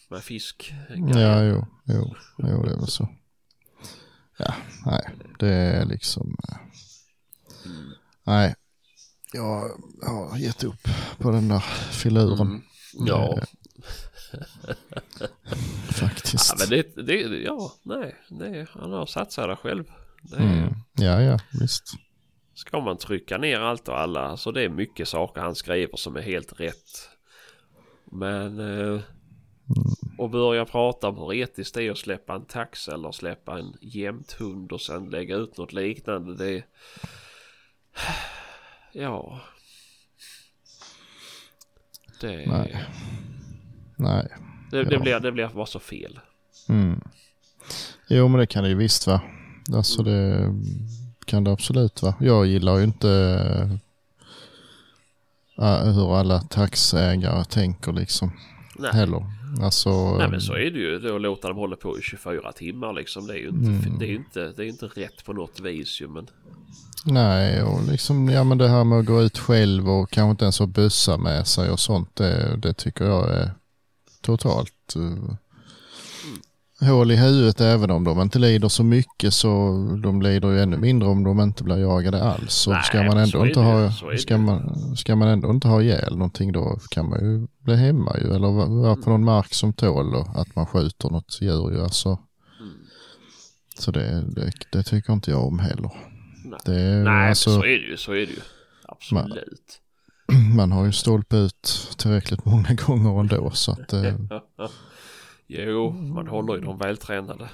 Med 0.09 0.23
fisk. 0.23 0.75
Ja, 0.89 1.43
jo, 1.43 1.67
jo, 1.85 2.15
jo, 2.39 2.63
det 2.63 2.71
är 2.73 2.77
väl 2.77 2.87
så. 2.87 3.09
Ja, 4.39 4.55
nej, 4.87 5.11
det 5.39 5.49
är 5.49 5.85
liksom. 5.85 6.37
Mm. 7.65 7.93
Nej, 8.25 8.55
jag 9.33 9.71
har 10.03 10.39
gett 10.39 10.65
upp 10.65 10.89
på 11.19 11.31
den 11.31 11.49
där 11.49 11.61
filuren. 11.91 12.49
Mm. 12.49 12.63
Ja. 13.07 13.39
Faktiskt. 15.93 16.51
Ja, 16.51 16.57
men 16.59 16.69
det, 16.69 17.07
det, 17.07 17.21
ja, 17.43 17.73
nej, 17.83 18.17
nej, 18.29 18.67
han 18.71 18.93
har 18.93 19.07
satsat 19.07 19.49
där 19.49 19.57
själv. 19.57 19.85
Det 20.23 20.37
Mm. 20.37 20.75
Ja, 20.97 21.23
ja, 21.23 21.39
visst. 21.61 21.85
Ska 22.55 22.81
man 22.81 22.99
trycka 22.99 23.39
ner 23.39 23.61
allt 23.61 23.89
och 23.89 24.01
alla 24.01 24.37
så 24.37 24.51
det 24.51 24.63
är 24.63 24.69
mycket 24.69 25.09
saker 25.09 25.41
han 25.41 25.55
skriver 25.55 25.97
som 25.97 26.17
är 26.17 26.23
helt 26.23 26.61
rätt. 26.61 27.09
Men 28.05 28.61
eh, 28.61 29.01
och 30.19 30.31
börja 30.31 30.65
prata 30.65 31.09
om 31.09 31.17
hur 31.17 31.35
etiskt 31.35 31.75
det 31.75 31.83
är 31.83 31.91
att 31.91 31.99
släppa 31.99 32.35
en 32.35 32.45
tax 32.45 32.89
eller 32.89 33.13
släppa 33.13 33.59
en 33.59 33.77
jämthund 33.81 34.73
och 34.73 34.81
sen 34.81 35.11
lägga 35.11 35.37
ut 35.37 35.59
något 35.59 35.73
liknande. 35.73 36.35
Det 36.35 36.65
Ja. 38.93 39.41
Det, 42.21 42.47
Nej. 42.47 42.85
Nej. 44.05 44.29
det, 44.71 44.85
det, 44.85 44.95
Ja. 44.95 45.01
blir, 45.01 45.21
det 45.21 45.33
blir 45.33 45.51
bara 45.55 45.67
så 45.67 45.79
fel. 45.79 46.21
Mm. 46.69 47.01
Jo, 48.09 48.29
men 48.29 48.41
det 48.41 48.47
kan 48.47 48.63
det 48.63 48.69
ju 48.69 48.75
visst 48.77 49.07
vara. 49.07 49.21
Alltså 49.75 50.03
det 50.03 50.55
kan 51.25 51.45
det 51.45 51.53
absolut 51.53 52.03
vara. 52.03 52.15
Jag 52.21 52.47
gillar 52.47 52.79
ju 52.79 52.85
inte 52.85 53.09
äh, 55.59 55.85
hur 55.93 56.17
alla 56.17 56.41
taxägare 56.41 57.45
tänker 57.45 57.93
liksom 57.93 58.33
Nej. 58.79 58.91
heller. 58.93 59.25
Alltså, 59.63 60.17
Nej 60.19 60.29
men 60.29 60.41
så 60.41 60.53
är 60.53 60.71
det 60.71 60.79
ju. 60.79 60.99
Då 60.99 61.19
låta 61.19 61.49
dem 61.49 61.57
hålla 61.57 61.77
på 61.77 61.99
i 61.99 62.03
24 62.03 62.53
timmar 62.53 62.93
liksom. 62.93 63.27
Det 63.27 63.33
är 63.35 63.39
ju 63.39 63.49
inte, 63.49 63.89
Mm. 63.89 63.99
det 63.99 64.07
är 64.07 64.15
inte, 64.15 64.53
det 64.57 64.65
är 64.65 64.69
inte 64.69 64.87
rätt 64.87 65.25
på 65.25 65.33
något 65.33 65.61
vis 65.61 66.01
ju. 66.01 66.09
Men 66.09 66.27
Nej, 67.07 67.63
och 67.63 67.83
liksom, 67.91 68.29
ja 68.29 68.45
men 68.45 68.59
det 68.59 68.69
här 68.69 68.85
med 68.85 68.99
att 68.99 69.05
gå 69.07 69.23
ut 69.23 69.39
själv 69.39 69.89
och 69.91 70.11
kanske 70.11 70.31
inte 70.31 70.45
ens 70.45 70.59
ha 70.59 70.67
bössa 70.67 71.17
med 71.19 71.47
sig 71.47 71.71
och 71.71 71.81
sånt, 71.81 72.17
det, 72.17 72.57
det 72.57 72.73
tycker 72.75 73.05
jag 73.05 73.31
är 73.31 73.51
totalt 74.25 74.95
uh, 74.97 75.35
hål 76.81 77.11
i 77.11 77.17
huvudet 77.17 77.61
även 77.61 77.91
om 77.91 78.05
de 78.05 78.21
inte 78.21 78.39
lider 78.39 78.69
så 78.69 78.85
mycket 78.85 79.35
så 79.35 79.49
de 80.03 80.23
lider 80.23 80.49
ju 80.51 80.61
ännu 80.61 80.77
mindre 80.77 81.09
om 81.09 81.25
de 81.25 81.41
inte 81.41 81.65
blir 81.65 81.77
jagade 81.77 82.23
alls. 82.23 82.55
Så 82.55 82.71
Nej, 82.71 82.83
ska 82.85 83.03
man 83.03 83.19
ändå 83.19 83.47
inte 83.47 83.61
ha, 83.61 83.93
så 83.93 84.09
är 84.09 84.13
det 84.13 84.19
ska 84.19 84.35
ju. 84.35 84.41
man, 84.41 84.97
ska 84.97 85.17
man 85.17 85.29
ändå 85.29 85.51
inte 85.51 85.69
ha 85.69 85.83
ihjäl 85.83 86.17
någonting 86.17 86.53
då 86.53 86.79
kan 86.91 87.09
man 87.09 87.21
ju 87.21 87.47
bli 87.59 87.77
hemma 87.77 88.17
ju 88.19 88.35
eller 88.35 88.53
va- 88.53 88.67
vara 88.67 88.97
på 88.97 89.11
någon 89.11 89.25
mark 89.25 89.55
som 89.55 89.73
tål 89.73 90.15
att 90.35 90.57
man 90.57 90.67
skjuter 90.67 91.11
något 91.11 91.39
djur 91.41 91.71
ju 91.71 91.83
alltså. 91.83 92.09
Mm. 92.61 92.73
Så 93.79 93.91
det, 93.91 94.25
det, 94.29 94.53
det 94.73 94.83
tycker 94.83 95.13
inte 95.13 95.31
jag 95.31 95.47
om 95.47 95.59
heller. 95.59 95.91
Nej. 96.45 96.59
Det 96.65 97.03
Nej 97.05 97.29
alltså, 97.29 97.51
så 97.51 97.65
är 97.65 97.79
det 97.79 97.87
ju. 97.91 97.97
Så 97.97 98.13
är 98.13 98.17
det 98.27 98.33
ju. 98.33 98.41
Absolut. 98.89 99.25
man 99.29 99.39
har 100.73 100.85
ju 100.85 100.93
stolpat 100.93 101.39
ut 101.39 101.95
tillräckligt 101.99 102.45
många 102.45 102.75
gånger 102.87 103.21
ändå 103.21 103.51
så 103.51 103.73
att 103.73 103.93
eh, 103.93 104.15
jo, 105.47 105.91
man 105.91 106.29
håller 106.29 106.55
ju 106.55 106.61
de 106.61 106.79
vältränade. 106.79 107.49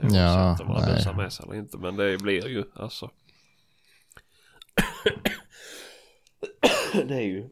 Ja, 0.00 0.58
om 0.60 0.68
man 0.68 0.82
har 0.82 1.04
nej. 1.04 1.14
med 1.16 1.32
sig 1.32 1.44
eller 1.46 1.58
inte. 1.58 1.78
Men 1.78 1.96
det 1.96 2.18
blir 2.22 2.48
ju 2.48 2.64
alltså. 2.74 3.10
det 6.92 7.14
är 7.14 7.20
ju. 7.20 7.48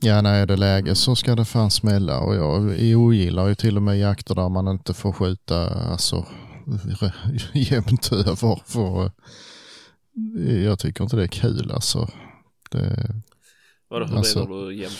ja 0.00 0.22
nej 0.22 0.40
är 0.40 0.46
det 0.46 0.56
läge 0.56 0.94
så 0.94 1.16
ska 1.16 1.34
det 1.34 1.44
fan 1.44 1.70
smälla 1.70 2.20
och 2.20 2.34
jag 2.34 2.62
ogillar 2.96 3.48
ju 3.48 3.54
till 3.54 3.76
och 3.76 3.82
med 3.82 3.98
jakter 3.98 4.34
där 4.34 4.48
man 4.48 4.68
inte 4.68 4.94
får 4.94 5.12
skjuta 5.12 5.68
alltså 5.68 6.26
jämnt 7.54 8.12
över 8.12 8.62
för 8.66 9.10
eh, 10.38 10.64
jag 10.64 10.78
tycker 10.78 11.04
inte 11.04 11.16
det 11.16 11.22
är 11.22 11.26
kul 11.28 11.70
alltså. 11.70 12.08
Det, 12.70 13.14
Vadå 13.88 14.04
hur 14.06 14.16
Alltså- 14.16 14.44
menar 14.48 14.66
du 14.66 14.74
jämt? 14.76 14.98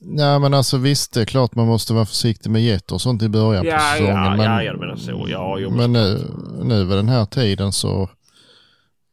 nej 0.00 0.38
men 0.38 0.54
alltså 0.54 0.76
visst 0.78 1.12
det 1.12 1.20
är 1.20 1.24
klart 1.24 1.54
man 1.54 1.66
måste 1.66 1.92
vara 1.94 2.06
försiktig 2.06 2.50
med 2.50 2.62
getter 2.62 2.94
och 2.94 3.00
sånt 3.00 3.22
i 3.22 3.28
början 3.28 3.62
på 3.64 3.68
Ja, 3.70 3.78
säsongen. 3.78 4.14
ja, 4.14 4.30
men, 4.36 4.40
ja, 4.46 4.62
jag 4.62 4.78
menar 4.78 4.96
så. 4.96 5.26
Ja, 5.28 5.58
jo, 5.58 5.70
men 5.70 5.92
nu, 5.92 6.20
nu 6.62 6.84
vid 6.84 6.96
den 6.96 7.08
här 7.08 7.24
tiden 7.24 7.72
så, 7.72 8.08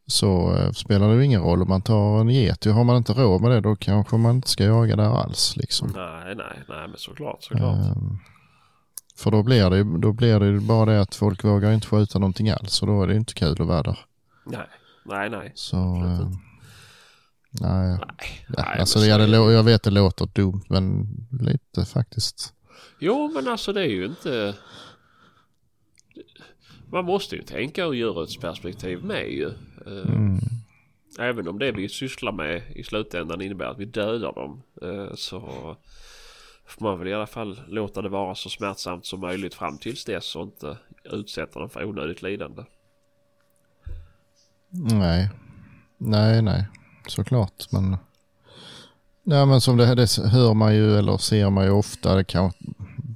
så 0.07 0.55
eh, 0.57 0.71
spelar 0.71 1.09
det 1.09 1.15
ju 1.15 1.25
ingen 1.25 1.41
roll 1.41 1.61
om 1.61 1.69
man 1.69 1.81
tar 1.81 2.19
en 2.21 2.29
get. 2.29 2.65
Har 2.65 2.83
man 2.83 2.97
inte 2.97 3.13
råd 3.13 3.41
med 3.41 3.51
det 3.51 3.61
då 3.61 3.75
kanske 3.75 4.17
man 4.17 4.35
inte 4.35 4.49
ska 4.49 4.63
jaga 4.63 4.95
där 4.95 5.21
alls. 5.23 5.57
Liksom. 5.57 5.93
Nej, 5.95 6.35
nej, 6.35 6.63
nej, 6.69 6.87
men 6.87 6.97
såklart, 6.97 7.43
såklart. 7.43 7.75
Ehm, 7.75 8.17
för 9.17 9.31
då 9.31 9.43
blir, 9.43 9.69
det, 9.69 9.99
då 9.99 10.11
blir 10.13 10.39
det 10.39 10.59
bara 10.59 10.85
det 10.85 11.01
att 11.01 11.15
folk 11.15 11.43
vågar 11.43 11.71
inte 11.71 11.87
skjuta 11.87 12.19
någonting 12.19 12.49
alls 12.49 12.81
och 12.81 12.87
då 12.87 13.03
är 13.03 13.07
det 13.07 13.15
inte 13.15 13.33
kul 13.33 13.51
att 13.61 13.67
vara 13.67 13.83
där. 13.83 13.99
Nej, 14.45 14.67
nej, 15.05 15.29
nej. 15.29 15.51
Så. 15.55 15.77
Nej, 17.51 17.89
Nej, 17.89 18.45
nej, 18.57 18.79
alltså 18.79 18.99
det, 18.99 19.05
jag 19.07 19.63
vet 19.63 19.83
det 19.83 19.89
låter 19.89 20.25
dumt 20.25 20.61
men 20.69 21.07
lite 21.41 21.85
faktiskt. 21.85 22.53
Jo, 22.99 23.31
men 23.35 23.47
alltså 23.47 23.73
det 23.73 23.81
är 23.81 23.89
ju 23.89 24.05
inte... 24.05 24.55
Man 26.91 27.05
måste 27.05 27.35
ju 27.35 27.41
tänka 27.41 27.83
ur 27.85 27.93
djurets 27.93 28.37
perspektiv 28.37 29.03
med 29.03 29.31
ju. 29.31 29.47
Eh, 29.85 30.05
Mm. 30.05 30.39
Även 31.19 31.47
om 31.47 31.59
det 31.59 31.71
vi 31.71 31.89
sysslar 31.89 32.31
med 32.31 32.61
i 32.75 32.83
slutändan 32.83 33.41
innebär 33.41 33.65
att 33.65 33.77
vi 33.79 33.85
dödar 33.85 34.33
dem. 34.33 34.61
eh, 34.81 35.15
Så 35.15 35.39
får 36.65 36.83
man 36.85 36.99
väl 36.99 37.07
i 37.07 37.13
alla 37.13 37.27
fall 37.27 37.61
låta 37.67 38.01
det 38.01 38.09
vara 38.09 38.35
så 38.35 38.49
smärtsamt 38.49 39.05
som 39.05 39.19
möjligt 39.19 39.53
fram 39.53 39.77
tills 39.77 40.05
dess 40.05 40.35
och 40.35 40.43
inte 40.43 40.77
utsätta 41.03 41.59
dem 41.59 41.69
för 41.69 41.85
onödigt 41.85 42.21
lidande. 42.21 42.63
Nej, 44.69 45.29
nej, 45.97 46.41
nej, 46.41 46.67
såklart. 47.09 47.65
Men, 47.71 47.97
nej, 49.23 49.45
men 49.45 49.61
som 49.61 49.77
det, 49.77 49.95
det 49.95 50.17
hör 50.31 50.53
man 50.53 50.75
ju 50.75 50.97
eller 50.97 51.17
ser 51.17 51.49
man 51.49 51.65
ju 51.65 51.71
ofta. 51.71 52.15
Det 52.15 52.23
kan 52.23 52.51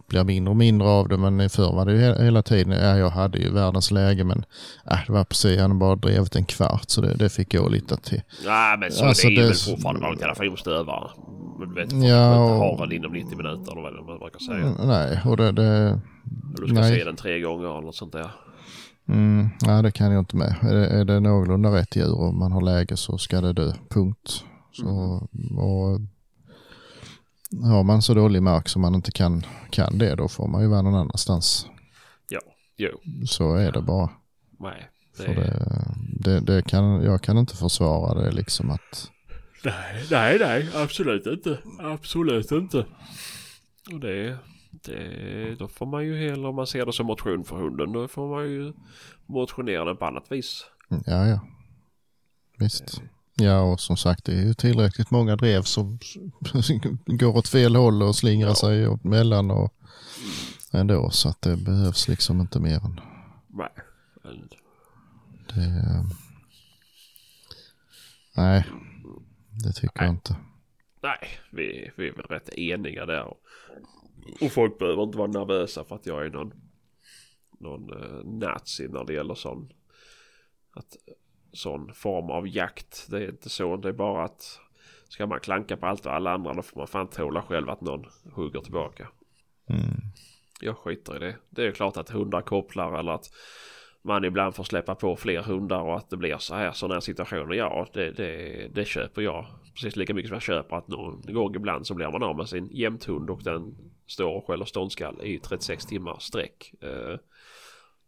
blir 0.08 0.24
mindre 0.24 0.50
och 0.52 0.58
mindre 0.58 0.88
av 0.88 1.08
det, 1.08 1.18
men 1.18 1.50
förr 1.50 1.72
var 1.76 1.86
det 1.86 1.92
ju 1.92 1.98
he- 2.02 2.24
hela 2.24 2.42
tiden. 2.44 2.72
Ja, 2.72 2.98
jag 2.98 3.10
hade 3.10 3.38
ju 3.38 3.52
världens 3.54 3.92
läge, 3.92 4.24
men 4.24 4.46
äh, 4.92 4.98
det 5.08 5.14
var 5.14 5.24
precis, 5.24 5.60
han 5.60 5.80
bara 5.80 5.96
drevit 5.96 6.36
en 6.36 6.46
kvart, 6.46 6.84
så 6.90 7.02
det, 7.02 7.14
det 7.14 7.30
fick 7.30 7.54
jag 7.54 7.72
lite 7.72 7.98
till. 7.98 8.22
Nej 8.46 8.78
men 8.78 8.92
så 8.92 9.06
Alltså, 9.06 9.28
det 9.28 9.34
är 9.36 9.42
det- 9.42 9.48
väl 9.48 9.56
fortfarande 9.56 10.02
bara 10.02 10.12
en 10.12 10.18
telefonstövare. 10.18 11.10
Men 11.60 11.70
Du 11.70 11.76
vet, 11.76 11.92
Ja, 11.92 12.36
får 12.36 12.44
inte 12.44 12.54
och- 12.54 12.78
ha 12.78 12.86
den 12.86 12.92
inom 12.92 13.12
90 13.14 13.38
minuter 13.38 13.72
eller 13.72 13.82
vad 13.82 14.06
man 14.06 14.20
brukar 14.20 14.40
säga. 14.40 14.76
Nej, 14.88 15.20
och 15.26 15.38
det, 15.38 15.52
det 15.52 16.00
Du 16.58 16.66
ska 16.68 16.74
nej. 16.74 17.00
se 17.00 17.04
den 17.04 17.16
tre 17.16 17.40
gånger 17.40 17.70
eller 17.72 17.82
något 17.82 17.96
sånt 17.96 18.12
där. 18.12 18.32
Mm, 19.08 19.50
nej, 19.62 19.84
det 19.84 19.92
kan 19.92 20.12
jag 20.12 20.20
inte 20.22 20.36
med. 20.36 20.56
Är 20.62 20.74
det, 20.76 20.88
är 20.88 21.06
det 21.06 21.20
någorlunda 21.20 21.70
rätt 21.76 21.96
djur 21.96 22.14
och 22.16 22.34
man 22.34 22.52
har 22.52 22.62
läge 22.62 22.98
så 22.98 23.18
ska 23.18 23.42
det 23.42 23.54
dö. 23.54 23.74
Punkt. 23.90 24.44
Så, 24.72 24.88
och, 25.58 26.00
har 27.64 27.84
man 27.84 28.02
så 28.02 28.14
dålig 28.14 28.44
mark 28.44 28.70
som 28.70 28.82
man 28.82 28.96
inte 28.96 29.12
kan, 29.12 29.46
kan 29.70 29.98
det, 29.98 30.16
då 30.16 30.28
får 30.28 30.48
man 30.48 30.62
ju 30.62 30.68
vara 30.68 30.82
någon 30.82 30.96
annanstans. 30.96 31.68
Ja, 32.30 32.40
jo, 32.78 32.90
Så 33.26 33.56
är 33.56 33.72
det 33.72 33.82
bara. 33.82 34.10
nej. 34.60 34.90
Det 35.18 35.26
är... 35.26 35.36
det, 35.36 36.40
det, 36.40 36.40
det 36.40 36.62
kan, 36.62 37.04
jag 37.04 37.22
kan 37.22 37.38
inte 37.38 37.56
försvara 37.56 38.22
det 38.22 38.32
liksom 38.32 38.72
att... 38.72 39.10
Nej, 39.66 40.06
nej, 40.12 40.38
nej, 40.40 40.70
absolut 40.76 41.26
inte. 41.26 41.60
Absolut 41.80 42.52
inte. 42.52 42.86
Och 43.94 44.00
det, 44.00 44.38
det, 44.86 45.56
då 45.60 45.68
får 45.68 45.86
man 45.86 46.06
ju 46.06 46.30
hellre, 46.30 46.48
om 46.48 46.56
man 46.56 46.68
ser 46.68 46.86
det 46.86 46.94
som 46.94 47.06
motion 47.06 47.44
för 47.46 47.56
hunden, 47.56 47.92
då 47.92 48.08
får 48.08 48.30
man 48.36 48.44
ju 48.50 48.74
motionera 49.26 49.86
den 49.86 49.98
på 49.98 50.06
annat 50.06 50.32
vis. 50.32 50.66
Ja, 50.90 51.28
ja. 51.28 51.40
Visst. 52.60 53.02
Ja, 53.36 53.62
och 53.62 53.80
som 53.80 53.98
sagt 53.98 54.26
det 54.26 54.32
är 54.34 54.46
ju 54.46 54.54
tillräckligt 54.54 55.12
många 55.12 55.36
drev 55.36 55.62
som 55.62 56.00
går 57.06 57.38
åt 57.38 57.48
fel 57.48 57.76
håll 57.76 58.04
och 58.04 58.16
slingrar 58.16 58.50
Ja. 58.50 58.56
sig 58.56 58.88
åt 58.88 59.04
mellan 59.04 59.52
och 59.52 59.74
ändå. 60.74 61.10
Så 61.10 61.30
att 61.30 61.42
det 61.42 61.58
behövs 61.58 62.08
liksom 62.08 62.42
inte 62.42 62.60
mer 62.60 62.76
än 62.86 63.00
Nej. 63.48 63.70
Det. 65.56 66.06
Nej, 68.36 68.64
det 69.64 69.74
tycker 69.74 69.92
jag 69.96 70.04
Nej. 70.04 70.10
inte. 70.10 70.36
nej, 71.04 71.30
vi, 71.52 71.92
vi 71.98 72.08
är 72.08 72.14
väl 72.14 72.26
rätt 72.26 72.50
eniga 72.50 73.06
där. 73.06 73.34
Och, 74.42 74.52
folk 74.52 74.80
behöver 74.80 75.04
inte 75.04 75.18
vara 75.18 75.32
nervösa 75.32 75.84
för 75.84 75.96
att 75.96 76.06
jag 76.06 76.26
är 76.26 76.30
någon, 76.30 76.54
någon 77.60 78.04
eh, 78.04 78.24
nazi 78.24 78.88
när 78.88 79.04
det 79.04 79.14
gäller 79.14 79.36
sån, 79.36 79.74
att, 80.72 80.98
sån 81.52 81.94
form 81.94 82.30
av 82.30 82.48
jakt. 82.48 83.08
Det 83.10 83.18
är 83.18 83.30
inte 83.30 83.50
så. 83.50 83.78
Det 83.78 83.90
är 83.90 83.94
bara 83.94 84.24
att 84.26 84.60
ska 85.10 85.26
man 85.26 85.40
klanka 85.40 85.78
på 85.78 85.86
allt 85.86 86.06
och 86.06 86.14
alla 86.14 86.32
andra 86.32 86.54
då 86.54 86.62
får 86.62 86.80
man 86.80 86.88
fan 86.88 87.08
tåla 87.08 87.42
själv 87.42 87.70
att 87.70 87.82
någon 87.82 88.06
hugger 88.34 88.62
tillbaka. 88.62 89.08
Mm. 89.70 89.82
Jag 90.62 90.78
skiter 90.78 91.16
i 91.16 91.20
det. 91.20 91.36
Det 91.50 91.68
är 91.68 91.72
klart 91.72 91.98
att 91.98 92.10
hundar 92.10 92.42
kopplar 92.42 93.00
eller 93.00 93.12
att 93.12 93.30
man 94.02 94.26
ibland 94.26 94.56
får 94.56 94.64
släppa 94.64 94.96
på 94.96 95.16
fler 95.16 95.42
hundar 95.42 95.82
och 95.82 95.98
att 95.98 96.10
det 96.10 96.18
blir 96.18 96.38
så 96.38 96.56
här 96.56 96.72
sådana 96.72 96.94
här 96.94 97.02
situationer. 97.02 97.54
Ja, 97.54 97.88
det, 97.94 98.12
det, 98.12 98.68
det 98.74 98.86
köper 98.86 99.22
jag. 99.22 99.46
Precis 99.74 99.96
lika 99.96 100.14
mycket 100.14 100.30
som 100.30 100.36
jag 100.36 100.42
köper 100.42 100.76
att 100.76 100.88
någon 100.88 101.34
gång 101.34 101.56
ibland 101.56 101.88
så 101.88 101.94
blir 101.94 102.12
man 102.12 102.24
av 102.24 102.38
med 102.38 102.50
sin 102.50 102.70
jämthund 102.72 103.30
och 103.30 103.44
den 103.44 103.76
står 104.08 104.30
och 104.38 104.48
skäller 104.48 104.66
ståndskall 104.66 105.22
i 105.24 105.40
36 105.40 105.86
timmar 105.86 106.18
sträck. 106.20 106.74
Eh, 106.82 107.20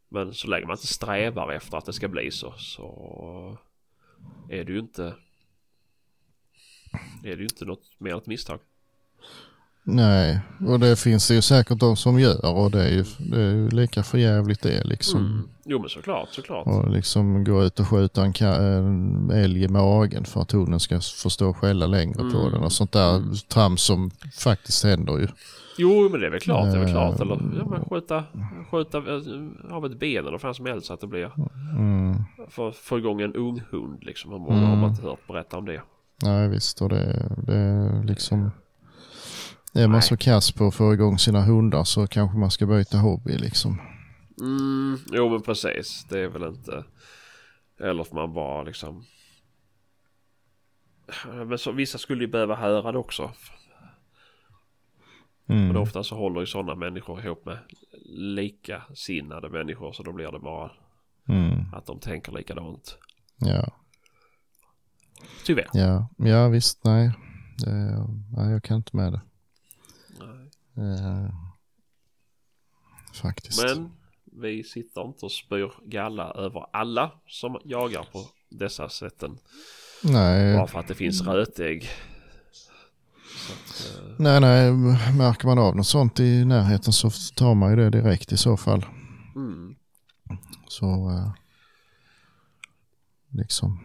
Men 0.09 0.33
så 0.33 0.47
länge 0.47 0.65
man 0.65 0.73
inte 0.73 0.87
strävar 0.87 1.51
efter 1.53 1.77
att 1.77 1.85
det 1.85 1.93
ska 1.93 2.07
bli 2.07 2.31
så 2.31 2.53
så 2.57 3.57
är 4.49 4.63
det 4.63 4.71
ju 4.71 4.79
inte 4.79 5.13
är 7.23 7.29
det 7.29 7.35
ju 7.35 7.43
inte 7.43 7.65
något 7.65 7.83
mer 7.97 8.17
ett 8.17 8.27
misstag. 8.27 8.59
Nej, 9.87 10.39
och 10.67 10.79
det 10.79 10.99
finns 10.99 11.27
det 11.27 11.33
ju 11.33 11.41
säkert 11.41 11.79
de 11.79 11.95
som 11.97 12.19
gör 12.19 12.45
och 12.45 12.71
det 12.71 12.83
är 12.83 12.89
ju, 12.89 13.03
det 13.19 13.41
är 13.41 13.51
ju 13.51 13.69
lika 13.69 14.03
förjävligt 14.03 14.61
det 14.61 14.83
liksom. 14.83 15.19
Mm. 15.19 15.49
Jo 15.65 15.79
men 15.79 15.89
såklart, 15.89 16.29
såklart. 16.33 16.67
Och 16.67 16.89
liksom 16.89 17.43
gå 17.43 17.63
ut 17.63 17.79
och 17.79 17.87
skjuta 17.87 18.25
en, 18.25 18.33
en 18.41 19.31
älg 19.31 19.63
i 19.63 19.67
magen 19.67 20.25
för 20.25 20.41
att 20.41 20.51
hunden 20.51 20.79
ska 20.79 20.99
förstå 20.99 21.53
skälla 21.53 21.87
längre 21.87 22.15
på 22.31 22.37
Mm. 22.39 22.51
den 22.51 22.63
och 22.63 22.71
sånt 22.71 22.91
där 22.91 23.47
trams 23.47 23.81
som 23.81 24.11
faktiskt 24.33 24.83
händer 24.83 25.17
ju. 25.17 25.27
Jo 25.77 26.09
men 26.09 26.19
det 26.19 26.25
är 26.25 26.31
väl 26.31 26.39
klart, 26.39 26.71
det 26.71 26.77
är 26.77 26.79
väl 26.79 26.91
klart. 26.91 27.15
Eh. 27.15 27.21
Eller 27.21 27.39
ja, 27.57 27.65
men 27.69 27.85
skjuta, 27.85 28.23
skjuta 28.71 28.97
eh, 28.97 29.75
av 29.75 29.85
ett 29.85 29.99
ben 29.99 30.27
eller 30.27 30.39
vad 30.43 30.55
som 30.55 30.65
helst 30.65 30.87
så 30.87 30.93
att 30.93 30.99
det 31.01 31.07
blir. 31.07 31.31
Mm. 31.77 32.15
För 32.49 32.69
att 32.69 32.75
få 32.75 32.97
igång 32.97 33.21
en 33.21 33.33
ung 33.35 33.61
hund 33.71 34.03
liksom. 34.03 34.31
Har 34.31 34.39
man, 34.39 34.51
Mm. 34.57 34.69
har 34.69 34.75
man 34.75 34.89
inte 34.89 35.01
hört 35.01 35.27
berätta 35.27 35.57
om 35.57 35.65
det. 35.65 35.81
Nej 36.23 36.49
visst, 36.49 36.81
och 36.81 36.89
det, 36.89 37.29
det 37.47 37.55
är 37.55 38.03
liksom... 38.03 38.51
Är 39.73 39.87
man 39.87 39.91
Nej. 39.91 40.01
så 40.01 40.17
kass 40.17 40.51
på 40.51 40.67
att 40.67 40.75
få 40.75 40.93
igång 40.93 41.17
sina 41.19 41.41
hundar 41.41 41.83
så 41.83 42.07
kanske 42.07 42.37
man 42.37 42.51
ska 42.51 42.65
byta 42.65 42.97
hobby 42.97 43.37
liksom. 43.37 43.81
Mm, 44.41 44.97
jo 45.11 45.29
men 45.29 45.41
precis. 45.41 46.05
Det 46.09 46.19
är 46.19 46.27
väl 46.29 46.43
inte... 46.43 46.83
Eller 47.79 48.03
får 48.03 48.15
man 48.15 48.33
bara 48.33 48.63
liksom... 48.63 49.03
Men 51.33 51.57
så, 51.57 51.71
vissa 51.71 51.97
skulle 51.97 52.23
ju 52.23 52.27
behöva 52.31 52.55
höra 52.55 52.91
det 52.91 52.97
också. 52.97 53.31
Mm. 55.47 55.67
Men 55.67 55.77
ofta 55.77 56.03
så 56.03 56.15
håller 56.15 56.39
ju 56.39 56.45
sådana 56.45 56.75
människor 56.75 57.25
ihop 57.25 57.45
med 57.45 57.57
likasinnade 58.09 59.49
människor. 59.49 59.93
Så 59.93 60.03
då 60.03 60.11
blir 60.13 60.31
det 60.31 60.39
bara 60.39 60.71
Mm. 61.29 61.65
att 61.73 61.85
de 61.85 61.99
tänker 61.99 62.31
likadant. 62.31 62.97
Ja. 63.37 63.71
Tyvärr. 65.45 65.69
Ja. 65.73 66.07
ja, 66.17 66.47
visst, 66.47 66.83
nej. 66.83 67.11
Det, 67.57 67.71
nej. 68.37 68.51
Jag 68.51 68.63
kan 68.63 68.77
inte 68.77 68.95
med 68.97 69.13
det. 69.13 69.21
Eh, 70.77 71.29
faktiskt. 73.21 73.63
Men 73.63 73.91
vi 74.41 74.63
sitter 74.63 75.01
inte 75.01 75.25
och 75.25 75.31
spyr 75.31 75.71
galla 75.85 76.31
över 76.31 76.65
alla 76.73 77.11
som 77.27 77.59
jagar 77.63 78.07
på 78.11 78.25
dessa 78.49 78.89
sätten. 78.89 79.37
nej. 80.03 80.57
Bara 80.57 80.67
för 80.67 80.79
att 80.79 80.87
det 80.87 80.95
finns 80.95 81.21
rötägg. 81.21 81.87
Att, 83.53 83.97
eh, 83.97 84.15
nej, 84.17 84.39
nej. 84.41 84.71
Märker 85.13 85.47
man 85.47 85.59
av 85.59 85.75
något 85.75 85.87
sånt 85.87 86.19
i 86.19 86.45
närheten 86.45 86.93
så 86.93 87.09
tar 87.35 87.55
man 87.55 87.69
ju 87.69 87.75
det 87.75 87.89
direkt 87.89 88.31
i 88.31 88.37
så 88.37 88.57
fall. 88.57 88.85
mm. 89.35 89.75
Så 90.67 91.09
eh, 91.09 91.31
liksom. 93.29 93.79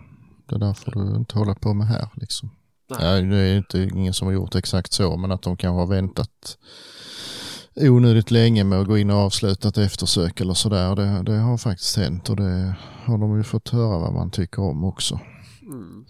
Det 0.48 0.58
där 0.58 0.74
får 0.74 0.92
du 0.92 1.16
inte 1.16 1.38
hålla 1.38 1.54
på 1.54 1.74
med 1.74 1.86
här 1.86 2.08
liksom. 2.14 2.50
Nej. 2.90 2.98
Nej, 3.00 3.22
det 3.22 3.36
är 3.36 3.56
inte 3.56 3.82
ingen 3.82 4.14
som 4.14 4.26
har 4.26 4.32
gjort 4.32 4.54
exakt 4.54 4.92
så, 4.92 5.16
men 5.16 5.32
att 5.32 5.42
de 5.42 5.56
kanske 5.56 5.80
har 5.80 5.86
väntat 5.86 6.58
onödigt 7.76 8.30
länge 8.30 8.64
med 8.64 8.80
att 8.80 8.86
gå 8.86 8.98
in 8.98 9.10
och 9.10 9.16
avsluta 9.16 9.68
ett 9.68 9.78
eftersök 9.78 10.40
eller 10.40 10.54
sådär. 10.54 10.96
Det, 10.96 11.22
det 11.22 11.38
har 11.38 11.58
faktiskt 11.58 11.96
hänt 11.96 12.28
och 12.28 12.36
det 12.36 12.74
har 13.04 13.18
de 13.18 13.36
ju 13.36 13.42
fått 13.42 13.68
höra 13.68 13.98
vad 13.98 14.12
man 14.12 14.30
tycker 14.30 14.62
om 14.62 14.84
också. 14.84 15.20
Mm. 15.62 16.04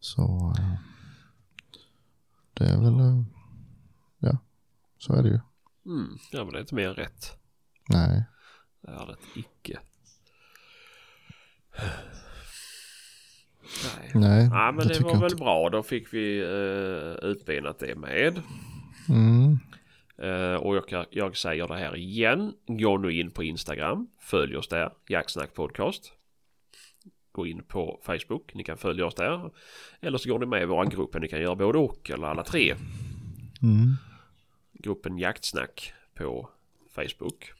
Så 0.00 0.54
eh, 0.58 0.74
det 2.62 2.68
är 2.68 2.80
väl, 2.80 3.00
eh, 3.00 3.22
ja, 4.18 4.38
så 4.98 5.14
är 5.14 5.22
det 5.22 5.28
ju. 5.28 5.40
Mm. 5.86 6.18
Ja 6.32 6.44
men 6.44 6.52
det 6.52 6.58
är 6.58 6.60
inte 6.60 6.74
mer 6.74 6.88
än 6.88 6.94
rätt. 6.94 7.38
Nej, 7.88 8.24
Det 8.80 8.90
är 8.90 9.06
det 9.06 9.40
icke. 9.40 9.78
Nej. 13.84 14.10
nej, 14.14 14.48
Ja 14.52 14.72
men 14.72 14.88
det 14.88 15.00
var 15.00 15.20
väl 15.20 15.36
bra. 15.36 15.70
Då 15.70 15.82
fick 15.82 16.14
vi 16.14 16.42
uh, 16.42 17.30
utbenat 17.30 17.78
det 17.78 17.94
med. 17.94 18.42
Mm, 19.08 19.58
Eh, 20.22 20.54
och 20.54 20.76
jag, 20.90 21.06
jag 21.10 21.36
säger 21.36 21.68
det 21.68 21.76
här 21.76 21.96
igen. 21.96 22.54
Gå 22.66 22.98
nu 22.98 23.12
in 23.12 23.30
på 23.30 23.42
Instagram. 23.44 24.08
Följ 24.20 24.56
oss 24.56 24.68
där. 24.68 24.90
Jacksnack 25.08 25.54
podcast. 25.54 26.12
Gå 27.32 27.46
in 27.46 27.62
på 27.62 28.00
Facebook. 28.02 28.54
Ni 28.54 28.64
kan 28.64 28.76
följa 28.76 29.06
oss 29.06 29.14
där. 29.14 29.50
Eller 30.00 30.18
så 30.18 30.28
går 30.28 30.38
ni 30.38 30.46
med 30.46 30.62
i 30.62 30.64
våran 30.64 30.88
grupp. 30.88 31.20
Ni 31.20 31.28
kan 31.28 31.40
göra 31.40 31.54
både 31.54 31.78
och 31.78 32.10
eller 32.10 32.26
alla 32.26 32.44
tre. 32.44 32.74
mm, 33.62 33.96
Gruppen 34.72 35.18
Jaktsnack 35.18 35.92
på 36.14 36.48
Facebook. 36.94 37.52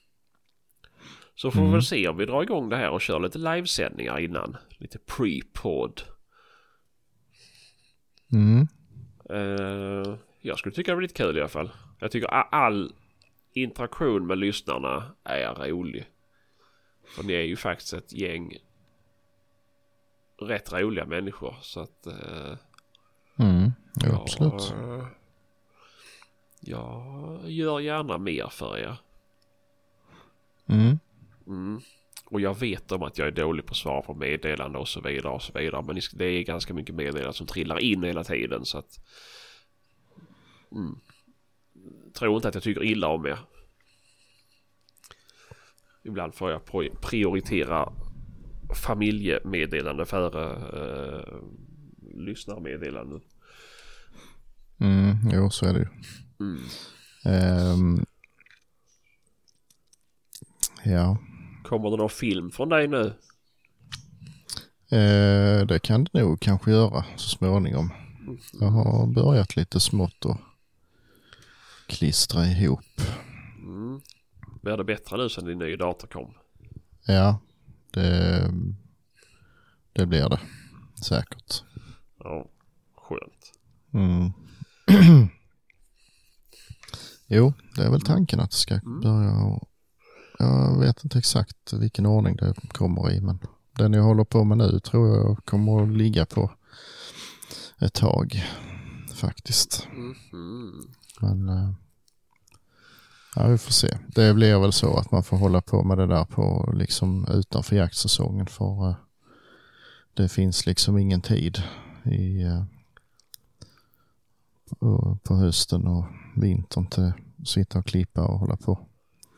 Så 1.34 1.50
får 1.50 1.58
vi 1.60 1.66
Mm. 1.66 1.72
väl 1.72 1.82
se 1.82 2.08
om 2.08 2.16
vi 2.16 2.26
drar 2.26 2.42
igång 2.42 2.68
det 2.68 2.76
här 2.76 2.90
och 2.90 3.00
kör 3.00 3.20
lite 3.20 3.38
livesändningar 3.38 4.18
innan. 4.18 4.56
Lite 4.78 4.98
pre-pod. 4.98 6.02
mm, 8.32 8.66
Eh, 9.30 10.14
jag 10.40 10.58
skulle 10.58 10.74
tycka 10.74 10.90
det 10.90 10.94
var 10.94 11.02
lite 11.02 11.14
kul 11.14 11.36
i 11.36 11.40
alla 11.40 11.48
fall. 11.48 11.70
Jag 11.98 12.10
tycker 12.10 12.28
all 12.28 12.92
interaktion 13.52 14.26
med 14.26 14.38
lyssnarna 14.38 15.04
är 15.24 15.54
rolig. 15.54 16.04
För 17.16 17.22
ni 17.22 17.32
är 17.32 17.42
ju 17.42 17.56
faktiskt 17.56 17.92
ett 17.92 18.12
gäng 18.12 18.56
rätt 20.48 20.72
roliga 20.72 21.04
människor. 21.04 21.56
Så 21.60 21.80
att... 21.80 22.06
eh, 22.06 22.56
mm. 23.38 23.72
Jag, 23.94 24.14
absolut. 24.14 24.72
eh, 24.72 25.06
jag 26.60 27.40
gör 27.50 27.80
gärna 27.80 28.18
mer 28.18 28.48
för 28.48 28.78
er. 28.78 28.96
Mm, 30.66 30.98
Mm. 31.46 31.80
Och 32.24 32.40
jag 32.40 32.58
vet 32.60 32.92
om 32.92 33.02
att 33.02 33.18
jag 33.18 33.28
är 33.28 33.32
dålig 33.32 33.66
på 33.66 33.70
att 33.70 33.76
svara 33.76 34.02
på 34.02 34.14
meddelanden 34.14 34.80
och 34.80 34.88
så 34.88 35.00
vidare 35.00 35.32
och 35.32 35.42
så 35.42 35.52
vidare. 35.58 35.82
Men 35.82 36.00
det 36.12 36.24
är 36.24 36.42
ganska 36.42 36.74
mycket 36.74 36.94
meddelanden 36.94 37.32
som 37.32 37.46
trillar 37.46 37.78
in 37.78 38.02
hela 38.02 38.24
tiden 38.24 38.64
så 38.64 38.78
att... 38.78 39.00
Mm. 40.72 40.98
Tror 42.18 42.36
inte 42.36 42.48
att 42.48 42.54
jag 42.54 42.62
tycker 42.64 42.84
illa 42.84 43.08
om 43.08 43.26
er. 43.26 43.38
Ibland 46.04 46.34
får 46.34 46.50
jag 46.50 46.64
prioritera 47.00 47.92
familjemeddelande 48.74 50.04
före 50.06 50.44
uh, 50.80 51.42
lyssnarmeddelanden. 52.14 53.20
mm, 54.80 55.16
jo, 55.32 55.50
så 55.50 55.66
är 55.66 55.72
det 55.72 55.78
ju. 55.78 55.86
Mm. 56.40 56.62
Ehm, 57.24 58.04
ja, 60.84 61.16
Kommer 61.64 61.90
det 61.90 61.96
någon 61.96 62.10
film 62.10 62.50
från 62.50 62.68
dig 62.68 62.88
nu? 62.88 63.06
eh, 64.90 65.66
det 65.66 65.78
kan 65.82 66.04
det 66.04 66.20
nog 66.20 66.40
kanske 66.40 66.70
göra 66.70 67.04
så 67.16 67.28
småningom. 67.28 67.92
Jag 68.60 68.66
har 68.68 69.06
börjat 69.06 69.56
lite 69.56 69.80
smått 69.80 70.24
och 70.24 70.36
klistra 71.86 72.44
ihop. 72.46 73.00
Mm. 73.58 74.00
Blir 74.62 74.76
det 74.76 74.84
bättre 74.84 75.16
nu 75.16 75.28
sen 75.28 75.44
din 75.44 75.58
nya 75.58 75.76
dator 75.76 76.08
kom? 76.08 76.34
Ja, 77.06 77.38
det, 77.92 78.50
det 79.92 80.06
blir 80.06 80.28
det 80.28 80.40
säkert. 81.04 81.62
Ja, 82.18 82.50
skönt. 82.96 83.52
Mm. 83.92 84.32
jo, 87.26 87.52
det 87.76 87.82
är 87.82 87.90
väl 87.90 88.00
tanken 88.00 88.40
att 88.40 88.50
det 88.50 88.56
ska 88.56 88.80
börja. 89.02 89.32
Och, 89.32 89.68
jag 90.38 90.78
vet 90.78 91.04
inte 91.04 91.18
exakt 91.18 91.72
vilken 91.72 92.06
ordning 92.06 92.36
det 92.36 92.54
kommer 92.68 93.10
i, 93.10 93.20
men 93.20 93.38
den 93.78 93.92
jag 93.92 94.02
håller 94.02 94.24
på 94.24 94.44
med 94.44 94.58
nu 94.58 94.80
tror 94.80 95.08
jag 95.08 95.44
kommer 95.44 95.82
att 95.82 95.88
ligga 95.88 96.26
på 96.26 96.50
ett 97.80 97.94
tag 97.94 98.44
faktiskt. 99.14 99.88
Mhm. 99.92 100.94
Men 101.20 101.48
eh, 101.48 101.72
ja, 103.36 103.46
vi 103.46 103.58
får 103.58 103.72
se. 103.72 103.98
Det 104.06 104.34
blir 104.34 104.58
väl 104.58 104.72
så 104.72 104.96
att 104.98 105.10
man 105.10 105.22
får 105.24 105.36
hålla 105.36 105.60
på 105.60 105.82
med 105.84 105.98
det 105.98 106.06
där 106.06 106.24
på 106.24 106.72
liksom 106.76 107.26
utanför 107.30 107.76
jaktsäsongen 107.76 108.46
för 108.46 108.88
eh, 108.88 108.94
det 110.14 110.28
finns 110.28 110.66
liksom 110.66 110.98
ingen 110.98 111.20
tid 111.20 111.62
i 112.04 112.42
eh, 112.42 112.64
på- 114.80 115.18
på 115.22 115.34
hösten 115.36 115.86
och 115.86 116.04
vintern 116.36 116.86
till 116.86 117.02
att 117.40 117.48
sitta 117.48 117.78
och 117.78 117.86
klippa 117.86 118.24
och 118.26 118.38
hålla 118.38 118.56
på. 118.56 118.78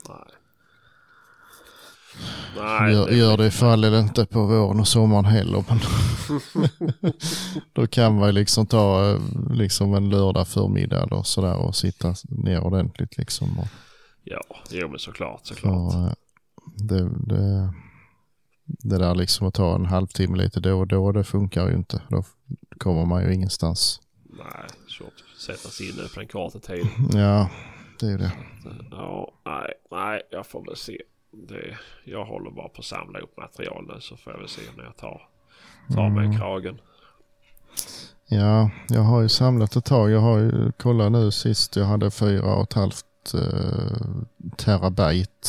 Nej. 0.09 0.19
Nej, 2.57 2.93
Gör, 2.93 3.07
det- 3.07 3.17
gör 3.17 3.37
det 3.37 3.47
ifall 3.47 3.85
inte 3.85 4.27
på 4.27 4.47
våren 4.47 4.81
och 4.81 4.89
sommaren 4.89 5.25
heller. 5.25 5.65
Men 5.69 5.79
då 7.73 7.87
kan 7.87 8.15
man 8.19 8.35
liksom 8.35 8.67
ta 8.67 9.19
liksom 9.51 9.95
en 9.95 10.11
lördag 10.11 10.49
förmiddag 10.49 11.03
eller 11.03 11.23
sådär 11.23 11.57
och 11.57 11.77
sitta 11.77 12.15
ner 12.29 12.61
ordentligt 12.61 13.17
liksom. 13.17 13.59
Och, 13.59 13.67
Ja, 14.27 14.41
jo 14.71 14.89
men 14.89 14.99
såklart, 14.99 15.47
såklart. 15.47 15.93
för, 15.93 16.07
eh, 16.07 16.13
det, 16.77 17.09
det, 17.27 17.75
det 18.67 18.99
där 18.99 19.15
liksom 19.15 19.49
att 19.49 19.55
ta 19.55 19.75
en 19.75 19.87
halvtimme 19.87 20.37
lite 20.37 20.61
då 20.61 20.79
och 20.81 20.87
då, 20.87 21.13
det 21.13 21.25
funkar 21.25 21.69
ju 21.69 21.75
inte. 21.75 22.03
Då 22.09 22.25
kommer 22.79 23.05
man 23.05 23.23
ju 23.25 23.35
ingenstans. 23.35 24.01
Nej, 24.25 24.67
svårt 24.99 25.07
att 25.35 25.41
sätta 25.41 25.69
sig 25.69 25.89
in 25.89 25.95
på 26.15 26.21
den 26.21 26.29
korta 26.29 26.59
tiden. 26.59 26.89
Ja, 27.13 27.51
det 28.01 28.07
är 28.07 28.19
det. 28.19 28.33
Ja, 28.91 29.33
nej, 29.45 29.73
nej, 29.91 30.23
jag 30.31 30.47
får 30.47 30.65
väl 30.65 30.77
se. 30.77 30.99
Det, 31.49 31.79
jag 32.05 32.25
håller 32.25 32.51
bara 32.51 32.69
på 32.69 32.79
att 32.79 32.85
samla 32.85 33.19
upp 33.19 33.37
material 33.37 33.85
nu 33.95 34.01
så 34.01 34.17
får 34.17 34.33
jag 34.33 34.41
väl 34.41 34.49
se 34.49 34.63
när 34.77 34.85
jag 34.85 34.97
tar, 34.97 35.23
mig 36.11 36.27
Mm. 36.27 36.77
Ja, 38.27 38.71
jag 38.89 39.01
har 39.01 39.21
ju 39.23 39.29
samlat 39.29 39.77
ett 39.77 39.85
tag. 39.85 40.11
Jag 40.11 40.21
har 40.21 40.39
ju 40.39 40.73
kollat 40.73 41.13
nu 41.13 41.31
sist. 41.31 41.77
Jag 41.77 41.85
hade 41.85 42.11
fyra 42.11 42.55
och 42.55 42.63
ett 42.63 42.73
halvt 42.73 43.35
eh, 43.35 44.07
terabyte 44.57 45.49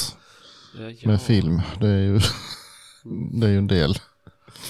Ja, 0.80 0.90
ja. 0.90 1.08
med 1.08 1.22
film. 1.22 1.62
Det 1.80 1.88
är 1.88 2.02
ju, 2.02 2.20
det 3.40 3.48
är 3.48 3.52
ju 3.52 3.58
en 3.58 3.68
del. 3.68 3.96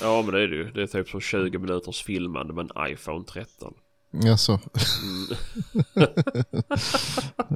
Ja 0.02 0.22
men 0.22 0.34
det 0.34 0.42
är 0.44 0.48
det 0.48 0.56
ju. 0.56 0.72
Det 0.72 0.82
är 0.82 0.88
typ 0.88 1.10
som 1.10 1.20
20 1.22 1.58
minuters 1.60 2.04
filmande 2.04 2.54
med 2.54 2.70
en 2.76 2.92
iPhone 2.92 3.26
13. 3.26 3.74
Jaså? 4.12 4.60
Mm. 5.04 5.38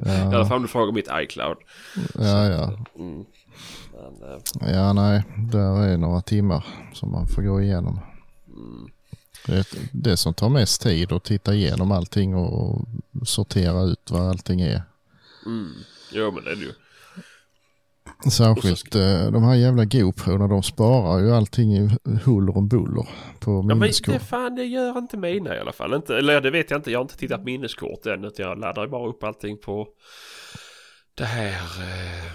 I 0.06 0.10
alla 0.10 0.38
Ja, 0.38 0.44
fall 0.46 0.56
om 0.56 0.62
du 0.62 0.68
frågar 0.68 0.92
mitt 0.92 1.08
iCloud. 1.12 1.56
ja, 2.14 2.46
ja. 2.46 2.84
Mm. 2.98 3.24
Men, 4.02 4.32
eh, 4.32 4.72
Ja, 4.74 4.92
nej. 4.92 5.22
Där 5.52 5.82
är 5.82 5.96
några 5.96 6.20
timmar 6.20 6.64
som 6.92 7.12
man 7.12 7.26
får 7.26 7.42
gå 7.42 7.62
igenom. 7.62 8.00
mm. 8.48 8.88
Det, 9.46 9.66
det 9.92 10.16
som 10.16 10.34
tar 10.34 10.48
mest 10.48 10.82
tid 10.82 11.12
att 11.12 11.24
titta 11.24 11.54
igenom 11.54 11.92
allting 11.92 12.34
och 12.34 12.84
sortera 13.24 13.82
ut 13.82 14.10
vad 14.10 14.28
allting 14.28 14.60
är. 14.60 14.82
Mm. 15.46 15.72
Jo 16.12 16.30
men 16.32 16.44
det 16.44 16.50
är 16.50 16.56
det 16.56 16.62
ju. 16.62 16.72
Särskilt 18.30 18.94
eh, 18.94 19.30
de 19.30 19.42
här 19.44 19.54
jävla 19.54 19.84
GoPro 19.84 20.46
de 20.48 20.62
sparar 20.62 21.18
ju 21.18 21.32
allting 21.34 21.72
i 21.76 21.90
huller 22.24 22.56
om 22.56 22.68
buller 22.68 23.08
på 23.40 23.50
Ja 23.50 23.62
men 23.62 23.78
minneskort. 23.78 24.14
det 24.14 24.20
fan 24.20 24.54
det 24.54 24.64
gör 24.64 24.98
inte 24.98 25.16
mina 25.16 25.56
i 25.56 25.60
alla 25.60 25.72
fall. 25.72 25.94
Inte, 25.94 26.16
eller 26.18 26.40
det 26.40 26.50
vet 26.50 26.70
jag 26.70 26.78
inte. 26.78 26.90
Jag 26.90 26.98
har 26.98 27.04
inte 27.04 27.16
tittat 27.16 27.44
minneskort 27.44 28.06
än. 28.06 28.24
Utan 28.24 28.46
jag 28.46 28.58
laddar 28.58 28.82
ju 28.82 28.88
bara 28.88 29.08
upp 29.08 29.24
allting 29.24 29.58
på 29.58 29.88
det 31.14 31.24
här 31.24 31.52
eh, 31.80 32.32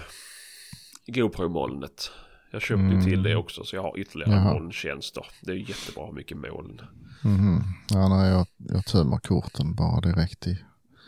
GoPro-molnet. 1.06 2.10
Jag 2.52 2.62
köpte 2.62 2.84
ju 2.96 3.02
till 3.02 3.22
det 3.22 3.36
också 3.36 3.64
så 3.64 3.76
jag 3.76 3.82
har 3.82 3.98
ytterligare 3.98 4.32
Mm. 4.32 4.44
Jaha. 4.44 4.54
molntjänster. 4.54 5.26
Det 5.42 5.52
är 5.52 5.56
jättebra 5.56 6.04
ha 6.04 6.12
mycket 6.12 6.36
moln. 6.36 6.80
Mhm. 7.24 7.62
Ja, 7.90 8.08
nej, 8.08 8.30
jag, 8.30 8.46
jag 8.58 8.84
tömmer 8.86 9.16
korten 9.18 9.74
bara 9.74 10.00
direkt 10.00 10.46
i, 10.46 10.58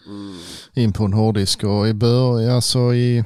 Mm. 0.07 0.39
in 0.75 0.93
på 0.93 1.05
en 1.05 1.12
hårddisk 1.12 1.65
och 1.65 1.89
i 1.89 1.95
början, 1.95 2.51
alltså 2.55 2.95
i... 2.95 3.25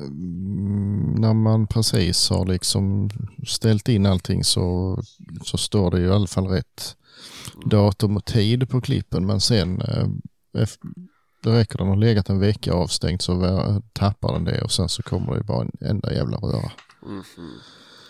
Mm, 0.00 1.14
När 1.18 1.34
man 1.34 1.66
precis 1.66 2.30
har 2.30 2.46
liksom 2.46 3.10
ställt 3.46 3.88
in 3.88 4.06
allting 4.06 4.44
så, 4.44 4.98
så 5.44 5.58
står 5.58 5.90
det 5.90 5.98
ju 6.00 6.06
i 6.06 6.10
alla 6.10 6.26
fall 6.26 6.46
rätt 6.46 6.96
datum 7.64 8.16
och 8.16 8.24
tid 8.24 8.68
på 8.70 8.80
klippen 8.80 9.26
men 9.26 9.40
sen 9.40 9.80
eh, 9.80 10.08
efter, 10.62 10.88
det 11.46 11.58
räcker 11.58 11.78
den 11.78 11.88
har 11.88 11.96
legat 11.96 12.28
en 12.28 12.40
vecka 12.40 12.72
avstängt 12.72 13.22
så 13.22 13.82
tappar 13.92 14.32
den 14.32 14.44
det 14.44 14.62
och 14.62 14.72
sen 14.72 14.88
så 14.88 15.02
kommer 15.02 15.34
det 15.34 15.44
bara 15.44 15.62
en 15.62 15.88
enda 15.88 16.14
jävla 16.14 16.36
röra. 16.36 16.70
Mhm. 17.02 17.60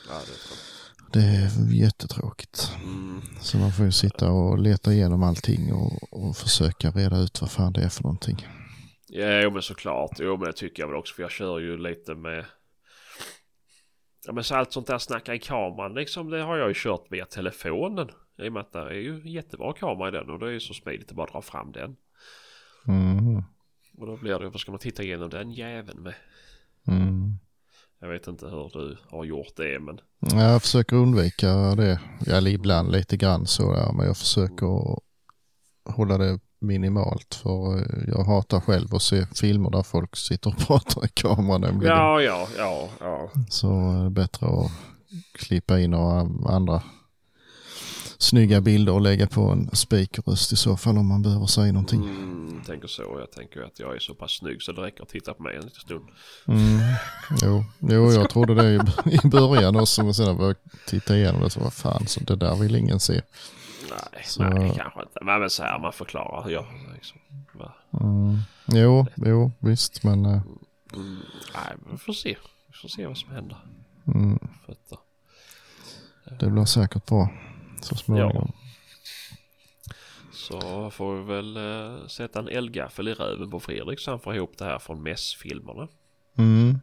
Ja 0.09 0.15
det 0.27 0.33
är. 0.33 0.77
Det 1.13 1.21
är 1.21 1.75
jättetråkigt. 1.75 2.73
Mm. 2.85 3.23
Så 3.41 3.59
man 3.59 3.73
får 3.73 3.85
ju 3.85 3.93
sitta 3.93 4.31
och 4.31 4.59
leta 4.59 4.93
igenom 4.93 5.23
allting 5.23 5.73
och, 5.73 6.13
och 6.13 6.37
försöka 6.37 6.91
reda 6.91 7.19
ut 7.19 7.41
vad 7.41 7.51
fan 7.51 7.73
det 7.73 7.81
är 7.81 7.89
för 7.89 8.03
någonting. 8.03 8.47
Ja, 9.09 9.41
jo 9.41 9.51
men 9.51 9.63
såklart. 9.63 10.17
Jo 10.19 10.37
men 10.37 10.47
det 10.47 10.53
tycker 10.53 10.83
jag 10.83 10.89
väl 10.89 10.97
också 10.97 11.15
för 11.15 11.23
jag 11.23 11.31
kör 11.31 11.59
ju 11.59 11.77
lite 11.77 12.15
med 12.15 12.45
Ja 14.27 14.33
men 14.33 14.45
så 14.45 14.55
allt 14.55 14.73
sånt 14.73 14.87
där 14.87 14.99
snacka 14.99 15.35
i 15.35 15.39
kameran 15.39 15.95
liksom 15.95 16.31
det 16.31 16.43
har 16.43 16.57
jag 16.57 16.69
ju 16.69 16.75
kört 16.77 17.07
via 17.11 17.27
telefonen. 17.27 18.09
I 18.39 18.49
och 18.49 18.53
med 18.53 18.61
att 18.61 18.73
det 18.73 18.79
är 18.79 18.91
ju 18.91 19.21
jättebra 19.25 19.73
kamera 19.73 20.09
i 20.09 20.11
den 20.11 20.31
och 20.31 20.39
det 20.39 20.47
är 20.47 20.51
ju 20.51 20.61
så 20.61 20.75
smidigt 20.75 21.11
att 21.11 21.17
bara 21.17 21.33
dra 21.33 21.43
fram 21.43 21.73
den. 21.73 21.97
Mm. 22.89 23.43
Och 23.99 24.07
då 24.07 24.17
blir 24.17 24.39
det 24.39 24.49
vad 24.49 24.61
ska 24.61 24.71
man 24.71 24.81
titta 24.81 25.03
igenom 25.03 25.31
den 25.31 25.53
jäveln 25.53 26.03
med? 26.03 26.15
Mm. 26.89 27.39
Jag 28.01 28.09
vet 28.09 28.27
inte 28.27 28.47
hur 28.47 28.71
du 28.73 28.97
har 29.11 29.25
gjort 29.25 29.57
det 29.57 29.81
men 29.81 30.01
Jag 30.41 30.63
försöker 30.63 30.97
undvika 30.97 31.75
det. 31.75 32.01
Ja, 32.27 32.41
ibland 32.41 32.93
lite 32.93 33.17
grann 33.17 33.47
så 33.47 33.73
där, 33.73 33.93
men 33.93 34.07
jag 34.07 34.17
försöker 34.17 34.93
att 34.93 35.03
hålla 35.95 36.19
det 36.19 36.39
minimalt 36.61 37.35
för 37.35 37.87
jag 38.09 38.25
hatar 38.25 38.61
själv 38.61 38.95
att 38.95 39.03
se 39.03 39.27
filmer 39.27 39.71
där 39.71 39.83
folk 39.83 40.17
sitter 40.17 40.51
och 40.51 40.59
pratar 40.67 41.05
i 41.05 41.09
kameran 41.09 41.61
nämligen. 41.61 41.97
Ja, 41.97 42.23
ja, 42.23 42.49
ja, 42.59 42.89
ja. 43.01 43.31
Så 43.49 43.69
är 43.91 44.05
det 44.05 44.11
bättre 44.11 44.47
att 44.47 44.71
klippa 45.33 45.81
in 45.81 45.91
några 45.91 46.21
andra 46.55 46.83
snygga 48.19 48.61
bilder 48.61 48.93
och 48.93 49.01
lägga 49.01 49.27
på 49.27 49.41
en 49.51 49.71
speakerröst 49.73 50.53
i 50.53 50.57
så 50.57 50.77
fall 50.77 50.99
om 50.99 51.07
man 51.07 51.23
behöver 51.23 51.47
säga 51.47 51.73
någonting. 51.73 52.03
Mm, 52.03 52.63
tänker 52.67 52.89
så. 52.89 53.03
Jag 53.03 53.31
tänker 53.33 53.61
att 53.63 53.79
jag 53.79 53.95
är 53.97 53.99
så 53.99 54.15
pass 54.15 54.33
snygg 54.33 54.63
så 54.63 54.73
det 54.73 54.83
räcker 54.83 55.03
att 55.03 55.09
titta 55.09 55.35
på 55.35 55.43
mig 55.43 55.57
en 55.57 55.63
liten 55.65 55.81
stund. 55.81 56.05
Mm. 56.49 56.79
Jo, 57.43 57.65
jo, 57.79 58.13
jag 58.13 58.31
trodde 58.31 58.55
det 58.55 58.75
i, 59.25 59.29
början 59.29 59.77
också 59.77 60.05
men 60.05 60.15
sen 60.15 60.37
när 60.37 60.45
jag 60.45 60.57
titta 60.87 61.17
igenom 61.17 61.43
det 61.43 61.51
så 61.51 61.61
vad 61.61 61.73
fan 61.73 62.07
så 62.07 62.21
det 62.21 62.37
där 62.37 62.57
vill 62.57 62.75
ingen 62.77 63.01
se. 63.01 63.23
Nej, 63.91 64.25
Så- 64.25 64.43
nej 64.43 64.73
kanske 64.77 65.01
inte. 65.03 65.19
Men, 65.25 65.51
så 65.51 65.63
här 65.63 65.79
man 65.79 65.93
förklarar 65.93 66.51
jag 66.51 66.67
liksom. 66.95 67.19
Mm. 68.01 68.39
Jo, 68.67 69.07
jo, 69.17 69.53
visst 69.59 70.03
men 70.03 70.25
eh, 70.27 70.41
Mm, 70.95 71.19
nej, 71.55 71.77
men 71.83 71.93
vi 71.93 71.99
får 71.99 72.13
se. 72.13 72.37
Vi 72.67 72.73
får 72.83 72.89
se 72.89 73.07
vad 73.07 73.17
som 73.19 73.31
händer. 73.31 73.57
mm, 74.07 74.39
det 76.41 76.51
blir 76.51 76.65
säkert 76.65 77.07
bra 77.07 77.29
så 77.81 77.95
småningom. 77.97 78.53
Så 80.33 80.91
får 80.91 81.17
vi 81.17 81.23
väl 81.23 81.57
eh, 81.57 82.07
sätta 82.07 82.39
en 82.39 82.49
eldgaffel 82.49 83.09
i 83.09 83.15
röven 83.15 83.51
på 83.51 83.61
Fredrik 83.61 84.01
så 84.01 84.11
han 84.11 84.21
får 84.21 84.35
ihop 84.35 84.59
det 84.59 84.65
här 84.65 84.79
från 84.79 85.03
mässfilmerna. 85.03 85.89
Mm, 86.39 86.79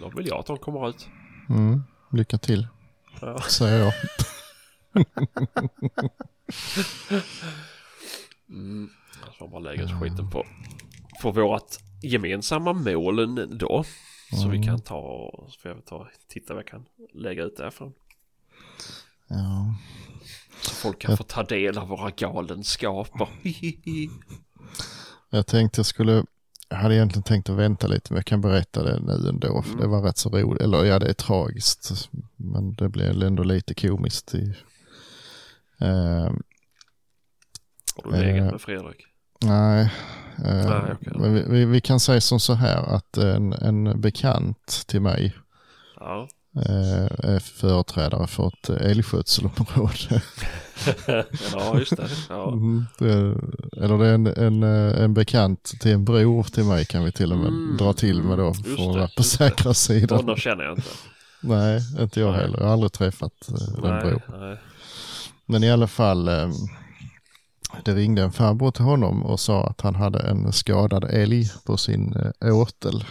Då 0.00 0.08
vill 0.08 0.26
jag 0.26 0.38
att 0.38 0.46
de 0.46 0.58
kommer 0.58 0.88
ut. 0.88 1.08
mm, 1.48 1.82
lycka 2.12 2.38
till 2.38 2.66
Ja. 3.20 3.40
säger 3.40 3.78
jag. 3.84 3.92
Mm. 8.48 8.90
Så 9.38 9.46
man 9.46 9.62
lägga 9.62 9.82
ut 9.82 10.00
skiten 10.00 10.30
på, 10.30 10.46
på 11.22 11.30
vårat 11.30 11.78
gemensamma 12.02 12.72
mål 12.72 13.58
då. 13.58 13.84
Så 14.42 14.48
vi 14.48 14.62
kan 14.62 14.80
ta, 14.80 15.30
så 15.48 15.60
får 15.60 15.70
jag 15.70 15.84
ta, 15.84 16.08
titta 16.28 16.54
vad 16.54 16.60
jag 16.62 16.68
kan 16.68 16.84
lägga 17.14 17.44
ut 17.44 17.56
därifrån. 17.56 17.92
Ja. 19.28 19.74
Så 20.62 20.70
folk 20.74 20.98
kan 20.98 21.16
få 21.16 21.22
ta 21.24 21.42
del 21.42 21.78
av 21.78 21.88
våra 21.88 22.10
galenskaper. 22.10 23.28
Jag 25.30 25.46
tänkte 25.46 25.78
jag 25.78 25.86
skulle, 25.86 26.24
jag 26.68 26.76
hade 26.76 26.94
egentligen 26.94 27.22
tänkt 27.22 27.48
att 27.50 27.56
vänta 27.56 27.86
lite 27.86 28.12
men 28.12 28.16
jag 28.16 28.24
kan 28.26 28.40
berätta 28.40 28.82
det 28.82 29.00
nu 29.00 29.28
ändå. 29.28 29.62
För 29.62 29.78
det 29.78 29.86
var 29.86 30.02
rätt 30.02 30.18
så 30.18 30.28
roligt, 30.30 30.62
eller 30.62 30.84
ja 30.84 30.98
det 30.98 31.08
är 31.08 31.12
tragiskt. 31.14 32.08
Men 32.36 32.74
det 32.74 32.88
blev 32.88 33.22
ändå 33.22 33.42
lite 33.42 33.74
komiskt. 33.74 34.34
I, 34.34 34.54
eh, 35.80 36.32
Har 37.96 38.04
du 38.04 38.10
legat 38.10 38.46
Eh. 38.46 38.50
med 38.52 38.60
Fredrik? 38.60 38.96
nej, 39.40 39.92
eh, 40.44 40.70
Nej, 40.70 40.96
men 41.00 41.34
vi, 41.34 41.42
vi, 41.48 41.64
vi 41.64 41.80
kan 41.80 42.00
säga 42.00 42.20
som 42.20 42.40
så 42.40 42.54
här 42.54 42.82
att 42.82 43.16
en, 43.16 43.52
en 43.52 44.00
bekant 44.00 44.84
till 44.86 45.00
mig 45.00 45.36
Ja. 46.00 46.28
Eh, 46.56 47.30
är 47.30 47.38
företrädare 47.38 48.26
för 48.26 48.46
ett 48.48 48.70
älgskötselområde. 48.70 50.22
ja, 51.52 51.78
just 51.78 51.96
det. 51.96 52.08
Ja. 52.28 52.52
Mm, 52.52 52.84
det, 52.98 53.12
eller 53.84 53.98
det 53.98 54.06
är 54.06 54.14
en, 54.14 54.26
en, 54.26 54.62
eh, 54.62 55.02
en 55.04 55.14
bekant 55.14 55.62
till 55.80 55.92
en 55.92 56.04
bror 56.04 56.42
till 56.42 56.64
mig 56.64 56.84
kan 56.84 57.04
vi 57.04 57.12
till 57.12 57.32
och 57.32 57.38
med 57.38 57.48
Mm, 57.48 57.76
dra 57.76 57.92
till 57.92 58.22
med 58.22 58.38
då. 58.38 58.46
just 58.46 58.64
För 58.64 58.72
att 58.90 58.96
vara 58.96 59.08
på 59.16 59.22
säkra 59.22 59.74
sidan. 59.74 60.18
Honom 60.18 60.36
känner 60.36 60.64
jag 60.64 60.72
inte. 60.78 60.88
Nej, 61.40 61.80
inte 62.00 62.20
jag 62.20 62.32
Nej. 62.32 62.40
heller. 62.40 62.58
Jag 62.58 62.66
har 62.66 62.72
aldrig 62.72 62.92
träffat 62.92 63.48
eh, 63.48 63.82
den 63.82 64.00
bror. 64.00 64.22
nej. 64.40 64.56
Men 65.46 65.64
i 65.64 65.70
alla 65.70 65.86
fall, 65.86 66.28
eh, 66.28 66.48
det 67.84 67.94
ringde 67.94 68.22
en 68.22 68.32
farbror 68.32 68.70
till 68.70 68.84
honom 68.84 69.22
och 69.22 69.40
sa 69.40 69.66
att 69.66 69.80
han 69.80 69.94
hade 69.94 70.18
en 70.18 70.52
skadad 70.52 71.04
älg 71.04 71.50
på 71.66 71.76
sin 71.76 72.16
eh, 72.40 72.56
åtel. 72.56 73.04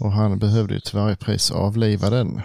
Och 0.00 0.12
han 0.12 0.38
behövde 0.38 0.74
ju 0.74 0.80
till 0.80 0.98
varje 0.98 1.16
pris 1.16 1.50
avliva 1.50 2.10
den. 2.10 2.42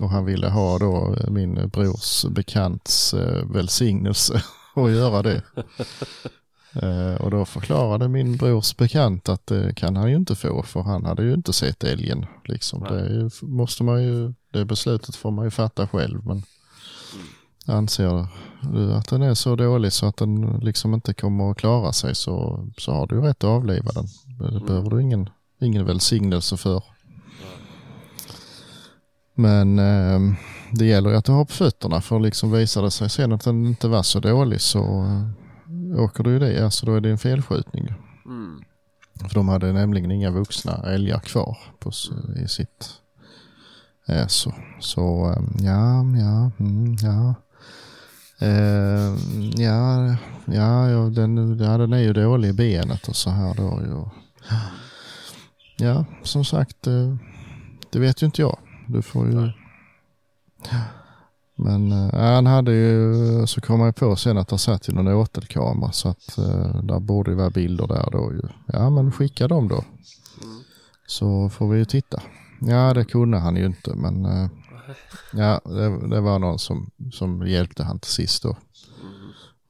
Och 0.00 0.10
han 0.10 0.24
ville 0.24 0.48
ha 0.48 0.78
då 0.78 1.16
min 1.28 1.68
brors 1.68 2.24
bekants 2.24 3.14
eh, 3.14 3.44
välsignelse 3.46 4.42
att 4.74 4.90
göra 4.90 5.22
det. 5.22 5.42
Eh, 6.74 7.14
och 7.14 7.30
då 7.30 7.44
förklarade 7.44 8.08
min 8.08 8.36
brors 8.36 8.76
bekant 8.76 9.28
att 9.28 9.46
det 9.46 9.74
kan 9.74 9.96
han 9.96 10.10
ju 10.10 10.16
inte 10.16 10.34
få 10.34 10.62
för 10.62 10.82
han 10.82 11.04
hade 11.04 11.22
ju 11.22 11.34
inte 11.34 11.52
sett 11.52 11.84
älgen. 11.84 12.26
Liksom. 12.44 12.82
Det 12.82 13.08
ju, 13.08 13.30
måste 13.42 13.84
man 13.84 14.02
ju, 14.02 14.32
det 14.50 14.64
beslutet 14.64 15.16
får 15.16 15.30
man 15.30 15.44
ju 15.44 15.50
fatta 15.50 15.88
själv. 15.88 16.26
Men 16.26 16.42
anser 17.66 18.26
du 18.72 18.92
att 18.92 19.08
den 19.08 19.22
är 19.22 19.34
så 19.34 19.56
dålig 19.56 19.92
så 19.92 20.06
att 20.06 20.16
den 20.16 20.60
liksom 20.62 20.94
inte 20.94 21.14
kommer 21.14 21.50
att 21.50 21.58
klara 21.58 21.92
sig 21.92 22.14
så, 22.14 22.66
så 22.78 22.92
har 22.92 23.06
du 23.06 23.20
rätt 23.20 23.44
att 23.44 23.50
avliva 23.50 23.90
den. 23.92 24.06
Det 24.52 24.66
behöver 24.66 24.90
du 24.90 25.02
ingen, 25.02 25.30
ingen 25.62 25.86
välsignelse 25.86 26.56
för. 26.56 26.82
Men 29.34 29.78
eh, 29.78 30.20
det 30.72 30.84
gäller 30.84 31.10
ju 31.10 31.16
att 31.16 31.24
du 31.24 31.32
har 31.32 31.44
på 31.44 31.52
fötterna 31.52 32.00
för 32.00 32.20
liksom 32.20 32.52
visar 32.52 32.82
det 32.82 32.90
sig 32.90 33.10
sen 33.10 33.32
att 33.32 33.44
den 33.44 33.66
inte 33.66 33.88
var 33.88 34.02
så 34.02 34.20
dålig 34.20 34.60
så 34.60 34.78
eh, 34.78 36.02
åker 36.02 36.24
du 36.24 36.30
ju 36.30 36.38
det, 36.38 36.64
alltså 36.64 36.86
då 36.86 36.94
är 36.94 37.00
det 37.00 37.10
en 37.10 37.18
felskjutning. 37.18 37.94
Mm. 38.26 38.62
För 39.28 39.34
de 39.34 39.48
hade 39.48 39.72
nämligen 39.72 40.10
inga 40.10 40.30
vuxna 40.30 40.84
älgar 40.86 41.20
kvar 41.20 41.58
på, 41.78 41.90
i 42.44 42.48
sitt 42.48 43.02
är 44.06 44.28
så. 44.28 44.54
Så 44.80 45.30
eh, 45.30 45.64
ja, 45.64 46.04
ja, 46.18 46.50
mm, 46.58 46.96
ja. 47.02 47.34
Eh, 48.46 49.14
ja, 49.56 50.16
ja, 50.44 51.10
den, 51.10 51.58
ja, 51.58 51.78
den 51.78 51.92
är 51.92 51.98
ju 51.98 52.12
dålig 52.12 52.48
i 52.48 52.52
benet 52.52 53.08
och 53.08 53.16
så 53.16 53.30
här 53.30 53.54
då. 53.54 53.80
Ju. 53.82 54.04
Ja, 55.82 56.04
som 56.22 56.44
sagt, 56.44 56.86
eh, 56.86 57.14
det 57.90 57.98
vet 57.98 58.22
ju 58.22 58.26
inte 58.26 58.42
jag. 58.42 58.58
Du 58.86 59.02
får 59.02 59.26
ju... 59.26 59.50
Men 61.56 61.92
äh, 61.92 62.34
han 62.34 62.46
hade 62.46 62.72
ju, 62.72 63.46
så 63.46 63.60
kom 63.60 63.80
jag 63.80 63.96
på 63.96 64.16
sen 64.16 64.38
att 64.38 64.50
han 64.50 64.58
satt 64.58 64.88
i 64.88 64.92
någon 64.92 65.08
åtelkamera 65.08 65.92
så 65.92 66.08
att 66.08 66.38
äh, 66.38 66.82
där 66.82 67.00
borde 67.00 67.30
ju 67.30 67.36
vara 67.36 67.50
bilder 67.50 67.86
där 67.86 68.08
då 68.12 68.32
ju. 68.32 68.42
Ja 68.66 68.90
men 68.90 69.12
skicka 69.12 69.48
dem 69.48 69.68
då. 69.68 69.84
Så 71.06 71.48
får 71.48 71.68
vi 71.68 71.78
ju 71.78 71.84
titta. 71.84 72.22
Ja 72.60 72.94
det 72.94 73.04
kunde 73.04 73.38
han 73.38 73.56
ju 73.56 73.66
inte 73.66 73.94
men 73.94 74.24
äh, 74.24 74.48
ja 75.32 75.60
det, 75.64 76.08
det, 76.08 76.20
var 76.20 76.38
någon 76.38 76.58
som, 76.58 76.90
som 77.12 77.46
hjälpte 77.46 77.84
han 77.84 77.98
till 77.98 78.10
sist 78.10 78.42
då. 78.42 78.56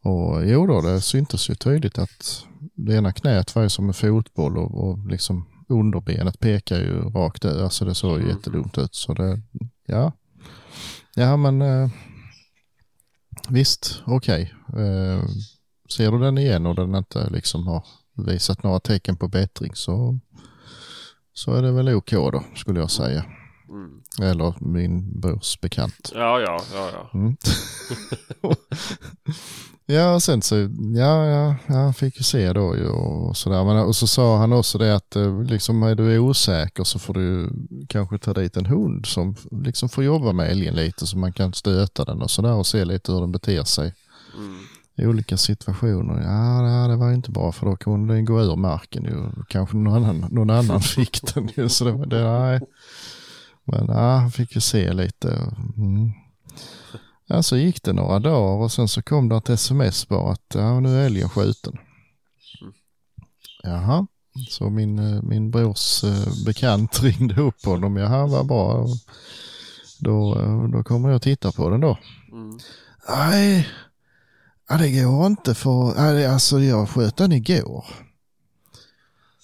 Och 0.03 0.47
jo 0.47 0.67
då 0.67 0.81
det 0.81 1.01
syntes 1.01 1.51
ju 1.51 1.55
tydligt 1.55 1.99
att 1.99 2.47
det 2.75 2.95
ena 2.95 3.13
knät 3.13 3.55
var 3.55 3.63
ju 3.63 3.69
som 3.69 3.89
en 3.89 3.95
fotboll 3.95 4.59
och, 4.59 4.89
och 4.89 5.07
liksom 5.07 5.47
underbenet 5.73 6.41
pekar 6.41 6.79
ju 6.79 7.01
rakt 7.01 7.45
ut. 7.45 7.61
Alltså 7.61 7.85
det 7.85 7.95
såg 7.95 8.21
ju 8.21 8.29
jättedumt 8.29 8.79
ut. 8.79 8.95
Så 8.95 9.15
det, 9.15 9.41
ja. 9.87 10.13
Ja 11.15 11.37
men 11.37 11.63
eh, 11.63 11.91
visst, 13.49 14.03
okej. 14.07 14.55
Okay. 14.69 14.85
Eh, 14.85 15.23
ser 15.97 16.13
du 16.13 16.19
den 16.19 16.39
igen 16.39 16.67
och 16.67 16.75
den 16.75 16.95
inte 16.95 17.31
liksom 17.31 17.67
har 17.67 17.85
visat 18.27 18.63
några 18.63 18.81
tecken 18.81 19.17
på 19.17 19.29
bättring 19.29 19.75
så, 19.75 20.19
så 21.33 21.55
är 21.55 21.63
det 21.63 21.73
väl 21.73 21.95
OK 21.95 22.11
då 22.11 22.45
skulle 22.57 22.81
jag 22.81 22.91
säga. 22.91 23.25
Mm. 23.73 24.31
Eller 24.31 24.55
min 24.61 25.21
brors 25.21 25.61
bekant. 25.61 26.13
Ja, 26.15 26.41
ja, 26.41 26.63
ja, 26.75 26.91
ja. 26.93 27.11
Mm. 27.15 27.37
ja, 29.87 30.21
sen 30.21 30.43
så, 30.43 30.57
ja, 30.97 31.27
ja, 31.27 31.57
jag 31.67 31.97
fick 31.97 32.17
ju 32.17 32.23
se 32.23 32.53
då 32.53 32.77
ju 32.77 32.89
och 32.89 33.37
sådär. 33.37 33.65
Men 33.65 33.79
och 33.79 33.97
så 33.97 34.07
sa 34.07 34.37
han 34.37 34.53
också 34.53 34.79
det 34.79 34.97
att 34.97 35.17
eh, 35.17 35.43
liksom 35.43 35.83
är 35.83 35.95
du 35.95 36.19
osäker 36.19 36.85
så 36.85 36.99
får 36.99 37.15
du 37.15 37.51
kanske 37.89 38.19
ta 38.19 38.33
dit 38.33 38.57
en 38.57 38.67
hund 38.67 39.07
som 39.07 39.37
liksom 39.51 39.89
får 39.89 40.05
jobba 40.05 40.33
med 40.33 40.51
älgen 40.51 40.75
lite 40.75 41.07
så 41.07 41.19
man 41.19 41.33
kan 41.33 41.53
stöta 41.53 42.05
den 42.05 42.23
och 42.23 42.31
sådär 42.31 42.55
och 42.55 42.67
se 42.67 42.85
lite 42.85 43.13
hur 43.13 43.21
den 43.21 43.33
beter 43.33 43.65
sig. 43.65 43.95
Mm. 44.35 44.59
I 44.97 45.07
olika 45.07 45.37
situationer. 45.37 46.23
Ja, 46.23 46.89
det 46.89 46.97
var 46.97 47.09
ju 47.09 47.15
inte 47.15 47.31
bra 47.31 47.53
för 47.53 47.67
då 47.67 47.77
kunde 47.77 48.15
den 48.15 48.25
gå 48.25 48.41
ur 48.41 48.57
marken 48.57 49.05
ju. 49.05 49.45
Kanske 49.49 49.77
någon 49.77 50.05
annan, 50.05 50.27
någon 50.31 50.51
annan 50.51 50.81
fick 50.81 51.35
den 51.35 51.49
ju. 51.57 51.69
Så 51.69 51.85
det, 51.85 52.07
det, 52.07 52.25
nej. 52.25 52.61
Men 53.65 53.87
ja, 53.89 54.17
han 54.17 54.31
fick 54.31 54.55
ju 54.55 54.61
se 54.61 54.93
lite. 54.93 55.55
Mm. 55.77 56.13
Ja, 57.27 57.43
så 57.43 57.57
gick 57.57 57.83
det 57.83 57.93
några 57.93 58.19
dagar 58.19 58.63
och 58.65 58.73
sen 58.73 58.89
så 58.89 59.03
kom 59.03 59.29
det 59.29 59.37
ett 59.37 59.51
sms 59.51 60.09
bara 60.09 60.33
att 60.33 60.55
ja, 60.55 60.81
nu 60.81 60.97
är 61.01 61.07
älgen 61.07 61.29
skjuten. 61.29 61.79
Jaha, 63.63 64.07
så 64.49 64.71
min, 64.71 64.99
eh, 64.99 65.23
min 65.23 65.51
brors 65.51 66.05
eh, 66.05 66.45
bekant 66.47 66.99
ringde 67.03 67.41
upp 67.41 67.65
honom. 67.65 67.97
Jaha, 67.97 68.27
vad 68.27 68.47
bra. 68.47 68.87
Då, 69.99 70.39
eh, 70.41 70.69
då 70.69 70.83
kommer 70.83 71.11
jag 71.11 71.23
titta 71.23 71.53
på 71.53 71.71
den 71.71 71.81
då. 71.81 71.99
Mm. 72.33 72.59
Nej, 73.09 73.69
ja, 74.69 74.77
det 74.77 75.03
går 75.03 75.27
inte 75.27 75.55
för, 75.55 75.99
alltså 76.27 76.61
jag 76.61 76.89
sköt 76.89 77.17
den 77.17 77.33
igår. 77.33 77.87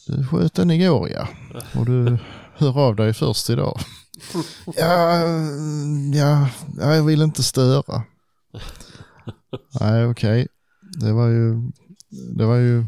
Du 0.06 0.26
sköt 0.26 0.54
den 0.54 0.70
igår 0.70 1.08
ja. 1.10 1.28
Och 1.74 1.86
du 1.86 2.18
hör 2.54 2.78
av 2.78 2.96
dig 2.96 3.14
först 3.14 3.50
idag. 3.50 3.80
Ja, 4.76 5.20
ja, 6.14 6.48
jag 6.78 7.02
vill 7.02 7.22
inte 7.22 7.42
störa. 7.42 8.02
Nej, 9.80 10.06
okej. 10.06 10.42
Okay. 10.42 10.46
Det 11.00 11.12
var 11.12 11.28
ju, 11.28 11.70
det 12.36 12.44
var 12.44 12.56
ju 12.56 12.84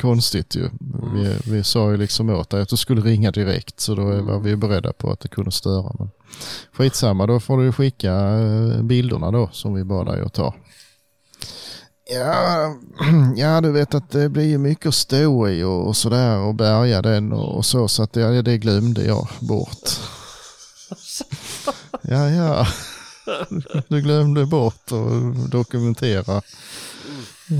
konstigt 0.00 0.56
ju. 0.56 0.68
Vi, 1.14 1.36
vi 1.50 1.64
sa 1.64 1.90
ju 1.90 1.96
liksom 1.96 2.30
åt 2.30 2.50
dig 2.50 2.62
att 2.62 2.68
du 2.68 2.76
skulle 2.76 3.00
ringa 3.00 3.30
direkt 3.30 3.80
så 3.80 3.94
då 3.94 4.04
var 4.04 4.40
vi 4.40 4.56
beredda 4.56 4.92
på 4.92 5.10
att 5.10 5.20
det 5.20 5.28
kunde 5.28 5.50
störa. 5.50 5.92
Men 5.98 6.10
skitsamma, 6.72 7.26
då 7.26 7.40
får 7.40 7.62
du 7.62 7.72
skicka 7.72 8.14
eh, 8.14 8.82
bilderna 8.82 9.30
då 9.30 9.48
som 9.52 9.74
vi 9.74 9.84
bad 9.84 10.06
dig 10.06 10.22
att 10.22 10.34
ta. 10.34 10.54
Ja, 12.14 12.74
ja, 13.36 13.60
du 13.60 13.72
vet 13.72 13.94
att 13.94 14.10
det 14.10 14.28
blir 14.28 14.58
mycket 14.58 14.86
att 14.86 14.94
stå 14.94 15.48
i 15.48 15.62
och, 15.62 15.86
och 15.86 15.96
sådär 15.96 16.38
och 16.38 16.54
bärga 16.54 17.02
den 17.02 17.32
och, 17.32 17.56
och 17.56 17.64
så 17.64 17.88
så 17.88 18.02
att 18.02 18.12
det, 18.12 18.42
det 18.42 18.58
glömde 18.58 19.04
jag 19.04 19.28
bort. 19.40 20.00
Ja, 22.02 22.30
ja. 22.30 22.66
Du 23.88 24.00
glömde 24.00 24.46
bort 24.46 24.92
att 24.92 25.50
dokumentera 25.50 26.42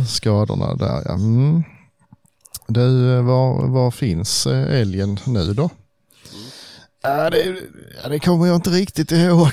skadorna 0.09 0.75
där. 0.75 1.03
Ja. 1.05 1.15
Mm. 1.15 1.63
Du, 2.69 3.17
var, 3.23 3.69
var 3.69 3.91
finns 3.91 4.47
eh, 4.47 4.81
älgen 4.81 5.19
nu 5.27 5.55
då? 5.55 5.71
Ja 7.03 7.31
det, 7.31 7.63
ja, 8.03 8.09
det 8.09 8.19
kommer 8.19 8.47
jag 8.47 8.57
inte 8.57 8.71
riktigt 8.71 9.13
ihåg. 9.13 9.53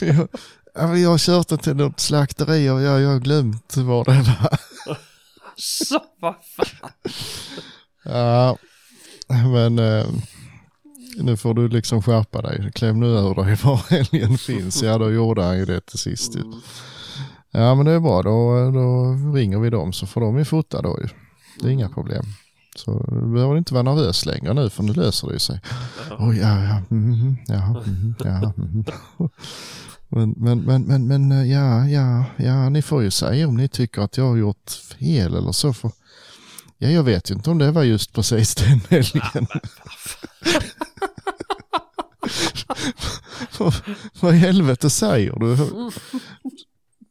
jag, 0.00 0.16
ja, 0.74 0.96
jag 0.96 1.10
har 1.10 1.18
kört 1.18 1.48
den 1.48 1.58
till 1.58 1.76
något 1.76 2.00
slakteri 2.00 2.70
och 2.70 2.82
jag, 2.82 3.00
jag 3.00 3.08
har 3.08 3.18
glömt 3.18 3.76
var 3.76 4.04
det 4.04 4.12
var. 4.12 4.58
Så 5.56 6.00
vad 6.20 6.34
fan. 6.56 6.90
Ja, 8.04 8.56
men... 9.28 9.78
Eh, 9.78 10.06
nu 11.16 11.36
får 11.36 11.54
du 11.54 11.68
liksom 11.68 12.02
skärpa 12.02 12.42
dig. 12.42 12.70
Kläm 12.74 13.00
nu 13.00 13.06
ur 13.06 13.34
dig 13.34 13.56
var 13.64 13.82
älgen 13.90 14.38
finns. 14.46 14.82
Ja, 14.82 14.98
då 14.98 15.10
gjorde 15.10 15.42
han 15.42 15.58
ju 15.58 15.64
det 15.64 15.80
till 15.80 15.98
sist. 15.98 16.34
Mm. 16.34 16.52
Ja, 17.50 17.74
men 17.74 17.86
det 17.86 17.92
är 17.92 18.00
bra. 18.00 18.22
Då, 18.22 18.70
då 18.70 19.12
ringer 19.34 19.58
vi 19.58 19.70
dem 19.70 19.92
så 19.92 20.06
får 20.06 20.20
de 20.20 20.38
ju 20.38 20.44
fota 20.44 20.82
då 20.82 20.98
ju. 21.02 21.08
Det 21.60 21.66
är 21.66 21.70
inga 21.70 21.84
mm. 21.84 21.94
problem. 21.94 22.24
Så 22.76 23.06
du 23.08 23.32
behöver 23.32 23.58
inte 23.58 23.74
vara 23.74 23.82
nervös 23.82 24.26
längre 24.26 24.54
nu 24.54 24.70
för 24.70 24.82
nu 24.82 24.92
löser 24.92 25.28
det 25.28 25.38
sig. 25.38 25.60
Oh, 26.18 26.38
ja, 26.38 26.64
ja, 26.64 26.82
mm, 26.90 27.36
ja, 27.46 27.82
mm, 27.86 28.14
ja. 28.24 28.52
Mm. 28.56 28.84
Men, 30.12 30.34
men, 30.36 30.60
men, 30.60 30.82
men, 30.82 31.06
men, 31.06 31.48
ja, 31.48 31.86
ja, 31.86 32.24
ja, 32.36 32.68
ni 32.68 32.82
får 32.82 33.02
ju 33.02 33.10
säga 33.10 33.48
om 33.48 33.56
ni 33.56 33.68
tycker 33.68 34.02
att 34.02 34.16
jag 34.16 34.24
har 34.24 34.36
gjort 34.36 34.70
fel 34.70 35.34
eller 35.34 35.52
så. 35.52 35.72
För, 35.72 35.90
ja, 36.78 36.88
jag 36.88 37.02
vet 37.02 37.30
ju 37.30 37.34
inte 37.34 37.50
om 37.50 37.58
det 37.58 37.70
var 37.70 37.82
just 37.82 38.12
precis 38.12 38.54
den 38.54 38.80
älgen. 38.88 39.46
Vad 44.20 44.34
i 44.34 44.38
helvete 44.38 44.90
säger 44.90 45.38
du? 45.38 45.56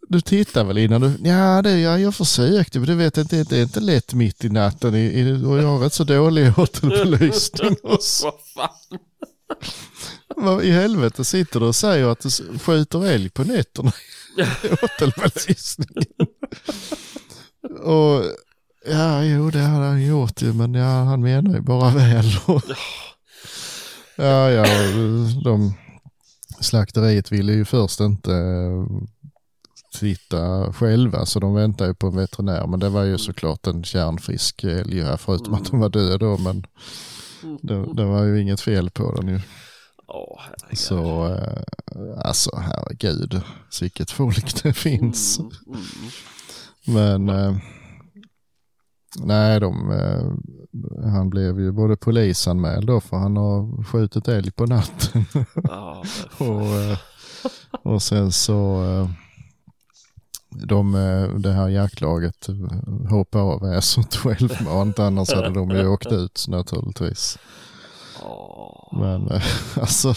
Du 0.10 0.22
tittar 0.22 0.64
väl 0.64 0.78
innan 0.78 1.02
du... 1.02 1.12
Ja, 1.24 1.62
det, 1.62 1.80
ja 1.80 2.00
jag 2.00 2.16
försökte, 2.16 2.80
men 2.80 2.88
du 2.88 2.96
vet 2.96 3.18
inte, 3.18 3.44
det 3.44 3.58
är 3.58 3.64
inte 3.64 3.80
lätt 3.80 4.14
mitt 4.14 4.46
i 4.46 4.50
natten 4.50 4.96
i, 4.96 5.00
i, 5.00 5.46
och 5.46 5.58
jag 5.58 5.68
har 5.68 5.80
rätt 5.80 5.94
så 5.94 6.04
dålig 6.04 6.50
hotellbelysning. 6.50 7.76
Vad 10.36 10.64
i 10.64 10.72
helvete 10.72 11.26
sitter 11.26 11.60
du 11.60 11.66
och 11.66 11.76
säger 11.76 12.08
att 12.08 12.20
du 12.20 12.30
skjuter 12.60 13.06
älg 13.06 13.30
på 13.30 13.44
nätterna 13.44 13.92
i 14.64 14.68
hotellbelysningen? 14.82 16.06
och 17.84 18.24
ja, 18.86 19.24
jo 19.24 19.50
det 19.50 19.60
hade 19.60 19.86
han 19.86 20.06
gjort 20.06 20.42
ju, 20.42 20.54
men 20.54 20.74
ja, 20.74 21.04
han 21.04 21.22
menar 21.22 21.54
ju 21.54 21.62
bara 21.62 21.90
väl. 21.90 22.26
Ja, 24.20 24.52
ja, 24.52 24.66
de 25.44 25.74
slakteriet 26.60 27.32
ville 27.32 27.54
ju 27.54 27.66
först 27.66 28.00
inte 28.00 28.34
eh, 28.34 28.86
titta 30.00 30.74
själva 30.74 31.26
så 31.26 31.40
de 31.40 31.54
väntade 31.54 31.90
ju 31.90 31.94
på 31.94 32.08
en 32.08 32.16
veterinär. 32.16 32.68
Men 32.68 32.80
det 32.80 32.90
var 32.90 33.04
ju 33.04 33.18
såklart 33.18 33.68
en 33.68 33.84
kärnfrisk 33.84 34.64
älg 34.64 35.02
här 35.04 35.18
förutom 35.18 35.54
att 35.54 35.72
de 35.72 35.80
var 35.80 35.90
döda 35.90 36.18
då. 36.18 36.38
Men 36.38 36.66
det, 37.62 37.94
det, 37.94 38.06
var 38.06 38.24
ju 38.24 38.42
inget 38.42 38.62
fel 38.62 38.90
på 38.90 39.16
den 39.16 39.28
ju. 39.28 39.42
Oh, 40.08 40.42
så 40.74 41.28
eh, 41.28 41.64
alltså 42.26 42.56
herregud, 42.56 43.42
vilket 43.82 44.12
folk 44.12 44.64
det 44.64 44.74
finns. 44.74 45.40
Mm, 45.40 45.52
mm. 45.68 45.80
Men 46.86 47.30
eh, 47.30 47.58
nej, 49.18 49.60
de 49.60 49.92
han 51.04 51.30
blev 51.30 51.60
ju 51.60 51.72
både 51.72 51.98
polisanmäld 51.98 52.88
då 52.88 53.02
för 53.02 53.18
han 53.18 53.38
har 53.38 53.84
skjutit 53.84 54.28
älg 54.28 54.52
på 54.52 54.66
natten. 54.66 55.26
Ja, 55.64 56.04
och, 56.38 56.66
eh, 56.66 56.98
och 57.84 58.02
sen 58.02 58.32
så 58.32 58.84
eh, 58.84 59.10
de, 60.50 60.96
eh, 60.96 61.30
det 61.30 61.52
här 61.52 61.70
jaktlaget 61.70 62.48
hoppade 63.10 63.44
av 63.44 63.62
väsret 63.62 64.16
självmant 64.16 65.00
annars 65.00 65.34
hade 65.34 65.50
de 65.50 65.70
ju 65.70 65.88
åkt 65.88 66.12
ut 66.12 66.46
naturligtvis. 66.48 67.38
Men 68.92 69.30
alltså 69.76 70.16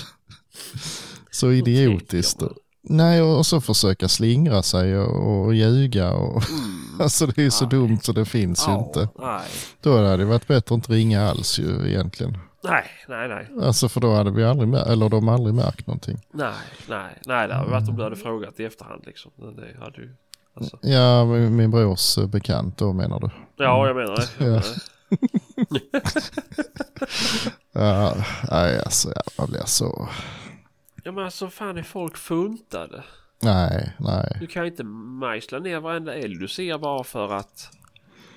så 1.31 1.53
idiotiskt. 1.53 2.43
Nej, 2.85 3.23
och 3.23 3.47
så 3.47 3.61
försöka 3.61 4.09
slingra 4.09 4.63
sig 4.63 4.99
och, 4.99 5.45
och 5.45 5.55
ljuga. 5.55 6.13
Och, 6.13 6.51
mm. 6.51 7.01
alltså 7.01 7.27
det 7.27 7.45
är 7.45 7.51
så 7.51 7.65
nej. 7.65 7.71
dumt 7.71 7.99
så 8.03 8.13
det 8.13 8.25
finns 8.25 8.69
oh, 8.69 8.73
ju 8.73 8.79
inte. 8.79 9.09
Nej. 9.19 9.49
Då 9.81 9.97
hade 9.97 10.17
det 10.17 10.25
varit 10.25 10.47
bättre 10.47 10.75
att 10.75 10.79
inte 10.79 10.93
ringa 10.93 11.29
alls 11.29 11.59
ju 11.59 11.89
egentligen. 11.89 12.39
Nej, 12.65 12.85
nej, 13.09 13.29
nej. 13.29 13.67
Alltså 13.67 13.89
för 13.89 14.01
då 14.01 14.15
hade 14.15 14.31
vi 14.31 14.45
aldrig 14.45 14.75
eller 14.75 15.09
de 15.09 15.29
aldrig 15.29 15.55
märkt 15.55 15.87
någonting. 15.87 16.19
Nej, 16.33 16.53
nej, 16.89 17.19
nej. 17.27 17.49
Det 17.49 17.55
hade 17.55 17.71
varit 17.71 17.89
om 17.89 17.97
du 17.97 18.03
hade 18.03 18.17
frågat 18.17 18.61
i 18.61 18.65
efterhand 18.65 19.03
liksom. 19.07 19.33
Det 19.37 19.85
hade 19.85 20.03
ju... 20.03 20.15
Alltså. 20.55 20.79
Ja, 20.81 21.25
min 21.25 21.71
brors 21.71 22.19
eh, 22.19 22.27
bekant 22.27 22.79
då 22.79 22.93
menar 22.93 23.21
du? 23.21 23.31
Ja, 23.57 23.87
jag 23.87 23.97
menar 23.97 24.17
det. 24.17 24.29
Jag 24.39 24.49
menar 24.49 24.61
det. 24.61 24.93
Ja, 27.73 28.15
nej 28.51 28.79
alltså 28.79 29.13
jag 29.39 29.49
blir 29.49 29.65
så... 29.67 30.09
Ja 31.03 31.13
men 31.13 31.25
alltså 31.25 31.51
fan 31.51 31.79
är 31.79 31.83
folk 31.83 32.17
funtade? 32.17 33.05
Nej, 33.43 33.93
nej. 33.99 34.37
Du 34.41 34.47
kan 34.47 34.63
ju 34.63 34.71
inte 34.71 34.85
mejsla 34.85 35.59
ner 35.59 35.81
varenda 35.81 36.15
älg 36.15 36.35
du 36.35 36.49
ser 36.49 36.79
bara 36.79 37.05
för 37.05 37.33
att 37.33 37.71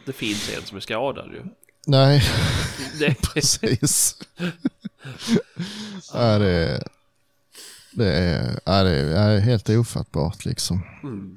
det 0.05 0.13
finns 0.13 0.57
en 0.57 0.61
som 0.65 0.77
är 0.77 0.81
skadad 0.81 1.31
ju. 1.33 1.43
Nej, 1.87 2.23
precis. 3.33 4.17
ja, 6.13 6.39
det 6.39 6.49
är... 6.49 6.83
Det 7.91 8.13
är, 8.13 8.59
ja, 8.65 8.83
det 8.83 8.89
är, 8.89 9.05
ja, 9.05 9.27
det 9.27 9.35
är 9.35 9.39
helt 9.39 9.69
ofattbart 9.69 10.45
liksom. 10.45 10.83
Mm. 11.03 11.35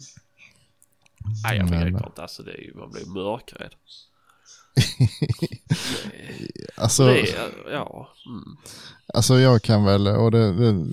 Nej 1.44 1.56
jag 1.56 1.70
begriper 1.70 2.06
inte. 2.06 2.22
Alltså 2.22 2.42
det 2.42 2.52
är 2.52 2.60
ju, 2.60 2.74
man 2.74 2.90
blir 2.90 3.06
mörkrädd. 3.06 3.74
Alltså, 6.76 7.04
Det 7.06 7.34
ja. 7.72 8.08
Mm. 8.26 8.56
alltså 9.14 9.38
jag 9.40 9.62
kan 9.62 9.84
väl, 9.84 10.06
och 10.06 10.30
det, 10.30 10.52
det, 10.52 10.86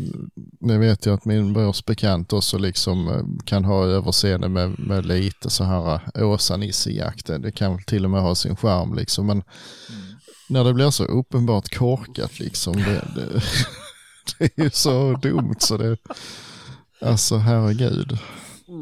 det 0.60 0.78
vet 0.78 1.06
jag 1.06 1.16
att 1.16 1.26
min 1.26 1.54
brors 1.54 1.86
bekant 1.86 2.34
också 2.34 2.58
liksom 2.58 3.08
eh, 3.08 3.46
kan 3.46 3.66
ha 3.66 3.86
överseende 3.86 4.50
med, 4.50 4.80
med 4.80 5.06
lite 5.06 5.50
så 5.50 5.64
här 5.64 6.02
eh, 6.16 6.28
Åsa-Nisse-jakten. 6.30 7.42
Det 7.42 7.52
kan 7.52 7.84
till 7.84 8.06
och 8.06 8.12
med 8.12 8.22
ha 8.22 8.36
sin 8.36 8.56
charm 8.56 8.96
liksom. 8.96 9.28
Men 9.28 9.44
när 10.50 10.64
det 10.64 10.74
blir 10.74 10.90
så 10.90 11.04
uppenbart 11.06 11.76
korkat 11.76 12.40
liksom. 12.40 12.74
Det, 12.74 13.08
det, 13.16 13.44
det 14.38 14.58
är 14.58 14.64
ju 14.64 14.70
så 14.70 15.14
dumt 15.14 15.56
så 15.60 15.78
det, 15.78 15.98
alltså 17.02 17.38
herregud. 17.38 18.18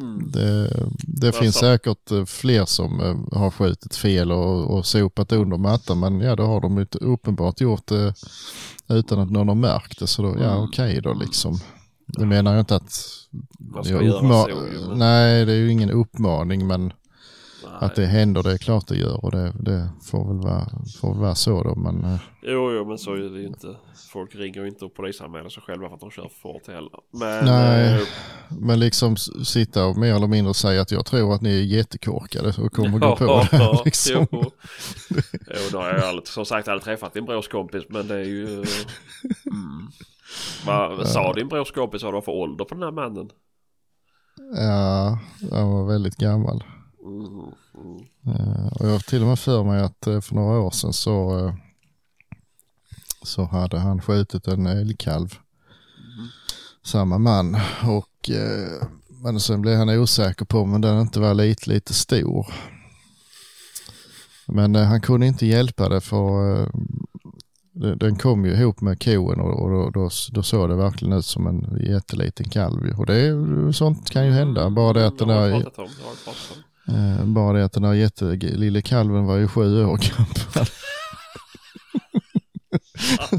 Mm. 0.01 0.31
Det, 0.31 0.69
det 1.07 1.31
finns 1.31 1.55
säkert 1.55 2.11
eh, 2.11 2.25
fler 2.25 2.65
som 2.65 2.99
eh, 2.99 3.39
har 3.39 3.51
skjutit 3.51 3.95
fel 3.95 4.31
och, 4.31 4.77
och 4.77 4.85
sopat 4.85 5.31
under 5.31 5.57
mattan 5.57 5.99
men 5.99 6.19
ja 6.21 6.35
då 6.35 6.43
har 6.45 6.61
de 6.61 6.77
ju 6.77 6.85
uppenbart 7.01 7.61
gjort 7.61 7.87
det 7.87 8.13
utan 8.89 9.19
att 9.19 9.31
någon 9.31 9.47
har 9.47 9.55
märkt 9.55 9.99
det 9.99 10.07
så 10.07 10.21
då, 10.21 10.35
ja 10.39 10.51
Mm. 10.51 10.63
okej 10.63 11.01
då 11.03 11.13
liksom. 11.13 11.59
Det 12.07 12.25
menar 12.25 12.51
jag 12.51 12.61
inte 12.61 12.75
att 12.75 12.99
Man 13.59 13.83
ska 13.83 13.93
jag 13.93 14.03
uppma- 14.03 14.43
så 14.43 14.95
Nej 14.95 15.45
det 15.45 15.51
är 15.53 15.57
ju 15.57 15.71
ingen 15.71 15.91
uppmaning 15.91 16.67
men. 16.67 16.93
Att 17.85 17.95
det 17.95 18.05
händer 18.05 18.43
det 18.43 18.51
är 18.51 18.57
klart 18.57 18.87
det 18.87 18.95
gör 18.95 19.25
och 19.25 19.31
det, 19.31 19.53
det 19.59 19.89
får, 20.01 20.27
väl 20.27 20.37
vara, 20.37 20.67
får 21.01 21.13
väl 21.13 21.21
vara 21.21 21.35
så 21.35 21.63
då 21.63 21.75
men 21.75 22.03
eh, 22.03 22.19
Jo, 22.45 22.71
jo, 22.71 22.85
men 22.85 22.97
så 22.97 23.13
är 23.13 23.19
det 23.19 23.39
ju 23.39 23.47
inte. 23.47 23.75
Folk 24.11 24.35
ringer 24.35 24.61
ju 24.61 24.67
inte 24.67 24.85
och 24.85 24.93
polisanmäler 24.93 25.49
sig 25.49 25.63
själva 25.63 25.87
för 25.87 25.95
att 25.95 26.01
de 26.01 26.11
kör 26.11 26.23
för 26.23 26.39
fort 26.41 26.67
heller. 26.67 26.99
Men... 27.11 27.45
Nej. 27.45 28.01
eh, 28.01 28.07
Men 28.49 28.79
liksom 28.79 29.17
sitta 29.45 29.85
och 29.85 29.97
mer 29.97 30.15
eller 30.15 30.27
mindre 30.27 30.53
säga 30.53 30.81
att 30.81 30.91
jag 30.91 31.05
tror 31.05 31.35
att 31.35 31.41
ni 31.41 31.59
är 31.59 31.63
jättekorkade 31.63 32.53
och 32.61 32.73
kommer 32.73 32.99
gå 32.99 33.15
på 33.15 33.25
ja, 33.25 33.47
det. 33.51 33.81
Liksom. 33.85 34.27
Jo. 34.31 34.51
jo, 35.31 35.69
då 35.71 35.77
har 35.77 35.89
jag 35.89 36.03
aldrig, 36.03 36.27
som 36.27 36.45
sagt 36.45 36.67
aldrig 36.67 36.83
träffat 36.83 37.13
din 37.13 37.25
brors 37.25 37.47
kompis, 37.47 37.83
men 37.89 38.07
det 38.07 38.15
är 38.15 38.25
ju... 38.25 38.45
Mm. 38.47 38.63
Vad 40.65 41.07
sa 41.07 41.33
din 41.33 41.47
brors 41.47 41.71
kompis 41.71 42.03
vad 42.03 42.13
det 42.13 42.15
var 42.15 42.21
för 42.21 42.31
ålder 42.31 42.65
på 42.65 42.73
den 42.73 42.83
här 42.83 42.91
mannen? 42.91 43.29
Ja, 44.55 45.19
han 45.51 45.71
var 45.71 45.85
väldigt 45.87 46.15
gammal. 46.15 46.63
Mm, 47.05 47.53
mm. 47.75 48.05
Eh, 48.25 48.67
och 48.67 48.85
jag 48.85 48.91
har 48.91 48.99
till 48.99 49.21
och 49.21 49.27
med 49.27 49.39
för 49.39 49.63
mig 49.63 49.81
att 49.81 50.07
eh, 50.07 50.21
för 50.21 50.35
några 50.35 50.59
år 50.59 50.71
sedan 50.71 50.93
så, 50.93 51.39
eh, 51.39 51.53
så 53.21 53.43
hade 53.43 53.79
han 53.79 54.01
skjutit 54.01 54.47
en 54.47 54.65
älgkalv. 54.65 55.39
Samma 56.83 57.17
man. 57.17 57.57
Och, 57.87 58.29
men 59.23 59.39
sen 59.39 59.61
blev 59.61 59.77
han 59.77 59.89
osäker 59.89 60.45
på 60.45 60.59
om 60.59 60.81
den 60.81 61.01
inte 61.01 61.19
var 61.19 61.33
lite, 61.33 61.69
lite 61.69 61.93
stor. 61.93 62.53
Men 64.45 64.75
han 64.75 65.01
kunde 65.01 65.27
inte 65.27 65.45
hjälpa 65.45 65.89
det 65.89 66.01
för 66.01 66.69
den 67.73 68.15
kom 68.15 68.45
ju 68.45 68.51
ihop 68.51 68.81
med 68.81 69.03
koen 69.03 69.39
och, 69.39 69.69
då, 69.69 69.89
då, 69.89 70.09
då 70.31 70.43
såg 70.43 70.69
det 70.69 70.75
verkligen 70.75 71.13
ut 71.13 71.25
som 71.25 71.47
en 71.47 71.85
jätteliten 71.89 72.49
kalv. 72.49 72.99
Och 72.99 73.05
det, 73.05 73.73
sånt 73.73 74.09
kan 74.09 74.25
ju 74.25 74.31
hända. 74.31 74.69
Bara 74.69 74.93
det 74.93 75.07
att 75.07 75.19
den 75.19 75.29
har 75.29 75.49
där... 75.49 75.71
Eh, 76.87 77.25
bara 77.25 77.57
det 77.57 77.65
att 77.65 77.73
den 77.73 77.83
här 77.83 77.93
jättelille 77.93 78.81
kalven 78.81 79.25
var 79.25 79.37
ju 79.37 79.47
sju 79.47 79.85
år 79.85 79.97
gammal. 79.97 80.67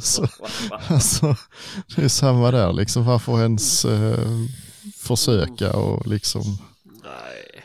Så- 0.00 0.26
alltså, 0.88 1.36
det 1.96 2.02
är 2.04 2.08
samma 2.08 2.50
där 2.50 2.72
liksom. 2.72 3.04
Varför 3.04 3.40
ens 3.42 3.84
eh, 3.84 4.18
försöka 4.96 5.72
och 5.76 6.06
liksom, 6.06 6.42
Nej. 7.04 7.64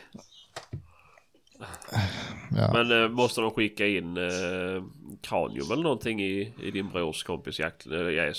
ja. 2.57 2.69
Men 2.73 3.03
eh, 3.03 3.09
måste 3.09 3.41
de 3.41 3.51
skicka 3.51 3.87
in 3.87 4.17
eh, 4.17 4.83
kranium 5.21 5.71
eller 5.71 5.83
någonting 5.83 6.21
i, 6.21 6.53
i 6.63 6.71
din 6.71 6.89
brors 6.89 7.23
kompis 7.23 7.59
jakt, 7.59 7.85
eller? 7.85 8.33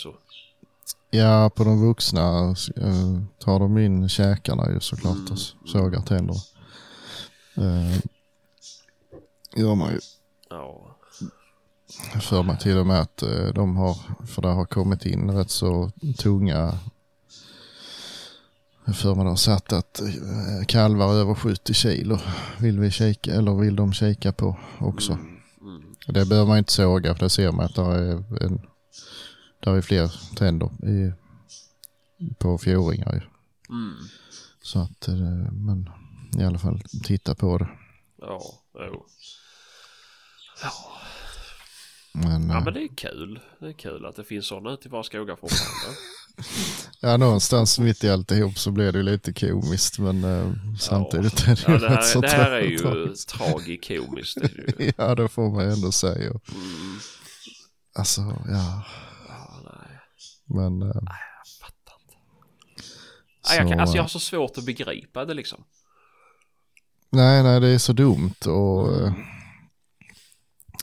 Ja, 1.11 1.51
på 1.57 1.65
de 1.65 1.87
vuxna 1.87 2.55
eh, 2.77 3.21
tar 3.45 3.59
de 3.59 3.79
in 3.79 4.09
käkarna 4.09 4.71
ju 4.73 4.81
såklart 4.81 5.17
Mm. 5.17 5.33
och 5.33 5.69
sågar 5.69 6.01
tänderna. 6.03 6.41
Eh, 7.55 7.99
gör 9.57 9.75
man 9.75 9.93
ju. 9.93 10.01
Ja. 10.51 10.97
Jag 12.13 12.23
för 12.23 12.43
mig 12.43 12.59
till 12.59 12.79
och 12.79 12.87
med 12.87 13.01
att 13.01 13.23
eh, 13.23 13.47
de 13.55 13.77
har, 13.77 13.97
för 14.27 14.43
det 14.43 14.49
har 14.49 14.65
kommit 14.65 15.07
in 15.07 15.31
rätt 15.31 15.51
så 15.51 15.91
tunga 16.19 16.79
för 18.95 19.09
de 19.09 19.27
har 19.27 19.37
satt 19.37 19.73
att 19.73 20.01
eh, 20.01 20.67
kalvar 20.67 21.13
över 21.15 21.35
70 21.35 21.75
kilo 21.75 22.19
vill 22.59 22.81
vi 22.81 22.91
kika, 22.91 23.35
eller 23.35 23.55
vill 23.55 23.77
de 23.77 23.93
kika 23.93 24.33
på 24.33 24.57
också. 24.79 25.13
Mm, 25.13 25.27
mm. 25.61 25.95
Det 26.07 26.27
behöver 26.29 26.49
man 26.49 26.59
inte 26.59 26.73
såga 26.73 27.15
för 27.15 27.25
det 27.25 27.31
ser 27.31 27.53
man 27.53 27.65
att 27.65 27.75
det 27.75 27.83
är, 27.83 28.45
en, 28.45 28.61
där 29.61 29.77
är 29.77 29.81
fler 29.81 30.13
tänder 30.37 30.71
i, 30.89 31.13
på 32.39 32.59
fjorringar 32.59 33.13
ju. 33.13 33.21
Mm. 33.77 33.95
Så 34.63 34.79
att, 34.79 35.09
eh, 35.09 35.53
men 35.53 35.91
i 36.39 36.45
alla 36.45 36.59
fall 36.59 36.81
titta 37.05 37.35
på 37.35 37.59
det. 37.59 37.69
Ja, 38.19 38.43
jo. 38.75 39.07
Ja. 40.63 40.73
Men, 42.13 42.51
ja 42.51 42.59
eh, 42.59 42.65
men 42.65 42.75
det 42.75 42.83
är 42.83 42.97
kul. 42.97 43.41
Det 43.61 43.67
är 43.67 43.73
kul 43.73 44.07
att 44.07 44.17
det 44.17 44.25
finns 44.25 44.47
sådana 44.47 44.71
ute 44.73 44.89
i 44.89 44.91
våra 44.91 45.03
skogar 45.03 45.37
fortfarande. 45.37 45.99
Ja, 47.01 47.17
någonstans 47.17 47.79
mitt 47.79 48.05
i 48.05 48.11
alltihop 48.11 48.59
så 48.59 48.71
blir 48.71 48.93
det 48.93 49.03
lite 49.03 49.33
komiskt 49.33 49.99
men 49.99 50.25
eh, 50.25 50.53
samtidigt 50.79 51.41
är 51.41 51.47
det 51.47 51.69
ju 51.69 51.73
Ja, 51.73 51.79
det, 51.79 51.97
rätt 51.97 52.07
så 52.07 52.21
här, 52.21 52.29
det 52.29 52.29
här 52.29 52.51
är 52.51 52.61
ju 52.61 53.15
tragikomiskt. 53.15 54.39
Ja, 54.97 55.15
det 55.15 55.29
får 55.29 55.51
man 55.51 55.71
ändå 55.71 55.93
säga. 55.93 56.31
Mm. 56.31 56.41
Alltså, 57.95 58.21
ja, 58.49 58.85
Ja, 59.29 59.61
nej, 59.65 59.99
men 60.45 60.83
eh, 60.83 60.89
jag 60.95 61.47
fattar 61.61 61.95
inte. 62.03 62.17
Nej, 63.49 63.59
jag, 63.59 63.69
kan, 63.69 63.77
Så, 63.77 63.81
alltså, 63.81 63.97
jag 63.97 64.03
har 64.03 64.09
så 64.09 64.21
svårt 64.21 64.59
att 64.59 64.65
begripa 64.65 65.25
det 65.25 65.35
liksom. 65.35 65.65
Nej, 67.11 67.43
nej, 67.43 67.61
det 67.61 67.69
är 67.69 67.79
så 67.79 67.93
dumt 67.93 68.47
och 68.47 68.93
eh, 68.93 69.13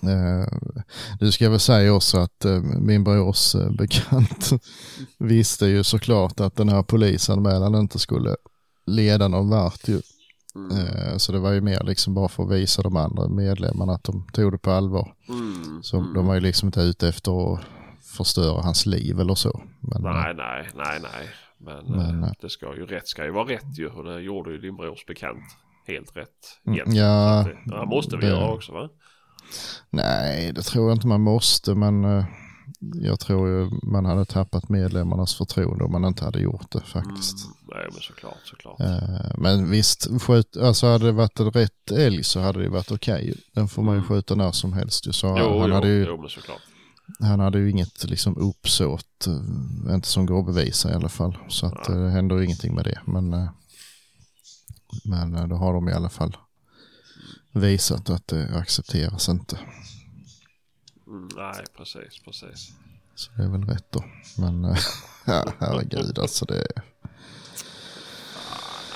eh, 0.03 0.47
nu 1.19 1.31
ska 1.31 1.43
jag 1.43 1.51
väl 1.51 1.59
säga 1.59 1.93
också 1.93 2.17
att 2.17 2.45
eh, 2.45 2.61
min 2.61 3.03
brors 3.03 3.55
eh, 3.55 3.71
bekant 3.71 4.49
visste 5.17 5.65
ju 5.65 5.83
såklart 5.83 6.39
att 6.39 6.55
den 6.55 6.69
här 6.69 6.83
polisanmälan 6.83 7.75
inte 7.75 7.99
skulle 7.99 8.35
leda 8.85 9.27
någon 9.27 9.49
vart 9.49 9.87
ju. 9.87 10.01
Mm. 10.55 10.77
Eh, 10.77 11.17
så 11.17 11.31
det 11.31 11.39
var 11.39 11.51
ju 11.51 11.61
mer 11.61 11.83
liksom 11.83 12.13
bara 12.13 12.27
för 12.27 12.43
att 12.43 12.51
visa 12.51 12.81
de 12.81 12.95
andra 12.95 13.27
medlemmarna 13.27 13.93
att 13.93 14.03
de 14.03 14.27
tog 14.33 14.51
det 14.51 14.57
på 14.57 14.71
allvar. 14.71 15.13
Mm. 15.29 15.83
Så 15.83 15.97
mm. 15.97 16.13
de 16.13 16.25
var 16.25 16.33
ju 16.33 16.39
liksom 16.39 16.67
inte 16.67 16.81
ute 16.81 17.07
efter 17.07 17.53
att 17.53 17.59
förstöra 18.17 18.61
hans 18.61 18.85
liv 18.85 19.19
eller 19.19 19.35
så. 19.35 19.61
Men, 19.79 20.05
eh, 20.05 20.11
Nej, 20.11 20.33
nej, 20.33 20.69
nej, 20.75 20.99
nej. 21.01 21.29
Men, 21.57 21.85
Men, 21.85 22.23
eh, 22.23 22.29
eh, 22.29 22.33
det 22.41 22.49
ska 22.49 22.75
ju, 22.75 22.85
rätt 22.85 23.07
ska 23.07 23.25
ju 23.25 23.31
vara 23.31 23.49
rätt 23.49 23.77
ju. 23.79 23.87
Och 23.87 24.03
det 24.03 24.21
gjorde 24.21 24.51
ju 24.51 24.57
din 24.57 24.75
brors 24.75 25.05
bekant 25.05 25.43
helt 25.87 26.17
rätt. 26.17 26.27
Mm, 26.65 26.75
egentligen. 26.75 27.05
ja, 27.07 27.43
det, 27.45 27.57
ja, 27.75 27.85
måste 27.85 28.15
vi 28.15 28.21
det- 28.21 28.27
göra 28.27 28.51
också 28.53 28.71
va? 28.71 28.89
Nej, 29.89 30.51
det 30.53 30.61
tror 30.61 30.87
jag 30.89 30.95
inte 30.95 31.07
man 31.07 31.21
måste, 31.21 31.75
men 31.75 32.05
eh, 32.05 32.25
jag 32.95 33.19
tror 33.19 33.49
ju 33.49 33.69
man 33.83 34.05
hade 34.05 34.25
tappat 34.25 34.69
medlemmarnas 34.69 35.35
förtroende 35.35 35.83
om 35.83 35.91
man 35.91 36.05
inte 36.05 36.25
hade 36.25 36.39
gjort 36.39 36.71
det 36.71 36.81
faktiskt. 36.81 37.45
Mm, 37.45 37.55
nej, 37.75 37.87
men 37.91 38.01
såklart, 38.01 38.37
såklart. 38.43 38.79
Eh, 38.81 39.31
Men 39.37 39.69
visst, 39.71 40.21
sköt, 40.21 40.57
alltså 40.57 40.87
hade 40.87 41.05
det 41.05 41.11
varit 41.11 41.39
en 41.39 41.51
rätt 41.51 41.91
älg 41.91 42.23
så 42.23 42.39
hade 42.39 42.63
det 42.63 42.69
varit 42.69 42.91
okej. 42.91 43.33
Den 43.53 43.67
får 43.67 43.83
man 43.83 43.93
ju 43.95 43.97
Mm. 43.99 44.07
skjuta 44.09 44.35
när 44.35 44.51
som 44.51 44.73
helst. 44.73 45.07
ju. 45.07 45.11
Så 45.11 45.27
jo, 45.27 45.59
han, 45.59 45.69
jo, 45.69 45.75
hade 45.75 45.87
ju, 45.87 46.05
jo, 46.05 46.17
men 46.21 46.29
såklart. 46.29 46.61
han 47.19 47.39
hade 47.39 47.59
ju 47.59 47.69
inget 47.71 48.03
liksom 48.03 48.37
uppsåt, 48.37 49.27
eh, 49.27 49.93
inte 49.95 50.07
som 50.07 50.25
går 50.25 50.39
att 50.39 50.45
bevisa 50.45 50.91
i 50.91 50.93
alla 50.93 51.09
fall. 51.09 51.37
Så 51.47 51.65
att, 51.65 51.83
det 51.83 52.09
händer 52.09 52.37
ju 52.37 52.45
ingenting 52.45 52.75
med 52.75 52.85
det. 52.85 52.99
Men, 53.05 53.47
men 55.03 55.35
eh, 55.35 55.47
då 55.47 55.55
har 55.55 55.73
de 55.73 55.89
i 55.89 55.93
alla 55.93 56.09
fall 56.09 56.37
visat 57.51 58.09
att 58.09 58.27
det 58.27 58.57
accepteras 58.57 59.29
inte. 59.29 59.59
Mm, 61.07 61.29
nej, 61.35 61.65
precis, 61.77 62.19
precis. 62.25 62.71
Så 63.15 63.31
det 63.31 63.43
är 63.43 63.49
väl 63.49 63.63
rätt 63.65 63.91
då. 63.91 64.03
Men 64.37 64.65
eh, 64.65 64.77
ja, 65.25 65.53
herregud 65.59 66.19
alltså 66.19 66.45
det 66.45 66.59
är... 66.59 66.83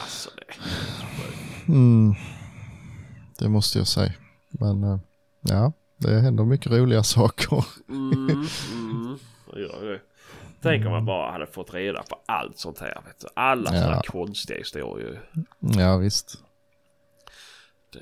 Alltså 0.01 0.29
det. 0.35 0.63
Mm, 1.67 2.15
det 3.39 3.49
måste 3.49 3.77
jag 3.77 3.87
säga. 3.87 4.13
Men 4.49 4.83
eh, 4.83 4.99
ja, 5.41 5.73
det 5.97 6.19
händer 6.19 6.45
mycket 6.45 6.71
roliga 6.71 7.03
saker. 7.17 7.65
Mm, 7.89 8.29
mm, 8.71 9.19
det 9.53 9.59
gör 9.59 9.91
det. 9.91 10.01
Tänk 10.61 10.85
om 10.85 10.91
man 10.91 11.05
bara 11.05 11.31
hade 11.31 11.45
fått 11.47 11.73
reda 11.73 12.03
på 12.03 12.19
allt 12.25 12.57
sånt 12.57 12.79
här. 12.79 13.01
Vet 13.05 13.19
du. 13.19 13.27
Alla 13.33 13.75
Ja. 13.75 13.81
sådana 13.81 14.01
konstiga 14.01 14.57
historier. 14.59 15.21
Ja 15.59 15.97
visst. 15.97 16.35
Det... 17.93 17.99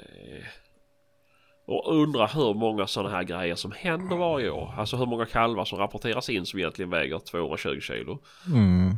Och 1.65 1.95
undra 2.01 2.25
hur 2.27 2.53
många 2.53 2.87
sådana 2.87 3.15
här 3.15 3.23
grejer 3.23 3.55
som 3.55 3.71
händer 3.71 4.15
varje 4.15 4.49
år. 4.49 4.73
Alltså 4.77 4.97
hur 4.97 5.05
många 5.05 5.25
kalvar 5.25 5.65
som 5.65 5.79
rapporteras 5.79 6.29
in 6.29 6.45
som 6.45 6.59
egentligen 6.59 6.89
väger 6.89 7.19
220 7.19 7.79
kilo. 7.81 8.19
Mm. 8.47 8.89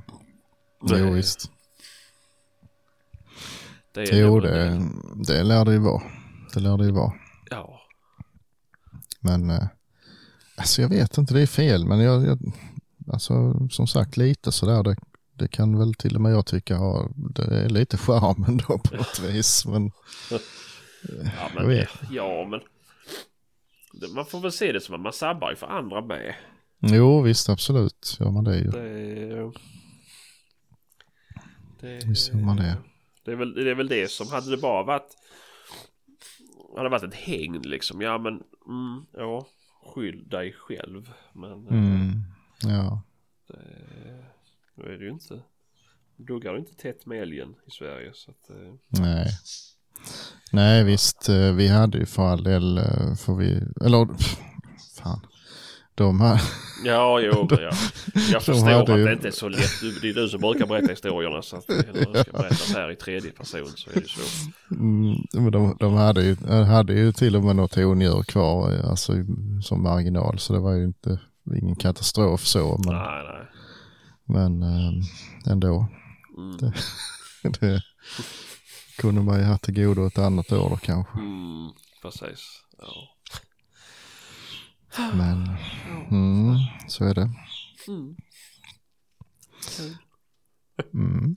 Det- 0.82 1.00
Jo 1.00 1.12
visst. 1.14 1.52
Det 3.94 4.02
är 4.02 4.22
Jo 4.22 4.40
det, 4.40 4.82
det 5.28 5.44
lär 5.44 5.66
det 5.66 5.72
ju 5.72 5.80
vara. 5.80 6.02
Det 6.54 6.60
lär 6.60 6.78
det 6.78 6.86
ju 6.86 6.92
vara. 6.92 7.14
Ja. 7.50 7.82
Men 9.20 9.50
eh, 9.50 9.64
alltså 10.58 10.82
jag 10.82 10.90
vet 10.90 11.18
inte, 11.18 11.34
det 11.34 11.42
är 11.42 11.48
fel. 11.48 11.86
Men 11.86 12.00
jag, 12.00 12.26
jag 12.26 12.40
alltså 13.08 13.54
som 13.70 13.88
sagt 13.88 14.18
lite 14.18 14.52
sådär. 14.52 14.84
Det, 14.84 14.96
det 15.34 15.48
kan 15.48 15.78
väl 15.80 15.94
till 15.94 16.16
och 16.16 16.22
med 16.22 16.32
jag 16.32 16.46
tycka 16.46 16.76
ha, 16.76 17.10
det 17.16 17.44
är 17.44 17.70
lite 17.70 17.98
charm 17.98 18.46
ändå 18.48 18.78
på 18.80 18.96
något 18.96 19.20
vis. 19.24 19.66
Men 19.66 19.92
Ja 20.30 20.40
Jag 21.38 21.56
men, 21.56 21.68
vet. 21.68 21.90
ja, 22.12 22.48
men 22.50 22.60
man 24.16 24.26
får 24.26 24.40
väl 24.40 24.52
se 24.52 24.72
det 24.72 24.82
som 24.82 24.96
att 24.96 25.02
man 25.02 25.14
sabbar 25.14 25.50
ju 25.50 25.56
för 25.56 25.68
andra 25.68 26.02
med. 26.02 26.36
jo 26.80 27.22
visst 27.22 27.50
absolut 27.50 28.18
gör 28.20 28.32
man 28.32 28.44
det 28.44 28.58
ju. 28.58 28.70
Det, 28.70 29.52
det, 31.82 32.06
Visst 32.06 32.34
gör 32.34 32.42
man 32.42 32.58
det. 32.58 32.78
Det 33.26 33.32
är, 33.32 33.36
väl, 33.36 33.54
det 33.54 33.72
är 33.72 33.76
väl 33.76 33.88
det 33.88 34.12
som 34.12 34.28
hade 34.32 34.52
det 34.52 34.58
bara 34.58 34.84
varit 34.84 35.18
hade 36.78 36.90
varit 36.90 37.04
ett 37.04 37.14
hängd 37.14 37.66
liksom. 37.66 38.02
Ja 38.02 38.18
men 38.18 38.34
mm, 38.68 39.06
ja 39.14 39.48
skyll 39.86 40.30
dig 40.30 40.54
själv. 40.54 41.12
Men 41.34 41.52
eh, 41.68 41.74
Mm. 41.74 42.22
Ja. 42.64 43.02
det, 43.48 43.56
nu 44.76 44.94
är 44.94 44.98
det 44.98 45.04
ju 45.06 45.12
inte 45.12 45.40
duggar 46.18 46.54
det 46.54 46.60
inte 46.60 46.76
tätt 46.76 47.06
med 47.06 47.22
älgen 47.22 47.50
i 47.68 47.72
Sverige. 47.72 48.12
Så 48.14 48.32
att, 48.32 48.50
eh, 48.50 48.74
Nej. 48.88 49.28
Nej 50.52 50.84
visst, 50.84 51.30
eh, 51.30 51.52
vi 51.54 51.68
hade 51.68 51.98
ju 51.98 52.06
för 52.06 52.24
all 52.28 52.44
del, 52.44 52.78
eh, 52.78 53.16
för 53.16 53.34
vi, 53.36 53.62
eller 53.86 54.08
fan. 55.04 55.26
De 55.96 56.22
här, 56.22 56.42
Ja, 56.86 57.20
jo, 57.22 57.48
men 57.50 57.60
jag, 57.64 57.74
jag 58.32 58.44
förstår 58.44 58.66
hade 58.66 58.94
att 58.94 59.00
ju- 59.00 59.06
det 59.06 59.14
inte 59.14 59.28
är 59.28 59.32
så 59.32 59.50
lätt. 59.50 59.80
Du, 59.82 59.92
det 60.00 60.10
är 60.10 60.14
du 60.14 60.30
som 60.30 60.42
brukar 60.42 60.66
berätta 60.68 60.88
historierna. 60.92 61.42
Så 61.42 61.56
att 61.58 61.68
när 61.70 62.14
du 62.14 62.20
ska 62.24 62.32
berätta 62.32 62.80
här 62.80 62.92
i 62.92 62.96
tredje 62.96 63.32
person 63.32 63.68
så 63.76 63.90
är 63.90 63.94
det 64.02 64.08
svårt. 64.08 64.54
mm, 64.72 65.16
men 65.34 65.52
de, 65.52 65.78
de 65.80 65.94
hade, 65.94 66.24
ju, 66.24 66.36
hade 66.64 66.94
ju 66.94 67.12
till 67.12 67.36
och 67.36 67.44
med 67.44 67.56
något 67.56 67.78
ondjur 67.78 68.24
kvar, 68.24 68.72
alltså 68.84 69.14
som 69.64 69.84
marginal. 69.84 70.40
Så 70.40 70.54
det 70.54 70.60
var 70.60 70.74
ju 70.74 70.84
inte, 70.84 71.20
ingen 71.46 71.76
katastrof 71.76 72.46
så, 72.46 72.82
men, 72.86 72.96
Nej, 72.96 73.24
nej. 73.24 73.48
men 74.26 74.64
eh, 74.64 75.52
ändå. 75.52 75.88
Mm. 76.38 76.58
Det, 76.58 76.74
det 77.60 77.82
kunde 78.98 79.22
man 79.22 79.40
ju 79.40 79.46
ha 79.46 79.58
till 79.58 79.74
godo 79.74 80.08
ett 80.08 80.18
annat 80.18 80.52
år 80.52 80.70
då 80.70 80.78
kanske. 80.78 81.20
Mm, 81.20 81.72
precis. 82.02 82.62
Ja. 82.78 83.18
Men 85.14 85.58
mm, 86.12 86.58
så 86.88 87.06
är 87.06 87.14
det. 87.14 87.30
Mm. 87.88 88.16
Mm, 90.94 91.36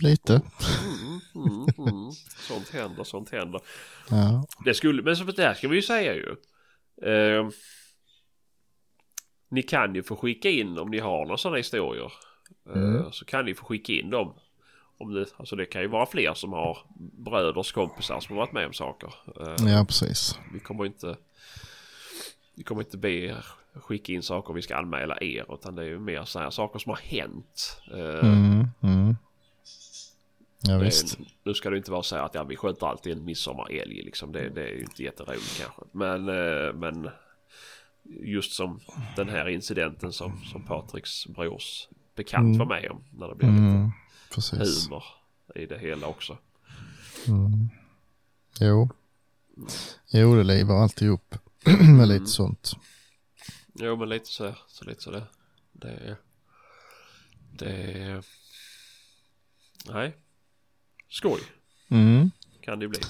lite. 0.00 0.42
Mm, 0.84 1.20
mm, 1.34 1.66
mm. 1.78 2.12
Sånt 2.48 2.68
händer, 2.68 3.04
sånt 3.04 3.30
händer. 3.30 3.60
Ja. 4.10 4.46
Det 4.64 4.74
skulle, 4.74 5.02
men 5.02 5.16
så 5.16 5.24
det 5.24 5.42
här 5.42 5.54
ska 5.54 5.68
vi 5.68 5.76
ju 5.76 5.82
säga 5.82 6.14
ju. 6.14 6.36
Eh, 7.02 7.48
ni 9.48 9.62
kan 9.62 9.94
ju 9.94 10.02
få 10.02 10.16
skicka 10.16 10.50
in 10.50 10.78
om 10.78 10.90
ni 10.90 10.98
har 10.98 11.24
några 11.24 11.36
sådana 11.36 11.56
historier. 11.56 12.12
Eh, 12.74 12.82
Mm. 12.82 13.12
Så 13.12 13.24
kan 13.24 13.44
ni 13.44 13.54
få 13.54 13.64
skicka 13.64 13.92
in 13.92 14.10
dem. 14.10 14.34
Om 14.98 15.14
det, 15.14 15.26
alltså 15.36 15.56
det 15.56 15.66
kan 15.66 15.82
ju 15.82 15.88
vara 15.88 16.06
fler 16.06 16.34
som 16.34 16.52
har 16.52 16.78
bröders 17.24 17.72
kompisar 17.72 18.20
som 18.20 18.36
har 18.36 18.42
varit 18.42 18.52
med 18.52 18.66
om 18.66 18.72
saker. 18.72 19.14
Eh, 19.40 19.70
ja, 19.72 19.84
precis. 19.84 20.38
Vi 20.52 20.60
kommer 20.60 20.86
inte 20.86 21.16
Vi 22.54 22.62
kommer 22.64 22.82
inte 22.82 22.96
be 22.98 23.10
er 23.10 23.44
skicka 23.74 24.12
in 24.12 24.22
saker 24.22 24.54
vi 24.54 24.62
ska 24.62 24.76
anmäla 24.76 25.18
er 25.20 25.54
utan 25.54 25.74
det 25.74 25.82
är 25.82 25.86
ju 25.86 25.98
mer 25.98 26.24
så 26.24 26.38
här 26.38 26.50
saker 26.50 26.78
som 26.78 26.90
har 26.90 26.96
hänt. 26.96 27.80
Eh, 27.94 28.28
Mm, 28.28 28.66
mm. 28.82 29.16
Ja, 30.60 30.78
visst. 30.78 31.18
Nu 31.44 31.54
ska 31.54 31.70
det 31.70 31.76
inte 31.76 31.90
vara 31.90 32.02
så 32.02 32.16
här 32.16 32.22
att 32.22 32.34
ja, 32.34 32.44
vi 32.44 32.56
skjuter 32.56 32.86
alltid 32.86 33.12
en 33.12 33.24
midsommarälg 33.24 34.02
liksom. 34.02 34.32
Det, 34.32 34.48
det 34.48 34.62
är 34.62 34.72
ju 34.74 34.80
inte 34.80 35.02
jätteroligt 35.02 35.60
kanske. 35.62 35.82
Men, 35.92 36.24
men 36.78 37.10
just 38.08 38.52
som 38.52 38.80
den 39.16 39.28
här 39.28 39.48
incidenten 39.48 40.12
som, 40.12 40.44
som 40.44 40.64
Patriks 40.64 41.26
brors 41.26 41.88
bekant 42.16 42.44
Mm. 42.46 42.58
var 42.58 42.66
med 42.66 42.90
om. 42.90 43.04
När 43.12 43.28
det 43.28 43.34
blev 43.34 43.50
Mm, 43.50 43.84
lite 43.84 43.92
precis. 44.34 44.86
humor 44.86 45.04
i 45.54 45.66
det 45.66 45.78
hela 45.78 46.06
också. 46.06 46.38
Mm. 47.28 47.68
Jo. 48.60 48.90
Jo, 50.12 50.36
det 50.36 50.44
livar 50.44 50.82
alltid 50.82 51.08
upp 51.10 51.34
med 51.98 52.08
lite 52.08 52.26
sånt. 52.26 52.72
Jo 53.74 53.96
men 53.96 54.08
lite 54.08 54.26
så, 54.26 54.54
så 54.66 54.84
lite 54.84 55.02
så 55.02 55.10
det. 55.10 55.26
Det, 55.72 56.16
det 57.52 58.22
Nej. 59.86 60.16
Skoj 61.08 61.40
Mm, 61.90 62.30
kan 62.60 62.78
det 62.78 62.88
bli. 62.88 63.00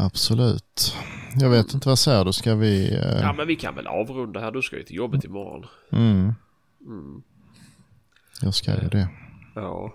Absolut. 0.00 0.94
Jag 1.40 1.50
vet 1.50 1.74
inte 1.74 1.88
vad 1.88 1.98
säger 1.98 2.24
du, 2.24 2.32
ska 2.32 2.54
vi... 2.54 2.94
eh, 2.94 3.20
Ja 3.20 3.32
men 3.32 3.46
vi 3.46 3.56
kan 3.56 3.74
väl 3.74 3.86
avrunda 3.86 4.40
här. 4.40 4.50
Du 4.52 4.62
ska 4.62 4.76
ju 4.76 4.82
till 4.82 4.96
jobbet 4.96 5.24
imorgon. 5.24 5.66
Mm, 5.92 6.34
Mm. 6.86 7.22
jag 8.42 8.54
ska 8.54 8.82
ju 8.82 8.88
det. 8.88 9.08
Ja. 9.54 9.94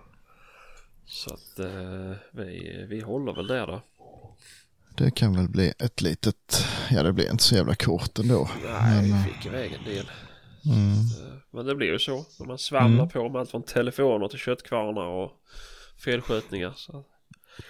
Så 1.05 1.33
att 1.33 1.59
eh, 1.59 2.11
vi, 2.31 2.85
vi 2.89 3.01
håller 3.01 3.33
väl 3.33 3.47
där 3.47 3.67
då. 3.67 3.81
Det 4.97 5.11
kan 5.11 5.35
väl 5.35 5.49
bli 5.49 5.73
ett 5.79 6.01
litet... 6.01 6.65
Ja, 6.91 7.03
det 7.03 7.13
blir 7.13 7.31
inte 7.31 7.43
så 7.43 7.55
jävla 7.55 7.75
kort 7.75 8.19
ändå. 8.19 8.49
Nej, 8.63 9.09
Men, 9.09 9.23
vi 9.23 9.29
fick 9.29 9.45
iväg 9.45 9.73
en 9.73 9.83
del. 9.83 10.11
Mm, 10.65 10.91
Eh, 10.91 11.35
Men 11.51 11.65
det 11.65 11.75
blir 11.75 11.87
ju 11.87 11.99
så. 11.99 12.25
När 12.39 12.45
man 12.47 12.57
svamlar 12.57 13.03
Mm. 13.03 13.09
på 13.09 13.29
med 13.29 13.39
allt 13.39 13.51
från 13.51 13.63
telefoner 13.63 14.27
till 14.27 14.39
köttkvarnar 14.39 15.05
och 15.05 15.31
felskötningar. 16.05 16.73
Så. 16.75 17.03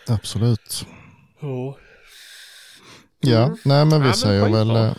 absolut. 0.07 0.85
Ja. 1.39 1.77
Ja, 3.19 3.43
Mm. 3.45 3.57
nej 3.65 3.85
men 3.85 3.89
vi 3.89 3.95
Ja, 3.95 3.99
men 3.99 4.13
säger 4.13 4.41
väl... 4.49 4.53
skitbra. 4.67 4.87
eh, 4.87 4.95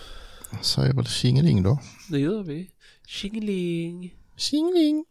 Säger 0.60 0.92
väl 0.94 1.06
tjingeling 1.06 1.62
då. 1.62 1.78
Det 2.10 2.18
gör 2.18 2.42
vi. 2.42 2.70
Tjingeling. 3.06 4.14
Tjingeling. 4.36 5.04